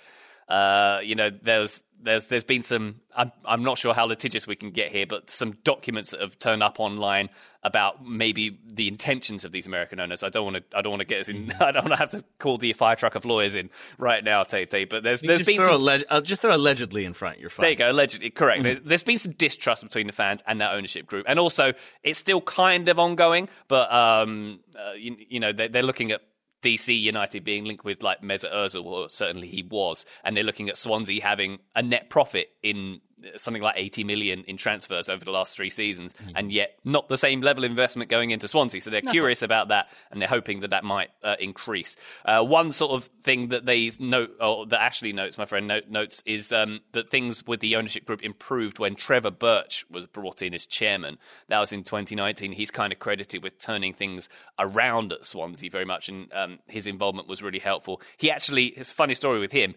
Uh, 0.47 0.99
you 1.03 1.15
know, 1.15 1.29
there's 1.29 1.83
there's 2.01 2.27
there's 2.27 2.43
been 2.43 2.63
some. 2.63 3.01
I'm 3.15 3.31
I'm 3.45 3.63
not 3.63 3.77
sure 3.77 3.93
how 3.93 4.05
litigious 4.05 4.47
we 4.47 4.55
can 4.55 4.71
get 4.71 4.91
here, 4.91 5.05
but 5.05 5.29
some 5.29 5.53
documents 5.63 6.11
that 6.11 6.21
have 6.21 6.37
turned 6.39 6.63
up 6.63 6.79
online 6.79 7.29
about 7.63 8.05
maybe 8.05 8.59
the 8.67 8.87
intentions 8.87 9.43
of 9.43 9.51
these 9.51 9.65
American 9.65 9.99
owners. 9.99 10.21
I 10.21 10.29
don't 10.29 10.45
want 10.45 10.57
to. 10.57 10.77
I 10.77 10.81
don't 10.81 10.91
want 10.91 11.01
to 11.01 11.07
get 11.07 11.21
us 11.21 11.29
in. 11.29 11.51
I 11.59 11.71
don't 11.71 11.83
want 11.83 11.93
to 11.93 11.99
have 11.99 12.11
to 12.11 12.23
call 12.37 12.57
the 12.57 12.71
fire 12.73 12.95
truck 12.95 13.15
of 13.15 13.25
lawyers 13.25 13.55
in 13.55 13.71
right 13.97 14.23
now, 14.23 14.43
Tate. 14.43 14.89
But 14.89 15.03
there's 15.03 15.21
you 15.23 15.27
there's 15.27 15.45
been 15.45 15.57
some, 15.57 15.81
alleg- 15.81 16.03
I'll 16.09 16.21
just 16.21 16.43
throw 16.43 16.55
allegedly 16.55 17.05
in 17.05 17.13
front. 17.13 17.39
You're 17.39 17.49
fine. 17.49 17.63
There 17.63 17.71
you 17.71 17.77
go. 17.77 17.91
Allegedly, 17.91 18.29
correct. 18.29 18.59
Mm-hmm. 18.59 18.63
There's, 18.65 18.79
there's 18.85 19.03
been 19.03 19.19
some 19.19 19.31
distrust 19.33 19.83
between 19.83 20.07
the 20.07 20.13
fans 20.13 20.43
and 20.45 20.61
their 20.61 20.69
ownership 20.69 21.07
group, 21.07 21.25
and 21.27 21.39
also 21.39 21.73
it's 22.03 22.19
still 22.19 22.41
kind 22.41 22.87
of 22.87 22.99
ongoing. 22.99 23.49
But 23.67 23.91
um, 23.91 24.59
uh, 24.77 24.93
you, 24.93 25.17
you 25.27 25.39
know, 25.39 25.51
they're, 25.51 25.69
they're 25.69 25.83
looking 25.83 26.11
at 26.11 26.21
DC 26.61 26.99
United 26.99 27.43
being 27.43 27.65
linked 27.65 27.85
with 27.85 28.01
like 28.01 28.21
Mesut 28.21 28.53
Ozil, 28.53 28.85
or 28.85 29.09
certainly 29.09 29.47
he 29.47 29.63
was, 29.63 30.05
and 30.23 30.35
they're 30.35 30.43
looking 30.43 30.69
at 30.69 30.77
Swansea 30.77 31.21
having 31.21 31.59
a 31.75 31.81
net 31.81 32.09
profit 32.09 32.49
in 32.63 33.01
something 33.37 33.63
like 33.63 33.75
80 33.77 34.03
million 34.03 34.43
in 34.45 34.57
transfers 34.57 35.09
over 35.09 35.23
the 35.23 35.31
last 35.31 35.55
three 35.55 35.69
seasons, 35.69 36.13
mm. 36.13 36.33
and 36.35 36.51
yet 36.51 36.77
not 36.83 37.07
the 37.07 37.17
same 37.17 37.41
level 37.41 37.63
of 37.63 37.71
investment 37.71 38.09
going 38.09 38.31
into 38.31 38.47
Swansea. 38.47 38.81
So 38.81 38.89
they're 38.89 39.01
no. 39.03 39.11
curious 39.11 39.41
about 39.41 39.69
that, 39.69 39.87
and 40.11 40.21
they're 40.21 40.29
hoping 40.29 40.61
that 40.61 40.71
that 40.71 40.83
might 40.83 41.09
uh, 41.23 41.35
increase. 41.39 41.95
Uh, 42.25 42.43
one 42.43 42.71
sort 42.71 42.91
of 42.91 43.09
thing 43.23 43.49
that 43.49 43.65
they 43.65 43.91
note, 43.99 44.31
or 44.41 44.65
that 44.67 44.81
Ashley 44.81 45.13
notes, 45.13 45.37
my 45.37 45.45
friend 45.45 45.67
note, 45.67 45.87
notes, 45.89 46.21
is 46.25 46.51
um, 46.51 46.81
that 46.91 47.09
things 47.09 47.45
with 47.45 47.59
the 47.59 47.75
ownership 47.75 48.05
group 48.05 48.23
improved 48.23 48.79
when 48.79 48.95
Trevor 48.95 49.31
Birch 49.31 49.85
was 49.89 50.05
brought 50.05 50.41
in 50.41 50.53
as 50.53 50.65
chairman. 50.65 51.17
That 51.47 51.59
was 51.59 51.71
in 51.71 51.83
2019. 51.83 52.51
He's 52.51 52.71
kind 52.71 52.91
of 52.91 52.99
credited 52.99 53.43
with 53.43 53.59
turning 53.59 53.93
things 53.93 54.29
around 54.59 55.13
at 55.13 55.25
Swansea 55.25 55.69
very 55.69 55.85
much, 55.85 56.09
and 56.09 56.31
um, 56.33 56.59
his 56.67 56.87
involvement 56.87 57.27
was 57.27 57.41
really 57.41 57.59
helpful. 57.59 58.01
He 58.17 58.29
actually, 58.29 58.73
his 58.75 58.91
funny 58.91 59.15
story 59.15 59.39
with 59.39 59.51
him 59.51 59.75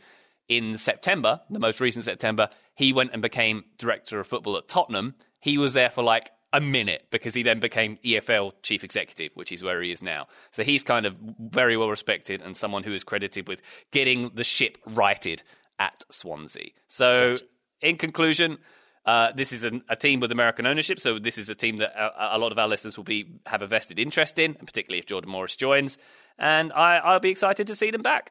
in 0.49 0.79
September, 0.79 1.41
the 1.51 1.59
most 1.59 1.81
recent 1.81 2.05
September, 2.05 2.49
he 2.79 2.93
went 2.93 3.11
and 3.13 3.21
became 3.21 3.65
director 3.77 4.21
of 4.21 4.29
football 4.29 4.57
at 4.57 4.69
Tottenham. 4.69 5.17
He 5.41 5.59
was 5.59 5.73
there 5.73 5.91
for 5.91 6.05
like 6.05 6.31
a 6.53 6.61
minute 6.61 7.09
because 7.11 7.35
he 7.35 7.43
then 7.43 7.59
became 7.59 7.99
EFL 8.05 8.53
chief 8.63 8.85
executive, 8.85 9.33
which 9.35 9.51
is 9.51 9.65
where 9.65 9.83
he 9.83 9.91
is 9.91 10.01
now. 10.01 10.29
So 10.53 10.63
he's 10.63 10.85
kind 10.85 11.05
of 11.05 11.17
very 11.41 11.77
well 11.77 11.91
respected 11.91 12.41
and 12.41 12.57
someone 12.57 12.85
who 12.85 12.95
is 12.95 13.03
credited 13.03 13.49
with 13.49 13.63
getting 13.91 14.31
the 14.33 14.45
ship 14.45 14.79
righted 14.87 15.43
at 15.81 16.05
Swansea. 16.09 16.71
So, 16.87 17.35
in 17.81 17.97
conclusion, 17.97 18.59
uh, 19.05 19.33
this 19.35 19.53
is 19.53 19.65
an, 19.65 19.83
a 19.89 19.97
team 19.97 20.21
with 20.21 20.31
American 20.31 20.65
ownership, 20.65 21.01
so 21.01 21.19
this 21.19 21.37
is 21.37 21.49
a 21.49 21.57
team 21.57 21.79
that 21.79 21.91
a, 22.01 22.37
a, 22.37 22.39
lot 22.39 22.53
of 22.53 22.61
our 22.61 22.69
listeners 22.69 22.97
will 22.97 23.05
be 23.05 23.41
have 23.47 23.63
a 23.63 23.67
vested 23.67 23.99
interest 23.99 24.39
in, 24.39 24.55
and 24.57 24.67
particularly 24.69 25.01
if 25.01 25.07
Jordan 25.07 25.33
Morris 25.33 25.57
joins. 25.57 25.99
And 26.39 26.73
I, 26.73 26.99
I'll 26.99 27.19
be 27.19 27.31
excited 27.31 27.67
to 27.67 27.75
see 27.75 27.91
them 27.91 28.03
back. 28.03 28.31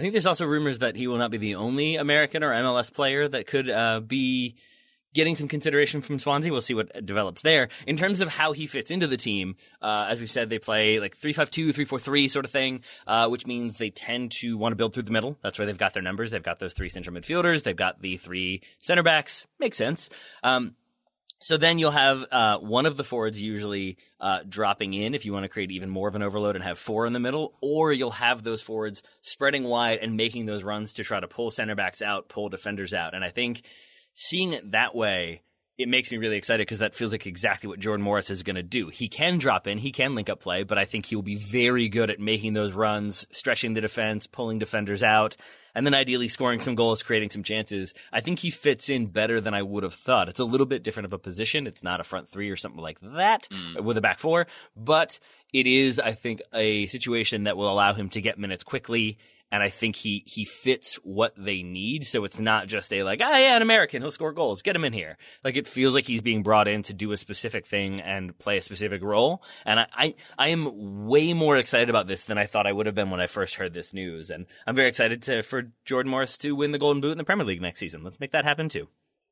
I 0.00 0.02
think 0.02 0.14
there's 0.14 0.24
also 0.24 0.46
rumors 0.46 0.78
that 0.78 0.96
he 0.96 1.06
will 1.06 1.18
not 1.18 1.30
be 1.30 1.36
the 1.36 1.56
only 1.56 1.96
American 1.96 2.42
or 2.42 2.54
MLS 2.54 2.90
player 2.90 3.28
that 3.28 3.46
could 3.46 3.68
uh, 3.68 4.00
be 4.00 4.56
getting 5.12 5.36
some 5.36 5.46
consideration 5.46 6.00
from 6.00 6.18
Swansea. 6.18 6.50
We'll 6.50 6.62
see 6.62 6.72
what 6.72 7.04
develops 7.04 7.42
there. 7.42 7.68
In 7.86 7.98
terms 7.98 8.22
of 8.22 8.30
how 8.30 8.52
he 8.52 8.66
fits 8.66 8.90
into 8.90 9.06
the 9.06 9.18
team, 9.18 9.56
uh, 9.82 10.06
as 10.08 10.18
we 10.18 10.26
said, 10.26 10.48
they 10.48 10.58
play 10.58 11.00
like 11.00 11.18
3-5-2, 11.18 11.74
3-4-3 11.74 12.30
sort 12.30 12.46
of 12.46 12.50
thing, 12.50 12.82
uh, 13.06 13.28
which 13.28 13.46
means 13.46 13.76
they 13.76 13.90
tend 13.90 14.30
to 14.40 14.56
want 14.56 14.72
to 14.72 14.76
build 14.76 14.94
through 14.94 15.02
the 15.02 15.12
middle. 15.12 15.36
That's 15.42 15.58
where 15.58 15.66
they've 15.66 15.76
got 15.76 15.92
their 15.92 16.02
numbers. 16.02 16.30
They've 16.30 16.42
got 16.42 16.60
those 16.60 16.72
three 16.72 16.88
central 16.88 17.14
midfielders. 17.14 17.62
They've 17.62 17.76
got 17.76 18.00
the 18.00 18.16
three 18.16 18.62
center 18.78 19.02
backs. 19.02 19.46
Makes 19.58 19.76
sense. 19.76 20.08
Um, 20.42 20.76
so 21.40 21.56
then 21.56 21.78
you'll 21.78 21.90
have 21.90 22.24
uh, 22.30 22.58
one 22.58 22.84
of 22.84 22.98
the 22.98 23.04
forwards 23.04 23.40
usually 23.40 23.96
uh, 24.20 24.40
dropping 24.46 24.92
in 24.92 25.14
if 25.14 25.24
you 25.24 25.32
want 25.32 25.44
to 25.44 25.48
create 25.48 25.70
even 25.70 25.88
more 25.88 26.06
of 26.06 26.14
an 26.14 26.22
overload 26.22 26.54
and 26.54 26.62
have 26.62 26.78
four 26.78 27.06
in 27.06 27.14
the 27.14 27.18
middle, 27.18 27.54
or 27.62 27.92
you'll 27.92 28.10
have 28.10 28.42
those 28.42 28.60
forwards 28.60 29.02
spreading 29.22 29.64
wide 29.64 30.00
and 30.00 30.16
making 30.16 30.44
those 30.44 30.62
runs 30.62 30.92
to 30.94 31.04
try 31.04 31.18
to 31.18 31.26
pull 31.26 31.50
center 31.50 31.74
backs 31.74 32.02
out, 32.02 32.28
pull 32.28 32.50
defenders 32.50 32.92
out. 32.92 33.14
And 33.14 33.24
I 33.24 33.30
think 33.30 33.62
seeing 34.12 34.52
it 34.52 34.72
that 34.72 34.94
way, 34.94 35.40
it 35.78 35.88
makes 35.88 36.12
me 36.12 36.18
really 36.18 36.36
excited 36.36 36.66
because 36.66 36.80
that 36.80 36.94
feels 36.94 37.12
like 37.12 37.26
exactly 37.26 37.68
what 37.68 37.78
Jordan 37.80 38.04
Morris 38.04 38.28
is 38.28 38.42
going 38.42 38.56
to 38.56 38.62
do. 38.62 38.88
He 38.88 39.08
can 39.08 39.38
drop 39.38 39.66
in, 39.66 39.78
he 39.78 39.92
can 39.92 40.14
link 40.14 40.28
up 40.28 40.40
play, 40.40 40.62
but 40.62 40.76
I 40.76 40.84
think 40.84 41.06
he 41.06 41.16
will 41.16 41.22
be 41.22 41.36
very 41.36 41.88
good 41.88 42.10
at 42.10 42.20
making 42.20 42.52
those 42.52 42.74
runs, 42.74 43.26
stretching 43.30 43.72
the 43.72 43.80
defense, 43.80 44.26
pulling 44.26 44.58
defenders 44.58 45.02
out, 45.02 45.38
and 45.74 45.86
then 45.86 45.94
ideally 45.94 46.28
scoring 46.28 46.60
some 46.60 46.74
goals, 46.74 47.02
creating 47.02 47.30
some 47.30 47.42
chances. 47.42 47.94
I 48.12 48.20
think 48.20 48.38
he 48.38 48.50
fits 48.50 48.88
in 48.88 49.06
better 49.06 49.40
than 49.40 49.54
I 49.54 49.62
would 49.62 49.82
have 49.82 49.94
thought. 49.94 50.28
It's 50.28 50.40
a 50.40 50.44
little 50.44 50.66
bit 50.66 50.82
different 50.82 51.06
of 51.06 51.12
a 51.12 51.18
position. 51.18 51.66
It's 51.66 51.82
not 51.82 52.00
a 52.00 52.04
front 52.04 52.28
three 52.28 52.50
or 52.50 52.56
something 52.56 52.80
like 52.80 52.98
that 53.00 53.48
mm. 53.50 53.82
with 53.82 53.96
a 53.96 54.00
back 54.00 54.18
four, 54.18 54.46
but 54.76 55.18
it 55.52 55.66
is, 55.66 55.98
I 55.98 56.12
think, 56.12 56.42
a 56.52 56.86
situation 56.86 57.44
that 57.44 57.56
will 57.56 57.70
allow 57.70 57.94
him 57.94 58.08
to 58.10 58.20
get 58.20 58.38
minutes 58.38 58.64
quickly 58.64 59.18
and 59.50 59.62
I 59.62 59.68
think 59.68 59.96
he 59.96 60.22
he 60.26 60.44
fits 60.44 60.96
what 60.96 61.34
they 61.36 61.62
need. 61.62 62.06
So 62.06 62.24
it's 62.24 62.38
not 62.38 62.68
just 62.68 62.92
a 62.92 63.02
like, 63.02 63.20
ah, 63.22 63.38
yeah, 63.38 63.56
an 63.56 63.62
American, 63.62 64.02
he'll 64.02 64.10
score 64.10 64.32
goals, 64.32 64.62
get 64.62 64.76
him 64.76 64.84
in 64.84 64.92
here. 64.92 65.16
Like 65.44 65.56
it 65.56 65.68
feels 65.68 65.94
like 65.94 66.06
he's 66.06 66.22
being 66.22 66.42
brought 66.42 66.68
in 66.68 66.82
to 66.84 66.92
do 66.92 67.12
a 67.12 67.16
specific 67.16 67.66
thing 67.66 68.00
and 68.00 68.38
play 68.38 68.58
a 68.58 68.62
specific 68.62 69.02
role. 69.02 69.42
And 69.64 69.80
I 69.80 69.86
I, 69.92 70.14
I 70.38 70.48
am 70.48 71.06
way 71.06 71.32
more 71.32 71.56
excited 71.56 71.90
about 71.90 72.06
this 72.06 72.22
than 72.22 72.38
I 72.38 72.44
thought 72.44 72.66
I 72.66 72.72
would 72.72 72.86
have 72.86 72.94
been 72.94 73.10
when 73.10 73.20
I 73.20 73.26
first 73.26 73.56
heard 73.56 73.74
this 73.74 73.92
news. 73.92 74.30
And 74.30 74.46
I'm 74.66 74.76
very 74.76 74.88
excited 74.88 75.22
to 75.24 75.42
for 75.42 75.72
Jordan 75.84 76.10
Morris 76.10 76.38
to 76.38 76.52
win 76.52 76.70
the 76.70 76.78
Golden 76.78 77.00
Boot 77.00 77.12
in 77.12 77.18
the 77.18 77.24
Premier 77.24 77.46
League 77.46 77.62
next 77.62 77.80
season. 77.80 78.02
Let's 78.02 78.20
make 78.20 78.32
that 78.32 78.44
happen 78.44 78.68
too. 78.68 78.88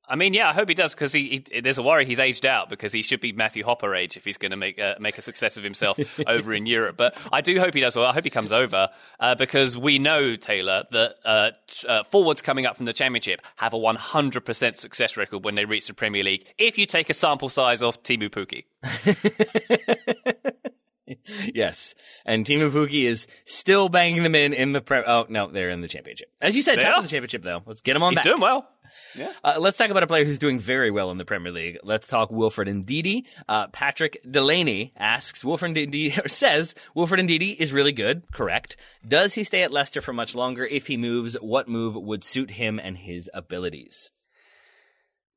I 0.09 0.17
mean, 0.17 0.35
yeah, 0.35 0.49
I 0.49 0.53
hope 0.53 0.69
he 0.69 0.75
does 0.75 0.95
because 0.95 1.13
he, 1.13 1.45
he, 1.51 1.61
there's 1.61 1.79
a 1.79 1.83
worry 1.83 2.05
he's 2.05 2.19
aged 2.19 2.47
out 2.47 2.69
because 2.69 2.93
he 2.93 3.03
should 3.03 3.21
be 3.21 3.33
Matthew 3.33 3.65
Hoppe 3.65 3.97
age 3.97 4.17
if 4.17 4.25
he's 4.25 4.39
going 4.39 4.51
to 4.53 4.57
make 4.57 4.79
a, 4.79 4.97
make 4.99 5.19
a 5.19 5.23
success 5.23 5.57
of 5.57 5.65
himself 5.65 5.99
over 6.27 6.55
in 6.55 6.67
Europe. 6.67 6.97
But 6.97 7.17
I 7.33 7.41
do 7.41 7.59
hope 7.59 7.75
he 7.75 7.81
does 7.81 7.97
well. 7.97 8.07
I 8.07 8.13
hope 8.13 8.25
he 8.25 8.31
comes 8.31 8.53
over 8.53 8.89
uh, 9.21 9.35
because 9.35 9.77
we 9.77 9.99
know 9.99 10.37
Taylor 10.37 10.85
that 10.91 11.15
uh, 11.25 11.51
uh, 11.87 12.03
forwards 12.05 12.43
coming 12.43 12.67
up 12.67 12.77
from 12.77 12.87
the 12.87 12.93
Championship 12.93 13.43
have 13.57 13.75
a 13.75 13.79
100% 13.79 14.77
success 14.77 15.17
record 15.17 15.45
when 15.45 15.55
they 15.55 15.65
reach 15.65 15.87
the 15.87 15.95
Premier 15.95 16.25
League. 16.25 16.47
If 16.59 16.79
you 16.79 16.87
take 16.87 17.11
a 17.11 17.15
sample 17.15 17.49
size 17.49 17.83
of 17.83 18.03
Teemu 18.03 18.31
Pukki. 18.31 18.65
yes. 21.55 21.95
And 22.25 22.45
Teemu 22.45 22.71
Pukki 22.71 23.05
is 23.05 23.27
still 23.45 23.89
banging 23.89 24.23
them 24.23 24.35
in 24.35 24.53
in 24.53 24.73
the 24.73 24.81
pre- 24.81 25.05
Oh, 25.07 25.27
no, 25.29 25.51
they're 25.51 25.71
in 25.71 25.81
the 25.81 25.89
championship. 25.89 26.31
As 26.41 26.57
you 26.57 26.63
said, 26.63 26.81
top 26.81 26.99
of 26.99 27.05
the 27.05 27.11
championship, 27.11 27.43
though. 27.43 27.63
Let's 27.67 27.81
get 27.81 27.95
them 27.95 28.03
on 28.03 28.13
He's 28.13 28.19
back. 28.19 28.25
doing 28.25 28.41
well. 28.41 28.69
Yeah. 29.15 29.33
Uh, 29.43 29.57
let's 29.59 29.77
talk 29.79 29.91
about 29.91 30.03
a 30.03 30.07
player 30.07 30.25
who's 30.25 30.39
doing 30.39 30.59
very 30.59 30.91
well 30.91 31.11
in 31.11 31.19
the 31.19 31.25
Premier 31.25 31.53
League. 31.53 31.79
Let's 31.83 32.09
talk 32.09 32.31
Wilfred 32.31 32.69
Ndidi. 32.69 33.25
Uh, 33.49 33.69
Patrick 33.69 34.21
Delaney 34.29 34.93
asks, 34.97 35.45
Wilfred 35.45 35.75
Ndidi, 35.75 36.19
or 36.25 36.29
says, 36.29 36.75
Wilfred 36.95 37.27
Ndidi 37.27 37.57
is 37.57 37.73
really 37.73 37.93
good, 37.93 38.23
correct. 38.33 38.77
Does 39.07 39.35
he 39.35 39.45
stay 39.45 39.63
at 39.63 39.73
Leicester 39.73 40.01
for 40.01 40.13
much 40.13 40.35
longer? 40.35 40.65
If 40.65 40.87
he 40.87 40.97
moves, 40.97 41.35
what 41.41 41.69
move 41.69 41.95
would 41.95 42.25
suit 42.25 42.53
him 42.53 42.79
and 42.83 42.97
his 42.97 43.31
abilities? 43.35 44.11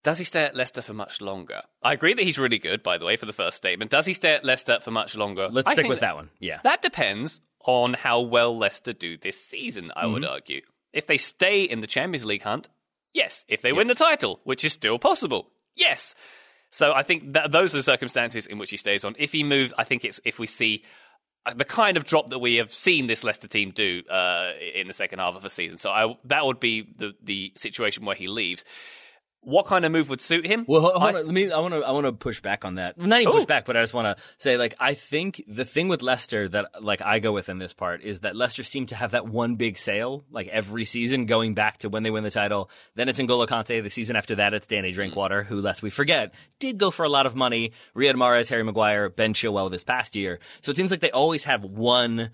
Does 0.03 0.17
he 0.17 0.23
stay 0.23 0.45
at 0.45 0.55
Leicester 0.55 0.81
for 0.81 0.93
much 0.93 1.21
longer? 1.21 1.61
I 1.83 1.93
agree 1.93 2.15
that 2.15 2.23
he's 2.23 2.39
really 2.39 2.57
good, 2.57 2.81
by 2.81 2.97
the 2.97 3.05
way, 3.05 3.17
for 3.17 3.27
the 3.27 3.33
first 3.33 3.57
statement. 3.57 3.91
Does 3.91 4.07
he 4.07 4.13
stay 4.13 4.33
at 4.33 4.43
Leicester 4.43 4.79
for 4.79 4.89
much 4.89 5.15
longer? 5.15 5.47
Let's 5.49 5.67
I 5.67 5.73
stick 5.73 5.87
with 5.87 5.99
that 5.99 6.15
one. 6.15 6.31
Yeah. 6.39 6.59
That 6.63 6.81
depends 6.81 7.39
on 7.65 7.93
how 7.93 8.21
well 8.21 8.57
Leicester 8.57 8.93
do 8.93 9.17
this 9.17 9.43
season, 9.43 9.91
I 9.95 10.03
mm-hmm. 10.03 10.13
would 10.13 10.25
argue. 10.25 10.61
If 10.91 11.05
they 11.05 11.17
stay 11.17 11.63
in 11.63 11.81
the 11.81 11.87
Champions 11.87 12.25
League 12.25 12.41
hunt, 12.41 12.67
yes. 13.13 13.45
If 13.47 13.61
they 13.61 13.69
yeah. 13.69 13.75
win 13.75 13.87
the 13.87 13.95
title, 13.95 14.39
which 14.43 14.63
is 14.63 14.73
still 14.73 14.99
possible, 14.99 15.49
yes. 15.75 16.15
So 16.71 16.93
I 16.93 17.03
think 17.03 17.33
that 17.33 17.51
those 17.51 17.73
are 17.73 17.77
the 17.77 17.83
circumstances 17.83 18.47
in 18.47 18.57
which 18.57 18.71
he 18.71 18.77
stays 18.77 19.03
on. 19.03 19.15
If 19.19 19.31
he 19.31 19.43
moves, 19.43 19.73
I 19.77 19.83
think 19.83 20.05
it's 20.05 20.19
if 20.23 20.39
we 20.39 20.47
see 20.47 20.83
uh, 21.45 21.53
the 21.53 21.65
kind 21.65 21.97
of 21.97 22.05
drop 22.05 22.29
that 22.29 22.39
we 22.39 22.55
have 22.55 22.71
seen 22.71 23.07
this 23.07 23.23
Leicester 23.23 23.47
team 23.47 23.71
do 23.71 24.03
uh, 24.09 24.51
in 24.73 24.87
the 24.87 24.93
second 24.93 25.19
half 25.19 25.35
of 25.35 25.43
the 25.43 25.49
season. 25.49 25.77
So 25.77 25.89
I, 25.89 26.15
that 26.25 26.45
would 26.45 26.59
be 26.59 26.87
the 26.97 27.13
the 27.21 27.53
situation 27.55 28.05
where 28.05 28.15
he 28.15 28.27
leaves 28.27 28.63
what 29.43 29.65
kind 29.65 29.85
of 29.85 29.91
move 29.91 30.09
would 30.09 30.21
suit 30.21 30.45
him? 30.45 30.65
Well, 30.67 30.81
hold, 30.81 30.93
hold 30.93 31.15
I, 31.15 31.19
on, 31.19 31.25
let 31.25 31.33
me. 31.33 31.51
I 31.51 31.59
want 31.59 31.73
to. 31.73 31.81
I 31.81 31.91
want 31.91 32.05
to 32.05 32.11
push 32.11 32.41
back 32.41 32.63
on 32.63 32.75
that. 32.75 32.97
Not 32.97 33.21
even 33.21 33.33
push 33.33 33.45
back, 33.45 33.65
but 33.65 33.75
I 33.75 33.81
just 33.81 33.93
want 33.93 34.15
to 34.15 34.23
say, 34.37 34.57
like, 34.57 34.75
I 34.79 34.93
think 34.93 35.43
the 35.47 35.65
thing 35.65 35.87
with 35.87 36.01
Leicester 36.01 36.47
that, 36.49 36.83
like, 36.83 37.01
I 37.01 37.19
go 37.19 37.31
with 37.31 37.49
in 37.49 37.57
this 37.57 37.73
part 37.73 38.03
is 38.03 38.19
that 38.19 38.35
Leicester 38.35 38.63
seem 38.63 38.85
to 38.87 38.95
have 38.95 39.11
that 39.11 39.27
one 39.27 39.55
big 39.55 39.77
sale, 39.77 40.25
like 40.29 40.47
every 40.47 40.85
season, 40.85 41.25
going 41.25 41.55
back 41.55 41.79
to 41.79 41.89
when 41.89 42.03
they 42.03 42.11
win 42.11 42.23
the 42.23 42.31
title. 42.31 42.69
Then 42.95 43.09
it's 43.09 43.19
N'Golo 43.19 43.47
Kante. 43.47 43.81
The 43.81 43.89
season 43.89 44.15
after 44.15 44.35
that, 44.35 44.53
it's 44.53 44.67
Danny 44.67 44.91
Drinkwater, 44.91 45.43
who, 45.43 45.59
lest 45.61 45.81
we 45.81 45.89
forget, 45.89 46.33
did 46.59 46.77
go 46.77 46.91
for 46.91 47.03
a 47.03 47.09
lot 47.09 47.25
of 47.25 47.35
money. 47.35 47.71
Riyad 47.95 48.15
Mahrez, 48.15 48.49
Harry 48.49 48.63
Maguire, 48.63 49.09
Ben 49.09 49.33
Chilwell 49.33 49.71
this 49.71 49.83
past 49.83 50.15
year. 50.15 50.39
So 50.61 50.71
it 50.71 50.77
seems 50.77 50.91
like 50.91 50.99
they 50.99 51.11
always 51.11 51.45
have 51.45 51.63
one 51.63 52.29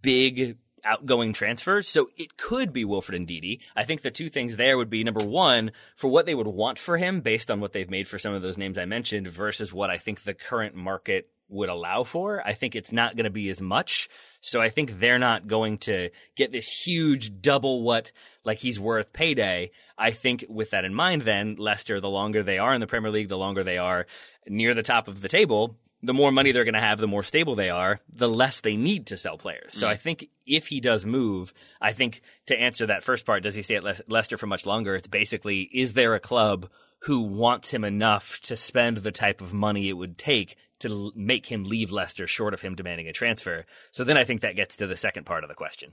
big 0.00 0.56
outgoing 0.84 1.32
transfers. 1.32 1.88
So 1.88 2.10
it 2.16 2.36
could 2.36 2.72
be 2.72 2.84
Wilfred 2.84 3.26
Ndidi. 3.26 3.60
I 3.76 3.84
think 3.84 4.02
the 4.02 4.10
two 4.10 4.28
things 4.28 4.56
there 4.56 4.76
would 4.76 4.90
be 4.90 5.04
number 5.04 5.24
one, 5.24 5.72
for 5.96 6.08
what 6.08 6.26
they 6.26 6.34
would 6.34 6.46
want 6.46 6.78
for 6.78 6.96
him 6.96 7.20
based 7.20 7.50
on 7.50 7.60
what 7.60 7.72
they've 7.72 7.90
made 7.90 8.08
for 8.08 8.18
some 8.18 8.34
of 8.34 8.42
those 8.42 8.58
names 8.58 8.78
I 8.78 8.84
mentioned 8.84 9.28
versus 9.28 9.72
what 9.72 9.90
I 9.90 9.98
think 9.98 10.22
the 10.22 10.34
current 10.34 10.74
market 10.74 11.28
would 11.48 11.68
allow 11.68 12.02
for. 12.02 12.42
I 12.46 12.54
think 12.54 12.74
it's 12.74 12.92
not 12.92 13.14
going 13.14 13.24
to 13.24 13.30
be 13.30 13.48
as 13.50 13.60
much. 13.60 14.08
So 14.40 14.60
I 14.60 14.70
think 14.70 14.98
they're 14.98 15.18
not 15.18 15.46
going 15.46 15.78
to 15.78 16.10
get 16.34 16.50
this 16.50 16.66
huge 16.68 17.40
double 17.40 17.82
what 17.82 18.10
like 18.44 18.58
he's 18.58 18.80
worth 18.80 19.12
payday. 19.12 19.70
I 19.98 20.10
think 20.10 20.46
with 20.48 20.70
that 20.70 20.84
in 20.84 20.94
mind, 20.94 21.22
then 21.22 21.56
Leicester, 21.58 22.00
the 22.00 22.08
longer 22.08 22.42
they 22.42 22.58
are 22.58 22.74
in 22.74 22.80
the 22.80 22.86
Premier 22.86 23.10
League, 23.10 23.28
the 23.28 23.36
longer 23.36 23.62
they 23.62 23.78
are 23.78 24.06
near 24.48 24.74
the 24.74 24.82
top 24.82 25.08
of 25.08 25.20
the 25.20 25.28
table, 25.28 25.76
the 26.02 26.14
more 26.14 26.32
money 26.32 26.52
they're 26.52 26.64
going 26.64 26.74
to 26.74 26.80
have, 26.80 26.98
the 26.98 27.06
more 27.06 27.22
stable 27.22 27.54
they 27.54 27.70
are, 27.70 28.00
the 28.12 28.28
less 28.28 28.60
they 28.60 28.76
need 28.76 29.06
to 29.06 29.16
sell 29.16 29.38
players. 29.38 29.74
So 29.74 29.86
mm. 29.86 29.90
I 29.90 29.96
think 29.96 30.28
if 30.46 30.66
he 30.66 30.80
does 30.80 31.06
move, 31.06 31.54
I 31.80 31.92
think 31.92 32.22
to 32.46 32.60
answer 32.60 32.86
that 32.86 33.04
first 33.04 33.24
part, 33.24 33.42
does 33.42 33.54
he 33.54 33.62
stay 33.62 33.76
at 33.76 33.84
Le- 33.84 33.96
Leicester 34.08 34.36
for 34.36 34.46
much 34.46 34.66
longer? 34.66 34.96
It's 34.96 35.06
basically, 35.06 35.62
is 35.72 35.92
there 35.92 36.14
a 36.14 36.20
club 36.20 36.68
who 37.02 37.20
wants 37.20 37.72
him 37.72 37.84
enough 37.84 38.40
to 38.40 38.56
spend 38.56 38.98
the 38.98 39.12
type 39.12 39.40
of 39.40 39.52
money 39.52 39.88
it 39.88 39.94
would 39.94 40.18
take 40.18 40.56
to 40.80 40.88
l- 40.88 41.12
make 41.14 41.46
him 41.46 41.64
leave 41.64 41.92
Leicester 41.92 42.26
short 42.26 42.54
of 42.54 42.62
him 42.62 42.74
demanding 42.74 43.06
a 43.06 43.12
transfer? 43.12 43.64
So 43.92 44.02
then 44.02 44.16
I 44.16 44.24
think 44.24 44.40
that 44.40 44.56
gets 44.56 44.76
to 44.76 44.88
the 44.88 44.96
second 44.96 45.24
part 45.24 45.44
of 45.44 45.48
the 45.48 45.54
question. 45.54 45.92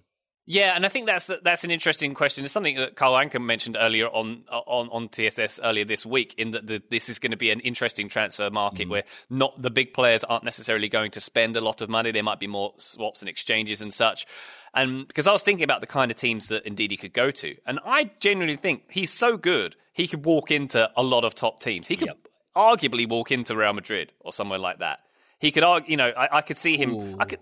Yeah, 0.51 0.75
and 0.75 0.83
I 0.83 0.89
think 0.89 1.05
that's 1.05 1.29
that's 1.43 1.63
an 1.63 1.69
interesting 1.69 2.15
question. 2.15 2.43
It's 2.43 2.51
something 2.51 2.77
that 2.77 2.95
Carl 2.95 3.13
Anka 3.13 3.39
mentioned 3.39 3.77
earlier 3.79 4.07
on 4.07 4.45
on 4.49 4.89
on 4.89 5.07
TSS 5.09 5.59
earlier 5.63 5.85
this 5.85 6.07
week. 6.07 6.33
In 6.39 6.51
that 6.51 6.65
the, 6.65 6.81
this 6.89 7.07
is 7.07 7.19
going 7.19 7.29
to 7.29 7.37
be 7.37 7.51
an 7.51 7.59
interesting 7.59 8.09
transfer 8.09 8.49
market 8.49 8.87
mm. 8.87 8.91
where 8.91 9.03
not 9.29 9.61
the 9.61 9.69
big 9.69 9.93
players 9.93 10.23
aren't 10.23 10.43
necessarily 10.43 10.89
going 10.89 11.11
to 11.11 11.21
spend 11.21 11.55
a 11.55 11.61
lot 11.61 11.81
of 11.81 11.89
money. 11.89 12.09
There 12.11 12.23
might 12.23 12.39
be 12.39 12.47
more 12.47 12.73
swaps 12.77 13.21
and 13.21 13.29
exchanges 13.29 13.83
and 13.83 13.93
such. 13.93 14.25
And 14.73 15.07
because 15.07 15.27
I 15.27 15.31
was 15.33 15.43
thinking 15.43 15.63
about 15.63 15.81
the 15.81 15.87
kind 15.87 16.09
of 16.09 16.17
teams 16.17 16.47
that 16.47 16.65
indeed 16.65 16.89
he 16.89 16.97
could 16.97 17.13
go 17.13 17.29
to, 17.29 17.55
and 17.67 17.79
I 17.85 18.09
genuinely 18.19 18.57
think 18.57 18.85
he's 18.89 19.13
so 19.13 19.37
good 19.37 19.75
he 19.93 20.07
could 20.07 20.25
walk 20.25 20.49
into 20.49 20.89
a 20.95 21.03
lot 21.03 21.25
of 21.25 21.35
top 21.35 21.61
teams. 21.61 21.85
He 21.85 21.95
could 21.95 22.07
yep. 22.07 22.17
arguably 22.55 23.07
walk 23.07 23.31
into 23.31 23.55
Real 23.55 23.73
Madrid 23.73 24.13
or 24.21 24.33
somewhere 24.33 24.57
like 24.57 24.79
that. 24.79 25.01
He 25.39 25.51
could, 25.51 25.63
argue, 25.63 25.91
you 25.91 25.97
know, 25.97 26.07
I, 26.07 26.37
I 26.37 26.41
could 26.41 26.57
see 26.57 26.77
him. 26.77 26.93
Ooh. 26.93 27.17
I 27.19 27.25
could. 27.25 27.39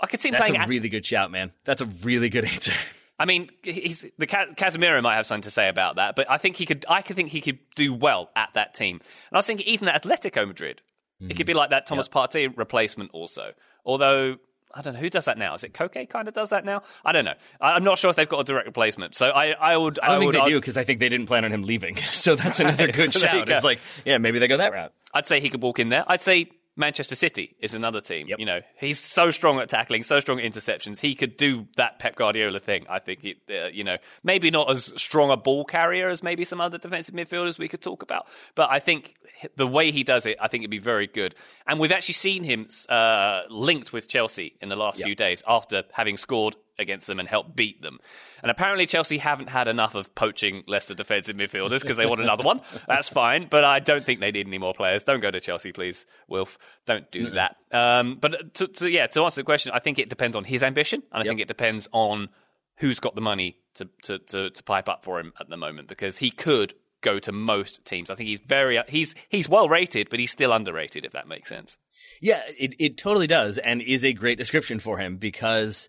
I 0.00 0.06
could 0.06 0.20
see 0.20 0.28
him 0.28 0.32
That's 0.32 0.48
playing. 0.48 0.60
a 0.60 0.64
at- 0.64 0.68
really 0.68 0.88
good 0.88 1.04
shout, 1.04 1.30
man. 1.30 1.52
That's 1.64 1.80
a 1.80 1.86
really 1.86 2.28
good 2.28 2.44
answer. 2.44 2.72
I 3.20 3.24
mean, 3.24 3.50
he's 3.62 4.06
the 4.16 4.26
Casemiro 4.28 5.02
might 5.02 5.16
have 5.16 5.26
something 5.26 5.42
to 5.42 5.50
say 5.50 5.68
about 5.68 5.96
that, 5.96 6.14
but 6.14 6.30
I 6.30 6.38
think 6.38 6.56
he 6.56 6.66
could. 6.66 6.86
I 6.88 7.02
could 7.02 7.16
think 7.16 7.30
he 7.30 7.40
could 7.40 7.58
do 7.74 7.92
well 7.92 8.30
at 8.36 8.50
that 8.54 8.74
team. 8.74 8.96
And 8.96 9.36
I 9.36 9.38
was 9.38 9.46
thinking 9.46 9.66
even 9.66 9.88
at 9.88 10.04
Atletico 10.04 10.46
Madrid, 10.46 10.82
mm-hmm. 11.20 11.30
it 11.30 11.36
could 11.36 11.46
be 11.46 11.54
like 11.54 11.70
that 11.70 11.86
Thomas 11.86 12.06
yep. 12.06 12.30
Partey 12.30 12.56
replacement 12.56 13.10
also. 13.12 13.54
Although 13.84 14.36
I 14.74 14.82
don't 14.82 14.94
know 14.94 15.00
who 15.00 15.10
does 15.10 15.24
that 15.24 15.38
now. 15.38 15.54
Is 15.54 15.64
it 15.64 15.72
Koke 15.72 16.08
kind 16.08 16.28
of 16.28 16.34
does 16.34 16.50
that 16.50 16.64
now? 16.64 16.82
I 17.04 17.12
don't 17.12 17.24
know. 17.24 17.34
I'm 17.60 17.84
not 17.84 17.98
sure 17.98 18.10
if 18.10 18.16
they've 18.16 18.28
got 18.28 18.40
a 18.40 18.44
direct 18.44 18.66
replacement. 18.66 19.16
So 19.16 19.30
I, 19.30 19.50
I 19.52 19.76
would. 19.76 19.98
I 19.98 20.08
don't 20.08 20.16
I 20.16 20.18
think 20.20 20.32
would, 20.34 20.44
they 20.44 20.50
do 20.50 20.60
because 20.60 20.76
I 20.76 20.84
think 20.84 21.00
they 21.00 21.08
didn't 21.08 21.26
plan 21.26 21.44
on 21.44 21.52
him 21.52 21.62
leaving. 21.62 21.96
So 22.12 22.34
that's 22.34 22.60
another 22.60 22.88
good 22.92 23.12
so 23.12 23.20
shout. 23.20 23.48
It's 23.48 23.64
like, 23.64 23.78
yeah, 24.04 24.18
maybe 24.18 24.38
they 24.38 24.48
go 24.48 24.56
that 24.56 24.72
route. 24.72 24.92
I'd 25.14 25.28
say 25.28 25.40
he 25.40 25.50
could 25.50 25.62
walk 25.62 25.78
in 25.78 25.88
there. 25.88 26.04
I'd 26.06 26.20
say 26.20 26.50
Manchester 26.78 27.14
City 27.14 27.56
is 27.60 27.74
another 27.74 28.00
team. 28.00 28.28
Yep. 28.28 28.38
You 28.38 28.46
know, 28.46 28.60
he's 28.76 28.98
so 28.98 29.30
strong 29.30 29.58
at 29.58 29.68
tackling, 29.68 30.04
so 30.04 30.20
strong 30.20 30.40
at 30.40 30.50
interceptions. 30.50 31.00
He 31.00 31.14
could 31.14 31.36
do 31.36 31.66
that 31.76 31.98
Pep 31.98 32.16
Guardiola 32.16 32.60
thing. 32.60 32.86
I 32.88 33.00
think, 33.00 33.24
it, 33.24 33.38
uh, 33.50 33.66
you 33.66 33.84
know, 33.84 33.96
maybe 34.22 34.50
not 34.50 34.70
as 34.70 34.92
strong 34.96 35.30
a 35.30 35.36
ball 35.36 35.64
carrier 35.64 36.08
as 36.08 36.22
maybe 36.22 36.44
some 36.44 36.60
other 36.60 36.78
defensive 36.78 37.14
midfielders 37.14 37.58
we 37.58 37.68
could 37.68 37.82
talk 37.82 38.02
about, 38.02 38.26
but 38.54 38.70
I 38.70 38.78
think 38.78 39.14
the 39.56 39.66
way 39.66 39.90
he 39.90 40.04
does 40.04 40.24
it, 40.24 40.38
I 40.40 40.48
think 40.48 40.62
it'd 40.62 40.70
be 40.70 40.78
very 40.78 41.06
good. 41.08 41.34
And 41.66 41.80
we've 41.80 41.92
actually 41.92 42.14
seen 42.14 42.44
him 42.44 42.68
uh, 42.88 43.42
linked 43.50 43.92
with 43.92 44.08
Chelsea 44.08 44.56
in 44.60 44.68
the 44.68 44.76
last 44.76 44.98
yep. 44.98 45.06
few 45.06 45.14
days 45.14 45.42
after 45.46 45.82
having 45.92 46.16
scored 46.16 46.56
against 46.78 47.06
them 47.06 47.18
and 47.18 47.28
help 47.28 47.54
beat 47.54 47.82
them. 47.82 47.98
And 48.42 48.50
apparently 48.50 48.86
Chelsea 48.86 49.18
haven't 49.18 49.48
had 49.48 49.68
enough 49.68 49.94
of 49.94 50.14
poaching 50.14 50.62
Leicester 50.66 50.94
defensive 50.94 51.36
midfielders 51.36 51.80
because 51.80 51.96
they 51.96 52.06
want 52.06 52.20
another 52.20 52.44
one. 52.44 52.60
That's 52.88 53.08
fine, 53.08 53.48
but 53.50 53.64
I 53.64 53.80
don't 53.80 54.04
think 54.04 54.20
they 54.20 54.30
need 54.30 54.46
any 54.46 54.58
more 54.58 54.74
players. 54.74 55.04
Don't 55.04 55.20
go 55.20 55.30
to 55.30 55.40
Chelsea, 55.40 55.72
please, 55.72 56.06
Wilf. 56.28 56.58
Don't 56.86 57.10
do 57.10 57.30
that. 57.30 57.56
Um, 57.72 58.18
but 58.20 58.54
to, 58.54 58.68
to, 58.68 58.90
yeah, 58.90 59.06
to 59.08 59.24
answer 59.24 59.40
the 59.40 59.44
question, 59.44 59.72
I 59.74 59.80
think 59.80 59.98
it 59.98 60.08
depends 60.08 60.36
on 60.36 60.44
his 60.44 60.62
ambition, 60.62 61.02
and 61.12 61.22
I 61.22 61.24
yep. 61.24 61.30
think 61.30 61.40
it 61.40 61.48
depends 61.48 61.88
on 61.92 62.28
who's 62.76 63.00
got 63.00 63.14
the 63.14 63.20
money 63.20 63.58
to, 63.74 63.88
to, 64.02 64.18
to, 64.18 64.50
to 64.50 64.62
pipe 64.62 64.88
up 64.88 65.04
for 65.04 65.18
him 65.20 65.32
at 65.40 65.48
the 65.48 65.56
moment 65.56 65.88
because 65.88 66.18
he 66.18 66.30
could 66.30 66.74
go 67.00 67.18
to 67.18 67.32
most 67.32 67.84
teams. 67.84 68.10
I 68.10 68.14
think 68.14 68.28
he's 68.28 68.40
very 68.40 68.80
he's 68.88 69.14
he's 69.28 69.48
well 69.48 69.68
rated, 69.68 70.10
but 70.10 70.18
he's 70.18 70.30
still 70.30 70.52
underrated 70.52 71.04
if 71.04 71.12
that 71.12 71.28
makes 71.28 71.48
sense. 71.48 71.78
Yeah, 72.20 72.42
it 72.58 72.74
it 72.78 72.96
totally 72.96 73.26
does, 73.26 73.58
and 73.58 73.80
is 73.80 74.04
a 74.04 74.12
great 74.12 74.38
description 74.38 74.78
for 74.78 74.98
him 74.98 75.16
because 75.16 75.88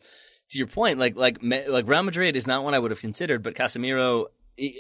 to 0.50 0.58
your 0.58 0.68
point, 0.68 1.00
like 1.00 1.16
like 1.16 1.40
like 1.42 1.88
Real 1.88 2.04
Madrid 2.04 2.36
is 2.36 2.48
not 2.48 2.64
one 2.64 2.74
I 2.74 2.80
would 2.80 2.92
have 2.92 3.02
considered, 3.02 3.44
but 3.44 3.56
Casemiro. 3.56 4.26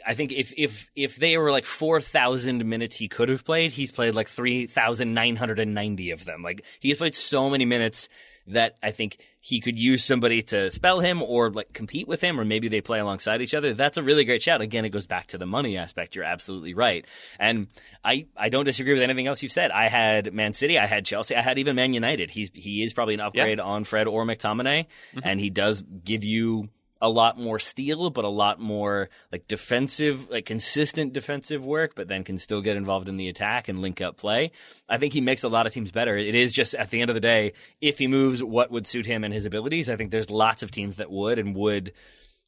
I 0.05 0.13
think 0.13 0.33
if 0.33 0.53
if 0.57 0.89
if 0.95 1.15
they 1.15 1.37
were 1.37 1.51
like 1.51 1.65
four 1.65 2.01
thousand 2.01 2.65
minutes 2.65 2.97
he 2.97 3.07
could 3.07 3.29
have 3.29 3.45
played, 3.45 3.71
he's 3.71 3.91
played 3.91 4.13
like 4.13 4.27
three 4.27 4.67
thousand 4.67 5.13
nine 5.13 5.35
hundred 5.37 5.59
and 5.59 5.73
ninety 5.73 6.11
of 6.11 6.25
them. 6.25 6.43
Like 6.43 6.63
he's 6.79 6.97
played 6.97 7.15
so 7.15 7.49
many 7.49 7.65
minutes 7.65 8.09
that 8.47 8.77
I 8.83 8.91
think 8.91 9.19
he 9.41 9.61
could 9.61 9.77
use 9.77 10.03
somebody 10.03 10.41
to 10.41 10.69
spell 10.69 10.99
him 10.99 11.21
or 11.21 11.49
like 11.49 11.71
compete 11.71 12.07
with 12.07 12.21
him, 12.21 12.39
or 12.39 12.45
maybe 12.45 12.67
they 12.67 12.81
play 12.81 12.99
alongside 12.99 13.41
each 13.41 13.53
other. 13.53 13.73
That's 13.73 13.97
a 13.97 14.03
really 14.03 14.25
great 14.25 14.41
shout. 14.41 14.61
Again, 14.61 14.85
it 14.85 14.89
goes 14.89 15.07
back 15.07 15.27
to 15.27 15.37
the 15.37 15.45
money 15.45 15.77
aspect. 15.77 16.15
You're 16.15 16.25
absolutely 16.25 16.73
right. 16.73 17.05
And 17.39 17.67
I, 18.03 18.27
I 18.35 18.49
don't 18.49 18.65
disagree 18.65 18.93
with 18.93 19.03
anything 19.03 19.27
else 19.27 19.41
you've 19.41 19.51
said. 19.51 19.71
I 19.71 19.87
had 19.87 20.33
Man 20.33 20.53
City, 20.53 20.77
I 20.77 20.87
had 20.87 21.05
Chelsea, 21.05 21.35
I 21.35 21.41
had 21.41 21.57
even 21.57 21.75
Man 21.75 21.93
United. 21.93 22.29
He's, 22.29 22.51
he 22.53 22.83
is 22.83 22.93
probably 22.93 23.13
an 23.13 23.21
upgrade 23.21 23.59
yeah. 23.59 23.63
on 23.63 23.85
Fred 23.85 24.07
or 24.07 24.25
McTominay, 24.25 24.85
mm-hmm. 24.85 25.19
and 25.23 25.39
he 25.39 25.49
does 25.49 25.81
give 25.81 26.23
you 26.23 26.69
a 27.01 27.09
lot 27.09 27.39
more 27.39 27.59
steel, 27.59 28.09
but 28.09 28.25
a 28.25 28.29
lot 28.29 28.59
more 28.59 29.09
like 29.31 29.47
defensive, 29.47 30.29
like 30.29 30.45
consistent 30.45 31.13
defensive 31.13 31.63
work, 31.65 31.93
but 31.95 32.07
then 32.07 32.23
can 32.23 32.37
still 32.37 32.61
get 32.61 32.75
involved 32.75 33.07
in 33.07 33.17
the 33.17 33.29
attack 33.29 33.67
and 33.67 33.81
link 33.81 34.01
up 34.01 34.17
play. 34.17 34.51
I 34.87 34.97
think 34.97 35.13
he 35.13 35.21
makes 35.21 35.43
a 35.43 35.49
lot 35.49 35.65
of 35.65 35.73
teams 35.73 35.91
better. 35.91 36.17
It 36.17 36.35
is 36.35 36.53
just 36.53 36.75
at 36.75 36.89
the 36.89 37.01
end 37.01 37.09
of 37.09 37.15
the 37.15 37.21
day, 37.21 37.53
if 37.79 37.99
he 37.99 38.07
moves 38.07 38.43
what 38.43 38.71
would 38.71 38.87
suit 38.87 39.05
him 39.05 39.23
and 39.23 39.33
his 39.33 39.45
abilities, 39.45 39.89
I 39.89 39.95
think 39.95 40.11
there's 40.11 40.29
lots 40.29 40.63
of 40.63 40.71
teams 40.71 40.97
that 40.97 41.11
would 41.11 41.39
and 41.39 41.55
would 41.55 41.93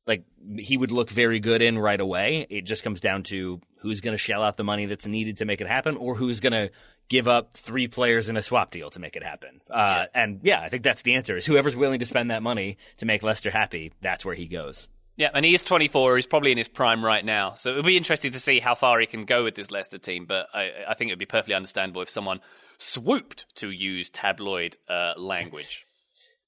like 0.07 0.25
he 0.57 0.77
would 0.77 0.91
look 0.91 1.09
very 1.09 1.39
good 1.39 1.61
in 1.61 1.77
right 1.77 1.99
away. 1.99 2.47
It 2.49 2.65
just 2.65 2.83
comes 2.83 3.01
down 3.01 3.23
to 3.23 3.61
who's 3.79 4.01
going 4.01 4.13
to 4.13 4.17
shell 4.17 4.43
out 4.43 4.57
the 4.57 4.63
money 4.63 4.85
that's 4.85 5.05
needed 5.05 5.37
to 5.37 5.45
make 5.45 5.61
it 5.61 5.67
happen 5.67 5.95
or 5.95 6.15
who's 6.15 6.39
going 6.39 6.53
to 6.53 6.71
give 7.11 7.27
up 7.27 7.57
three 7.57 7.89
players 7.89 8.29
in 8.29 8.37
a 8.37 8.41
swap 8.41 8.71
deal 8.71 8.89
to 8.89 8.97
make 8.97 9.17
it 9.17 9.23
happen. 9.23 9.59
Uh, 9.69 9.75
yeah. 9.75 10.05
And 10.15 10.39
yeah, 10.43 10.61
I 10.61 10.69
think 10.69 10.81
that's 10.81 11.01
the 11.01 11.15
answer 11.15 11.35
is 11.35 11.45
whoever's 11.45 11.75
willing 11.75 11.99
to 11.99 12.05
spend 12.05 12.31
that 12.31 12.41
money 12.41 12.77
to 12.97 13.05
make 13.05 13.21
Leicester 13.21 13.51
happy, 13.51 13.91
that's 13.99 14.23
where 14.23 14.33
he 14.33 14.47
goes. 14.47 14.87
Yeah, 15.17 15.29
and 15.33 15.43
he 15.43 15.53
is 15.53 15.61
24. 15.61 16.15
He's 16.15 16.25
probably 16.25 16.53
in 16.53 16.57
his 16.57 16.69
prime 16.69 17.03
right 17.03 17.23
now. 17.23 17.55
So 17.55 17.71
it'll 17.71 17.83
be 17.83 17.97
interesting 17.97 18.31
to 18.31 18.39
see 18.39 18.61
how 18.61 18.75
far 18.75 18.97
he 19.01 19.07
can 19.07 19.25
go 19.25 19.43
with 19.43 19.55
this 19.55 19.71
Leicester 19.71 19.97
team. 19.97 20.25
But 20.25 20.47
I, 20.53 20.71
I 20.87 20.93
think 20.93 21.09
it 21.09 21.11
would 21.11 21.19
be 21.19 21.25
perfectly 21.25 21.53
understandable 21.53 22.01
if 22.01 22.09
someone 22.09 22.39
swooped 22.77 23.53
to 23.57 23.69
use 23.69 24.09
tabloid 24.09 24.77
uh, 24.89 25.11
language. 25.17 25.85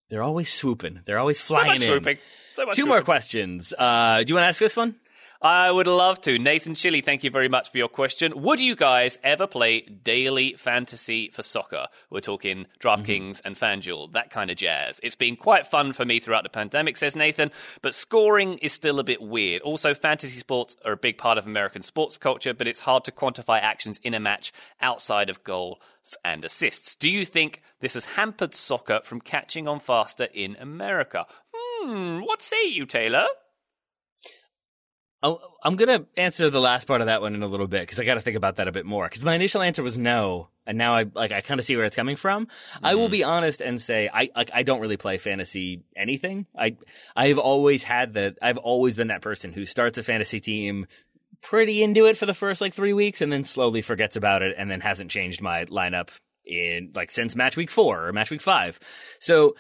They're 0.09 0.23
always 0.23 0.51
swooping. 0.51 1.01
They're 1.05 1.19
always 1.19 1.41
flying 1.41 1.81
so 1.81 1.95
in. 1.95 2.03
So 2.53 2.65
Two 2.67 2.71
swooping. 2.73 2.87
more 2.87 3.01
questions. 3.01 3.73
Uh, 3.77 4.23
do 4.23 4.29
you 4.29 4.35
want 4.35 4.45
to 4.45 4.47
ask 4.47 4.59
this 4.59 4.77
one? 4.77 4.95
I 5.43 5.69
would 5.69 5.87
love 5.87 6.21
to. 6.21 6.39
Nathan 6.39 6.73
Chili, 6.73 7.01
thank 7.01 7.21
you 7.25 7.29
very 7.29 7.49
much 7.49 7.69
for 7.69 7.77
your 7.77 7.89
question. 7.89 8.31
Would 8.43 8.61
you 8.61 8.77
guys 8.77 9.19
ever 9.25 9.45
play 9.45 9.81
daily 9.81 10.53
fantasy 10.53 11.31
for 11.33 11.43
soccer? 11.43 11.87
We're 12.09 12.21
talking 12.21 12.65
DraftKings 12.79 13.41
mm-hmm. 13.41 13.47
and 13.47 13.57
FanDuel, 13.57 14.13
that 14.13 14.29
kind 14.29 14.49
of 14.49 14.55
jazz. 14.55 15.01
It's 15.03 15.17
been 15.17 15.35
quite 15.35 15.67
fun 15.67 15.91
for 15.91 16.05
me 16.05 16.19
throughout 16.19 16.43
the 16.43 16.49
pandemic, 16.49 16.95
says 16.95 17.17
Nathan, 17.17 17.51
but 17.81 17.93
scoring 17.93 18.57
is 18.59 18.71
still 18.71 18.99
a 18.99 19.03
bit 19.03 19.21
weird. 19.21 19.61
Also, 19.63 19.93
fantasy 19.93 20.39
sports 20.39 20.77
are 20.85 20.93
a 20.93 20.97
big 20.97 21.17
part 21.17 21.37
of 21.37 21.45
American 21.45 21.81
sports 21.81 22.17
culture, 22.17 22.53
but 22.53 22.65
it's 22.65 22.79
hard 22.79 23.03
to 23.03 23.11
quantify 23.11 23.59
actions 23.59 23.99
in 24.01 24.13
a 24.13 24.21
match 24.21 24.53
outside 24.79 25.29
of 25.29 25.43
goals 25.43 25.77
and 26.23 26.45
assists. 26.45 26.95
Do 26.95 27.11
you 27.11 27.25
think 27.25 27.61
this 27.81 27.95
has 27.95 28.05
hampered 28.05 28.55
soccer 28.55 29.01
from 29.03 29.19
catching 29.19 29.67
on 29.67 29.81
faster 29.81 30.29
in 30.33 30.55
America? 30.55 31.25
Hmm, 31.53 32.21
what 32.21 32.41
say 32.41 32.65
you, 32.65 32.85
Taylor? 32.85 33.27
I'm 35.23 35.77
going 35.77 36.01
to 36.01 36.05
answer 36.17 36.49
the 36.49 36.59
last 36.59 36.85
part 36.85 36.99
of 36.99 37.07
that 37.07 37.21
one 37.21 37.33
in 37.33 37.43
a 37.43 37.47
little 37.47 37.67
bit 37.67 37.83
because 37.83 37.99
I 37.99 38.03
got 38.03 38.15
to 38.15 38.21
think 38.21 38.35
about 38.35 38.57
that 38.57 38.67
a 38.67 38.73
bit 38.73 38.85
more. 38.85 39.05
Because 39.05 39.23
my 39.23 39.35
initial 39.35 39.61
answer 39.61 39.81
was 39.81 39.97
no, 39.97 40.49
and 40.67 40.77
now 40.77 40.95
I 40.95 41.05
like 41.15 41.31
I 41.31 41.39
kind 41.39 41.59
of 41.59 41.65
see 41.65 41.77
where 41.77 41.85
it's 41.85 41.95
coming 41.95 42.17
from. 42.17 42.47
Mm-hmm. 42.47 42.85
I 42.85 42.95
will 42.95 43.05
mm-hmm. 43.05 43.11
be 43.11 43.23
honest 43.23 43.61
and 43.61 43.81
say 43.81 44.09
I 44.13 44.29
like 44.35 44.51
I 44.53 44.63
don't 44.63 44.81
really 44.81 44.97
play 44.97 45.17
fantasy 45.17 45.83
anything. 45.95 46.45
I 46.57 46.75
I've 47.15 47.37
always 47.37 47.83
had 47.83 48.15
that. 48.15 48.37
I've 48.41 48.57
always 48.57 48.97
been 48.97 49.07
that 49.07 49.21
person 49.21 49.53
who 49.53 49.65
starts 49.65 49.97
a 49.97 50.03
fantasy 50.03 50.41
team 50.41 50.87
pretty 51.41 51.83
into 51.83 52.05
it 52.05 52.17
for 52.17 52.25
the 52.25 52.33
first 52.33 52.61
like 52.61 52.73
three 52.73 52.93
weeks 52.93 53.21
and 53.21 53.31
then 53.31 53.43
slowly 53.43 53.81
forgets 53.81 54.15
about 54.15 54.41
it 54.41 54.55
and 54.57 54.69
then 54.69 54.81
hasn't 54.81 55.11
changed 55.11 55.41
my 55.41 55.65
lineup 55.65 56.09
in 56.45 56.91
like 56.95 57.11
since 57.11 57.35
match 57.35 57.55
week 57.55 57.71
four 57.71 58.07
or 58.07 58.13
match 58.13 58.29
week 58.29 58.41
five. 58.41 58.79
So 59.19 59.55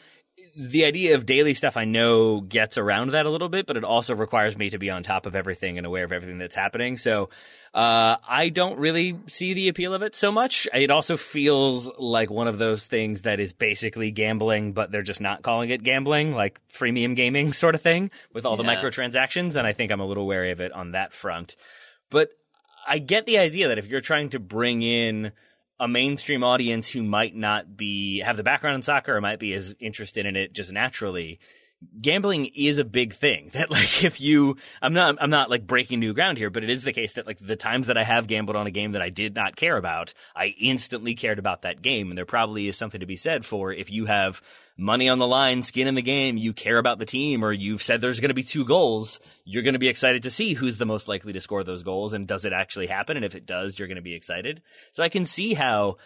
the 0.55 0.85
idea 0.85 1.15
of 1.15 1.25
daily 1.25 1.53
stuff 1.53 1.77
I 1.77 1.85
know 1.85 2.41
gets 2.41 2.77
around 2.77 3.11
that 3.11 3.25
a 3.25 3.29
little 3.29 3.49
bit, 3.49 3.65
but 3.65 3.77
it 3.77 3.83
also 3.83 4.15
requires 4.15 4.57
me 4.57 4.69
to 4.69 4.77
be 4.77 4.89
on 4.89 5.03
top 5.03 5.25
of 5.25 5.35
everything 5.35 5.77
and 5.77 5.87
aware 5.87 6.03
of 6.03 6.11
everything 6.11 6.37
that's 6.37 6.55
happening. 6.55 6.97
So 6.97 7.29
uh, 7.73 8.17
I 8.27 8.49
don't 8.49 8.79
really 8.79 9.17
see 9.27 9.53
the 9.53 9.67
appeal 9.67 9.93
of 9.93 10.01
it 10.01 10.15
so 10.15 10.31
much. 10.31 10.67
It 10.73 10.91
also 10.91 11.17
feels 11.17 11.89
like 11.97 12.29
one 12.29 12.47
of 12.47 12.59
those 12.59 12.85
things 12.85 13.21
that 13.21 13.39
is 13.39 13.53
basically 13.53 14.11
gambling, 14.11 14.73
but 14.73 14.91
they're 14.91 15.01
just 15.01 15.21
not 15.21 15.41
calling 15.41 15.69
it 15.69 15.83
gambling, 15.83 16.33
like 16.33 16.59
freemium 16.71 17.15
gaming 17.15 17.51
sort 17.53 17.75
of 17.75 17.81
thing 17.81 18.11
with 18.33 18.45
all 18.45 18.55
yeah. 18.55 18.63
the 18.63 18.69
microtransactions. 18.69 19.55
And 19.55 19.65
I 19.65 19.73
think 19.73 19.91
I'm 19.91 20.01
a 20.01 20.05
little 20.05 20.27
wary 20.27 20.51
of 20.51 20.59
it 20.59 20.71
on 20.71 20.91
that 20.91 21.13
front. 21.13 21.55
But 22.09 22.29
I 22.87 22.99
get 22.99 23.25
the 23.25 23.39
idea 23.39 23.69
that 23.69 23.79
if 23.79 23.87
you're 23.87 24.01
trying 24.01 24.29
to 24.29 24.39
bring 24.39 24.81
in 24.81 25.31
a 25.79 25.87
mainstream 25.87 26.43
audience 26.43 26.87
who 26.89 27.03
might 27.03 27.35
not 27.35 27.75
be 27.75 28.19
have 28.19 28.37
the 28.37 28.43
background 28.43 28.75
in 28.75 28.81
soccer 28.81 29.15
or 29.15 29.21
might 29.21 29.39
be 29.39 29.53
as 29.53 29.75
interested 29.79 30.25
in 30.25 30.35
it 30.35 30.53
just 30.53 30.71
naturally 30.71 31.39
gambling 32.01 32.47
is 32.55 32.77
a 32.77 32.85
big 32.85 33.13
thing 33.13 33.49
that 33.53 33.71
like 33.71 34.03
if 34.03 34.21
you 34.21 34.57
i'm 34.81 34.93
not 34.93 35.15
i'm 35.19 35.29
not 35.29 35.49
like 35.49 35.65
breaking 35.65 35.99
new 35.99 36.13
ground 36.13 36.37
here 36.37 36.49
but 36.49 36.63
it 36.63 36.69
is 36.69 36.83
the 36.83 36.93
case 36.93 37.13
that 37.13 37.27
like 37.27 37.39
the 37.39 37.55
times 37.55 37.87
that 37.87 37.97
i 37.97 38.03
have 38.03 38.27
gambled 38.27 38.55
on 38.55 38.67
a 38.67 38.71
game 38.71 38.91
that 38.93 39.01
i 39.01 39.09
did 39.09 39.35
not 39.35 39.55
care 39.55 39.77
about 39.77 40.13
i 40.35 40.47
instantly 40.59 41.15
cared 41.15 41.39
about 41.39 41.63
that 41.63 41.81
game 41.81 42.09
and 42.09 42.17
there 42.17 42.25
probably 42.25 42.67
is 42.67 42.77
something 42.77 42.99
to 42.99 43.05
be 43.05 43.15
said 43.15 43.45
for 43.45 43.71
if 43.71 43.91
you 43.91 44.05
have 44.05 44.41
money 44.77 45.07
on 45.07 45.19
the 45.19 45.27
line, 45.27 45.61
skin 45.61 45.87
in 45.87 45.95
the 45.95 46.01
game, 46.01 46.37
you 46.37 46.53
care 46.53 46.77
about 46.77 46.99
the 46.99 47.05
team, 47.05 47.43
or 47.43 47.51
you've 47.51 47.83
said 47.83 48.01
there's 48.01 48.19
going 48.19 48.29
to 48.29 48.35
be 48.35 48.43
two 48.43 48.65
goals, 48.65 49.19
you're 49.45 49.63
going 49.63 49.73
to 49.73 49.79
be 49.79 49.87
excited 49.87 50.23
to 50.23 50.31
see 50.31 50.53
who's 50.53 50.77
the 50.77 50.85
most 50.85 51.07
likely 51.07 51.33
to 51.33 51.41
score 51.41 51.63
those 51.63 51.83
goals 51.83 52.13
and 52.13 52.27
does 52.27 52.45
it 52.45 52.53
actually 52.53 52.87
happen? 52.87 53.15
And 53.15 53.25
if 53.25 53.35
it 53.35 53.45
does, 53.45 53.77
you're 53.77 53.87
going 53.87 53.95
to 53.97 54.01
be 54.01 54.15
excited. 54.15 54.61
So 54.91 55.03
I 55.03 55.09
can 55.09 55.25
see 55.25 55.53
how 55.53 55.97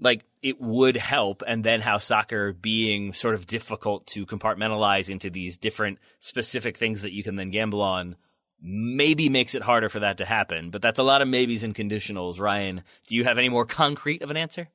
like 0.00 0.24
it 0.42 0.60
would 0.60 0.96
help 0.96 1.42
and 1.46 1.64
then 1.64 1.80
how 1.80 1.98
soccer 1.98 2.52
being 2.52 3.12
sort 3.12 3.34
of 3.34 3.46
difficult 3.46 4.06
to 4.06 4.26
compartmentalize 4.26 5.08
into 5.08 5.30
these 5.30 5.56
different 5.58 5.98
specific 6.20 6.76
things 6.76 7.02
that 7.02 7.12
you 7.12 7.22
can 7.22 7.36
then 7.36 7.50
gamble 7.50 7.82
on 7.82 8.16
maybe 8.60 9.28
makes 9.28 9.54
it 9.54 9.62
harder 9.62 9.88
for 9.88 10.00
that 10.00 10.18
to 10.18 10.24
happen 10.24 10.70
but 10.70 10.82
that's 10.82 10.98
a 10.98 11.02
lot 11.04 11.22
of 11.22 11.28
maybes 11.28 11.62
and 11.62 11.74
conditionals 11.74 12.40
ryan 12.40 12.82
do 13.06 13.16
you 13.16 13.24
have 13.24 13.38
any 13.38 13.48
more 13.48 13.64
concrete 13.64 14.22
of 14.22 14.30
an 14.30 14.36
answer 14.36 14.68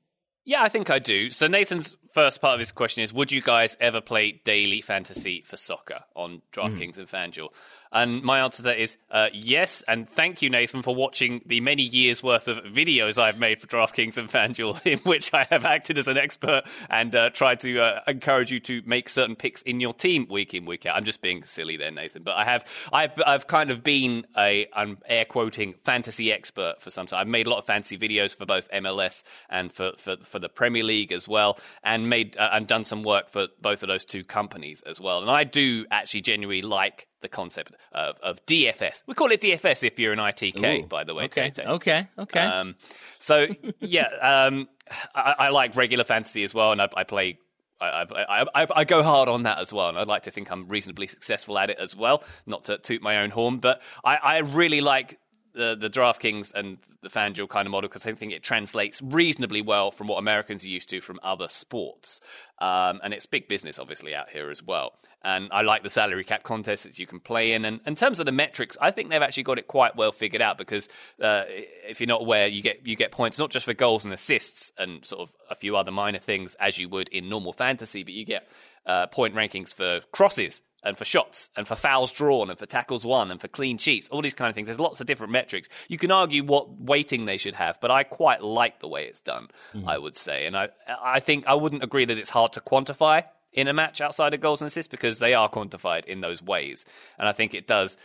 Yeah, 0.45 0.61
I 0.61 0.67
think 0.67 0.89
I 0.89 0.99
do. 0.99 1.29
So 1.29 1.47
Nathan's 1.47 1.95
first 2.13 2.41
part 2.41 2.53
of 2.53 2.59
his 2.59 2.73
question 2.73 3.01
is: 3.01 3.13
Would 3.13 3.31
you 3.31 3.41
guys 3.41 3.77
ever 3.79 4.01
play 4.01 4.41
daily 4.43 4.81
fantasy 4.81 5.41
for 5.45 5.55
soccer 5.55 6.01
on 6.15 6.41
DraftKings 6.51 6.97
and 6.97 7.07
FanDuel? 7.07 7.47
And 7.93 8.23
my 8.23 8.39
answer 8.39 8.57
to 8.57 8.63
that 8.63 8.79
is 8.79 8.97
uh, 9.11 9.27
yes. 9.31 9.83
And 9.87 10.09
thank 10.09 10.41
you, 10.41 10.49
Nathan, 10.49 10.81
for 10.81 10.95
watching 10.95 11.41
the 11.45 11.61
many 11.61 11.83
years 11.83 12.23
worth 12.23 12.47
of 12.47 12.57
videos 12.65 13.19
I've 13.19 13.37
made 13.37 13.61
for 13.61 13.67
DraftKings 13.67 14.17
and 14.17 14.27
FanDuel, 14.27 14.85
in 14.91 14.99
which 14.99 15.33
I 15.33 15.45
have 15.49 15.63
acted 15.63 15.97
as 15.99 16.07
an 16.07 16.17
expert 16.17 16.63
and 16.89 17.15
uh, 17.15 17.29
tried 17.29 17.59
to 17.61 17.79
uh, 17.79 18.01
encourage 18.07 18.51
you 18.51 18.59
to 18.61 18.81
make 18.85 19.09
certain 19.09 19.35
picks 19.35 19.61
in 19.61 19.79
your 19.79 19.93
team 19.93 20.27
week 20.29 20.53
in 20.55 20.65
week 20.65 20.85
out. 20.87 20.95
I'm 20.95 21.03
just 21.03 21.21
being 21.21 21.43
silly 21.43 21.77
there, 21.77 21.91
Nathan, 21.91 22.23
but 22.23 22.35
I 22.35 22.45
have 22.45 22.65
I've, 22.91 23.11
I've 23.25 23.47
kind 23.47 23.69
of 23.69 23.83
been 23.83 24.25
a 24.35 24.67
I'm 24.73 24.97
air 25.05 25.25
quoting 25.25 25.75
fantasy 25.83 26.31
expert 26.31 26.75
for 26.79 26.89
some 26.89 27.05
time. 27.05 27.21
I've 27.21 27.27
made 27.27 27.45
a 27.45 27.49
lot 27.51 27.59
of 27.59 27.65
fantasy 27.65 27.97
videos 27.97 28.35
for 28.35 28.45
both 28.45 28.69
MLS 28.71 29.23
and 29.49 29.71
for 29.71 29.91
for, 29.97 30.17
for 30.17 30.39
the 30.39 30.49
Premier 30.49 30.83
League 30.83 31.11
as 31.11 31.27
well, 31.27 31.59
and 31.83 32.09
made 32.09 32.35
uh, 32.37 32.49
and 32.51 32.65
done 32.65 32.83
some 32.83 33.03
work 33.03 33.29
for 33.29 33.47
both 33.61 33.83
of 33.83 33.87
those 33.87 34.05
two 34.05 34.23
companies 34.23 34.81
as 34.81 34.99
well. 34.99 35.21
And 35.21 35.29
I 35.29 35.43
do 35.43 35.85
actually 35.91 36.21
genuinely 36.21 36.61
like 36.63 37.07
the 37.23 37.29
concept 37.29 37.73
of, 37.91 38.17
of 38.21 38.45
DFS. 38.45 39.01
We 39.07 39.15
call 39.15 39.31
it 39.31 39.41
DFS 39.41 39.83
if 39.83 39.97
you're 39.97 40.13
an 40.13 40.19
ITK, 40.19 40.83
Ooh, 40.83 40.87
by 40.87 41.03
the 41.03 41.15
way. 41.15 41.23
okay 41.25 41.49
Tay-Tay. 41.49 41.67
okay 41.69 42.07
okay 42.19 42.39
Um, 42.41 42.75
so 43.17 43.47
yeah, 43.79 44.07
um, 44.21 44.69
I, 45.15 45.35
I 45.39 45.49
like 45.49 45.75
regular 45.75 46.03
fantasy 46.03 46.43
as 46.43 46.53
well, 46.53 46.71
and 46.71 46.81
I, 46.81 46.89
I 46.95 47.03
play. 47.03 47.39
I, 47.81 48.05
I, 48.13 48.45
I, 48.63 48.67
I 48.75 48.83
go 48.85 49.03
hard 49.03 49.27
on 49.27 49.43
that 49.43 49.57
as 49.59 49.73
well, 49.73 49.89
and 49.89 49.97
I'd 49.97 50.07
like 50.07 50.23
to 50.23 50.31
think 50.31 50.49
I'm 50.51 50.67
reasonably 50.69 51.07
successful 51.07 51.57
at 51.57 51.69
it 51.69 51.79
as 51.79 51.95
well. 51.95 52.23
Not 52.45 52.65
to 52.65 52.77
toot 52.77 53.01
my 53.01 53.17
own 53.17 53.29
horn, 53.29 53.57
but 53.57 53.81
I, 54.05 54.15
I 54.15 54.37
really 54.37 54.79
like 54.79 55.17
the 55.53 55.75
the 55.79 55.89
DraftKings 55.89 56.53
and 56.53 56.77
the 57.01 57.09
FanDuel 57.09 57.49
kind 57.49 57.67
of 57.67 57.71
model 57.71 57.89
because 57.89 58.05
I 58.05 58.13
think 58.13 58.31
it 58.31 58.41
translates 58.41 59.01
reasonably 59.01 59.61
well 59.61 59.91
from 59.91 60.07
what 60.07 60.17
Americans 60.17 60.63
are 60.63 60.69
used 60.69 60.89
to 60.89 61.01
from 61.01 61.19
other 61.23 61.47
sports, 61.49 62.21
um, 62.59 63.01
and 63.03 63.13
it's 63.13 63.25
big 63.25 63.47
business 63.49 63.77
obviously 63.79 64.15
out 64.15 64.29
here 64.29 64.49
as 64.49 64.63
well. 64.63 64.93
And 65.23 65.49
I 65.53 65.61
like 65.61 65.83
the 65.83 65.89
salary 65.89 66.25
cap 66.25 66.43
contests 66.43 66.83
that 66.83 66.99
you 66.99 67.07
can 67.07 67.19
play 67.19 67.53
in. 67.53 67.63
And 67.63 67.79
in 67.85 67.95
terms 67.95 68.19
of 68.19 68.25
the 68.25 68.33
metrics, 68.33 68.75
I 68.81 68.91
think 68.91 69.09
they've 69.09 69.21
actually 69.21 69.43
got 69.43 69.57
it 69.57 69.67
quite 69.67 69.95
well 69.95 70.11
figured 70.11 70.41
out 70.41 70.57
because 70.57 70.89
uh, 71.21 71.43
if 71.47 72.01
you're 72.01 72.07
not 72.07 72.21
aware, 72.21 72.47
you 72.47 72.61
get 72.61 72.85
you 72.85 72.95
get 72.97 73.11
points 73.11 73.39
not 73.39 73.49
just 73.49 73.65
for 73.65 73.73
goals 73.73 74.03
and 74.03 74.13
assists 74.13 74.73
and 74.77 75.05
sort 75.05 75.21
of 75.21 75.35
a 75.49 75.55
few 75.55 75.77
other 75.77 75.91
minor 75.91 76.19
things 76.19 76.55
as 76.59 76.77
you 76.77 76.89
would 76.89 77.07
in 77.07 77.29
normal 77.29 77.53
fantasy, 77.53 78.03
but 78.03 78.13
you 78.13 78.25
get 78.25 78.47
uh, 78.85 79.07
point 79.07 79.33
rankings 79.33 79.73
for 79.73 80.01
crosses 80.11 80.61
and 80.83 80.97
for 80.97 81.05
shots 81.05 81.49
and 81.55 81.65
for 81.65 81.75
fouls 81.75 82.11
drawn 82.11 82.49
and 82.49 82.59
for 82.59 82.65
tackles 82.65 83.05
won 83.05 83.31
and 83.31 83.39
for 83.39 83.47
clean 83.47 83.77
sheets, 83.77 84.09
all 84.09 84.21
these 84.21 84.33
kind 84.33 84.49
of 84.49 84.55
things. 84.55 84.65
There's 84.65 84.79
lots 84.79 84.99
of 84.99 85.07
different 85.07 85.31
metrics. 85.31 85.69
You 85.87 85.97
can 85.97 86.11
argue 86.11 86.43
what 86.43 86.69
weighting 86.77 87.25
they 87.25 87.37
should 87.37 87.55
have, 87.55 87.79
but 87.79 87.89
I 87.91 88.03
quite 88.03 88.43
like 88.43 88.81
the 88.81 88.89
way 88.89 89.05
it's 89.05 89.21
done, 89.21 89.47
I 89.87 89.97
would 89.97 90.17
say. 90.17 90.45
And 90.45 90.57
I, 90.57 90.69
I 91.01 91.21
think 91.21 91.47
I 91.47 91.53
wouldn't 91.53 91.83
agree 91.83 92.03
that 92.03 92.17
it's 92.17 92.29
hard 92.29 92.51
to 92.53 92.59
quantify 92.59 93.23
in 93.53 93.67
a 93.67 93.73
match 93.73 94.01
outside 94.01 94.33
of 94.33 94.41
goals 94.41 94.61
and 94.61 94.67
assists 94.67 94.89
because 94.89 95.19
they 95.19 95.33
are 95.33 95.49
quantified 95.49 96.05
in 96.05 96.21
those 96.21 96.41
ways. 96.41 96.85
And 97.19 97.27
I 97.27 97.31
think 97.31 97.53
it 97.53 97.67
does. 97.67 97.97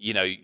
You 0.00 0.14
know, 0.14 0.22
you, 0.22 0.38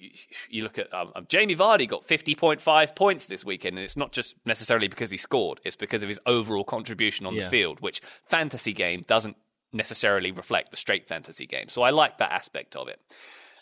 you 0.51 0.63
look 0.65 0.79
at 0.79 0.93
um, 0.93 1.13
Jamie 1.29 1.55
Vardy 1.55 1.89
got 1.89 2.07
50.5 2.09 2.97
points 2.97 3.27
this 3.27 3.45
weekend, 3.45 3.77
and 3.79 3.85
it's 3.85 3.97
not 3.97 4.11
just 4.11 4.35
necessarily 4.45 4.89
because 4.89 5.11
he 5.11 5.17
scored, 5.17 5.61
it's 5.65 5.77
because 5.77 6.03
of 6.03 6.09
his 6.09 6.19
overall 6.27 6.65
contribution 6.65 7.25
on 7.27 7.35
Yeah. 7.35 7.45
the 7.45 7.51
field, 7.51 7.81
which 7.81 8.01
fantasy 8.27 8.73
game 8.73 9.05
doesn't 9.07 9.37
necessarily 9.73 10.33
reflect 10.33 10.71
the 10.73 10.77
straight 10.77 11.07
fantasy 11.07 11.47
game. 11.47 11.69
So 11.69 11.83
I 11.83 11.91
like 11.91 12.19
that 12.19 12.33
aspect 12.33 12.75
of 12.77 12.89
it. 12.89 13.01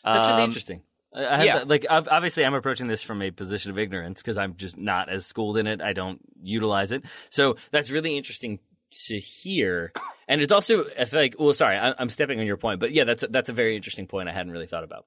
That's 0.05 0.27
really 0.27 0.43
Um, 0.43 0.49
interesting. 0.49 0.83
I 1.15 1.45
yeah. 1.45 1.59
that- 1.59 1.69
like 1.69 1.85
ob- 1.91 2.09
obviously 2.11 2.45
I'm 2.47 2.55
approaching 2.55 2.89
this 2.89 3.03
from 3.03 3.21
a 3.21 3.31
position 3.31 3.71
of 3.71 3.79
ignorance 3.79 4.23
because 4.23 4.39
I'm 4.39 4.57
just 4.57 4.79
not 4.79 5.11
as 5.11 5.27
schooled 5.27 5.59
in 5.59 5.67
it. 5.67 5.83
I 5.83 5.93
don't 5.93 6.21
utilize 6.43 6.91
it, 6.91 7.05
so 7.29 7.57
that's 7.71 7.91
really 7.91 8.17
interesting 8.17 8.61
to 9.07 9.19
hear. 9.19 9.93
And 10.29 10.41
it's 10.41 10.53
also 10.53 10.85
I 10.99 11.05
feel 11.05 11.21
like 11.21 11.37
well, 11.39 11.55
sorry, 11.55 11.77
I, 11.77 11.95
I'm 11.99 12.11
stepping 12.11 12.41
on 12.41 12.47
your 12.47 12.57
point, 12.57 12.81
but 12.81 12.93
yeah, 12.93 13.05
that's 13.05 13.23
a, 13.23 13.29
that's 13.29 13.51
a 13.51 13.53
very 13.53 13.77
interesting 13.77 14.07
point 14.07 14.29
I 14.29 14.33
hadn't 14.33 14.53
really 14.53 14.67
thought 14.67 14.85
about. 14.85 15.07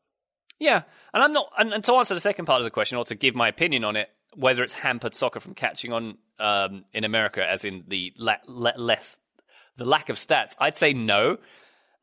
Yeah, 0.60 0.84
and 1.14 1.24
I'm 1.24 1.34
not. 1.34 1.52
And, 1.58 1.74
and 1.74 1.84
to 1.84 1.94
answer 1.94 2.14
the 2.14 2.22
second 2.22 2.46
part 2.46 2.62
of 2.62 2.66
the 2.66 2.72
question, 2.72 2.98
or 2.98 3.06
to 3.06 3.16
give 3.16 3.36
my 3.36 3.48
opinion 3.48 3.84
on 3.84 3.96
it, 3.96 4.10
whether 4.36 4.64
it's 4.64 4.74
hampered 4.74 5.14
soccer 5.14 5.40
from 5.40 5.54
catching 5.54 5.92
on 5.92 6.18
um, 6.40 6.86
in 6.94 7.04
America, 7.04 7.46
as 7.46 7.66
in 7.66 7.84
the 7.88 8.14
la- 8.18 8.38
le- 8.48 8.78
less 8.78 9.18
the 9.78 9.86
lack 9.86 10.10
of 10.10 10.16
stats, 10.16 10.56
I'd 10.60 10.78
say 10.78 10.94
no. 10.94 11.38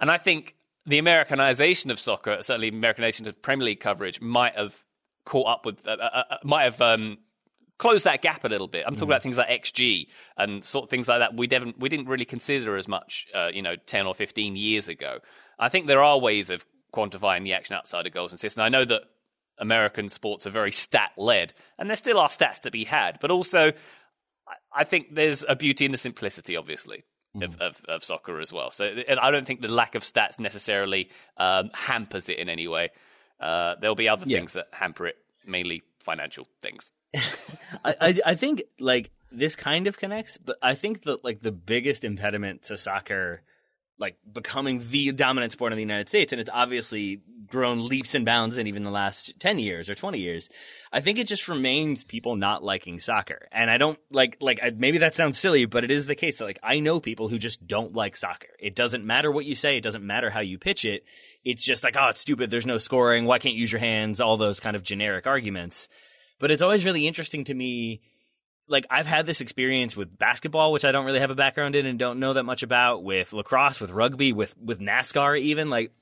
And 0.01 0.11
I 0.11 0.19
think 0.19 0.57
the 0.87 0.99
Americanization 0.99 1.91
of 1.91 1.99
soccer, 1.99 2.39
certainly 2.43 2.69
Americanization 2.69 3.27
of 3.29 3.41
Premier 3.41 3.67
League 3.67 3.81
coverage, 3.81 4.21
might 4.21 4.57
have 4.57 4.75
caught 5.25 5.47
up 5.47 5.67
with, 5.67 5.87
uh, 5.87 5.93
uh, 5.93 6.23
uh, 6.31 6.37
might 6.45 6.65
have 6.65 6.81
um, 6.81 7.19
closed 7.83 8.05
that 8.05 8.23
gap 8.23 8.45
a 8.45 8.49
little 8.49 8.69
bit. 8.69 8.85
I'm 8.87 8.95
talking 8.95 9.09
about 9.11 9.23
things 9.23 9.39
like 9.39 9.49
XG 9.49 10.07
and 10.37 10.65
sort 10.65 10.85
of 10.85 10.91
things 10.91 11.09
like 11.09 11.19
that. 11.19 11.37
We 11.37 11.47
didn't 11.47 11.79
we 11.79 11.89
didn't 11.89 12.07
really 12.09 12.25
consider 12.25 12.77
as 12.77 12.87
much, 12.89 13.27
uh, 13.35 13.51
you 13.53 13.63
know, 13.63 13.77
10 13.77 14.07
or 14.07 14.15
15 14.15 14.57
years 14.57 14.89
ago. 14.89 15.19
I 15.59 15.69
think 15.69 15.87
there 15.87 16.03
are 16.03 16.19
ways 16.19 16.49
of 16.51 16.65
quantifying 16.95 17.45
the 17.45 17.55
action 17.55 17.75
outside 17.77 18.07
of 18.07 18.13
goals 18.13 18.33
and 18.33 18.39
assists. 18.39 18.57
And 18.59 18.65
I 18.65 18.69
know 18.69 18.85
that 18.85 19.03
American 19.59 20.09
sports 20.09 20.47
are 20.47 20.51
very 20.51 20.73
stat 20.73 21.13
led, 21.17 21.55
and 21.79 21.89
there 21.89 21.97
still 21.97 22.19
are 22.19 22.29
stats 22.29 22.61
to 22.61 22.71
be 22.71 22.85
had, 22.85 23.19
but 23.21 23.31
also 23.31 23.73
I- 24.49 24.81
I 24.81 24.85
think 24.85 25.15
there's 25.15 25.45
a 25.49 25.57
beauty 25.57 25.85
in 25.85 25.93
the 25.93 25.99
simplicity, 25.99 26.57
obviously. 26.57 27.05
Of, 27.41 27.59
of, 27.63 27.83
of 27.89 28.05
soccer 28.05 28.41
as 28.41 28.53
well, 28.53 28.71
so 28.71 28.85
and 28.85 29.19
I 29.19 29.31
don't 29.31 29.47
think 29.47 29.63
the 29.63 29.69
lack 29.69 29.95
of 29.95 30.03
stats 30.03 30.39
necessarily 30.39 31.09
um, 31.39 31.71
hampers 31.73 32.29
it 32.29 32.37
in 32.39 32.51
any 32.51 32.69
way. 32.69 32.91
Uh, 33.41 33.75
there'll 33.81 33.95
be 33.97 34.07
other 34.11 34.25
Yeah. 34.27 34.37
things 34.37 34.53
that 34.53 34.67
hamper 34.71 35.07
it, 35.07 35.17
mainly 35.47 35.81
financial 36.05 36.47
things. 36.61 36.93
I, 37.85 37.95
I 38.01 38.21
I 38.27 38.35
think 38.35 38.63
like 38.79 39.11
this 39.31 39.57
kind 39.57 39.87
of 39.87 39.99
connects, 39.99 40.39
but 40.39 40.57
I 40.63 40.75
think 40.75 41.03
that 41.03 41.25
like 41.25 41.41
the 41.41 41.53
biggest 41.53 42.05
impediment 42.05 42.65
to 42.65 42.77
soccer 42.77 43.43
like 44.03 44.17
becoming 44.31 44.83
the 44.91 45.13
dominant 45.13 45.53
sport 45.53 45.73
in 45.73 45.77
the 45.77 45.83
United 45.83 46.09
States, 46.09 46.33
and 46.33 46.41
it's 46.41 46.51
obviously 46.53 47.21
grown 47.47 47.87
leaps 47.87 48.15
and 48.15 48.25
bounds 48.25 48.57
in 48.57 48.67
even 48.67 48.83
the 48.83 48.91
last 48.91 49.33
ten 49.39 49.59
years 49.59 49.89
or 49.89 49.95
twenty 49.95 50.19
years. 50.19 50.51
I 50.93 51.01
think 51.01 51.19
it 51.19 51.29
just 51.29 51.49
remains 51.49 52.03
people 52.03 52.35
not 52.35 52.65
liking 52.65 52.99
soccer, 52.99 53.47
and 53.53 53.71
I 53.71 53.79
don't 53.79 53.99
like 54.11 54.39
like 54.41 54.61
I, 54.63 54.71
maybe 54.71 54.99
that 54.99 55.15
sounds 55.15 55.39
silly, 55.39 55.67
but 55.67 55.85
it 55.85 55.91
is 55.91 56.07
the 56.07 56.17
case 56.17 56.39
that 56.39 56.45
like 56.45 56.59
I 56.63 56.81
know 56.81 57.01
people 57.01 57.29
who 57.29 57.39
just 57.39 57.67
don't 57.67 57.95
like 57.95 58.17
soccer. 58.17 58.49
It 58.59 58.75
doesn't 58.75 59.07
matter 59.07 59.31
what 59.31 59.45
you 59.45 59.55
say, 59.55 59.77
it 59.77 59.85
doesn't 59.85 60.05
matter 60.05 60.31
how 60.31 60.41
you 60.41 60.59
pitch 60.59 60.85
it. 60.85 61.05
It's 61.45 61.65
just 61.65 61.85
like 61.85 61.97
oh, 61.97 62.09
it's 62.09 62.21
stupid. 62.21 62.51
There's 62.51 62.67
no 62.67 62.79
scoring. 62.79 63.25
Why 63.25 63.39
can't 63.39 63.55
you 63.55 63.61
use 63.61 63.73
your 63.73 63.79
hands? 63.79 64.21
All 64.21 64.37
those 64.37 64.59
kind 64.59 64.75
of 64.75 64.83
generic 64.83 65.27
arguments. 65.27 65.89
But 66.43 66.51
it's 66.51 66.61
always 66.61 66.85
really 66.85 67.07
interesting 67.07 67.45
to 67.45 67.55
me 67.55 68.01
like 68.67 68.85
I've 68.91 69.07
had 69.07 69.27
this 69.27 69.41
experience 69.41 69.97
with 69.97 70.19
basketball, 70.19 70.73
which 70.73 70.85
I 70.85 70.91
don't 70.91 71.07
really 71.07 71.21
have 71.21 71.31
a 71.31 71.37
background 71.37 71.77
in 71.77 71.87
and 71.87 72.01
don't 72.01 72.19
know 72.19 72.33
that 72.33 72.43
much 72.43 72.65
about, 72.65 73.05
with 73.05 73.33
lacrosse, 73.33 73.81
with 73.81 73.93
rugby, 73.93 74.33
with 74.33 74.59
with 74.59 74.81
NASCAR 74.81 75.39
even. 75.39 75.71
Like 75.71 75.93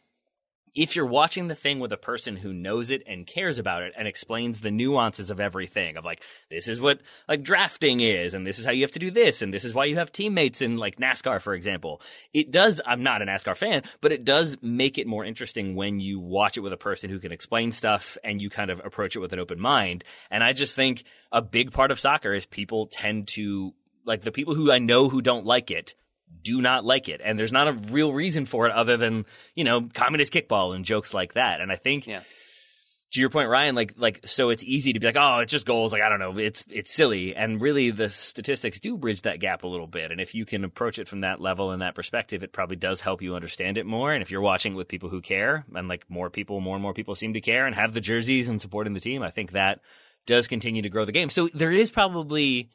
if 0.75 0.97
you're 0.97 1.07
watching 1.07 1.49
the 1.49 1.55
thing 1.55 1.81
with 1.81 1.93
a 1.93 1.97
person 1.97 2.37
who 2.37 2.53
knows 2.53 2.91
it 2.91 3.03
and 3.07 3.27
cares 3.27 3.59
about 3.59 3.83
it 3.83 3.93
and 3.97 4.07
explains 4.07 4.61
the 4.61 4.71
nuances 4.71 5.31
of 5.31 5.41
everything 5.41 5.97
of 5.97 6.05
like 6.05 6.23
this 6.51 6.69
is 6.69 6.81
what 6.81 7.01
like 7.29 7.43
drafting 7.43 8.01
is 8.01 8.35
and 8.35 8.47
this 8.47 8.59
is 8.59 8.65
how 8.65 8.73
you 8.73 8.83
have 8.83 8.93
to 8.93 8.99
do 8.99 9.11
this 9.11 9.43
and 9.43 9.53
this 9.53 9.65
is 9.65 9.75
why 9.75 9.85
you 9.85 9.97
have 9.97 10.13
teammates 10.13 10.63
in 10.63 10.77
like 10.77 10.97
NASCAR 10.97 11.41
for 11.41 11.55
example. 11.55 12.01
It 12.33 12.51
does 12.51 12.81
I'm 12.87 13.03
not 13.03 13.23
a 13.23 13.27
NASCAR 13.27 13.57
fan 13.57 13.83
but 14.01 14.13
it 14.13 14.25
does 14.25 14.57
make 14.63 14.99
it 14.99 15.07
more 15.07 15.25
interesting 15.25 15.75
when 15.75 16.01
you 16.01 16.21
watch 16.21 16.57
it 16.57 16.61
with 16.61 16.73
a 16.73 16.79
person 16.79 17.11
who 17.11 17.19
can 17.19 17.33
explain 17.33 17.73
stuff 17.73 18.17
and 18.23 18.41
you 18.41 18.51
kind 18.51 18.71
of 18.71 18.81
approach 18.85 19.17
it 19.17 19.21
with 19.21 19.33
an 19.33 19.39
open 19.39 19.61
mind. 19.61 20.05
And 20.31 20.45
I 20.45 20.53
just 20.53 20.77
think 20.77 21.05
a 21.33 21.43
big 21.43 21.73
part 21.73 21.91
of 21.91 21.99
soccer 21.99 22.33
is 22.33 22.47
people 22.47 22.87
tend 22.87 23.29
to 23.29 23.75
like 24.05 24.23
the 24.23 24.33
people 24.33 24.55
who 24.55 24.73
I 24.73 24.79
know 24.79 25.09
who 25.09 25.21
don't 25.21 25.47
like 25.47 25.71
it 25.71 25.95
do 26.43 26.61
not 26.61 26.85
like 26.85 27.09
it. 27.09 27.21
And 27.25 27.39
there's 27.39 27.53
not 27.53 27.69
a 27.69 27.73
real 27.73 28.13
reason 28.13 28.45
for 28.47 28.67
it 28.67 28.73
other 28.73 28.97
than, 28.97 29.27
you 29.55 29.65
know, 29.65 29.89
communist 29.95 30.33
kickball 30.33 30.75
and 30.75 30.85
jokes 30.85 31.13
like 31.15 31.35
that. 31.35 31.61
And 31.61 31.71
I 31.73 31.77
think 31.77 32.07
Yeah. 32.07 32.23
to 33.13 33.21
your 33.21 33.29
point, 33.31 33.49
Ryan, 33.49 33.75
like 33.75 33.95
like 33.97 34.21
so 34.25 34.51
it's 34.51 34.63
easy 34.65 34.93
to 34.93 35.01
be 35.01 35.07
like, 35.07 35.17
oh, 35.19 35.41
it's 35.41 35.51
just 35.51 35.67
goals, 35.67 35.93
like 35.93 36.03
I 36.03 36.09
don't 36.09 36.21
know, 36.21 36.39
it's 36.39 36.65
it's 36.71 36.93
silly. 36.93 37.35
And 37.35 37.61
really 37.61 37.91
the 37.91 38.09
statistics 38.09 38.79
do 38.79 38.97
bridge 38.97 39.23
that 39.23 39.41
gap 39.41 39.65
a 39.65 39.67
little 39.67 39.89
bit. 39.89 40.13
And 40.13 40.21
if 40.21 40.35
you 40.35 40.47
can 40.47 40.63
approach 40.65 40.99
it 40.99 41.09
from 41.09 41.23
that 41.23 41.41
level 41.41 41.73
and 41.73 41.83
that 41.83 41.95
perspective, 41.97 42.43
it 42.45 42.53
probably 42.53 42.77
does 42.77 43.01
help 43.01 43.21
you 43.21 43.35
understand 43.35 43.79
it 43.79 43.87
more. 43.87 44.13
And 44.13 44.23
if 44.23 44.31
you're 44.31 44.41
watching 44.41 44.75
it 44.75 44.77
with 44.77 44.87
people 44.89 45.09
who 45.09 45.21
care, 45.21 45.65
and 45.75 45.89
like 45.89 46.09
more 46.09 46.31
people, 46.31 46.61
more 46.61 46.77
and 46.77 46.83
more 46.83 46.95
people 46.95 47.15
seem 47.17 47.35
to 47.35 47.41
care 47.41 47.67
and 47.67 47.75
have 47.75 47.95
the 47.95 48.01
jerseys 48.01 48.49
and 48.49 48.61
supporting 48.61 48.93
the 48.95 49.01
team, 49.01 49.23
I 49.23 49.31
think 49.31 49.53
that 49.53 49.81
does 50.27 50.47
continue 50.47 50.83
to 50.83 50.89
grow 50.91 51.05
the 51.05 51.13
game. 51.13 51.31
So 51.31 51.49
there 51.49 51.73
is 51.73 51.91
probably 51.91 52.69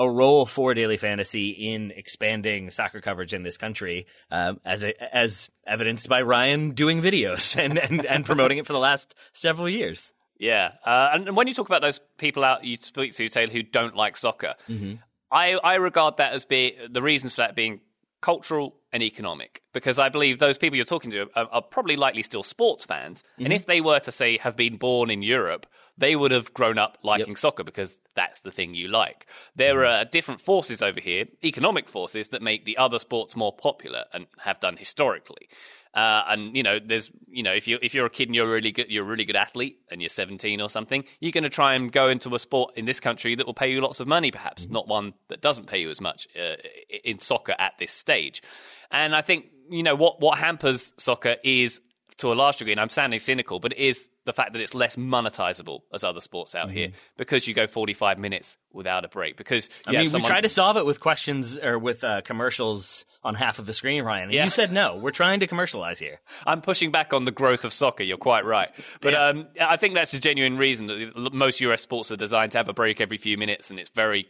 a 0.00 0.10
role 0.10 0.46
for 0.46 0.72
daily 0.72 0.96
fantasy 0.96 1.50
in 1.50 1.92
expanding 1.94 2.70
soccer 2.70 3.02
coverage 3.02 3.34
in 3.34 3.42
this 3.42 3.58
country, 3.58 4.06
um, 4.30 4.58
as 4.64 4.82
a, 4.82 5.14
as 5.14 5.50
evidenced 5.66 6.08
by 6.08 6.22
Ryan 6.22 6.70
doing 6.70 7.02
videos 7.02 7.54
and, 7.62 7.76
and, 7.78 8.06
and 8.06 8.24
promoting 8.24 8.56
it 8.56 8.66
for 8.66 8.72
the 8.72 8.78
last 8.78 9.14
several 9.34 9.68
years. 9.68 10.12
Yeah, 10.38 10.72
uh, 10.86 11.10
and 11.12 11.28
and 11.28 11.36
when 11.36 11.48
you 11.48 11.54
talk 11.54 11.66
about 11.66 11.82
those 11.82 12.00
people 12.16 12.44
out 12.44 12.64
you 12.64 12.78
speak 12.80 13.14
to, 13.14 13.28
Taylor, 13.28 13.52
who 13.52 13.62
don't 13.62 13.94
like 13.94 14.16
soccer, 14.16 14.54
I, 15.30 15.52
I 15.52 15.74
regard 15.74 16.16
that 16.16 16.32
as 16.32 16.46
being 16.46 16.72
the 16.90 17.02
reasons 17.02 17.34
for 17.34 17.42
that 17.42 17.54
being 17.54 17.82
cultural 18.20 18.76
and 18.92 19.02
economic 19.02 19.62
because 19.72 19.98
I 19.98 20.08
believe 20.08 20.38
those 20.38 20.58
people 20.58 20.76
you're 20.76 20.84
talking 20.84 21.10
to 21.12 21.28
are, 21.34 21.48
are 21.50 21.62
probably 21.62 21.96
likely 21.96 22.22
still 22.22 22.42
sports 22.42 22.84
fans. 22.84 23.22
Mm-hmm. 23.22 23.44
And 23.44 23.52
if 23.52 23.66
they 23.66 23.80
were 23.80 24.00
to 24.00 24.12
say 24.12 24.36
have 24.38 24.56
been 24.56 24.76
born 24.76 25.10
in 25.10 25.22
Europe, 25.22 25.66
they 25.96 26.16
would 26.16 26.30
have 26.30 26.52
grown 26.54 26.78
up 26.78 26.98
liking 27.02 27.36
soccer 27.36 27.62
because 27.62 27.96
that's 28.14 28.40
the 28.40 28.50
thing 28.50 28.74
you 28.74 28.88
like. 28.88 29.26
There 29.54 29.76
Mm-hmm. 29.76 30.02
are 30.02 30.04
different 30.10 30.40
forces 30.40 30.82
over 30.82 31.00
here, 31.00 31.26
economic 31.44 31.88
forces 31.88 32.28
that 32.28 32.42
make 32.42 32.64
the 32.64 32.76
other 32.76 32.98
sports 32.98 33.36
more 33.36 33.52
popular 33.52 34.04
and 34.12 34.26
have 34.38 34.60
done 34.60 34.76
historically. 34.76 35.48
Uh, 35.92 36.22
and 36.28 36.56
you 36.56 36.62
know, 36.62 36.78
there's 36.78 37.10
you 37.28 37.42
know, 37.42 37.52
if 37.52 37.66
you 37.66 37.78
if 37.82 37.94
you're 37.94 38.06
a 38.06 38.10
kid 38.10 38.28
and 38.28 38.34
you're 38.34 38.50
really 38.50 38.70
good, 38.70 38.86
you're 38.88 39.04
a 39.04 39.06
really 39.06 39.24
good 39.24 39.36
athlete, 39.36 39.78
and 39.90 40.00
you're 40.00 40.08
17 40.08 40.60
or 40.60 40.68
something, 40.68 41.04
you're 41.18 41.32
going 41.32 41.44
to 41.44 41.50
try 41.50 41.74
and 41.74 41.90
go 41.90 42.08
into 42.08 42.34
a 42.34 42.38
sport 42.38 42.74
in 42.76 42.84
this 42.84 43.00
country 43.00 43.34
that 43.34 43.46
will 43.46 43.54
pay 43.54 43.72
you 43.72 43.80
lots 43.80 43.98
of 43.98 44.06
money, 44.06 44.30
perhaps 44.30 44.68
not 44.68 44.86
one 44.86 45.14
that 45.28 45.40
doesn't 45.40 45.66
pay 45.66 45.80
you 45.80 45.90
as 45.90 46.00
much 46.00 46.28
uh, 46.38 46.56
in 47.02 47.18
soccer 47.18 47.56
at 47.58 47.72
this 47.78 47.92
stage. 47.92 48.42
And 48.90 49.14
I 49.16 49.22
think 49.22 49.46
you 49.68 49.82
know 49.82 49.96
what 49.96 50.20
what 50.20 50.38
hampers 50.38 50.92
soccer 50.96 51.36
is 51.42 51.80
to 52.20 52.32
a 52.32 52.34
large 52.34 52.56
degree, 52.58 52.72
and 52.72 52.80
I'm 52.80 52.88
sounding 52.88 53.18
cynical, 53.20 53.60
but 53.60 53.72
it 53.72 53.78
is 53.78 54.08
the 54.24 54.32
fact 54.32 54.52
that 54.54 54.60
it's 54.62 54.74
less 54.74 54.96
monetizable 54.96 55.80
as 55.92 56.04
other 56.04 56.20
sports 56.20 56.54
out 56.54 56.70
here 56.70 56.92
because 57.16 57.46
you 57.48 57.54
go 57.54 57.66
45 57.66 58.18
minutes 58.18 58.56
without 58.72 59.04
a 59.04 59.08
break. 59.08 59.36
Because 59.36 59.68
I 59.86 59.92
mean, 59.92 60.06
someone- 60.06 60.22
we 60.22 60.28
tried 60.30 60.42
to 60.42 60.48
solve 60.48 60.76
it 60.76 60.86
with 60.86 61.00
questions 61.00 61.56
or 61.58 61.78
with 61.78 62.04
uh, 62.04 62.20
commercials 62.22 63.04
on 63.22 63.34
half 63.34 63.58
of 63.58 63.66
the 63.66 63.74
screen, 63.74 64.02
Ryan. 64.04 64.30
Yeah. 64.30 64.44
you 64.44 64.50
said 64.50 64.72
no. 64.72 64.96
We're 64.96 65.10
trying 65.10 65.40
to 65.40 65.46
commercialize 65.46 65.98
here. 65.98 66.20
I'm 66.46 66.60
pushing 66.62 66.90
back 66.90 67.12
on 67.12 67.24
the 67.24 67.30
growth 67.32 67.64
of 67.64 67.72
soccer. 67.72 68.02
You're 68.02 68.16
quite 68.18 68.44
right, 68.44 68.68
but 69.00 69.12
Yeah. 69.12 69.26
um, 69.28 69.48
I 69.60 69.76
think 69.76 69.94
that's 69.94 70.14
a 70.14 70.20
genuine 70.20 70.56
reason 70.58 70.86
that 70.86 71.32
most 71.32 71.60
US 71.60 71.82
sports 71.82 72.10
are 72.12 72.16
designed 72.16 72.52
to 72.52 72.58
have 72.58 72.68
a 72.68 72.72
break 72.72 73.00
every 73.00 73.16
few 73.16 73.36
minutes, 73.36 73.70
and 73.70 73.78
it's 73.78 73.90
very 73.90 74.28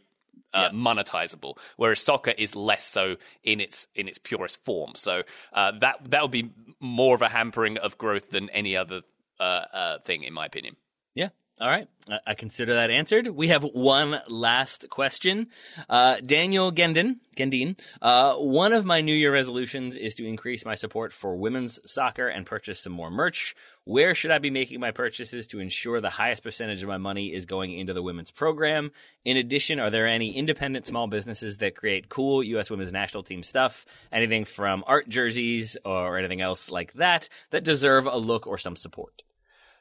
uh, 0.52 0.70
monetizable. 0.70 1.56
Whereas 1.76 2.00
soccer 2.00 2.32
is 2.36 2.56
less 2.56 2.84
so 2.84 3.16
in 3.42 3.60
its 3.60 3.86
in 3.94 4.08
its 4.08 4.18
purest 4.18 4.62
form. 4.64 4.92
So 4.94 5.22
uh, 5.52 5.72
that 5.80 6.10
that 6.10 6.22
would 6.22 6.30
be 6.30 6.50
more 6.80 7.14
of 7.14 7.22
a 7.22 7.28
hampering 7.28 7.78
of 7.78 7.98
growth 7.98 8.30
than 8.30 8.50
any 8.50 8.76
other 8.76 9.02
uh, 9.38 9.42
uh, 9.42 9.98
thing, 10.00 10.22
in 10.24 10.32
my 10.32 10.46
opinion. 10.46 10.76
Yeah. 11.14 11.28
All 11.60 11.68
right. 11.68 11.88
I- 12.26 12.34
consider 12.34 12.74
that 12.74 12.90
answered. 12.90 13.26
We 13.28 13.48
have 13.48 13.62
one 13.62 14.18
last 14.28 14.88
question. 14.88 15.48
Uh, 15.90 16.16
Daniel 16.24 16.72
Gendin, 16.72 17.16
Gendin, 17.36 17.78
uh, 18.00 18.34
one 18.36 18.72
of 18.72 18.86
my 18.86 19.02
New 19.02 19.14
Year 19.14 19.30
resolutions 19.30 19.94
is 19.96 20.14
to 20.14 20.26
increase 20.26 20.64
my 20.64 20.74
support 20.74 21.12
for 21.12 21.36
women's 21.36 21.78
soccer 21.84 22.28
and 22.28 22.46
purchase 22.46 22.80
some 22.80 22.94
more 22.94 23.10
merch. 23.10 23.54
Where 23.84 24.14
should 24.14 24.30
I 24.30 24.38
be 24.38 24.48
making 24.48 24.80
my 24.80 24.90
purchases 24.90 25.46
to 25.48 25.60
ensure 25.60 26.00
the 26.00 26.08
highest 26.08 26.42
percentage 26.42 26.82
of 26.82 26.88
my 26.88 26.96
money 26.96 27.34
is 27.34 27.44
going 27.44 27.78
into 27.78 27.92
the 27.92 28.02
women's 28.02 28.30
program? 28.30 28.90
In 29.26 29.36
addition, 29.36 29.78
are 29.78 29.90
there 29.90 30.06
any 30.06 30.34
independent 30.34 30.86
small 30.86 31.08
businesses 31.08 31.58
that 31.58 31.76
create 31.76 32.08
cool 32.08 32.42
U.S. 32.42 32.70
women's 32.70 32.92
national 32.92 33.22
team 33.22 33.42
stuff? 33.42 33.84
Anything 34.10 34.46
from 34.46 34.82
art 34.86 35.10
jerseys 35.10 35.76
or 35.84 36.16
anything 36.16 36.40
else 36.40 36.70
like 36.70 36.94
that 36.94 37.28
that 37.50 37.64
deserve 37.64 38.06
a 38.06 38.16
look 38.16 38.46
or 38.46 38.56
some 38.56 38.76
support? 38.76 39.22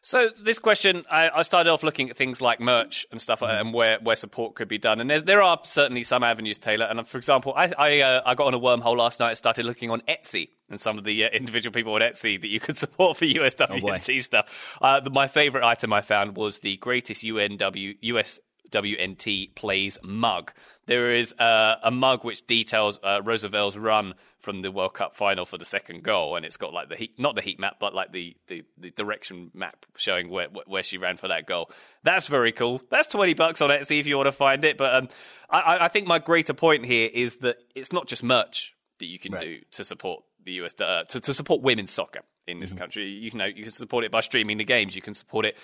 So 0.02 0.30
this 0.42 0.60
question, 0.60 1.06
I, 1.12 1.30
I 1.30 1.42
started 1.42 1.70
off 1.70 1.84
looking 1.84 2.10
at 2.10 2.16
things 2.16 2.42
like 2.42 2.60
merch 2.62 3.06
and 3.12 3.22
stuff, 3.22 3.44
uh, 3.44 3.48
and 3.48 3.74
where, 3.74 4.00
where 4.00 4.16
support 4.16 4.56
could 4.56 4.68
be 4.68 4.78
done. 4.78 5.02
And 5.02 5.10
there's, 5.10 5.24
there 5.24 5.42
are 5.42 5.60
certainly 5.64 6.04
some 6.04 6.24
avenues, 6.24 6.58
Taylor. 6.58 6.86
And 6.86 7.02
uh, 7.02 7.04
for 7.04 7.18
example, 7.18 7.54
I 7.56 7.74
I, 7.78 8.02
uh, 8.02 8.22
I 8.26 8.36
got 8.36 8.48
on 8.48 8.54
a 8.54 8.60
wormhole 8.60 8.98
last 8.98 9.20
night 9.20 9.30
and 9.30 9.38
started 9.38 9.66
looking 9.66 9.92
on 9.92 10.02
Etsy 10.08 10.50
and 10.70 10.80
some 10.80 10.98
of 10.98 11.04
the 11.04 11.26
uh, 11.26 11.30
individual 11.30 11.74
people 11.74 11.94
on 11.94 12.02
Etsy 12.02 12.40
that 12.40 12.48
you 12.48 12.60
could 12.60 12.78
support 12.86 13.18
for 13.18 13.26
USWNT 13.26 14.24
stuff. 14.24 14.78
Uh, 14.82 15.02
my 15.12 15.28
favorite 15.28 15.66
item 15.66 15.92
I 15.92 16.02
found 16.02 16.38
was 16.38 16.60
the 16.60 16.78
greatest 16.78 17.24
UNW 17.24 17.98
US. 18.02 18.40
WNT 18.70 19.56
plays 19.56 19.98
mug. 20.04 20.54
There 20.90 21.14
is 21.14 21.34
uh, 21.34 21.76
a 21.84 21.92
mug 21.92 22.24
which 22.24 22.48
details 22.48 23.00
uh, 23.04 23.22
Rose 23.24 23.44
Lavelle's 23.44 23.78
run 23.78 24.16
from 24.40 24.64
the 24.64 24.72
World 24.72 24.96
Cup 24.96 25.16
final 25.16 25.46
for 25.46 25.60
the 25.60 25.64
second 25.64 26.02
goal, 26.02 26.36
and 26.36 26.44
it's 26.44 26.58
got 26.58 26.74
like 26.74 26.90
the 26.90 26.96
heat, 26.96 27.20
not 27.20 27.36
the 27.36 27.44
heat 27.44 27.60
map, 27.60 27.76
but 27.80 27.94
like 27.94 28.12
the, 28.12 28.36
the, 28.48 28.64
the 28.76 28.90
direction 28.90 29.52
map 29.54 29.86
showing 29.96 30.32
where 30.32 30.48
where 30.66 30.82
she 30.82 30.98
ran 30.98 31.18
for 31.18 31.28
that 31.28 31.46
goal. 31.46 31.70
That's 32.02 32.26
very 32.26 32.52
cool. 32.52 32.82
That's 32.90 33.08
twenty 33.08 33.36
bucks 33.36 33.62
on 33.62 33.70
Etsy 33.70 34.00
if 34.00 34.08
you 34.08 34.18
want 34.18 34.30
to 34.30 34.32
find 34.32 34.66
it. 34.66 34.80
But 34.80 34.96
um, 34.96 35.10
I, 35.48 35.78
I 35.82 35.88
think 35.90 36.08
my 36.08 36.18
greater 36.18 36.56
point 36.56 36.88
here 36.88 37.08
is 37.14 37.38
that 37.38 37.58
it's 37.76 37.94
not 37.94 38.08
just 38.08 38.24
merch 38.24 38.74
that 38.98 39.06
you 39.06 39.20
can 39.20 39.34
do 39.34 39.60
to 39.74 39.84
support 39.84 40.24
the 40.44 40.54
US 40.54 40.74
uh, 40.82 41.04
to, 41.10 41.20
to 41.20 41.36
support 41.36 41.62
women's 41.62 41.92
soccer 41.92 42.22
in 42.48 42.62
this 42.62 42.74
country. 42.74 43.06
You 43.06 43.30
know, 43.38 43.46
you 43.46 43.62
can 43.62 43.72
support 43.72 44.06
it 44.06 44.12
by 44.12 44.22
streaming 44.22 44.58
the 44.58 44.66
games. 44.66 44.96
You 44.96 45.04
can 45.04 45.14
support 45.14 45.46
it 45.46 45.56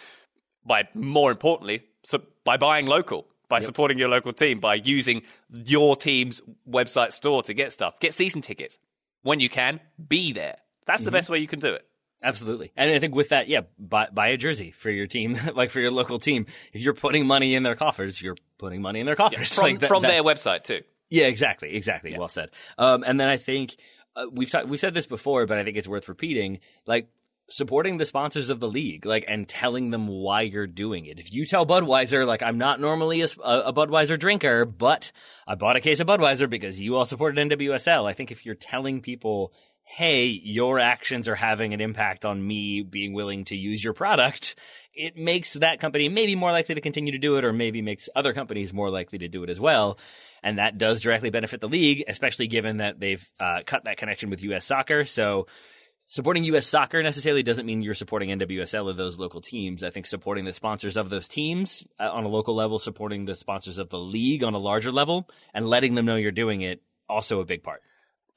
by 0.64 0.88
more 0.94 1.32
importantly, 1.32 1.82
so 2.04 2.22
by 2.44 2.58
buying 2.58 2.86
local, 2.86 3.26
by 3.50 3.60
supporting 3.60 3.98
your 3.98 4.10
local 4.10 4.34
team, 4.34 4.60
by 4.60 4.76
using 4.76 5.22
your 5.52 5.96
team's 5.96 6.42
website 6.70 7.12
store 7.12 7.44
to 7.44 7.54
get 7.54 7.72
stuff. 7.74 8.00
Get 8.00 8.14
season 8.14 8.42
tickets 8.42 8.78
when 9.24 9.40
you 9.40 9.50
can. 9.50 9.80
Be 10.08 10.32
there. 10.34 10.58
That's 10.88 11.04
the 11.04 11.12
best 11.12 11.30
way 11.30 11.40
you 11.40 11.48
can 11.48 11.60
do 11.60 11.74
it. 11.74 11.86
Absolutely. 12.24 12.72
And 12.76 12.90
I 12.90 13.00
think 13.00 13.14
with 13.14 13.30
that, 13.30 13.48
yeah, 13.48 13.62
buy, 13.78 14.08
buy 14.12 14.30
a 14.30 14.38
jersey 14.38 14.72
for 14.72 14.90
your 14.90 15.06
team, 15.08 15.36
like 15.54 15.70
for 15.70 15.80
your 15.80 15.92
local 15.92 16.18
team. 16.20 16.48
If 16.74 16.82
you're 16.82 16.94
putting 16.94 17.28
money 17.28 17.54
in 17.56 17.64
their 17.64 17.76
coffers, 17.76 18.22
you're 18.22 18.38
putting 18.58 18.82
money 18.82 19.00
in 19.00 19.06
their 19.06 19.16
coffers. 19.16 19.54
From, 19.56 19.64
Like 19.64 19.80
that- 19.82 19.88
from 19.88 20.02
that- 20.04 20.10
their 20.10 20.24
website 20.24 20.64
too. 20.64 20.82
Yeah, 21.12 21.26
exactly, 21.28 21.76
exactly. 21.76 22.18
Well 22.18 22.28
said. 22.28 22.50
Um, 22.80 23.04
and 23.06 23.20
then 23.20 23.28
I 23.28 23.38
think 23.38 23.76
uh, 24.16 24.26
we've 24.32 24.50
talked, 24.50 24.68
we 24.68 24.78
said 24.78 24.96
this 24.96 25.06
before, 25.06 25.46
but 25.46 25.60
I 25.60 25.64
think 25.64 25.78
it's 25.78 25.88
worth 25.88 26.10
repeating. 26.10 26.60
Like 26.88 27.10
supporting 27.50 27.98
the 27.98 28.06
sponsors 28.06 28.50
of 28.50 28.60
the 28.60 28.68
league, 28.68 29.06
like 29.06 29.26
and 29.28 29.48
telling 29.48 29.92
them 29.92 30.08
why 30.08 30.42
you're 30.42 30.68
doing 30.68 31.06
it. 31.06 31.20
If 31.20 31.34
you 31.34 31.46
tell 31.46 31.66
Budweiser, 31.66 32.26
like 32.26 32.42
I'm 32.42 32.58
not 32.58 32.80
normally 32.80 33.22
a, 33.22 33.28
a 33.44 33.74
Budweiser 33.74 34.18
drinker, 34.18 34.66
but 34.66 35.12
I 35.48 35.56
bought 35.56 35.76
a 35.76 35.82
case 35.82 36.00
of 36.00 36.08
Budweiser 36.08 36.50
because 36.50 36.80
you 36.80 36.96
all 36.96 37.06
supported 37.06 37.50
NWSL. 37.50 38.10
I 38.10 38.14
think 38.14 38.32
if 38.32 38.46
you're 38.46 38.56
telling 38.56 39.02
people. 39.02 39.54
Hey, 39.88 40.26
your 40.26 40.80
actions 40.80 41.28
are 41.30 41.36
having 41.36 41.76
an 41.76 41.80
impact 41.80 42.26
on 42.26 42.46
me 42.46 42.82
being 42.82 43.14
willing 43.14 43.46
to 43.46 43.56
use 43.56 43.84
your 43.84 43.94
product. 43.94 44.56
It 44.96 45.16
makes 45.16 45.54
that 45.54 45.80
company 45.80 46.10
maybe 46.10 46.34
more 46.34 46.52
likely 46.52 46.74
to 46.74 46.82
continue 46.82 47.12
to 47.12 47.20
do 47.20 47.38
it, 47.38 47.46
or 47.46 47.54
maybe 47.54 47.84
makes 47.84 48.10
other 48.16 48.34
companies 48.34 48.74
more 48.74 48.90
likely 48.90 49.20
to 49.20 49.28
do 49.28 49.44
it 49.44 49.52
as 49.52 49.60
well 49.60 50.00
and 50.46 50.60
that 50.60 50.78
does 50.78 51.02
directly 51.02 51.32
benefit 51.32 51.60
the 51.60 51.68
league, 51.68 52.04
especially 52.08 52.48
given 52.48 52.78
that 52.78 53.00
they've 53.00 53.32
uh, 53.40 53.62
cut 53.66 53.86
that 53.86 53.98
connection 53.98 54.30
with 54.30 54.44
U.S. 54.44 54.64
soccer. 54.64 55.04
So 55.04 55.48
supporting 56.06 56.44
U.S. 56.46 56.68
soccer 56.68 57.02
necessarily 57.02 57.44
doesn't 57.44 57.66
mean 57.66 57.82
you're 57.82 57.94
supporting 57.94 58.30
NWSL 58.30 58.86
or 58.86 58.94
those 58.94 59.18
local 59.18 59.42
teams. 59.42 59.84
I 59.84 59.90
think 59.90 60.06
supporting 60.06 60.46
the 60.46 60.54
sponsors 60.54 60.98
of 60.98 61.10
those 61.10 61.28
teams 61.28 61.86
uh, 62.00 62.10
on 62.12 62.24
a 62.24 62.28
local 62.28 62.56
level, 62.56 62.80
supporting 62.80 63.26
the 63.26 63.36
sponsors 63.36 63.78
of 63.78 63.90
the 63.90 64.00
league 64.00 64.44
on 64.44 64.54
a 64.54 64.60
larger 64.60 64.92
level, 64.92 65.30
and 65.54 65.68
letting 65.68 65.96
them 65.96 66.06
know 66.06 66.16
you're 66.16 66.32
doing 66.32 66.62
it, 66.62 66.82
also 67.10 67.40
a 67.40 67.46
big 67.46 67.64
part. 67.64 67.82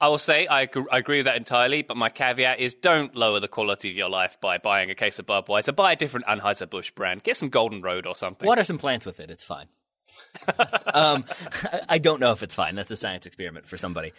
I 0.01 0.07
will 0.07 0.17
say 0.17 0.47
I, 0.49 0.61
I 0.91 0.97
agree 0.97 1.17
with 1.17 1.25
that 1.25 1.35
entirely, 1.35 1.81
but 1.81 1.97
my 1.97 2.09
caveat 2.09 2.59
is 2.59 2.73
don't 2.73 3.13
lower 3.15 3.41
the 3.41 3.49
quality 3.49 3.89
of 3.89 3.97
your 3.97 4.09
life 4.09 4.39
by 4.39 4.57
buying 4.57 4.89
a 4.89 4.95
case 4.95 5.19
of 5.19 5.25
Budweiser. 5.25 5.75
Buy 5.75 5.91
a 5.91 5.95
different 5.97 6.25
Anheuser-Busch 6.25 6.91
brand. 6.91 7.23
Get 7.23 7.35
some 7.35 7.49
Golden 7.49 7.81
Road 7.81 8.07
or 8.07 8.15
something. 8.15 8.47
Water 8.47 8.63
some 8.63 8.77
plants 8.77 9.05
with 9.05 9.19
it. 9.19 9.29
It's 9.29 9.43
fine. 9.43 9.67
Um, 10.91 11.25
I- 11.87 11.99
don't 11.99 12.19
know 12.19 12.31
if 12.31 12.41
it's 12.43 12.55
fine. 12.55 12.75
That's 12.75 12.91
a 12.91 12.97
science 12.97 13.25
experiment 13.25 13.67
for 13.67 13.77
somebody. 13.77 14.13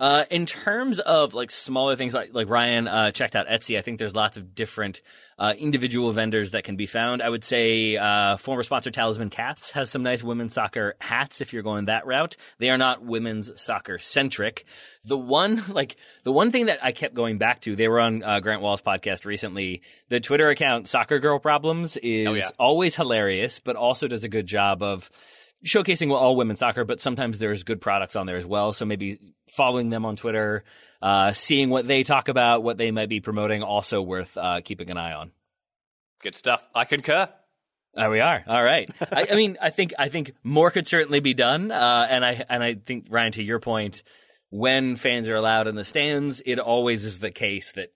Uh, 0.00 0.24
in 0.30 0.46
terms 0.46 0.98
of 0.98 1.34
like 1.34 1.50
smaller 1.50 1.96
things, 1.96 2.14
like 2.14 2.30
like 2.32 2.48
Ryan 2.48 2.88
uh, 2.88 3.10
checked 3.10 3.36
out 3.36 3.46
Etsy. 3.46 3.78
I 3.78 3.80
think 3.82 3.98
there's 3.98 4.14
lots 4.14 4.36
of 4.36 4.54
different 4.54 5.02
uh, 5.38 5.54
individual 5.56 6.12
vendors 6.12 6.52
that 6.52 6.64
can 6.64 6.76
be 6.76 6.86
found. 6.86 7.22
I 7.22 7.28
would 7.28 7.44
say 7.44 7.96
uh, 7.96 8.36
former 8.36 8.62
sponsor 8.62 8.90
Talisman 8.90 9.30
Caps 9.30 9.70
has 9.72 9.90
some 9.90 10.02
nice 10.02 10.22
women's 10.22 10.54
soccer 10.54 10.94
hats. 11.00 11.40
If 11.40 11.52
you're 11.52 11.62
going 11.62 11.86
that 11.86 12.06
route, 12.06 12.36
they 12.58 12.70
are 12.70 12.78
not 12.78 13.04
women's 13.04 13.60
soccer 13.60 13.98
centric. 13.98 14.64
The 15.04 15.18
one 15.18 15.62
like 15.68 15.96
the 16.24 16.32
one 16.32 16.50
thing 16.50 16.66
that 16.66 16.84
I 16.84 16.92
kept 16.92 17.14
going 17.14 17.38
back 17.38 17.60
to, 17.62 17.76
they 17.76 17.88
were 17.88 18.00
on 18.00 18.22
uh, 18.22 18.40
Grant 18.40 18.62
Wahl's 18.62 18.82
podcast 18.82 19.24
recently. 19.24 19.82
The 20.08 20.20
Twitter 20.20 20.48
account 20.48 20.88
Soccer 20.88 21.18
Girl 21.18 21.38
Problems 21.38 21.96
is 21.96 22.36
yeah. 22.36 22.48
always 22.58 22.96
hilarious, 22.96 23.60
but 23.60 23.76
also 23.76 24.08
does 24.08 24.24
a 24.24 24.28
good 24.28 24.46
job 24.46 24.82
of 24.82 25.10
showcasing 25.64 26.10
all 26.12 26.36
women's 26.36 26.60
soccer, 26.60 26.84
but 26.84 27.00
sometimes 27.00 27.38
there's 27.38 27.62
good 27.62 27.80
products 27.80 28.16
on 28.16 28.26
there 28.26 28.36
as 28.36 28.46
well. 28.46 28.72
So 28.72 28.84
maybe 28.84 29.18
following 29.48 29.90
them 29.90 30.04
on 30.04 30.16
Twitter, 30.16 30.64
uh, 31.02 31.32
seeing 31.32 31.70
what 31.70 31.86
they 31.86 32.02
talk 32.02 32.28
about, 32.28 32.62
what 32.62 32.78
they 32.78 32.90
might 32.90 33.08
be 33.08 33.20
promoting, 33.20 33.62
also 33.62 34.02
worth 34.02 34.36
uh, 34.36 34.60
keeping 34.62 34.90
an 34.90 34.98
eye 34.98 35.12
on. 35.12 35.32
Good 36.22 36.34
stuff. 36.34 36.66
I 36.74 36.84
concur. 36.84 37.28
There 37.94 38.10
we 38.10 38.20
are. 38.20 38.44
All 38.46 38.62
right. 38.62 38.90
I, 39.00 39.28
I 39.30 39.34
mean, 39.34 39.56
I 39.60 39.70
think 39.70 39.94
I 39.98 40.08
think 40.08 40.32
more 40.42 40.70
could 40.70 40.86
certainly 40.86 41.20
be 41.20 41.32
done, 41.34 41.70
uh, 41.70 42.06
and 42.10 42.24
I 42.24 42.44
and 42.48 42.62
I 42.62 42.74
think 42.74 43.06
Ryan, 43.08 43.32
to 43.32 43.42
your 43.42 43.60
point, 43.60 44.02
when 44.50 44.96
fans 44.96 45.28
are 45.28 45.36
allowed 45.36 45.68
in 45.68 45.76
the 45.76 45.84
stands, 45.84 46.42
it 46.44 46.58
always 46.58 47.04
is 47.04 47.20
the 47.20 47.30
case 47.30 47.72
that. 47.72 47.88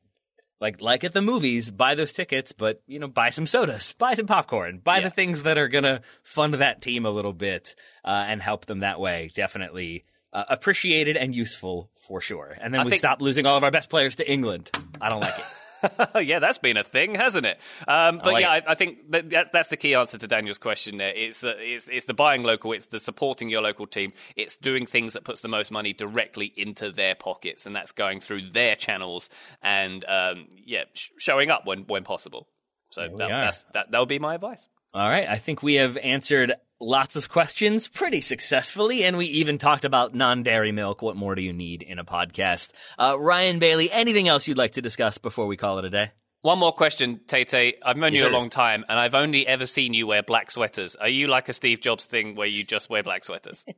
Like 0.61 0.81
like 0.81 1.05
at 1.05 1.13
the 1.13 1.23
movies, 1.23 1.71
buy 1.71 1.95
those 1.95 2.13
tickets, 2.13 2.53
but 2.53 2.83
you 2.87 2.99
know, 2.99 3.07
buy 3.07 3.31
some 3.31 3.47
sodas, 3.47 3.95
buy 3.99 4.15
some 4.15 4.27
popcorn, 4.27 4.81
buy 4.83 5.01
the 5.01 5.11
things 5.11 5.45
that 5.45 5.57
are 5.57 5.69
gonna 5.69 6.01
fund 6.25 6.55
that 6.55 6.83
team 6.83 7.07
a 7.07 7.11
little 7.11 7.33
bit 7.33 7.77
uh, 8.05 8.09
and 8.27 8.43
help 8.43 8.67
them 8.67 8.81
that 8.81 8.99
way. 8.99 9.31
Definitely 9.35 10.05
uh, 10.33 10.45
appreciated 10.49 11.17
and 11.17 11.35
useful 11.35 11.91
for 12.01 12.21
sure. 12.21 12.57
And 12.61 12.75
then 12.75 12.81
I 12.81 12.85
we 12.85 12.91
think- 12.91 13.01
stop 13.01 13.23
losing 13.23 13.47
all 13.47 13.57
of 13.57 13.63
our 13.63 13.71
best 13.71 13.89
players 13.89 14.17
to 14.17 14.31
England. 14.31 14.71
I 15.01 15.09
don't 15.11 15.21
like 15.21 15.39
it. 15.39 15.45
yeah, 16.21 16.39
that's 16.39 16.59
been 16.59 16.77
a 16.77 16.85
thing, 16.85 17.15
hasn't 17.15 17.47
it? 17.47 17.59
Um, 17.87 18.21
but 18.23 18.33
like 18.33 18.43
yeah. 18.43 18.51
I, 18.51 18.63
I 18.69 18.75
think 18.75 19.11
that, 19.11 19.31
that, 19.31 19.53
that's 19.53 19.69
the 19.69 19.77
key 19.77 19.95
answer 19.95 20.19
to 20.19 20.27
Daniel's 20.27 20.59
question. 20.59 20.99
There, 20.99 21.13
it's, 21.15 21.45
uh, 21.45 21.55
it's 21.59 21.89
it's 21.89 22.07
the 22.07 22.15
buying 22.15 22.43
local, 22.43 22.73
it's 22.73 22.87
the 22.87 23.01
supporting 23.01 23.49
your 23.49 23.63
local 23.63 23.87
team, 23.87 24.13
it's 24.37 24.57
doing 24.57 24.87
things 24.87 25.15
that 25.15 25.25
puts 25.25 25.41
the 25.41 25.49
most 25.49 25.71
money 25.71 25.93
directly 25.93 26.53
into 26.57 26.91
their 26.91 27.15
pockets, 27.15 27.67
and 27.67 27.75
that's 27.75 27.93
going 27.93 28.21
through 28.21 28.51
their 28.51 28.77
channels 28.77 29.29
and 29.63 30.05
um, 30.07 30.49
yeah, 30.65 30.85
sh- 30.95 31.11
showing 31.19 31.51
up 31.51 31.67
when 31.67 31.81
when 31.83 32.05
possible. 32.05 32.49
So 32.91 33.03
that, 33.03 33.29
that's, 33.29 33.65
that 33.75 33.91
that 33.91 33.99
would 33.99 34.09
be 34.09 34.19
my 34.19 34.35
advice. 34.35 34.67
All 34.95 35.09
right. 35.09 35.29
I 35.29 35.37
think 35.37 35.63
we 35.63 35.75
have 35.75 35.99
answered 35.99 36.55
lots 36.81 37.17
of 37.17 37.29
questions 37.29 37.89
pretty 37.89 38.21
successfully, 38.21 39.05
and 39.05 39.17
we 39.17 39.27
even 39.27 39.59
talked 39.59 39.85
about 39.85 40.15
non 40.15 40.43
dairy 40.43 40.73
milk. 40.73 41.03
What 41.03 41.17
more 41.17 41.35
do 41.35 41.43
you 41.43 41.53
need 41.53 41.83
in 41.83 41.99
a 41.99 42.05
podcast? 42.05 42.73
Uh, 42.99 43.19
Ryan 43.19 43.59
Bailey, 43.59 43.91
anything 43.91 44.29
else 44.29 44.49
you'd 44.49 44.59
like 44.59 44.73
to 44.73 44.83
discuss 44.83 45.19
before 45.19 45.47
we 45.47 45.57
call 45.57 45.79
it 45.79 45.85
a 45.85 45.91
day? 45.91 46.11
One 46.43 46.61
more 46.61 46.73
question, 46.73 47.21
Tay 47.27 47.45
Tay. 47.45 47.75
I've 47.85 47.97
known 47.97 48.13
Yes, 48.15 48.23
you 48.23 48.29
a 48.29 48.31
long 48.31 48.49
time, 48.49 48.85
and 48.89 48.97
I've 48.97 49.17
only 49.17 49.45
ever 49.45 49.67
seen 49.67 49.93
you 49.93 50.07
wear 50.07 50.23
black 50.23 50.53
sweaters. 50.53 50.95
Are 50.95 51.09
you 51.09 51.27
like 51.27 51.49
a 51.49 51.53
Steve 51.53 51.81
Jobs 51.81 52.07
thing 52.07 52.37
where 52.37 52.47
you 52.47 52.63
just 52.63 52.89
wear 52.89 53.03
black 53.03 53.25
sweaters? 53.25 53.65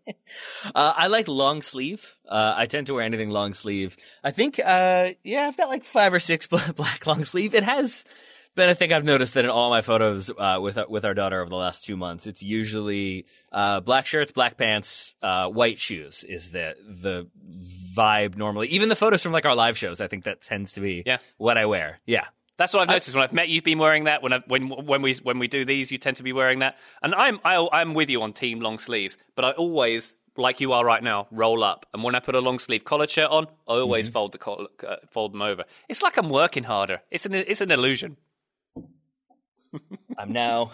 Uh, 0.76 0.92
I 0.96 1.08
like 1.08 1.26
long 1.26 1.60
sleeve. 1.60 2.16
Uh, 2.28 2.54
I 2.56 2.66
tend 2.66 2.86
to 2.86 2.94
wear 2.94 3.02
anything 3.02 3.30
long 3.30 3.52
sleeve. 3.52 3.96
I 4.22 4.30
think, 4.30 4.60
uh, 4.64 5.10
yeah, 5.24 5.48
I've 5.48 5.56
got 5.56 5.68
like 5.68 5.82
five 5.82 6.14
or 6.14 6.20
six 6.20 6.46
black 6.76 7.04
long 7.04 7.24
sleeve. 7.24 7.52
It 7.56 7.64
has 7.64 8.04
been 8.54 8.68
a 8.68 8.74
thing 8.74 8.92
I've 8.92 9.04
noticed 9.04 9.34
that 9.34 9.44
in 9.44 9.50
all 9.50 9.70
my 9.70 9.80
photos 9.82 10.30
uh, 10.30 10.58
with 10.60 10.76
our, 10.78 10.88
with 10.88 11.04
our 11.04 11.14
daughter 11.14 11.40
over 11.40 11.48
the 11.48 11.56
last 11.56 11.84
two 11.84 11.96
months, 11.96 12.26
it's 12.26 12.42
usually 12.42 13.26
uh, 13.52 13.80
black 13.80 14.06
shirts, 14.06 14.32
black 14.32 14.56
pants, 14.56 15.14
uh, 15.22 15.48
white 15.48 15.78
shoes 15.78 16.24
is 16.24 16.50
the 16.50 16.74
the 16.86 17.28
vibe 17.94 18.36
normally. 18.36 18.68
Even 18.68 18.88
the 18.88 18.96
photos 18.96 19.22
from 19.22 19.32
like 19.32 19.46
our 19.46 19.54
live 19.54 19.76
shows, 19.78 20.00
I 20.00 20.06
think 20.08 20.24
that 20.24 20.42
tends 20.42 20.74
to 20.74 20.80
be 20.80 21.02
Yeah. 21.06 21.18
what 21.38 21.58
I 21.58 21.66
wear. 21.66 22.00
Yeah. 22.06 22.24
That's 22.56 22.74
what 22.74 22.82
I've 22.82 22.88
noticed 22.88 23.14
when 23.14 23.22
I've 23.24 23.32
met 23.32 23.48
you, 23.48 23.54
you've 23.54 23.64
been 23.64 23.78
wearing 23.78 24.04
that. 24.04 24.22
When 24.22 24.34
I, 24.34 24.40
when 24.46 24.68
when 24.68 25.00
we 25.00 25.14
when 25.22 25.38
we 25.38 25.48
do 25.48 25.64
these, 25.64 25.90
you 25.90 25.96
tend 25.96 26.16
to 26.18 26.22
be 26.22 26.32
wearing 26.34 26.58
that. 26.58 26.76
And 27.02 27.14
I'm 27.14 27.40
I, 27.42 27.66
I'm 27.72 27.94
with 27.94 28.10
you 28.10 28.20
on 28.22 28.34
team 28.34 28.60
long 28.60 28.76
sleeves, 28.78 29.16
but 29.34 29.44
I 29.46 29.52
always 29.52 30.14
like 30.36 30.60
you 30.60 30.72
are 30.74 30.84
right 30.84 31.02
now 31.02 31.26
roll 31.30 31.64
up. 31.64 31.86
And 31.94 32.02
when 32.04 32.14
I 32.14 32.20
put 32.20 32.34
a 32.34 32.40
long 32.40 32.58
sleeve 32.58 32.84
collared 32.84 33.08
shirt 33.10 33.30
on, 33.30 33.46
I 33.66 33.72
always 33.74 34.06
Mm-hmm. 34.06 34.12
fold 34.12 34.32
the 34.32 34.38
coll- 34.38 34.68
uh, 34.86 34.96
fold 35.10 35.32
them 35.32 35.40
over. 35.42 35.64
It's 35.88 36.02
like 36.02 36.18
I'm 36.18 36.28
working 36.28 36.64
harder. 36.64 37.00
It's 37.10 37.24
an 37.24 37.34
it's 37.34 37.62
an 37.62 37.70
illusion. 37.70 38.18
I'm 40.18 40.32
now 40.32 40.72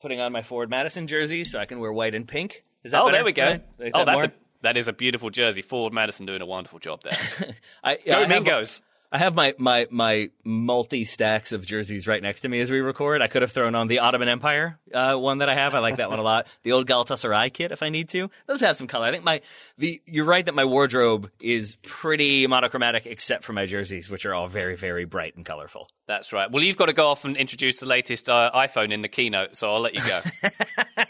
putting 0.00 0.20
on 0.20 0.32
my 0.32 0.42
Forward 0.42 0.70
Madison 0.70 1.06
jersey 1.06 1.44
so 1.44 1.58
I 1.58 1.66
can 1.66 1.78
wear 1.80 1.92
white 1.92 2.14
and 2.14 2.26
pink. 2.26 2.64
Is 2.84 2.92
that 2.92 3.00
Oh, 3.02 3.06
better? 3.06 3.18
there 3.18 3.24
we 3.24 3.32
go. 3.32 3.60
Like 3.78 3.92
Oh, 3.94 3.98
that 4.00 4.06
that's 4.06 4.16
more? 4.16 4.24
a 4.26 4.32
that 4.62 4.76
is 4.76 4.88
a 4.88 4.92
beautiful 4.92 5.30
jersey. 5.30 5.62
Forward 5.62 5.92
Madison 5.92 6.26
doing 6.26 6.40
a 6.42 6.46
wonderful 6.46 6.78
job 6.78 7.02
there. 7.02 7.56
I, 7.84 7.98
yeah, 8.04 8.14
Go 8.14 8.22
I 8.22 8.26
Mingos. 8.26 8.80
I 9.12 9.18
have 9.18 9.34
my, 9.34 9.54
my, 9.58 9.88
my 9.90 10.30
multi 10.44 11.04
stacks 11.04 11.50
of 11.50 11.66
jerseys 11.66 12.06
right 12.06 12.22
next 12.22 12.42
to 12.42 12.48
me 12.48 12.60
as 12.60 12.70
we 12.70 12.78
record. 12.78 13.22
I 13.22 13.26
could 13.26 13.42
have 13.42 13.50
thrown 13.50 13.74
on 13.74 13.88
the 13.88 13.98
Ottoman 13.98 14.28
Empire 14.28 14.78
uh, 14.94 15.16
one 15.16 15.38
that 15.38 15.48
I 15.48 15.54
have. 15.54 15.74
I 15.74 15.80
like 15.80 15.96
that 15.96 16.10
one 16.10 16.20
a 16.20 16.22
lot. 16.22 16.46
The 16.62 16.72
old 16.72 16.86
Galatasaray 16.86 17.52
kit, 17.52 17.72
if 17.72 17.82
I 17.82 17.88
need 17.88 18.08
to. 18.10 18.30
Those 18.46 18.60
have 18.60 18.76
some 18.76 18.86
color. 18.86 19.06
I 19.06 19.10
think 19.10 19.24
my 19.24 19.40
the 19.78 20.00
you're 20.06 20.24
right 20.24 20.44
that 20.46 20.54
my 20.54 20.64
wardrobe 20.64 21.30
is 21.40 21.76
pretty 21.82 22.46
monochromatic, 22.46 23.06
except 23.06 23.42
for 23.42 23.52
my 23.52 23.66
jerseys, 23.66 24.08
which 24.08 24.26
are 24.26 24.34
all 24.34 24.46
very 24.46 24.76
very 24.76 25.06
bright 25.06 25.36
and 25.36 25.44
colorful. 25.44 25.88
That's 26.06 26.32
right. 26.32 26.50
Well, 26.50 26.62
you've 26.62 26.76
got 26.76 26.86
to 26.86 26.92
go 26.92 27.08
off 27.08 27.24
and 27.24 27.36
introduce 27.36 27.80
the 27.80 27.86
latest 27.86 28.28
uh, 28.28 28.50
iPhone 28.54 28.92
in 28.92 29.02
the 29.02 29.08
keynote, 29.08 29.56
so 29.56 29.72
I'll 29.72 29.80
let 29.80 29.94
you 29.94 30.02
go. 30.02 30.20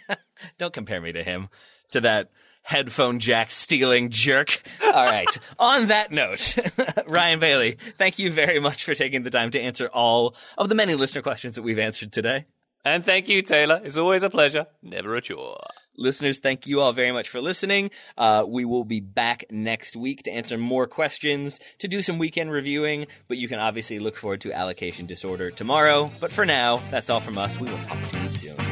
Don't 0.58 0.72
compare 0.72 1.00
me 1.00 1.12
to 1.12 1.22
him, 1.22 1.48
to 1.92 2.00
that 2.02 2.30
headphone 2.70 3.18
jack 3.18 3.50
stealing 3.50 4.10
jerk. 4.10 4.62
All 4.84 5.04
right. 5.04 5.38
On 5.58 5.88
that 5.88 6.12
note, 6.12 6.56
Ryan 7.08 7.40
Bailey, 7.40 7.76
thank 7.98 8.18
you 8.20 8.30
very 8.30 8.60
much 8.60 8.84
for 8.84 8.94
taking 8.94 9.24
the 9.24 9.30
time 9.30 9.50
to 9.50 9.60
answer 9.60 9.88
all 9.88 10.36
of 10.56 10.68
the 10.68 10.76
many 10.76 10.94
listener 10.94 11.20
questions 11.20 11.56
that 11.56 11.62
we've 11.62 11.80
answered 11.80 12.12
today. 12.12 12.46
and 12.84 13.04
thank 13.04 13.28
you, 13.28 13.42
Taylor. 13.42 13.80
It's 13.82 13.96
always 13.96 14.22
a 14.22 14.30
pleasure. 14.30 14.66
Never 14.82 15.16
a 15.16 15.20
chore. 15.20 15.58
Listeners, 15.96 16.38
thank 16.38 16.66
you 16.66 16.80
all 16.80 16.92
very 16.92 17.10
much 17.12 17.28
for 17.28 17.40
listening. 17.42 17.90
Uh, 18.16 18.44
we 18.46 18.64
will 18.64 18.84
be 18.84 19.00
back 19.00 19.44
next 19.50 19.96
week 19.96 20.22
to 20.22 20.30
answer 20.30 20.56
more 20.56 20.86
questions, 20.86 21.58
to 21.80 21.88
do 21.88 22.00
some 22.02 22.18
weekend 22.18 22.52
reviewing, 22.52 23.06
but 23.28 23.36
you 23.36 23.48
can 23.48 23.58
obviously 23.58 23.98
look 23.98 24.16
forward 24.16 24.40
to 24.42 24.52
Allocation 24.52 25.04
Disorder 25.06 25.50
tomorrow. 25.50 26.10
But 26.20 26.30
for 26.30 26.46
now, 26.46 26.80
that's 26.90 27.10
all 27.10 27.20
from 27.20 27.36
us. 27.36 27.60
We 27.60 27.68
will 27.68 27.76
talk 27.78 28.10
to 28.12 28.18
you 28.22 28.30
soon. 28.30 28.69